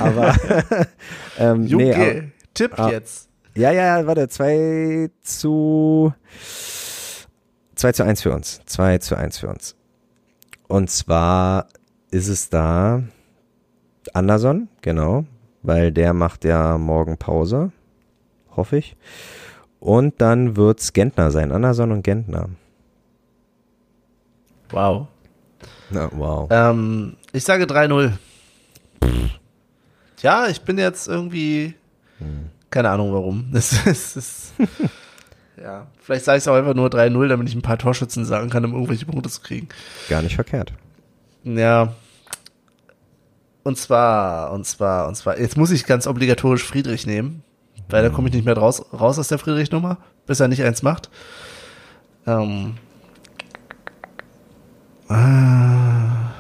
aber 0.01 0.35
ähm, 1.39 1.63
nee, 1.63 1.69
Junge, 1.69 1.97
aber, 1.97 2.23
Tipp 2.53 2.79
ah. 2.79 2.91
jetzt. 2.91 3.29
ja, 3.57 3.73
ja, 3.73 3.99
ja, 3.99 4.07
warte, 4.07 4.29
2 4.29 5.11
zu 5.23 6.13
2 7.75 7.93
zu 7.93 8.05
1 8.05 8.23
für 8.23 8.33
uns. 8.33 8.61
2 8.67 8.99
zu 8.99 9.17
1 9.17 9.39
für 9.39 9.49
uns. 9.49 9.77
Und 10.69 10.91
zwar 10.91 11.69
ist 12.11 12.29
es 12.29 12.49
da 12.49 13.03
Anderson, 14.13 14.69
genau, 14.83 15.25
weil 15.63 15.93
der 15.93 16.13
macht 16.13 16.45
ja 16.45 16.79
morgen 16.79 17.17
Pause, 17.17 17.73
hoffe 18.57 18.79
ich. 18.79 18.97
Und 19.81 20.21
dann 20.21 20.57
wird's 20.57 20.93
Gentner 20.93 21.31
sein, 21.31 21.53
Anderson 21.53 21.93
und 21.93 22.03
Gentner. 22.03 22.49
Wow. 24.71 25.09
Na, 25.91 26.09
wow. 26.13 26.49
Ähm, 26.51 27.17
ich 27.33 27.45
sage 27.45 27.65
3-0. 27.65 28.13
Ja, 30.21 30.49
ich 30.49 30.63
bin 30.63 30.79
jetzt 30.79 31.07
irgendwie. 31.07 31.75
Keine 32.71 32.91
Ahnung 32.91 33.13
warum. 33.13 33.51
Es 33.55 33.87
ist. 33.87 34.17
ist 34.17 34.55
ja, 35.61 35.87
vielleicht 36.01 36.25
sage 36.25 36.39
ich 36.39 36.45
es 36.45 36.49
auch 36.49 36.55
einfach 36.55 36.75
nur 36.75 36.89
3-0, 36.89 37.29
damit 37.29 37.49
ich 37.49 37.55
ein 37.55 37.63
paar 37.63 37.79
Torschützen 37.79 38.25
sagen 38.25 38.51
kann, 38.51 38.65
um 38.65 38.73
irgendwelche 38.73 39.07
Punkte 39.07 39.31
zu 39.31 39.41
kriegen. 39.41 39.69
Gar 40.09 40.23
nicht 40.23 40.35
verkehrt. 40.35 40.73
Ja. 41.45 41.95
Und 43.63 43.79
zwar, 43.79 44.53
und 44.53 44.67
zwar, 44.67 45.09
und 45.09 45.15
zwar, 45.15 45.39
jetzt 45.39 45.57
muss 45.57 45.71
ich 45.71 45.87
ganz 45.87 46.07
obligatorisch 46.07 46.65
Friedrich 46.65 47.07
nehmen, 47.07 47.43
weil 47.89 48.03
da 48.03 48.11
komme 48.11 48.29
ich 48.29 48.35
nicht 48.35 48.45
mehr 48.45 48.57
raus, 48.57 48.85
raus 48.93 49.19
aus 49.19 49.29
der 49.29 49.39
Friedrich-Nummer, 49.39 49.99
bis 50.27 50.41
er 50.41 50.49
nicht 50.49 50.63
eins 50.63 50.83
macht. 50.83 51.09
Ähm. 52.27 52.75
Ah. 55.09 56.33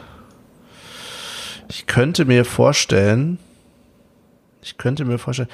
Ich 1.69 1.87
könnte 1.87 2.25
mir 2.25 2.45
vorstellen, 2.45 3.39
ich 4.63 4.77
könnte 4.79 5.05
mir 5.05 5.19
vorstellen, 5.19 5.51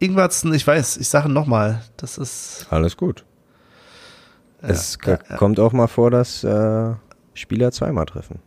ja, 0.00 0.06
Ingwarzen, 0.06 0.52
ich 0.54 0.66
weiß, 0.66 0.96
ich 0.98 1.08
sage 1.08 1.28
nochmal, 1.28 1.82
das 1.96 2.18
ist, 2.18 2.66
Alles 2.70 2.96
gut. 2.96 3.24
es 4.62 4.98
ja, 5.04 5.16
kommt 5.16 5.60
auch 5.60 5.72
mal 5.72 5.86
vor, 5.86 6.10
dass 6.10 6.44
äh, 6.44 6.94
Spieler 7.34 7.72
zweimal 7.72 8.06
treffen. 8.06 8.40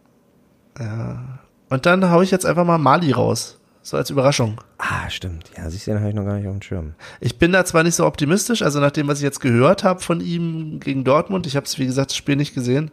und 1.69 1.85
dann 1.85 2.09
hau 2.11 2.21
ich 2.21 2.31
jetzt 2.31 2.45
einfach 2.45 2.65
mal 2.65 2.77
Mali 2.77 3.11
raus, 3.11 3.59
so 3.81 3.97
als 3.97 4.09
Überraschung. 4.09 4.59
Ah, 4.77 5.09
stimmt. 5.09 5.51
Ja, 5.57 5.69
siehst 5.69 5.87
du, 5.87 5.91
den 5.91 5.99
habe 5.99 6.09
ich 6.09 6.15
noch 6.15 6.25
gar 6.25 6.35
nicht 6.35 6.47
auf 6.47 6.53
dem 6.53 6.61
Schirm. 6.61 6.93
Ich 7.19 7.37
bin 7.37 7.51
da 7.51 7.65
zwar 7.65 7.83
nicht 7.83 7.95
so 7.95 8.05
optimistisch, 8.05 8.61
also 8.61 8.79
nach 8.79 8.91
dem, 8.91 9.07
was 9.07 9.19
ich 9.19 9.23
jetzt 9.23 9.41
gehört 9.41 9.83
habe 9.83 9.99
von 9.99 10.21
ihm 10.21 10.79
gegen 10.79 11.03
Dortmund, 11.03 11.45
ich 11.47 11.55
habe 11.55 11.65
es 11.65 11.77
wie 11.79 11.85
gesagt 11.85 12.11
das 12.11 12.17
Spiel 12.17 12.35
nicht 12.35 12.53
gesehen, 12.55 12.91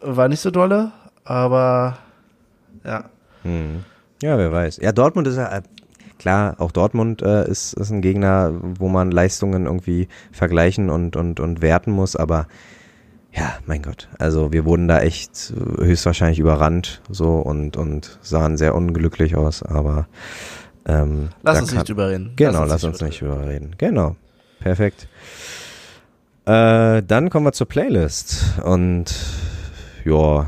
war 0.00 0.28
nicht 0.28 0.40
so 0.40 0.50
dolle, 0.50 0.92
aber 1.24 1.98
ja, 2.84 3.04
Hm. 3.42 3.84
Ja, 4.22 4.38
wer 4.38 4.52
weiß. 4.52 4.76
Ja, 4.76 4.92
Dortmund 4.92 5.26
ist 5.26 5.36
ja, 5.36 5.48
äh, 5.56 5.62
klar, 6.22 6.54
auch 6.58 6.72
Dortmund 6.72 7.20
äh, 7.22 7.48
ist, 7.48 7.74
ist 7.74 7.90
ein 7.90 8.00
Gegner, 8.00 8.52
wo 8.62 8.88
man 8.88 9.10
Leistungen 9.10 9.66
irgendwie 9.66 10.08
vergleichen 10.30 10.88
und, 10.88 11.16
und, 11.16 11.40
und 11.40 11.60
werten 11.62 11.90
muss, 11.90 12.16
aber 12.16 12.46
ja, 13.32 13.54
mein 13.66 13.82
Gott. 13.82 14.08
Also 14.18 14.52
wir 14.52 14.64
wurden 14.64 14.88
da 14.88 15.00
echt 15.00 15.52
höchstwahrscheinlich 15.78 16.38
überrannt 16.38 17.00
so 17.10 17.38
und, 17.38 17.76
und 17.76 18.18
sahen 18.22 18.56
sehr 18.56 18.74
unglücklich 18.74 19.36
aus, 19.36 19.62
aber 19.62 20.06
ähm, 20.86 21.30
lass 21.42 21.60
uns 21.60 21.68
kann- 21.70 21.78
nicht 21.78 21.88
drüber 21.88 22.08
reden. 22.10 22.32
Genau, 22.36 22.64
lass 22.64 22.84
uns 22.84 23.00
nicht 23.00 23.20
drüber 23.20 23.46
reden. 23.46 23.74
Genau. 23.78 24.16
Perfekt. 24.60 25.08
Äh, 26.44 27.02
dann 27.02 27.30
kommen 27.30 27.46
wir 27.46 27.52
zur 27.52 27.68
Playlist. 27.68 28.60
Und 28.64 29.14
ja, 30.04 30.46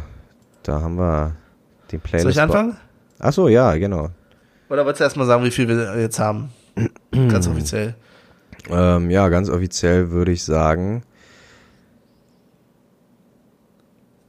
da 0.62 0.80
haben 0.82 0.96
wir 0.96 1.32
die 1.90 1.98
Playlist. 1.98 2.22
Soll 2.24 2.32
ich 2.32 2.40
anfangen? 2.40 2.76
Ach 3.18 3.32
so, 3.32 3.48
ja, 3.48 3.74
genau. 3.76 4.10
Oder 4.74 4.86
wolltest 4.86 4.98
du 4.98 5.04
erstmal 5.04 5.26
sagen, 5.28 5.44
wie 5.44 5.52
viel 5.52 5.68
wir 5.68 6.00
jetzt 6.00 6.18
haben? 6.18 6.50
Ganz 7.12 7.46
offiziell. 7.46 7.94
Ähm, 8.68 9.08
ja, 9.08 9.28
ganz 9.28 9.48
offiziell 9.48 10.10
würde 10.10 10.32
ich 10.32 10.42
sagen, 10.42 11.04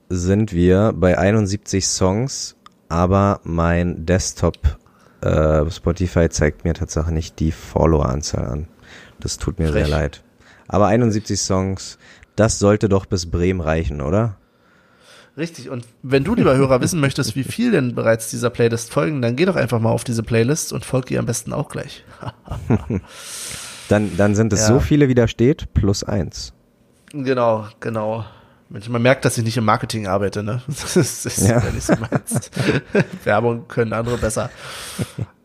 sind 0.08 0.54
wir 0.54 0.93
bei 0.96 1.18
71 1.18 1.88
Songs, 1.88 2.56
aber 2.89 3.39
mein 3.43 4.06
Desktop 4.06 4.60
äh, 5.22 5.68
Spotify 5.72 6.30
zeigt 6.30 6.64
mir 6.64 6.76
tatsächlich 6.76 7.14
nicht 7.16 7.39
die 7.39 7.52
Follower-Anzahl 7.52 8.46
an. 8.46 8.68
Das 9.20 9.39
tut 9.39 9.58
mir 9.58 9.70
Frech. 9.70 9.86
sehr 9.86 9.88
leid. 9.88 10.24
Aber 10.68 10.86
71 10.86 11.41
Songs, 11.41 11.98
das 12.36 12.60
sollte 12.60 12.88
doch 12.88 13.08
bis 13.08 13.32
Bremen 13.32 13.62
reichen, 13.62 14.00
oder? 14.00 14.38
Richtig. 15.38 15.70
Und 15.70 15.86
wenn 16.02 16.24
du, 16.24 16.34
lieber 16.36 16.56
Hörer, 16.56 16.80
wissen 16.82 17.00
möchtest, 17.02 17.36
wie 17.36 17.44
viel 17.44 17.72
denn 17.72 17.94
bereits 17.94 18.30
dieser 18.30 18.49
Playlist 18.49 18.91
folgen, 18.91 19.22
dann 19.22 19.36
geh 19.36 19.45
doch 19.45 19.57
einfach 19.57 19.80
mal 19.82 19.90
auf 19.91 20.06
diese 20.06 20.24
Playlist 20.24 20.72
und 20.72 20.86
folg 20.86 21.12
ihr 21.12 21.20
am 21.20 21.26
besten 21.26 21.52
auch 21.52 21.68
gleich. 21.70 22.03
Dann, 23.88 24.18
dann 24.18 24.34
sind 24.36 24.52
es 24.52 24.62
Ja. 24.62 24.68
so 24.68 24.80
viele, 24.80 25.10
wie 25.10 25.14
da 25.14 25.28
steht, 25.28 25.74
plus 25.76 26.03
eins. 26.03 26.53
Genau, 27.12 27.68
genau. 27.80 28.26
Man 28.70 29.02
merkt, 29.03 29.26
dass 29.26 29.38
ich 29.38 29.44
nicht 29.44 29.57
im 29.57 29.66
Marketing 29.66 30.07
arbeite, 30.07 30.41
ne? 30.41 30.62
Das 30.68 30.98
ist, 30.98 31.38
Ja. 31.48 31.60
ja. 31.64 31.72
nicht 31.72 31.84
so 31.86 31.94
meins. 31.95 32.49
Werbung 33.24 33.68
können 33.68 33.94
andere 33.94 34.18
besser. 34.18 34.49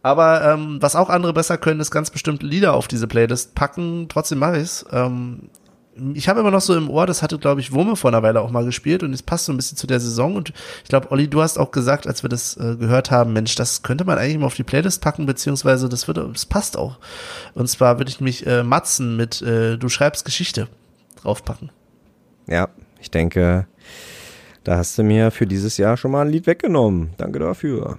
Aber 0.03 0.43
ähm, 0.55 0.79
was 0.81 0.97
auch 0.97 1.11
andere 1.11 1.35
besser 1.35 1.59
können, 1.59 1.81
ist 1.81 1.91
ganz 1.91 2.09
bestimmt 2.11 2.43
Lieder 2.43 2.73
auf 2.73 2.89
diese 2.89 3.07
Playlist 3.07 3.55
packen. 3.55 4.07
Trotzdem 4.09 4.39
mache 4.39 4.59
ich's. 4.59 4.87
Ähm, 4.91 5.51
ich 6.15 6.29
habe 6.29 6.41
immer 6.41 6.51
noch 6.51 6.61
so 6.61 6.77
im 6.77 6.91
Ohr, 6.91 7.07
das 7.07 7.23
hatte, 7.23 7.39
glaube 7.39 7.61
ich, 7.61 7.73
Wurme 7.73 7.97
vor 7.97 8.11
einer 8.11 8.23
Weile 8.23 8.41
auch 8.41 8.51
mal 8.51 8.65
gespielt 8.65 9.03
und 9.03 9.13
es 9.13 9.23
passt 9.23 9.47
so 9.47 9.53
ein 9.53 9.57
bisschen 9.57 9.77
zu 9.77 9.87
der 9.87 10.01
Saison. 10.01 10.37
Und 10.37 10.53
ich 10.83 10.89
glaube, 10.89 11.11
Olli, 11.11 11.29
du 11.29 11.43
hast 11.43 11.59
auch 11.59 11.71
gesagt, 11.71 12.07
als 12.07 12.23
wir 12.23 12.29
das 12.29 12.57
äh, 12.57 12.77
gehört 12.77 13.11
haben, 13.11 13.33
Mensch, 13.33 13.55
das 13.55 13.83
könnte 13.83 14.05
man 14.05 14.19
eigentlich 14.19 14.39
mal 14.39 14.47
auf 14.47 14.55
die 14.55 14.63
Playlist 14.63 15.03
packen, 15.03 15.27
beziehungsweise 15.27 15.89
das 15.89 16.09
wird, 16.09 16.19
das 16.19 16.47
passt 16.47 16.77
auch. 16.77 16.99
Und 17.55 17.69
zwar 17.69 17.99
würde 17.99 18.11
ich 18.11 18.21
mich 18.21 18.47
äh, 18.47 18.63
Matzen 18.63 19.17
mit 19.17 19.43
äh, 19.43 19.77
Du 19.77 19.89
schreibst 19.89 20.25
Geschichte 20.25 20.69
draufpacken. 21.23 21.71
Ja, 22.47 22.69
ich 23.01 23.11
denke, 23.11 23.67
da 24.65 24.77
hast 24.77 24.99
du 24.99 25.03
mir 25.03 25.31
für 25.31 25.47
dieses 25.47 25.77
Jahr 25.77 25.97
schon 25.97 26.11
mal 26.11 26.23
ein 26.23 26.33
Lied 26.33 26.47
weggenommen. 26.47 27.11
Danke 27.17 27.39
dafür. 27.39 27.99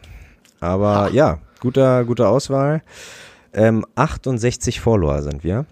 Aber 0.59 1.09
ja, 1.11 1.39
guter, 1.59 2.05
guter 2.05 2.29
Auswahl. 2.29 2.83
Ähm, 3.53 3.85
68 3.95 4.79
Follower 4.79 5.21
sind 5.23 5.43
wir. 5.43 5.65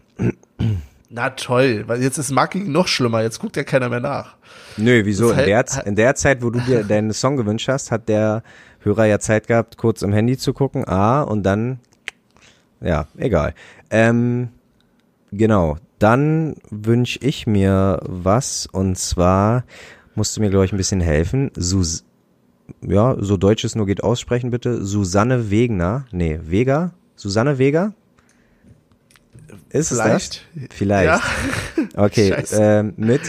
Na 1.12 1.32
toll, 1.32 1.86
weil 1.88 2.04
jetzt 2.04 2.18
ist 2.20 2.30
Marketing 2.32 2.72
noch 2.72 2.88
schlimmer, 2.88 3.24
jetzt 3.24 3.40
guckt 3.40 3.56
ja 3.58 3.64
keiner 3.64 3.90
mehr 3.90 4.00
nach. 4.00 4.36
Nö, 4.78 5.02
wieso? 5.06 5.30
Das 5.30 5.40
In 5.40 5.46
der, 5.46 5.58
halt- 5.58 5.88
in 5.88 5.96
der 5.96 6.16
Zeit, 6.16 6.44
wo 6.44 6.52
du 6.52 6.60
dir 6.60 6.84
deinen 6.88 7.14
Song 7.14 7.36
gewünscht 7.36 7.68
hast, 7.68 7.90
hat 7.92 8.08
der 8.10 8.44
Hörer 8.82 9.06
ja 9.06 9.20
Zeit 9.20 9.48
gehabt, 9.48 9.78
kurz 9.78 10.04
im 10.04 10.14
Handy 10.14 10.38
zu 10.38 10.54
gucken. 10.54 10.88
Ah, 10.88 11.22
und 11.24 11.44
dann, 11.44 11.80
ja, 12.80 13.08
egal. 13.18 13.56
Ähm, 13.90 14.50
genau. 15.32 15.78
dann 15.98 16.56
wünsche 16.70 17.20
ich 17.24 17.48
mir 17.48 18.00
was 18.04 18.68
und 18.72 18.96
zwar 18.98 19.64
musst 20.16 20.38
du 20.38 20.42
mir, 20.42 20.50
glaube 20.52 20.66
ich, 20.66 20.72
ein 20.74 20.78
bisschen 20.78 21.02
helfen. 21.02 21.50
Sus 21.56 22.06
ja, 22.82 23.16
so 23.20 23.36
deutsch 23.36 23.64
es 23.66 23.76
nur 23.76 23.88
geht 23.88 24.04
aussprechen 24.04 24.52
bitte. 24.52 24.86
Susanne 24.86 25.50
Wegner. 25.50 26.06
Nee, 26.12 26.40
Vega? 26.44 26.94
Susanne 27.16 27.58
Vega? 27.58 27.94
Ist 29.72 29.90
Vielleicht. 29.90 30.48
es 30.56 30.68
das? 30.68 30.78
Vielleicht. 30.78 31.06
Ja. 31.06 31.22
Okay, 31.96 32.36
ähm, 32.54 32.94
mit 32.98 33.22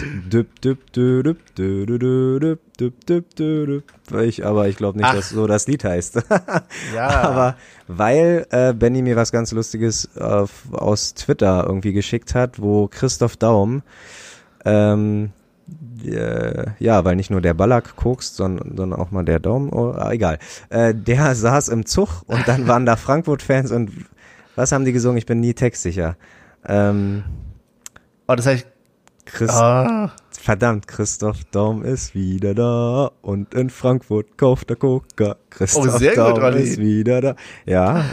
ich, 4.22 4.46
aber 4.46 4.68
ich 4.68 4.76
glaube 4.76 4.98
nicht, 4.98 5.06
Ach. 5.06 5.14
dass 5.14 5.28
so 5.28 5.46
das 5.46 5.66
Lied 5.66 5.84
heißt. 5.84 6.22
ja. 6.94 7.08
Aber 7.08 7.56
weil 7.88 8.46
äh, 8.50 8.72
Benny 8.72 9.02
mir 9.02 9.16
was 9.16 9.32
ganz 9.32 9.52
Lustiges 9.52 10.08
äh, 10.16 10.44
aus 10.72 11.14
Twitter 11.14 11.64
irgendwie 11.66 11.92
geschickt 11.92 12.34
hat, 12.34 12.60
wo 12.60 12.88
Christoph 12.88 13.36
Daum 13.36 13.82
ähm, 14.64 15.32
äh, 16.04 16.66
ja, 16.78 17.04
weil 17.04 17.16
nicht 17.16 17.30
nur 17.30 17.40
der 17.40 17.54
Ballack 17.54 17.96
kokst, 17.96 18.36
sondern, 18.36 18.76
sondern 18.76 18.98
auch 18.98 19.10
mal 19.10 19.24
der 19.24 19.38
Daumen, 19.38 19.70
oh, 19.70 19.94
egal. 20.10 20.38
Äh, 20.70 20.94
der 20.94 21.34
saß 21.34 21.68
im 21.68 21.86
Zug 21.86 22.22
und 22.26 22.46
dann 22.48 22.66
waren 22.66 22.86
da 22.86 22.96
Frankfurt-Fans 22.96 23.70
und 23.70 23.90
was 24.60 24.72
haben 24.72 24.84
die 24.84 24.92
gesungen? 24.92 25.18
Ich 25.18 25.26
bin 25.26 25.40
nie 25.40 25.54
textsicher. 25.54 26.16
Ähm, 26.66 27.24
Oh, 28.28 28.34
das 28.36 28.46
heißt, 28.46 28.66
Chris, 29.24 29.50
ah, 29.50 30.12
verdammt, 30.30 30.86
Christoph 30.86 31.44
Daum 31.50 31.82
ist 31.84 32.14
wieder 32.14 32.54
da 32.54 33.10
und 33.22 33.54
in 33.54 33.70
Frankfurt 33.70 34.38
kauft 34.38 34.70
er 34.70 34.76
Coca. 34.76 35.36
Christoph 35.50 35.86
Oh, 35.86 35.98
sehr 35.98 36.10
gut, 36.14 36.18
Daum 36.18 36.42
Olli. 36.44 36.62
ist 36.62 36.78
wieder 36.78 37.20
da. 37.20 37.36
Ja, 37.66 38.04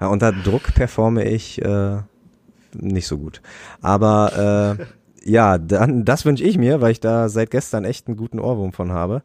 äh, 0.00 0.04
unter 0.04 0.30
Druck 0.32 0.72
performe 0.74 1.24
ich 1.28 1.60
äh, 1.62 1.98
nicht 2.78 3.06
so 3.08 3.18
gut. 3.18 3.42
Aber 3.80 4.76
äh, 4.78 4.84
ja, 5.28 5.58
dann 5.58 6.04
das 6.04 6.24
wünsche 6.24 6.44
ich 6.44 6.56
mir, 6.58 6.80
weil 6.80 6.92
ich 6.92 7.00
da 7.00 7.28
seit 7.28 7.50
gestern 7.50 7.84
echt 7.84 8.06
einen 8.06 8.16
guten 8.16 8.38
Ohrwurm 8.38 8.72
von 8.72 8.92
habe. 8.92 9.22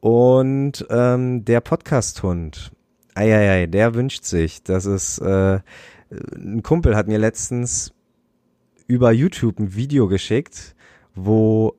Und 0.00 0.86
ähm, 0.90 1.44
der 1.44 1.60
Podcast-Hund, 1.60 2.72
eieiei, 3.14 3.66
der 3.66 3.94
wünscht 3.94 4.24
sich, 4.24 4.62
dass 4.62 4.84
es 4.84 5.18
äh, 5.18 5.60
ein 6.34 6.62
Kumpel 6.62 6.96
hat 6.96 7.08
mir 7.08 7.18
letztens 7.18 7.92
über 8.86 9.12
YouTube 9.12 9.58
ein 9.58 9.74
Video 9.74 10.08
geschickt, 10.08 10.74
wo 11.14 11.74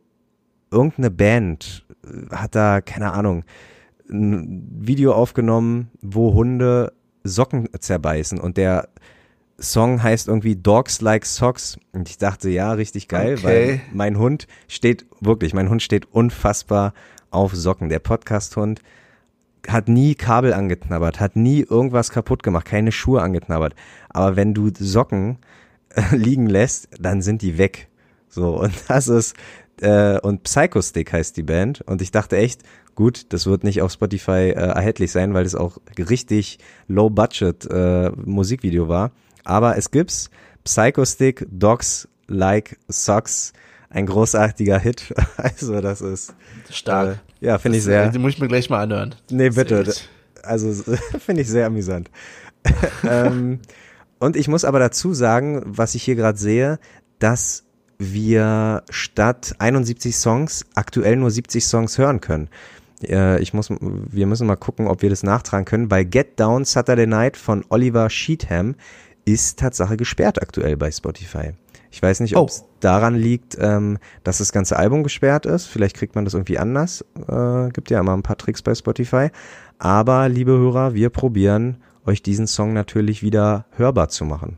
irgendeine 0.71 1.11
Band 1.11 1.85
äh, 2.03 2.35
hat 2.35 2.55
da, 2.55 2.81
keine 2.81 3.11
Ahnung, 3.13 3.43
ein 4.09 4.67
Video 4.79 5.13
aufgenommen, 5.13 5.89
wo 6.01 6.33
Hunde 6.33 6.93
Socken 7.23 7.69
zerbeißen 7.77 8.39
und 8.39 8.57
der 8.57 8.89
Song 9.59 10.01
heißt 10.01 10.27
irgendwie 10.27 10.55
Dogs 10.55 10.99
Like 10.99 11.25
Socks 11.25 11.77
und 11.93 12.09
ich 12.09 12.17
dachte, 12.17 12.49
ja, 12.49 12.73
richtig 12.73 13.07
geil, 13.07 13.35
Okay. 13.37 13.43
weil 13.43 13.81
mein 13.93 14.17
Hund 14.17 14.47
steht, 14.67 15.05
wirklich, 15.21 15.53
mein 15.53 15.69
Hund 15.69 15.81
steht 15.81 16.11
unfassbar 16.11 16.93
auf 17.29 17.53
Socken. 17.55 17.87
Der 17.89 17.99
Podcast-Hund 17.99 18.81
hat 19.67 19.87
nie 19.87 20.15
Kabel 20.15 20.53
angeknabbert, 20.53 21.19
hat 21.19 21.35
nie 21.35 21.61
irgendwas 21.61 22.09
kaputt 22.11 22.43
gemacht, 22.43 22.65
keine 22.65 22.91
Schuhe 22.91 23.21
angeknabbert. 23.21 23.75
Aber 24.09 24.35
wenn 24.35 24.53
du 24.53 24.71
Socken 24.77 25.37
äh, 25.89 26.15
liegen 26.15 26.47
lässt, 26.47 26.89
dann 26.99 27.21
sind 27.21 27.41
die 27.41 27.57
weg. 27.57 27.87
So, 28.29 28.59
und 28.59 28.73
das 28.87 29.07
ist, 29.07 29.35
äh, 29.81 30.19
und 30.19 30.43
Psychostick 30.43 31.13
heißt 31.13 31.37
die 31.37 31.43
Band. 31.43 31.81
Und 31.81 32.01
ich 32.01 32.11
dachte 32.11 32.37
echt, 32.37 32.61
gut, 32.95 33.33
das 33.33 33.45
wird 33.45 33.63
nicht 33.63 33.81
auf 33.81 33.91
Spotify 33.91 34.49
äh, 34.49 34.53
erhältlich 34.53 35.11
sein, 35.11 35.33
weil 35.33 35.45
es 35.45 35.55
auch 35.55 35.77
richtig 35.97 36.59
low-budget 36.87 37.65
äh, 37.71 38.11
Musikvideo 38.11 38.87
war. 38.87 39.11
Aber 39.43 39.77
es 39.77 39.91
gibt's. 39.91 40.29
Psychostick, 40.63 41.45
Dogs 41.49 42.07
Like 42.27 42.77
Socks, 42.87 43.51
ein 43.89 44.05
großartiger 44.05 44.79
Hit. 44.79 45.13
Also 45.37 45.81
das 45.81 46.01
ist 46.01 46.33
stark. 46.69 47.19
Äh, 47.43 47.47
ja, 47.47 47.57
finde 47.57 47.77
ich 47.77 47.83
sehr. 47.83 48.05
äh, 48.05 48.11
Die 48.11 48.19
muss 48.19 48.33
ich 48.33 48.39
mir 48.39 48.47
gleich 48.47 48.69
mal 48.69 48.81
anhören. 48.81 49.15
Nee, 49.29 49.49
bitte. 49.49 49.85
Also 50.41 50.73
finde 51.19 51.41
ich 51.41 51.49
sehr 51.49 51.67
amüsant. 51.67 52.09
ähm, 53.09 53.59
und 54.19 54.35
ich 54.35 54.47
muss 54.47 54.65
aber 54.65 54.79
dazu 54.79 55.13
sagen, 55.13 55.61
was 55.65 55.95
ich 55.95 56.03
hier 56.03 56.15
gerade 56.15 56.37
sehe, 56.37 56.79
dass 57.19 57.63
wir 57.99 58.83
statt 58.89 59.55
71 59.59 60.15
Songs 60.15 60.65
aktuell 60.75 61.15
nur 61.15 61.29
70 61.31 61.65
Songs 61.65 61.97
hören 61.97 62.21
können. 62.21 62.49
Äh, 63.03 63.41
ich 63.41 63.53
muss, 63.53 63.69
wir 63.69 64.25
müssen 64.27 64.47
mal 64.47 64.55
gucken, 64.55 64.87
ob 64.87 65.01
wir 65.01 65.09
das 65.09 65.23
nachtragen 65.23 65.65
können, 65.65 65.91
weil 65.91 66.05
Get 66.05 66.39
Down 66.39 66.65
Saturday 66.65 67.07
Night 67.07 67.37
von 67.37 67.65
Oliver 67.69 68.09
Sheetham 68.09 68.75
ist 69.25 69.59
Tatsache 69.59 69.97
gesperrt 69.97 70.41
aktuell 70.41 70.75
bei 70.77 70.91
Spotify. 70.91 71.53
Ich 71.93 72.01
weiß 72.01 72.21
nicht, 72.21 72.35
ob 72.35 72.49
es 72.49 72.63
Oh. 72.63 72.69
daran 72.79 73.13
liegt, 73.13 73.55
ähm, 73.59 73.99
dass 74.23 74.39
das 74.39 74.51
ganze 74.51 74.77
Album 74.77 75.03
gesperrt 75.03 75.45
ist. 75.45 75.67
Vielleicht 75.67 75.95
kriegt 75.95 76.15
man 76.15 76.25
das 76.25 76.33
irgendwie 76.33 76.57
anders. 76.57 77.05
Äh, 77.27 77.69
gibt 77.69 77.91
ja 77.91 77.99
immer 77.99 78.13
ein 78.17 78.23
paar 78.23 78.35
Tricks 78.35 78.63
bei 78.63 78.73
Spotify. 78.73 79.29
Aber, 79.77 80.27
liebe 80.27 80.53
Hörer, 80.53 80.95
wir 80.95 81.11
probieren, 81.11 81.77
euch 82.03 82.23
diesen 82.23 82.47
Song 82.47 82.73
natürlich 82.73 83.21
wieder 83.21 83.65
hörbar 83.77 84.09
zu 84.09 84.25
machen. 84.25 84.57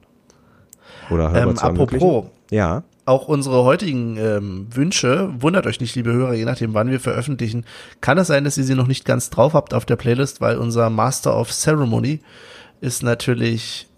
Oder 1.11 1.31
hörbar 1.31 1.49
Ähm, 1.49 1.55
zu 1.57 1.65
apropos, 1.65 2.25
Ja, 2.51 2.83
auch 3.03 3.27
unsere 3.27 3.65
heutigen 3.65 4.15
ähm, 4.17 4.67
Wünsche, 4.71 5.29
wundert 5.37 5.67
euch 5.67 5.81
nicht, 5.81 5.93
liebe 5.95 6.13
Hörer, 6.13 6.33
je 6.35 6.45
nachdem, 6.45 6.73
wann 6.73 6.89
wir 6.89 7.01
veröffentlichen, 7.01 7.65
kann 7.99 8.17
es 8.17 8.27
sein, 8.27 8.45
dass 8.45 8.57
ihr 8.57 8.63
sie 8.63 8.75
noch 8.75 8.87
nicht 8.87 9.03
ganz 9.03 9.29
drauf 9.29 9.53
habt 9.53 9.73
auf 9.73 9.85
der 9.85 9.97
Playlist, 9.97 10.39
weil 10.39 10.57
unser 10.57 10.89
Master 10.89 11.37
of 11.37 11.51
Ceremony 11.51 12.21
ist 12.79 13.03
natürlich 13.03 13.89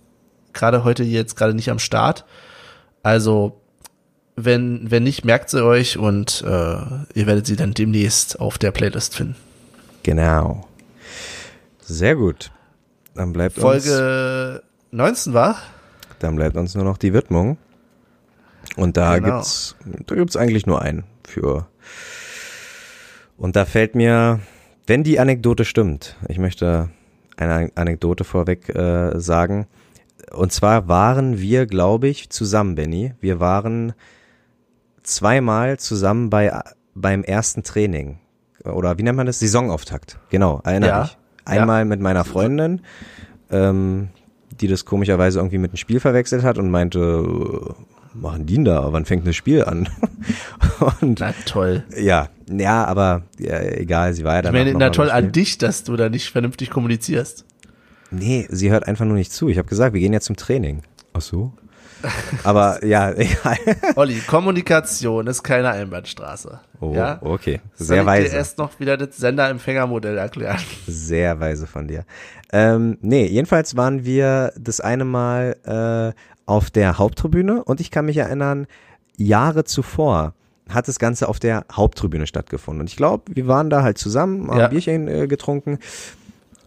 gerade 0.53 0.83
heute 0.83 1.03
jetzt 1.03 1.35
gerade 1.35 1.53
nicht 1.53 1.69
am 1.69 1.77
Start. 1.79 2.25
Also, 3.07 3.61
wenn, 4.35 4.91
wenn 4.91 5.03
nicht, 5.03 5.23
merkt 5.23 5.49
sie 5.49 5.63
euch 5.63 5.97
und 5.97 6.41
äh, 6.45 6.45
ihr 6.45 7.25
werdet 7.25 7.45
sie 7.47 7.55
dann 7.55 7.73
demnächst 7.73 8.37
auf 8.37 8.57
der 8.57 8.71
Playlist 8.71 9.15
finden. 9.15 9.37
genau. 10.03 10.67
Sehr 11.79 12.17
gut. 12.17 12.51
Dann 13.15 13.31
bleibt 13.31 13.57
uns, 13.59 13.63
Folge 13.63 14.61
19 14.91 15.33
war? 15.33 15.55
dann 16.19 16.35
bleibt 16.35 16.57
uns 16.57 16.75
nur 16.75 16.83
noch 16.83 16.97
die 16.97 17.13
Widmung. 17.13 17.57
Und 18.75 18.97
da 18.97 19.17
Genau. 19.19 19.35
gibt's, 19.37 19.77
da 20.05 20.15
gibt's 20.15 20.35
eigentlich 20.35 20.65
nur 20.65 20.81
einen 20.81 21.05
für. 21.25 21.65
Und 23.37 23.55
da 23.55 23.63
fällt 23.63 23.95
mir, 23.95 24.41
wenn 24.85 25.05
die 25.05 25.17
Anekdote 25.21 25.63
stimmt, 25.63 26.17
ich 26.27 26.39
möchte 26.39 26.89
eine 27.37 27.71
Anekdote 27.75 28.25
vorweg 28.25 28.67
äh, 28.75 29.17
sagen. 29.17 29.65
Und 30.33 30.51
zwar 30.51 30.87
waren 30.87 31.39
wir, 31.39 31.65
glaube 31.65 32.07
ich, 32.07 32.29
zusammen, 32.29 32.75
Benny. 32.75 33.13
Wir 33.21 33.39
waren 33.39 33.93
zweimal 35.03 35.77
zusammen 35.79 36.29
bei 36.29 36.51
beim 36.95 37.23
ersten 37.23 37.61
Training 37.63 38.17
oder 38.65 38.97
wie 38.97 39.03
nennt 39.03 39.17
man 39.17 39.27
das? 39.27 39.39
Saisonauftakt. 39.39 40.17
Genau, 40.29 40.61
erinnere 40.63 40.89
Ja. 40.89 41.01
dich. 41.03 41.17
Einmal 41.45 41.85
mit 41.85 42.01
meiner 42.01 42.25
Freundin, 42.25 42.81
ähm, 43.51 44.09
die 44.59 44.67
das 44.67 44.83
komischerweise 44.83 45.39
irgendwie 45.39 45.59
mit 45.59 45.71
einem 45.71 45.77
Spiel 45.77 45.99
verwechselt 45.99 46.43
hat 46.43 46.57
und 46.57 46.71
meinte, 46.71 46.99
äh, 46.99 48.17
machen 48.17 48.45
die 48.47 48.55
denn 48.55 48.65
da? 48.65 48.91
Wann 48.91 49.05
fängt 49.05 49.25
das 49.27 49.35
Spiel 49.35 49.63
an? 49.63 49.87
und 51.01 51.19
Na 51.19 51.33
toll. 51.45 51.83
ja, 51.95 52.27
ja, 52.49 52.83
aber 52.85 53.21
ja, 53.39 53.61
egal, 53.61 54.13
sie 54.15 54.23
war 54.25 54.33
ja 54.33 54.39
Ich 54.39 54.43
dann. 54.45 54.53
meine, 54.53 54.73
na 54.73 54.89
toll 54.89 55.11
an 55.11 55.31
dich, 55.31 55.57
dass 55.59 55.83
du 55.83 55.95
da 55.95 56.09
nicht 56.09 56.31
vernünftig 56.31 56.69
kommunizierst. 56.71 57.45
Nee, 58.11 58.47
sie 58.49 58.71
hört 58.71 58.87
einfach 58.87 59.05
nur 59.05 59.15
nicht 59.17 59.31
zu. 59.31 59.49
Ich 59.49 59.57
habe 59.57 59.67
gesagt, 59.67 59.93
wir 59.93 59.99
gehen 60.01 60.13
jetzt 60.13 60.25
zum 60.25 60.35
Training. 60.35 60.81
Ach 61.13 61.21
so? 61.21 61.51
Aber 62.43 62.83
ja, 62.85 63.11
egal. 63.17 63.57
Olli, 63.95 64.19
Kommunikation 64.27 65.25
ist 65.27 65.43
keine 65.43 65.69
Einbahnstraße. 65.71 66.59
Oh, 66.79 66.93
ja? 66.93 67.17
okay. 67.21 67.59
Soll 67.75 67.87
Sehr 67.87 68.01
ich 68.01 68.05
weise. 68.07 68.29
dir 68.29 68.35
erst 68.37 68.57
noch 68.59 68.79
wieder 68.79 68.97
das 68.97 69.17
Sender-Empfänger-Modell 69.17 70.17
erklären? 70.17 70.59
Sehr 70.85 71.39
weise 71.39 71.65
von 71.67 71.87
dir. 71.87 72.05
Ähm, 72.53 72.97
nee, 73.01 73.25
jedenfalls 73.25 73.75
waren 73.75 74.05
wir 74.05 74.53
das 74.59 74.79
eine 74.79 75.05
Mal 75.05 75.55
äh, 76.15 76.17
auf 76.45 76.69
der 76.69 76.97
Haupttribüne 76.99 77.63
und 77.63 77.81
ich 77.81 77.89
kann 77.91 78.05
mich 78.05 78.17
erinnern, 78.17 78.67
Jahre 79.17 79.63
zuvor 79.63 80.33
hat 80.69 80.87
das 80.87 80.99
Ganze 80.99 81.27
auf 81.29 81.39
der 81.39 81.65
Haupttribüne 81.71 82.27
stattgefunden. 82.27 82.81
Und 82.81 82.89
ich 82.89 82.95
glaube, 82.95 83.23
wir 83.35 83.47
waren 83.47 83.69
da 83.69 83.81
halt 83.83 83.97
zusammen, 83.97 84.49
haben 84.49 84.59
Ja. 84.59 84.65
ein 84.65 84.69
Bierchen 84.69 85.07
äh, 85.07 85.27
getrunken. 85.27 85.79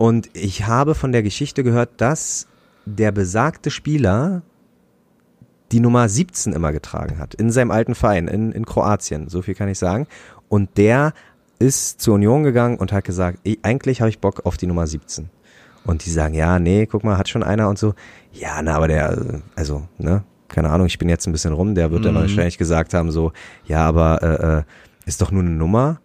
Und 0.01 0.31
ich 0.32 0.66
habe 0.66 0.94
von 0.94 1.12
der 1.12 1.22
Geschichte 1.22 1.62
gehört, 1.62 1.90
dass 2.01 2.47
der 2.86 3.12
besagte 3.12 3.70
Spieler 3.70 4.40
die 5.72 5.81
Nummer 5.81 6.09
17 6.09 6.55
immer 6.55 6.72
getragen 6.72 7.18
hat, 7.18 7.35
in 7.35 7.51
seinem 7.51 7.70
alten 7.70 7.94
Verein, 7.94 8.27
in, 8.27 8.51
in 8.52 8.64
Kroatien, 8.64 9.28
so 9.28 9.43
viel 9.43 9.55
kann 9.55 9.68
ich 9.68 9.78
sagen. 9.78 10.06
Und 10.48 10.78
der 10.78 11.12
ist 11.59 12.01
zur 12.01 12.14
Union 12.14 12.44
gegangen 12.44 12.78
und 12.78 12.93
hat 12.93 13.05
gesagt, 13.05 13.40
"Ey, 13.44 13.59
eigentlich 13.62 14.01
habe 14.01 14.09
ich 14.09 14.20
Bock 14.20 14.47
auf 14.47 14.56
die 14.56 14.66
Nummer 14.66 14.86
17. 14.86 15.28
Und 15.85 16.06
die 16.06 16.10
sagen, 16.10 16.32
ja, 16.32 16.59
nee, 16.59 16.86
guck 16.86 17.05
mal, 17.05 17.18
hat 17.18 17.28
schon 17.28 17.43
einer 17.43 17.68
und 17.68 17.78
so. 17.78 17.93
Ja, 18.32 18.62
na, 18.62 18.77
aber 18.77 18.89
der, 18.89 19.43
also, 19.55 19.86
ne, 19.98 20.24
keine 20.48 20.70
Ahnung, 20.70 20.86
ich 20.86 20.97
bin 20.98 21.10
jetzt 21.10 21.27
ein 21.27 21.32
bisschen 21.32 21.52
rum, 21.52 21.74
der 21.74 21.90
wird 21.90 22.06
dann 22.06 22.14
Mhm. 22.14 22.20
wahrscheinlich 22.20 22.56
gesagt 22.56 22.94
haben, 22.94 23.10
so, 23.10 23.32
ja, 23.66 23.86
aber 23.86 24.22
äh, 24.22 24.59
äh, 24.60 24.62
ist 25.05 25.20
doch 25.20 25.31
nur 25.31 25.43
eine 25.43 25.51
Nummer. 25.51 26.01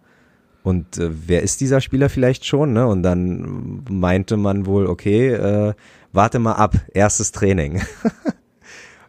Und 0.66 0.98
äh, 0.98 1.10
wer 1.28 1.42
ist 1.42 1.60
dieser 1.60 1.80
Spieler 1.80 2.08
vielleicht 2.08 2.44
schon, 2.44 2.72
ne? 2.72 2.88
Und 2.88 3.04
dann 3.04 3.84
meinte 3.88 4.36
man 4.36 4.66
wohl, 4.66 4.88
okay, 4.88 5.28
äh, 5.28 5.74
warte 6.12 6.40
mal 6.40 6.54
ab, 6.54 6.74
erstes 6.92 7.30
Training. 7.30 7.82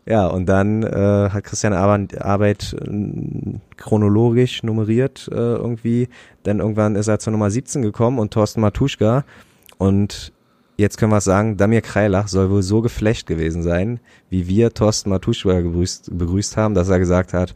Ja, 0.10 0.28
und 0.28 0.46
dann 0.46 0.84
äh, 0.84 1.30
hat 1.32 1.44
Christian 1.44 1.74
Arbeit, 1.74 2.74
äh, 2.74 3.60
chronologisch 3.76 4.64
nummeriert 4.64 5.28
äh, 5.30 5.36
irgendwie. 5.36 6.08
Dann 6.44 6.60
irgendwann 6.60 6.96
ist 6.96 7.10
er 7.10 7.20
zur 7.20 7.32
Nummer 7.32 7.52
17 7.52 7.82
gekommen 7.82 8.18
und 8.18 8.32
Thorsten 8.32 8.62
Matuschka. 8.62 9.26
Und 9.78 10.32
jetzt 10.78 10.98
können 10.98 11.12
wir 11.12 11.20
sagen, 11.20 11.58
Damir 11.58 11.82
Kreilach 11.82 12.30
soll 12.30 12.50
wohl 12.50 12.64
so 12.64 12.82
geflecht 12.82 13.28
gewesen 13.28 13.64
sein, 13.64 14.00
wie 14.30 14.48
wir 14.48 14.74
Thorsten 14.74 15.10
Matuschka 15.10 15.60
begrüßt, 15.60 16.18
begrüßt 16.18 16.56
haben, 16.56 16.74
dass 16.74 16.88
er 16.88 17.00
gesagt 17.00 17.34
hat, 17.34 17.54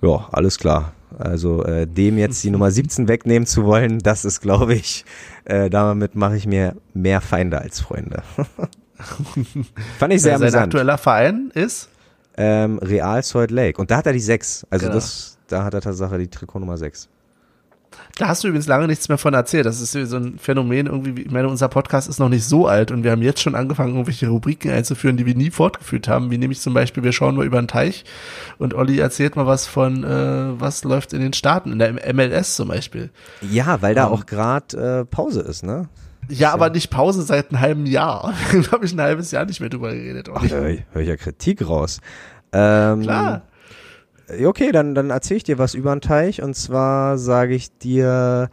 ja, 0.00 0.28
alles 0.30 0.58
klar. 0.60 0.92
Also 1.18 1.64
äh, 1.64 1.86
dem 1.86 2.18
jetzt 2.18 2.42
die 2.44 2.50
Nummer 2.50 2.70
17 2.70 3.08
wegnehmen 3.08 3.46
zu 3.46 3.64
wollen, 3.64 3.98
das 4.00 4.24
ist, 4.24 4.40
glaube 4.40 4.74
ich, 4.74 5.04
äh, 5.44 5.70
damit 5.70 6.14
mache 6.14 6.36
ich 6.36 6.46
mir 6.46 6.76
mehr 6.92 7.20
Feinde 7.20 7.60
als 7.60 7.80
Freunde. 7.80 8.22
Fand 9.98 10.12
ich 10.12 10.22
sehr 10.22 10.32
Sein 10.38 10.42
amüsant. 10.42 10.64
aktueller 10.66 10.98
Verein 10.98 11.50
ist? 11.54 11.88
Ähm, 12.36 12.78
Real 12.78 13.22
Salt 13.22 13.50
Lake. 13.50 13.80
Und 13.80 13.90
da 13.90 13.98
hat 13.98 14.06
er 14.06 14.12
die 14.12 14.20
6. 14.20 14.66
Also 14.70 14.86
Genau. 14.86 14.94
das, 14.96 15.38
da 15.48 15.64
hat 15.64 15.74
er 15.74 15.80
Tatsache 15.80 16.18
die 16.18 16.28
Trikot 16.28 16.58
Nummer 16.58 16.76
6. 16.76 17.08
Da 18.16 18.28
hast 18.28 18.44
du 18.44 18.48
übrigens 18.48 18.68
lange 18.68 18.86
nichts 18.86 19.08
mehr 19.08 19.18
von 19.18 19.34
erzählt. 19.34 19.66
Das 19.66 19.80
ist 19.80 19.92
so 20.08 20.16
ein 20.16 20.38
Phänomen 20.38 20.86
irgendwie. 20.86 21.22
Ich 21.22 21.30
meine, 21.32 21.48
unser 21.48 21.68
Podcast 21.68 22.08
ist 22.08 22.20
noch 22.20 22.28
nicht 22.28 22.44
so 22.44 22.68
alt 22.68 22.92
und 22.92 23.02
wir 23.02 23.10
haben 23.10 23.22
jetzt 23.22 23.40
schon 23.40 23.56
angefangen, 23.56 23.94
irgendwelche 23.94 24.28
Rubriken 24.28 24.70
einzuführen, 24.70 25.16
die 25.16 25.26
wir 25.26 25.34
nie 25.34 25.50
fortgeführt 25.50 26.06
haben. 26.06 26.30
Wie 26.30 26.38
nämlich 26.38 26.60
zum 26.60 26.74
Beispiel, 26.74 27.02
wir 27.02 27.12
schauen 27.12 27.34
mal 27.34 27.44
über 27.44 27.60
den 27.60 27.66
Teich 27.66 28.04
und 28.58 28.72
Olli 28.74 28.98
erzählt 29.00 29.34
mal 29.34 29.46
was 29.46 29.66
von, 29.66 30.04
äh, 30.04 30.60
was 30.60 30.84
läuft 30.84 31.12
in 31.12 31.20
den 31.20 31.32
Staaten, 31.32 31.72
in 31.72 31.78
der 31.80 32.14
MLS 32.14 32.54
zum 32.54 32.68
Beispiel. 32.68 33.10
Ja, 33.40 33.82
weil 33.82 33.96
da 33.96 34.06
Ähm. 34.06 34.12
auch 34.12 34.26
gerade 34.26 35.00
äh, 35.00 35.04
Pause 35.04 35.40
ist, 35.40 35.64
ne? 35.64 35.88
Ja, 36.28 36.52
aber 36.54 36.70
nicht 36.70 36.90
Pause 36.90 37.22
seit 37.22 37.50
einem 37.50 37.60
halben 37.60 37.86
Jahr. 37.86 38.32
da 38.52 38.70
habe 38.72 38.86
ich 38.86 38.92
ein 38.92 39.00
halbes 39.00 39.30
Jahr 39.32 39.44
nicht 39.44 39.60
mehr 39.60 39.70
drüber 39.70 39.92
geredet. 39.92 40.30
Ach, 40.32 40.42
höre 40.48 40.68
ich, 40.68 40.82
hör 40.92 41.02
ich 41.02 41.08
ja 41.08 41.16
Kritik 41.16 41.68
raus. 41.68 42.00
Ähm, 42.52 43.02
Klar. 43.02 43.42
Okay, 44.44 44.72
dann, 44.72 44.94
dann 44.94 45.10
erzähle 45.10 45.38
ich 45.38 45.44
dir 45.44 45.58
was 45.58 45.74
über 45.74 45.94
den 45.94 46.00
Teich. 46.00 46.42
Und 46.42 46.54
zwar 46.54 47.18
sage 47.18 47.54
ich 47.54 47.76
dir, 47.78 48.50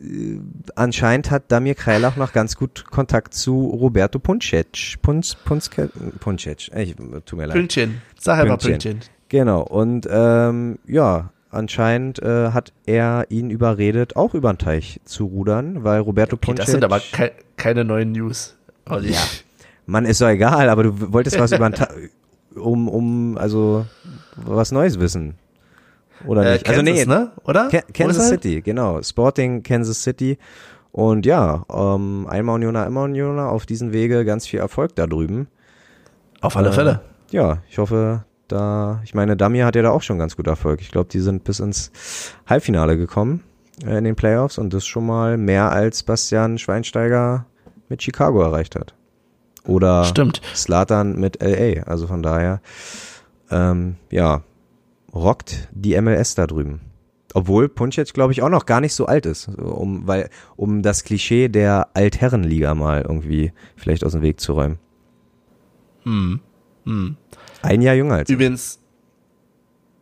äh, 0.00 0.38
anscheinend 0.74 1.30
hat 1.30 1.50
Damir 1.50 1.74
Kreilach 1.74 2.16
noch 2.16 2.32
ganz 2.32 2.56
gut 2.56 2.84
Kontakt 2.90 3.34
zu 3.34 3.66
Roberto 3.66 4.18
Puncic. 4.18 4.96
Punz, 5.02 5.34
Punzke, 5.34 5.90
Puncic. 6.20 6.70
Ich, 6.74 6.94
tut 7.24 7.38
mir 7.38 7.46
leid. 7.46 7.56
Pünktchen. 7.56 8.02
Sag 8.18 8.40
einfach. 8.40 8.58
Pünktchen. 8.58 9.00
Genau, 9.28 9.60
und 9.62 10.08
ähm, 10.10 10.78
ja, 10.86 11.30
anscheinend 11.50 12.22
äh, 12.22 12.52
hat 12.52 12.72
er 12.86 13.26
ihn 13.28 13.50
überredet, 13.50 14.16
auch 14.16 14.34
über 14.34 14.52
den 14.52 14.58
Teich 14.58 15.00
zu 15.04 15.26
rudern, 15.26 15.84
weil 15.84 16.00
Roberto 16.00 16.36
Okay, 16.36 16.46
Puncic... 16.46 16.64
das 16.64 16.70
sind 16.72 16.84
aber 16.84 17.00
kei 17.12 17.32
keine 17.56 17.84
neuen 17.84 18.12
News. 18.12 18.56
Olli. 18.86 19.12
Ja. 19.12 19.20
Mann, 19.86 20.04
ist 20.04 20.20
doch 20.20 20.28
egal, 20.28 20.68
aber 20.68 20.84
du 20.84 21.12
wolltest 21.12 21.38
was 21.38 21.52
über 21.52 21.68
den 21.68 21.74
Teich, 21.74 21.88
um, 22.54 22.88
um, 22.88 23.36
also, 23.36 23.84
was 24.44 24.72
Neues 24.72 24.98
wissen. 25.00 25.34
Oder 26.26 26.44
Äh, 26.44 26.52
nicht? 26.54 26.64
Kansas, 26.64 26.86
also 26.86 26.92
nee, 26.92 27.04
ne? 27.06 27.30
Oder? 27.44 27.68
Ka 27.68 27.80
Kansas? 27.92 28.28
City, 28.28 28.60
genau. 28.60 29.00
Sporting 29.02 29.62
Kansas 29.62 30.02
City. 30.02 30.38
Und 30.90 31.26
ja, 31.26 31.64
ähm, 31.72 32.26
einmal 32.28 32.56
Unioner, 32.56 32.86
immer 32.86 33.02
Unioner, 33.04 33.50
auf 33.50 33.66
diesem 33.66 33.92
Wege 33.92 34.24
ganz 34.24 34.46
viel 34.46 34.58
Erfolg 34.58 34.96
da 34.96 35.06
drüben. 35.06 35.46
Auf 36.40 36.56
alle 36.56 36.70
Äh, 36.70 36.72
Fälle. 36.72 37.00
Ja, 37.30 37.58
ich 37.70 37.78
hoffe, 37.78 38.24
da, 38.48 39.00
ich 39.04 39.14
meine, 39.14 39.36
Damir 39.36 39.66
hat 39.66 39.76
ja 39.76 39.82
da 39.82 39.90
auch 39.90 40.02
schon 40.02 40.18
ganz 40.18 40.34
gut 40.36 40.46
Erfolg. 40.46 40.80
Ich 40.80 40.90
glaube, 40.90 41.08
die 41.10 41.20
sind 41.20 41.44
bis 41.44 41.60
ins 41.60 41.92
Halbfinale 42.48 42.96
gekommen 42.96 43.44
äh, 43.86 43.98
in 43.98 44.04
den 44.04 44.16
Playoffs 44.16 44.58
und 44.58 44.72
das 44.72 44.86
schon 44.86 45.06
mal 45.06 45.36
mehr 45.36 45.70
als 45.70 46.02
Bastian 46.02 46.58
Schweinsteiger 46.58 47.44
mit 47.88 48.02
Chicago 48.02 48.42
erreicht 48.42 48.74
hat. 48.74 48.94
Oder 49.64 50.04
Stimmt. 50.04 50.40
Slatan 50.54 51.20
mit 51.20 51.42
LA. 51.42 51.82
Also 51.82 52.06
von 52.06 52.22
daher, 52.22 52.60
ähm, 53.50 53.96
ja, 54.10 54.42
rockt 55.12 55.68
die 55.72 56.00
MLS 56.00 56.34
da 56.34 56.46
drüben. 56.46 56.80
Obwohl 57.34 57.68
Puncic, 57.68 58.14
glaube 58.14 58.32
ich, 58.32 58.42
auch 58.42 58.48
noch 58.48 58.66
gar 58.66 58.80
nicht 58.80 58.94
so 58.94 59.06
alt 59.06 59.26
ist, 59.26 59.48
um, 59.48 60.06
weil, 60.06 60.30
um 60.56 60.82
das 60.82 61.04
Klischee 61.04 61.48
der 61.48 61.88
Altherrenliga 61.94 62.74
mal 62.74 63.02
irgendwie 63.02 63.52
vielleicht 63.76 64.02
aus 64.04 64.12
dem 64.12 64.22
Weg 64.22 64.40
zu 64.40 64.54
räumen. 64.54 64.78
Hm. 66.04 66.40
Hm. 66.84 67.16
Ein 67.60 67.82
Jahr 67.82 67.94
jünger 67.94 68.14
als 68.14 68.30
ich. 68.30 68.34
Übrigens, 68.34 68.78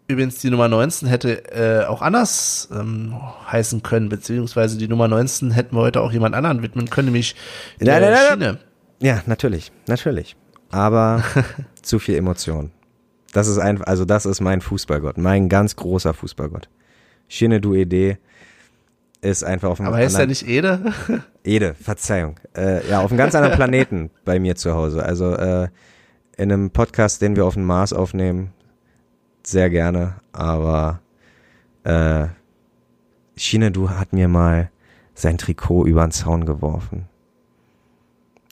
übrigens 0.07 0.39
die 0.39 0.51
Nummer 0.51 0.69
19 0.69 1.09
hätte 1.09 1.51
äh, 1.53 1.85
auch 1.87 2.01
anders 2.01 2.69
ähm, 2.73 3.17
heißen 3.51 3.83
können, 3.83 4.09
beziehungsweise 4.09 4.79
die 4.79 4.87
Nummer 4.87 5.09
19 5.09 5.51
hätten 5.51 5.75
wir 5.75 5.81
heute 5.81 6.03
auch 6.03 6.13
jemand 6.13 6.37
anderen 6.37 6.63
widmen 6.63 6.89
können, 6.91 7.07
nämlich 7.07 7.35
Nein, 7.81 7.87
der 7.87 8.01
nein, 8.01 8.13
nein, 8.13 8.29
Schiene. 8.31 8.59
Ja, 9.01 9.23
natürlich, 9.27 9.73
natürlich. 9.89 10.37
Aber 10.71 11.25
zu 11.83 11.99
viel 11.99 12.15
Emotion. 12.15 12.71
Das 13.37 13.49
ist 13.49 13.59
einfach, 13.59 13.87
also 13.87 14.07
das 14.07 14.25
ist 14.25 14.41
mein 14.41 14.63
Fußballgott, 14.63 15.19
mein 15.19 15.51
ganz 15.51 15.77
großer 15.77 16.15
Fußballgott. 16.15 16.71
Shinedu 17.29 17.75
Ede 17.75 18.17
ist 19.21 19.45
einfach 19.45 19.69
auf 19.69 19.79
einem 19.79 19.89
Aber 19.89 19.99
heißt 19.99 20.19
er 20.19 20.27
nicht 20.27 20.49
Ede? 20.49 20.95
Ede, 21.45 21.75
Verzeihung. 21.75 22.41
Äh, 22.57 22.89
ja, 22.89 23.03
auf 23.03 23.11
einem 23.11 23.19
ganz 23.19 23.35
anderen 23.35 23.55
Planeten 23.59 24.11
bei 24.25 24.39
mir 24.39 24.57
zu 24.57 24.73
Hause. 24.73 25.05
Also 25.05 25.35
äh, 25.35 25.69
in 26.39 26.51
einem 26.51 26.71
Podcast, 26.71 27.21
den 27.21 27.37
wir 27.37 27.45
auf 27.45 27.53
dem 27.53 27.65
Mars 27.65 27.93
aufnehmen, 27.93 28.55
sehr 29.43 29.69
gerne. 29.69 30.15
Aber 30.33 31.01
äh, 31.85 32.29
Shinedu 33.37 33.91
hat 33.91 34.15
mir 34.15 34.29
mal 34.29 34.71
sein 35.13 35.37
Trikot 35.37 35.85
über 35.85 36.07
den 36.07 36.11
Zaun 36.11 36.47
geworfen. 36.47 37.05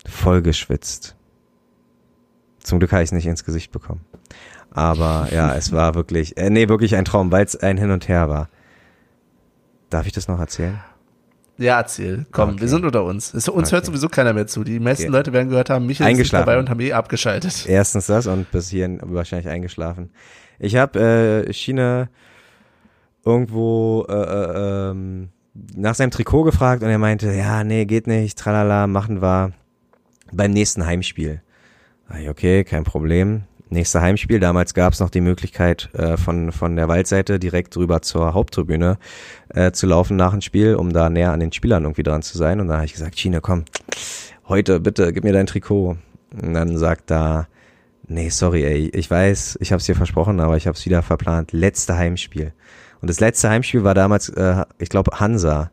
Voll 0.05 0.43
geschwitzt. 0.43 1.17
Zum 2.59 2.81
Glück 2.81 2.93
habe 2.93 3.03
ich 3.03 3.09
es 3.09 3.13
nicht 3.13 3.27
ins 3.27 3.47
Gesicht 3.47 3.73
bekommen. 3.73 4.05
Aber 4.75 5.29
ja, 5.33 5.55
es 5.55 5.73
war 5.73 5.95
wirklich, 5.95 6.37
äh, 6.37 6.51
nee, 6.51 6.69
wirklich 6.69 6.95
ein 6.97 7.05
Traum, 7.05 7.31
weil 7.33 7.45
es 7.45 7.57
ein 7.57 7.79
Hin 7.79 7.91
und 7.91 8.09
Her 8.09 8.29
war. 8.29 8.49
Darf 9.89 10.07
ich 10.07 10.13
das 10.13 10.29
noch 10.29 10.39
erzählen? 10.41 10.81
Ja, 11.57 11.79
erzähl. 11.79 12.27
Komm, 12.33 12.51
Okay. 12.51 12.63
wir 12.63 12.69
sind 12.69 12.85
unter 12.85 13.05
uns. 13.05 13.33
Es, 13.33 13.49
uns 13.49 13.71
hört 13.71 13.85
Okay. 13.85 13.93
sowieso 13.93 14.09
keiner 14.09 14.33
mehr 14.33 14.49
zu. 14.49 14.65
Die 14.65 14.81
meisten 14.81 15.05
Okay. 15.05 15.13
Leute 15.13 15.33
werden 15.33 15.49
gehört 15.51 15.71
haben, 15.71 15.87
Michael 15.87 16.07
ist 16.11 16.19
nicht 16.19 16.19
Eingeschlafen. 16.19 16.47
dabei 16.47 16.59
und 16.59 16.69
haben 16.69 16.81
eh 16.81 16.93
abgeschaltet. 16.93 17.67
Erstens 17.69 18.07
das 18.07 18.27
und 18.27 18.51
bis 18.51 18.69
hierhin 18.71 18.99
wahrscheinlich 19.03 19.49
eingeschlafen. 19.49 20.11
Ich 20.59 20.75
habe 20.75 21.45
äh, 21.47 21.53
China 21.53 22.09
irgendwo 23.25 24.05
äh, 24.09 24.13
äh, 24.13 24.91
ähm, 24.91 25.29
nach 25.77 25.95
seinem 25.95 26.11
Trikot 26.11 26.43
gefragt 26.43 26.83
und 26.83 26.89
er 26.89 26.99
meinte, 26.99 27.33
ja, 27.33 27.63
nee, 27.63 27.85
geht 27.85 28.09
nicht, 28.09 28.37
tralala, 28.37 28.89
machen 28.89 29.23
wir 29.23 29.53
beim 30.33 30.51
nächsten 30.51 30.85
Heimspiel. 30.85 31.41
Okay, 32.29 32.65
kein 32.65 32.83
Problem. 32.83 33.45
Nächste 33.71 34.03
Heimspiel, 34.03 34.41
damals 34.41 34.75
gab 34.75 34.93
es 34.93 35.01
noch 35.01 35.11
die 35.11 35.23
Möglichkeit, 35.23 35.89
äh, 35.95 36.17
von, 36.17 36.53
von 36.53 36.77
der 36.77 36.89
Waldseite 36.89 37.39
direkt 37.39 37.77
rüber 37.77 38.03
zur 38.03 38.35
Haupttribüne 38.35 38.99
äh, 39.49 39.73
zu 39.73 39.87
laufen 39.87 40.17
nach 40.17 40.33
dem 40.33 40.43
Spiel, 40.43 40.75
um 40.75 40.93
da 40.93 41.09
näher 41.09 41.33
an 41.33 41.41
den 41.41 41.51
Spielern 41.53 41.85
irgendwie 41.85 42.03
dran 42.03 42.23
zu 42.23 42.37
sein. 42.37 42.61
Und 42.61 42.69
da 42.69 42.77
habe 42.77 42.85
ich 42.85 42.93
gesagt, 42.93 43.19
China, 43.19 43.41
komm, 43.41 43.65
heute 44.49 44.81
bitte, 44.81 45.13
gib 45.13 45.25
mir 45.25 45.33
dein 45.33 45.47
Trikot. 45.47 45.97
Und 46.43 46.55
dann 46.55 46.77
sagt 46.77 47.11
da, 47.11 47.49
nee, 48.07 48.29
sorry, 48.29 48.65
ey, 48.65 48.91
ich 48.93 49.11
weiß, 49.11 49.59
ich 49.61 49.73
habe 49.73 49.81
es 49.81 49.87
dir 49.87 49.95
versprochen, 49.95 50.41
aber 50.41 50.57
ich 50.57 50.67
habe 50.67 50.77
es 50.77 50.85
wieder 50.85 51.03
verplant. 51.03 51.53
Letzte 51.53 51.97
Heimspiel. 51.97 52.53
Und 53.01 53.09
das 53.09 53.21
letzte 53.21 53.49
Heimspiel 53.49 53.83
war 53.83 53.95
damals, 53.95 54.29
äh, 54.29 54.65
ich 54.79 54.91
glaube, 54.91 55.19
Hansa, 55.21 55.71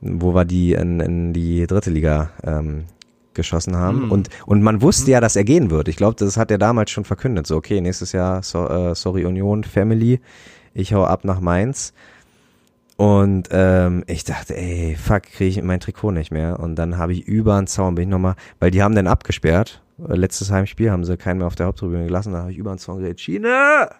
wo 0.00 0.34
wir 0.34 0.44
die 0.44 0.74
in, 0.74 1.00
in 1.00 1.32
die 1.32 1.66
dritte 1.66 1.90
Liga 1.90 2.30
ähm, 2.44 2.84
geschossen 3.36 3.76
haben. 3.76 4.02
Hm. 4.02 4.10
Und, 4.10 4.28
und 4.46 4.62
man 4.62 4.82
wusste 4.82 5.12
ja, 5.12 5.20
dass 5.20 5.36
er 5.36 5.44
gehen 5.44 5.70
wird. 5.70 5.88
Ich 5.88 5.96
glaube, 5.96 6.16
das 6.16 6.36
hat 6.36 6.50
er 6.50 6.58
damals 6.58 6.90
schon 6.90 7.04
verkündet. 7.04 7.46
So, 7.46 7.56
okay, 7.56 7.80
nächstes 7.80 8.12
Jahr, 8.12 8.42
so, 8.42 8.68
äh, 8.68 8.94
sorry 8.94 9.24
Union, 9.24 9.62
Family, 9.62 10.20
ich 10.74 10.92
hau 10.92 11.04
ab 11.04 11.24
nach 11.24 11.40
Mainz. 11.40 11.92
Und 12.96 13.48
ähm, 13.52 14.04
ich 14.06 14.24
dachte, 14.24 14.56
ey, 14.56 14.96
fuck, 14.96 15.24
kriege 15.24 15.50
ich 15.50 15.62
mein 15.62 15.80
Trikot 15.80 16.12
nicht 16.12 16.30
mehr. 16.32 16.58
Und 16.58 16.76
dann 16.76 16.96
habe 16.96 17.12
ich 17.12 17.28
über 17.28 17.56
den 17.58 17.66
Zaun, 17.66 17.94
bin 17.94 18.04
ich 18.04 18.08
nochmal, 18.08 18.36
weil 18.58 18.70
die 18.70 18.82
haben 18.82 18.94
dann 18.94 19.06
abgesperrt. 19.06 19.82
Äh, 20.08 20.14
Letztes 20.14 20.50
Heimspiel 20.50 20.90
haben 20.90 21.04
sie 21.04 21.16
keinen 21.16 21.38
mehr 21.38 21.46
auf 21.46 21.54
der 21.54 21.66
Haupttribüne 21.66 22.06
gelassen. 22.06 22.32
Da 22.32 22.40
habe 22.40 22.52
ich 22.52 22.58
über 22.58 22.74
den 22.74 22.78
Zaun 22.78 22.98
geredet, 22.98 23.20
Schiene! 23.20 23.90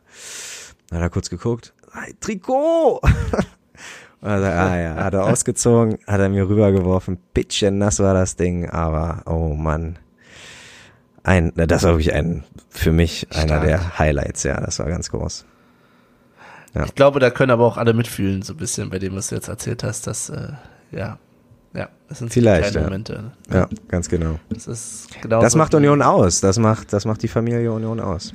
Dann 0.89 0.99
hat 0.99 1.03
er 1.03 1.11
kurz 1.11 1.29
geguckt, 1.29 1.75
Trikot! 2.21 3.01
Sagt, 4.27 4.57
ah 4.57 4.81
ja, 4.81 4.95
hat 4.97 5.15
er 5.15 5.25
ausgezogen, 5.25 5.99
hat 6.07 6.21
er 6.21 6.29
mir 6.29 6.49
rübergeworfen. 6.49 7.19
Bitchen, 7.33 7.79
nass 7.79 8.01
war 8.01 8.15
das 8.15 8.37
Ding, 8.37 8.69
aber 8.69 9.23
oh 9.27 9.55
Mann. 9.55 9.99
Ein, 11.23 11.53
das 11.55 11.83
war 11.83 11.93
wirklich 11.93 12.13
ein, 12.13 12.45
für 12.69 12.93
mich 12.93 13.29
einer 13.33 13.47
Stark. 13.47 13.65
der 13.65 13.99
Highlights, 13.99 14.45
ja, 14.45 14.61
das 14.61 14.79
war 14.79 14.87
ganz 14.87 15.11
groß. 15.11 15.45
Ich 16.85 16.95
glaube, 16.95 17.21
da 17.21 17.31
können 17.31 17.51
aber 17.51 17.65
auch 17.65 17.79
alle 17.79 17.95
mitfühlen, 17.95 18.43
so 18.43 18.53
ein 18.53 18.59
bisschen 18.59 18.91
bei 18.91 18.99
dem, 18.99 19.15
was 19.17 19.29
du 19.29 19.35
jetzt 19.35 19.49
erzählt 19.49 19.83
hast, 19.83 20.07
dass, 20.07 20.29
äh, 20.29 20.53
ja, 20.93 21.19
ja, 21.73 21.89
das 22.09 22.19
sind 22.19 22.33
Vielleicht, 22.33 22.71
kleine 22.71 22.79
ja. 22.79 22.85
Momente. 22.85 23.33
Ja, 23.51 23.69
ganz 23.89 24.09
genau. 24.09 24.39
Das 24.51 24.67
ist 24.67 25.09
genau 25.21 25.41
Das 25.41 25.53
so 25.53 25.59
macht 25.59 25.75
Union 25.75 26.03
aus, 26.03 26.41
das 26.41 26.59
macht, 26.59 26.93
das 26.93 27.05
macht 27.05 27.23
die 27.23 27.29
Familie 27.29 27.73
Union 27.73 28.01
aus. 28.01 28.35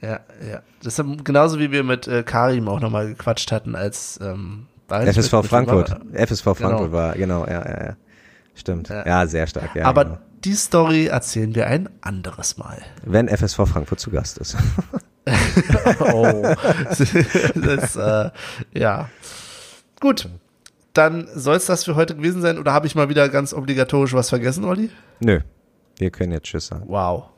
Ja, 0.00 0.20
ja. 0.48 0.62
Das 0.82 0.98
ist 0.98 1.24
genauso 1.24 1.58
wie 1.58 1.70
wir 1.70 1.84
mit 1.84 2.08
äh, 2.08 2.22
Karim 2.22 2.68
auch 2.68 2.80
nochmal 2.80 3.08
gequatscht 3.08 3.52
hatten, 3.52 3.74
als 3.74 4.18
ähm, 4.22 4.66
nicht 4.90 5.16
FSV 5.16 5.46
Frankfurt. 5.46 5.90
war- 5.90 6.00
FSV 6.26 6.42
Frankfurt 6.42 6.78
Genau. 6.78 6.92
war, 6.92 7.14
genau, 7.14 7.46
ja, 7.46 7.64
ja, 7.64 7.84
ja. 7.86 7.96
Stimmt. 8.54 8.88
Ja. 8.88 9.06
Ja, 9.06 9.26
sehr 9.26 9.46
stark, 9.46 9.74
ja. 9.74 9.84
aber 9.86 10.04
genau. 10.04 10.18
die 10.44 10.54
Story 10.54 11.06
erzählen 11.06 11.54
wir 11.54 11.66
ein 11.66 11.88
anderes 12.00 12.58
Mal. 12.58 12.82
Wenn 13.04 13.28
FSV 13.28 13.56
Frankfurt 13.66 14.00
zu 14.00 14.10
Gast 14.10 14.38
ist. 14.38 14.56
oh. 16.00 16.54
das, 17.54 17.96
äh, 17.96 18.30
ja. 18.74 19.08
Gut. 20.00 20.28
Dann 20.92 21.28
soll 21.34 21.56
es 21.56 21.66
das 21.66 21.84
für 21.84 21.94
heute 21.94 22.16
gewesen 22.16 22.42
sein. 22.42 22.58
Oder 22.58 22.72
habe 22.72 22.86
ich 22.88 22.96
mal 22.96 23.08
wieder 23.08 23.28
ganz 23.28 23.54
obligatorisch 23.54 24.12
was 24.12 24.28
vergessen, 24.28 24.64
Olli? 24.64 24.90
Nö. 25.20 25.40
Wir 25.98 26.10
können 26.10 26.32
jetzt 26.32 26.46
Tschüss 26.46 26.66
sagen. 26.66 26.84
Wow. 26.88 27.28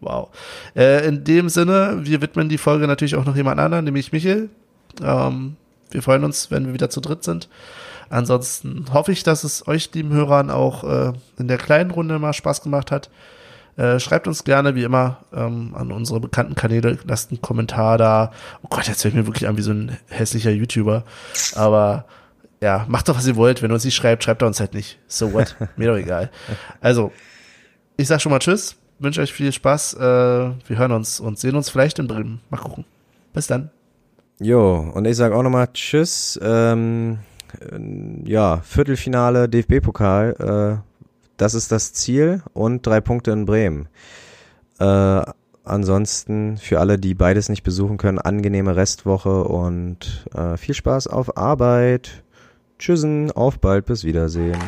Wow. 0.00 0.30
Äh, 0.74 1.06
in 1.06 1.22
dem 1.22 1.48
Sinne, 1.50 2.00
wir 2.02 2.22
widmen 2.22 2.48
die 2.48 2.58
Folge 2.58 2.86
natürlich 2.86 3.14
auch 3.16 3.24
noch 3.26 3.36
jemand 3.36 3.60
anderen, 3.60 3.84
nämlich 3.84 4.12
Michel. 4.12 4.48
Ähm, 5.02 5.56
wir 5.92 6.02
freuen 6.02 6.24
uns, 6.24 6.50
wenn 6.50 6.66
wir 6.66 6.74
wieder 6.74 6.90
zu 6.90 7.00
dritt 7.00 7.24
sind. 7.24 7.48
Ansonsten 8.10 8.86
hoffe 8.92 9.12
ich, 9.12 9.22
dass 9.22 9.44
es 9.44 9.66
euch, 9.66 9.92
lieben 9.94 10.12
Hörern, 10.12 10.50
auch 10.50 10.84
äh, 10.84 11.12
in 11.38 11.48
der 11.48 11.58
kleinen 11.58 11.90
Runde 11.90 12.18
mal 12.18 12.32
Spaß 12.32 12.62
gemacht 12.62 12.90
hat. 12.90 13.10
Äh, 13.76 13.98
schreibt 14.00 14.28
uns 14.28 14.44
gerne, 14.44 14.74
wie 14.74 14.82
immer, 14.82 15.24
ähm, 15.32 15.74
an 15.74 15.92
unsere 15.92 16.20
bekannten 16.20 16.54
Kanäle. 16.54 16.98
Lasst 17.06 17.30
einen 17.30 17.40
Kommentar 17.40 17.96
da. 17.96 18.32
Oh 18.62 18.68
Gott, 18.68 18.86
jetzt 18.86 19.02
höre 19.02 19.10
ich 19.10 19.14
mir 19.14 19.26
wirklich 19.26 19.48
an 19.48 19.56
wie 19.56 19.62
so 19.62 19.72
ein 19.72 19.96
hässlicher 20.08 20.50
YouTuber. 20.50 21.04
Aber 21.54 22.04
ja, 22.60 22.84
macht 22.88 23.08
doch, 23.08 23.16
was 23.16 23.26
ihr 23.26 23.36
wollt. 23.36 23.62
Wenn 23.62 23.70
ihr 23.70 23.74
uns 23.74 23.84
nicht 23.84 23.96
schreibt, 23.96 24.24
schreibt 24.24 24.42
er 24.42 24.48
uns 24.48 24.60
halt 24.60 24.74
nicht. 24.74 24.98
So 25.08 25.32
what? 25.32 25.56
Mir 25.76 25.88
doch 25.88 25.96
egal. 25.96 26.30
Also, 26.80 27.12
ich 27.96 28.08
sag 28.08 28.20
schon 28.20 28.30
mal 28.30 28.40
Tschüss. 28.40 28.76
Wünsche 28.98 29.20
euch 29.20 29.32
viel 29.32 29.52
Spaß. 29.52 29.94
Äh, 29.94 30.00
wir 30.00 30.78
hören 30.78 30.92
uns 30.92 31.18
und 31.18 31.38
sehen 31.38 31.56
uns 31.56 31.70
vielleicht 31.70 31.98
in 31.98 32.06
Bremen. 32.06 32.40
Mal 32.50 32.58
gucken. 32.58 32.84
Bis 33.32 33.46
dann. 33.46 33.70
Jo, 34.42 34.90
und 34.92 35.06
ich 35.06 35.16
sage 35.16 35.36
auch 35.36 35.42
nochmal 35.42 35.68
Tschüss. 35.72 36.38
Ähm, 36.42 37.20
äh, 37.60 38.28
ja, 38.28 38.60
Viertelfinale 38.64 39.48
DFB-Pokal. 39.48 40.80
Äh, 40.80 40.82
das 41.36 41.54
ist 41.54 41.70
das 41.70 41.92
Ziel 41.92 42.42
und 42.52 42.84
drei 42.84 43.00
Punkte 43.00 43.30
in 43.30 43.46
Bremen. 43.46 43.88
Äh, 44.80 45.22
ansonsten 45.64 46.56
für 46.56 46.80
alle, 46.80 46.98
die 46.98 47.14
beides 47.14 47.48
nicht 47.48 47.62
besuchen 47.62 47.98
können, 47.98 48.18
angenehme 48.18 48.74
Restwoche 48.74 49.44
und 49.44 50.26
äh, 50.34 50.56
viel 50.56 50.74
Spaß 50.74 51.06
auf 51.06 51.36
Arbeit. 51.36 52.24
Tschüssen, 52.78 53.30
auf 53.30 53.60
bald, 53.60 53.86
bis 53.86 54.02
Wiedersehen. 54.02 54.58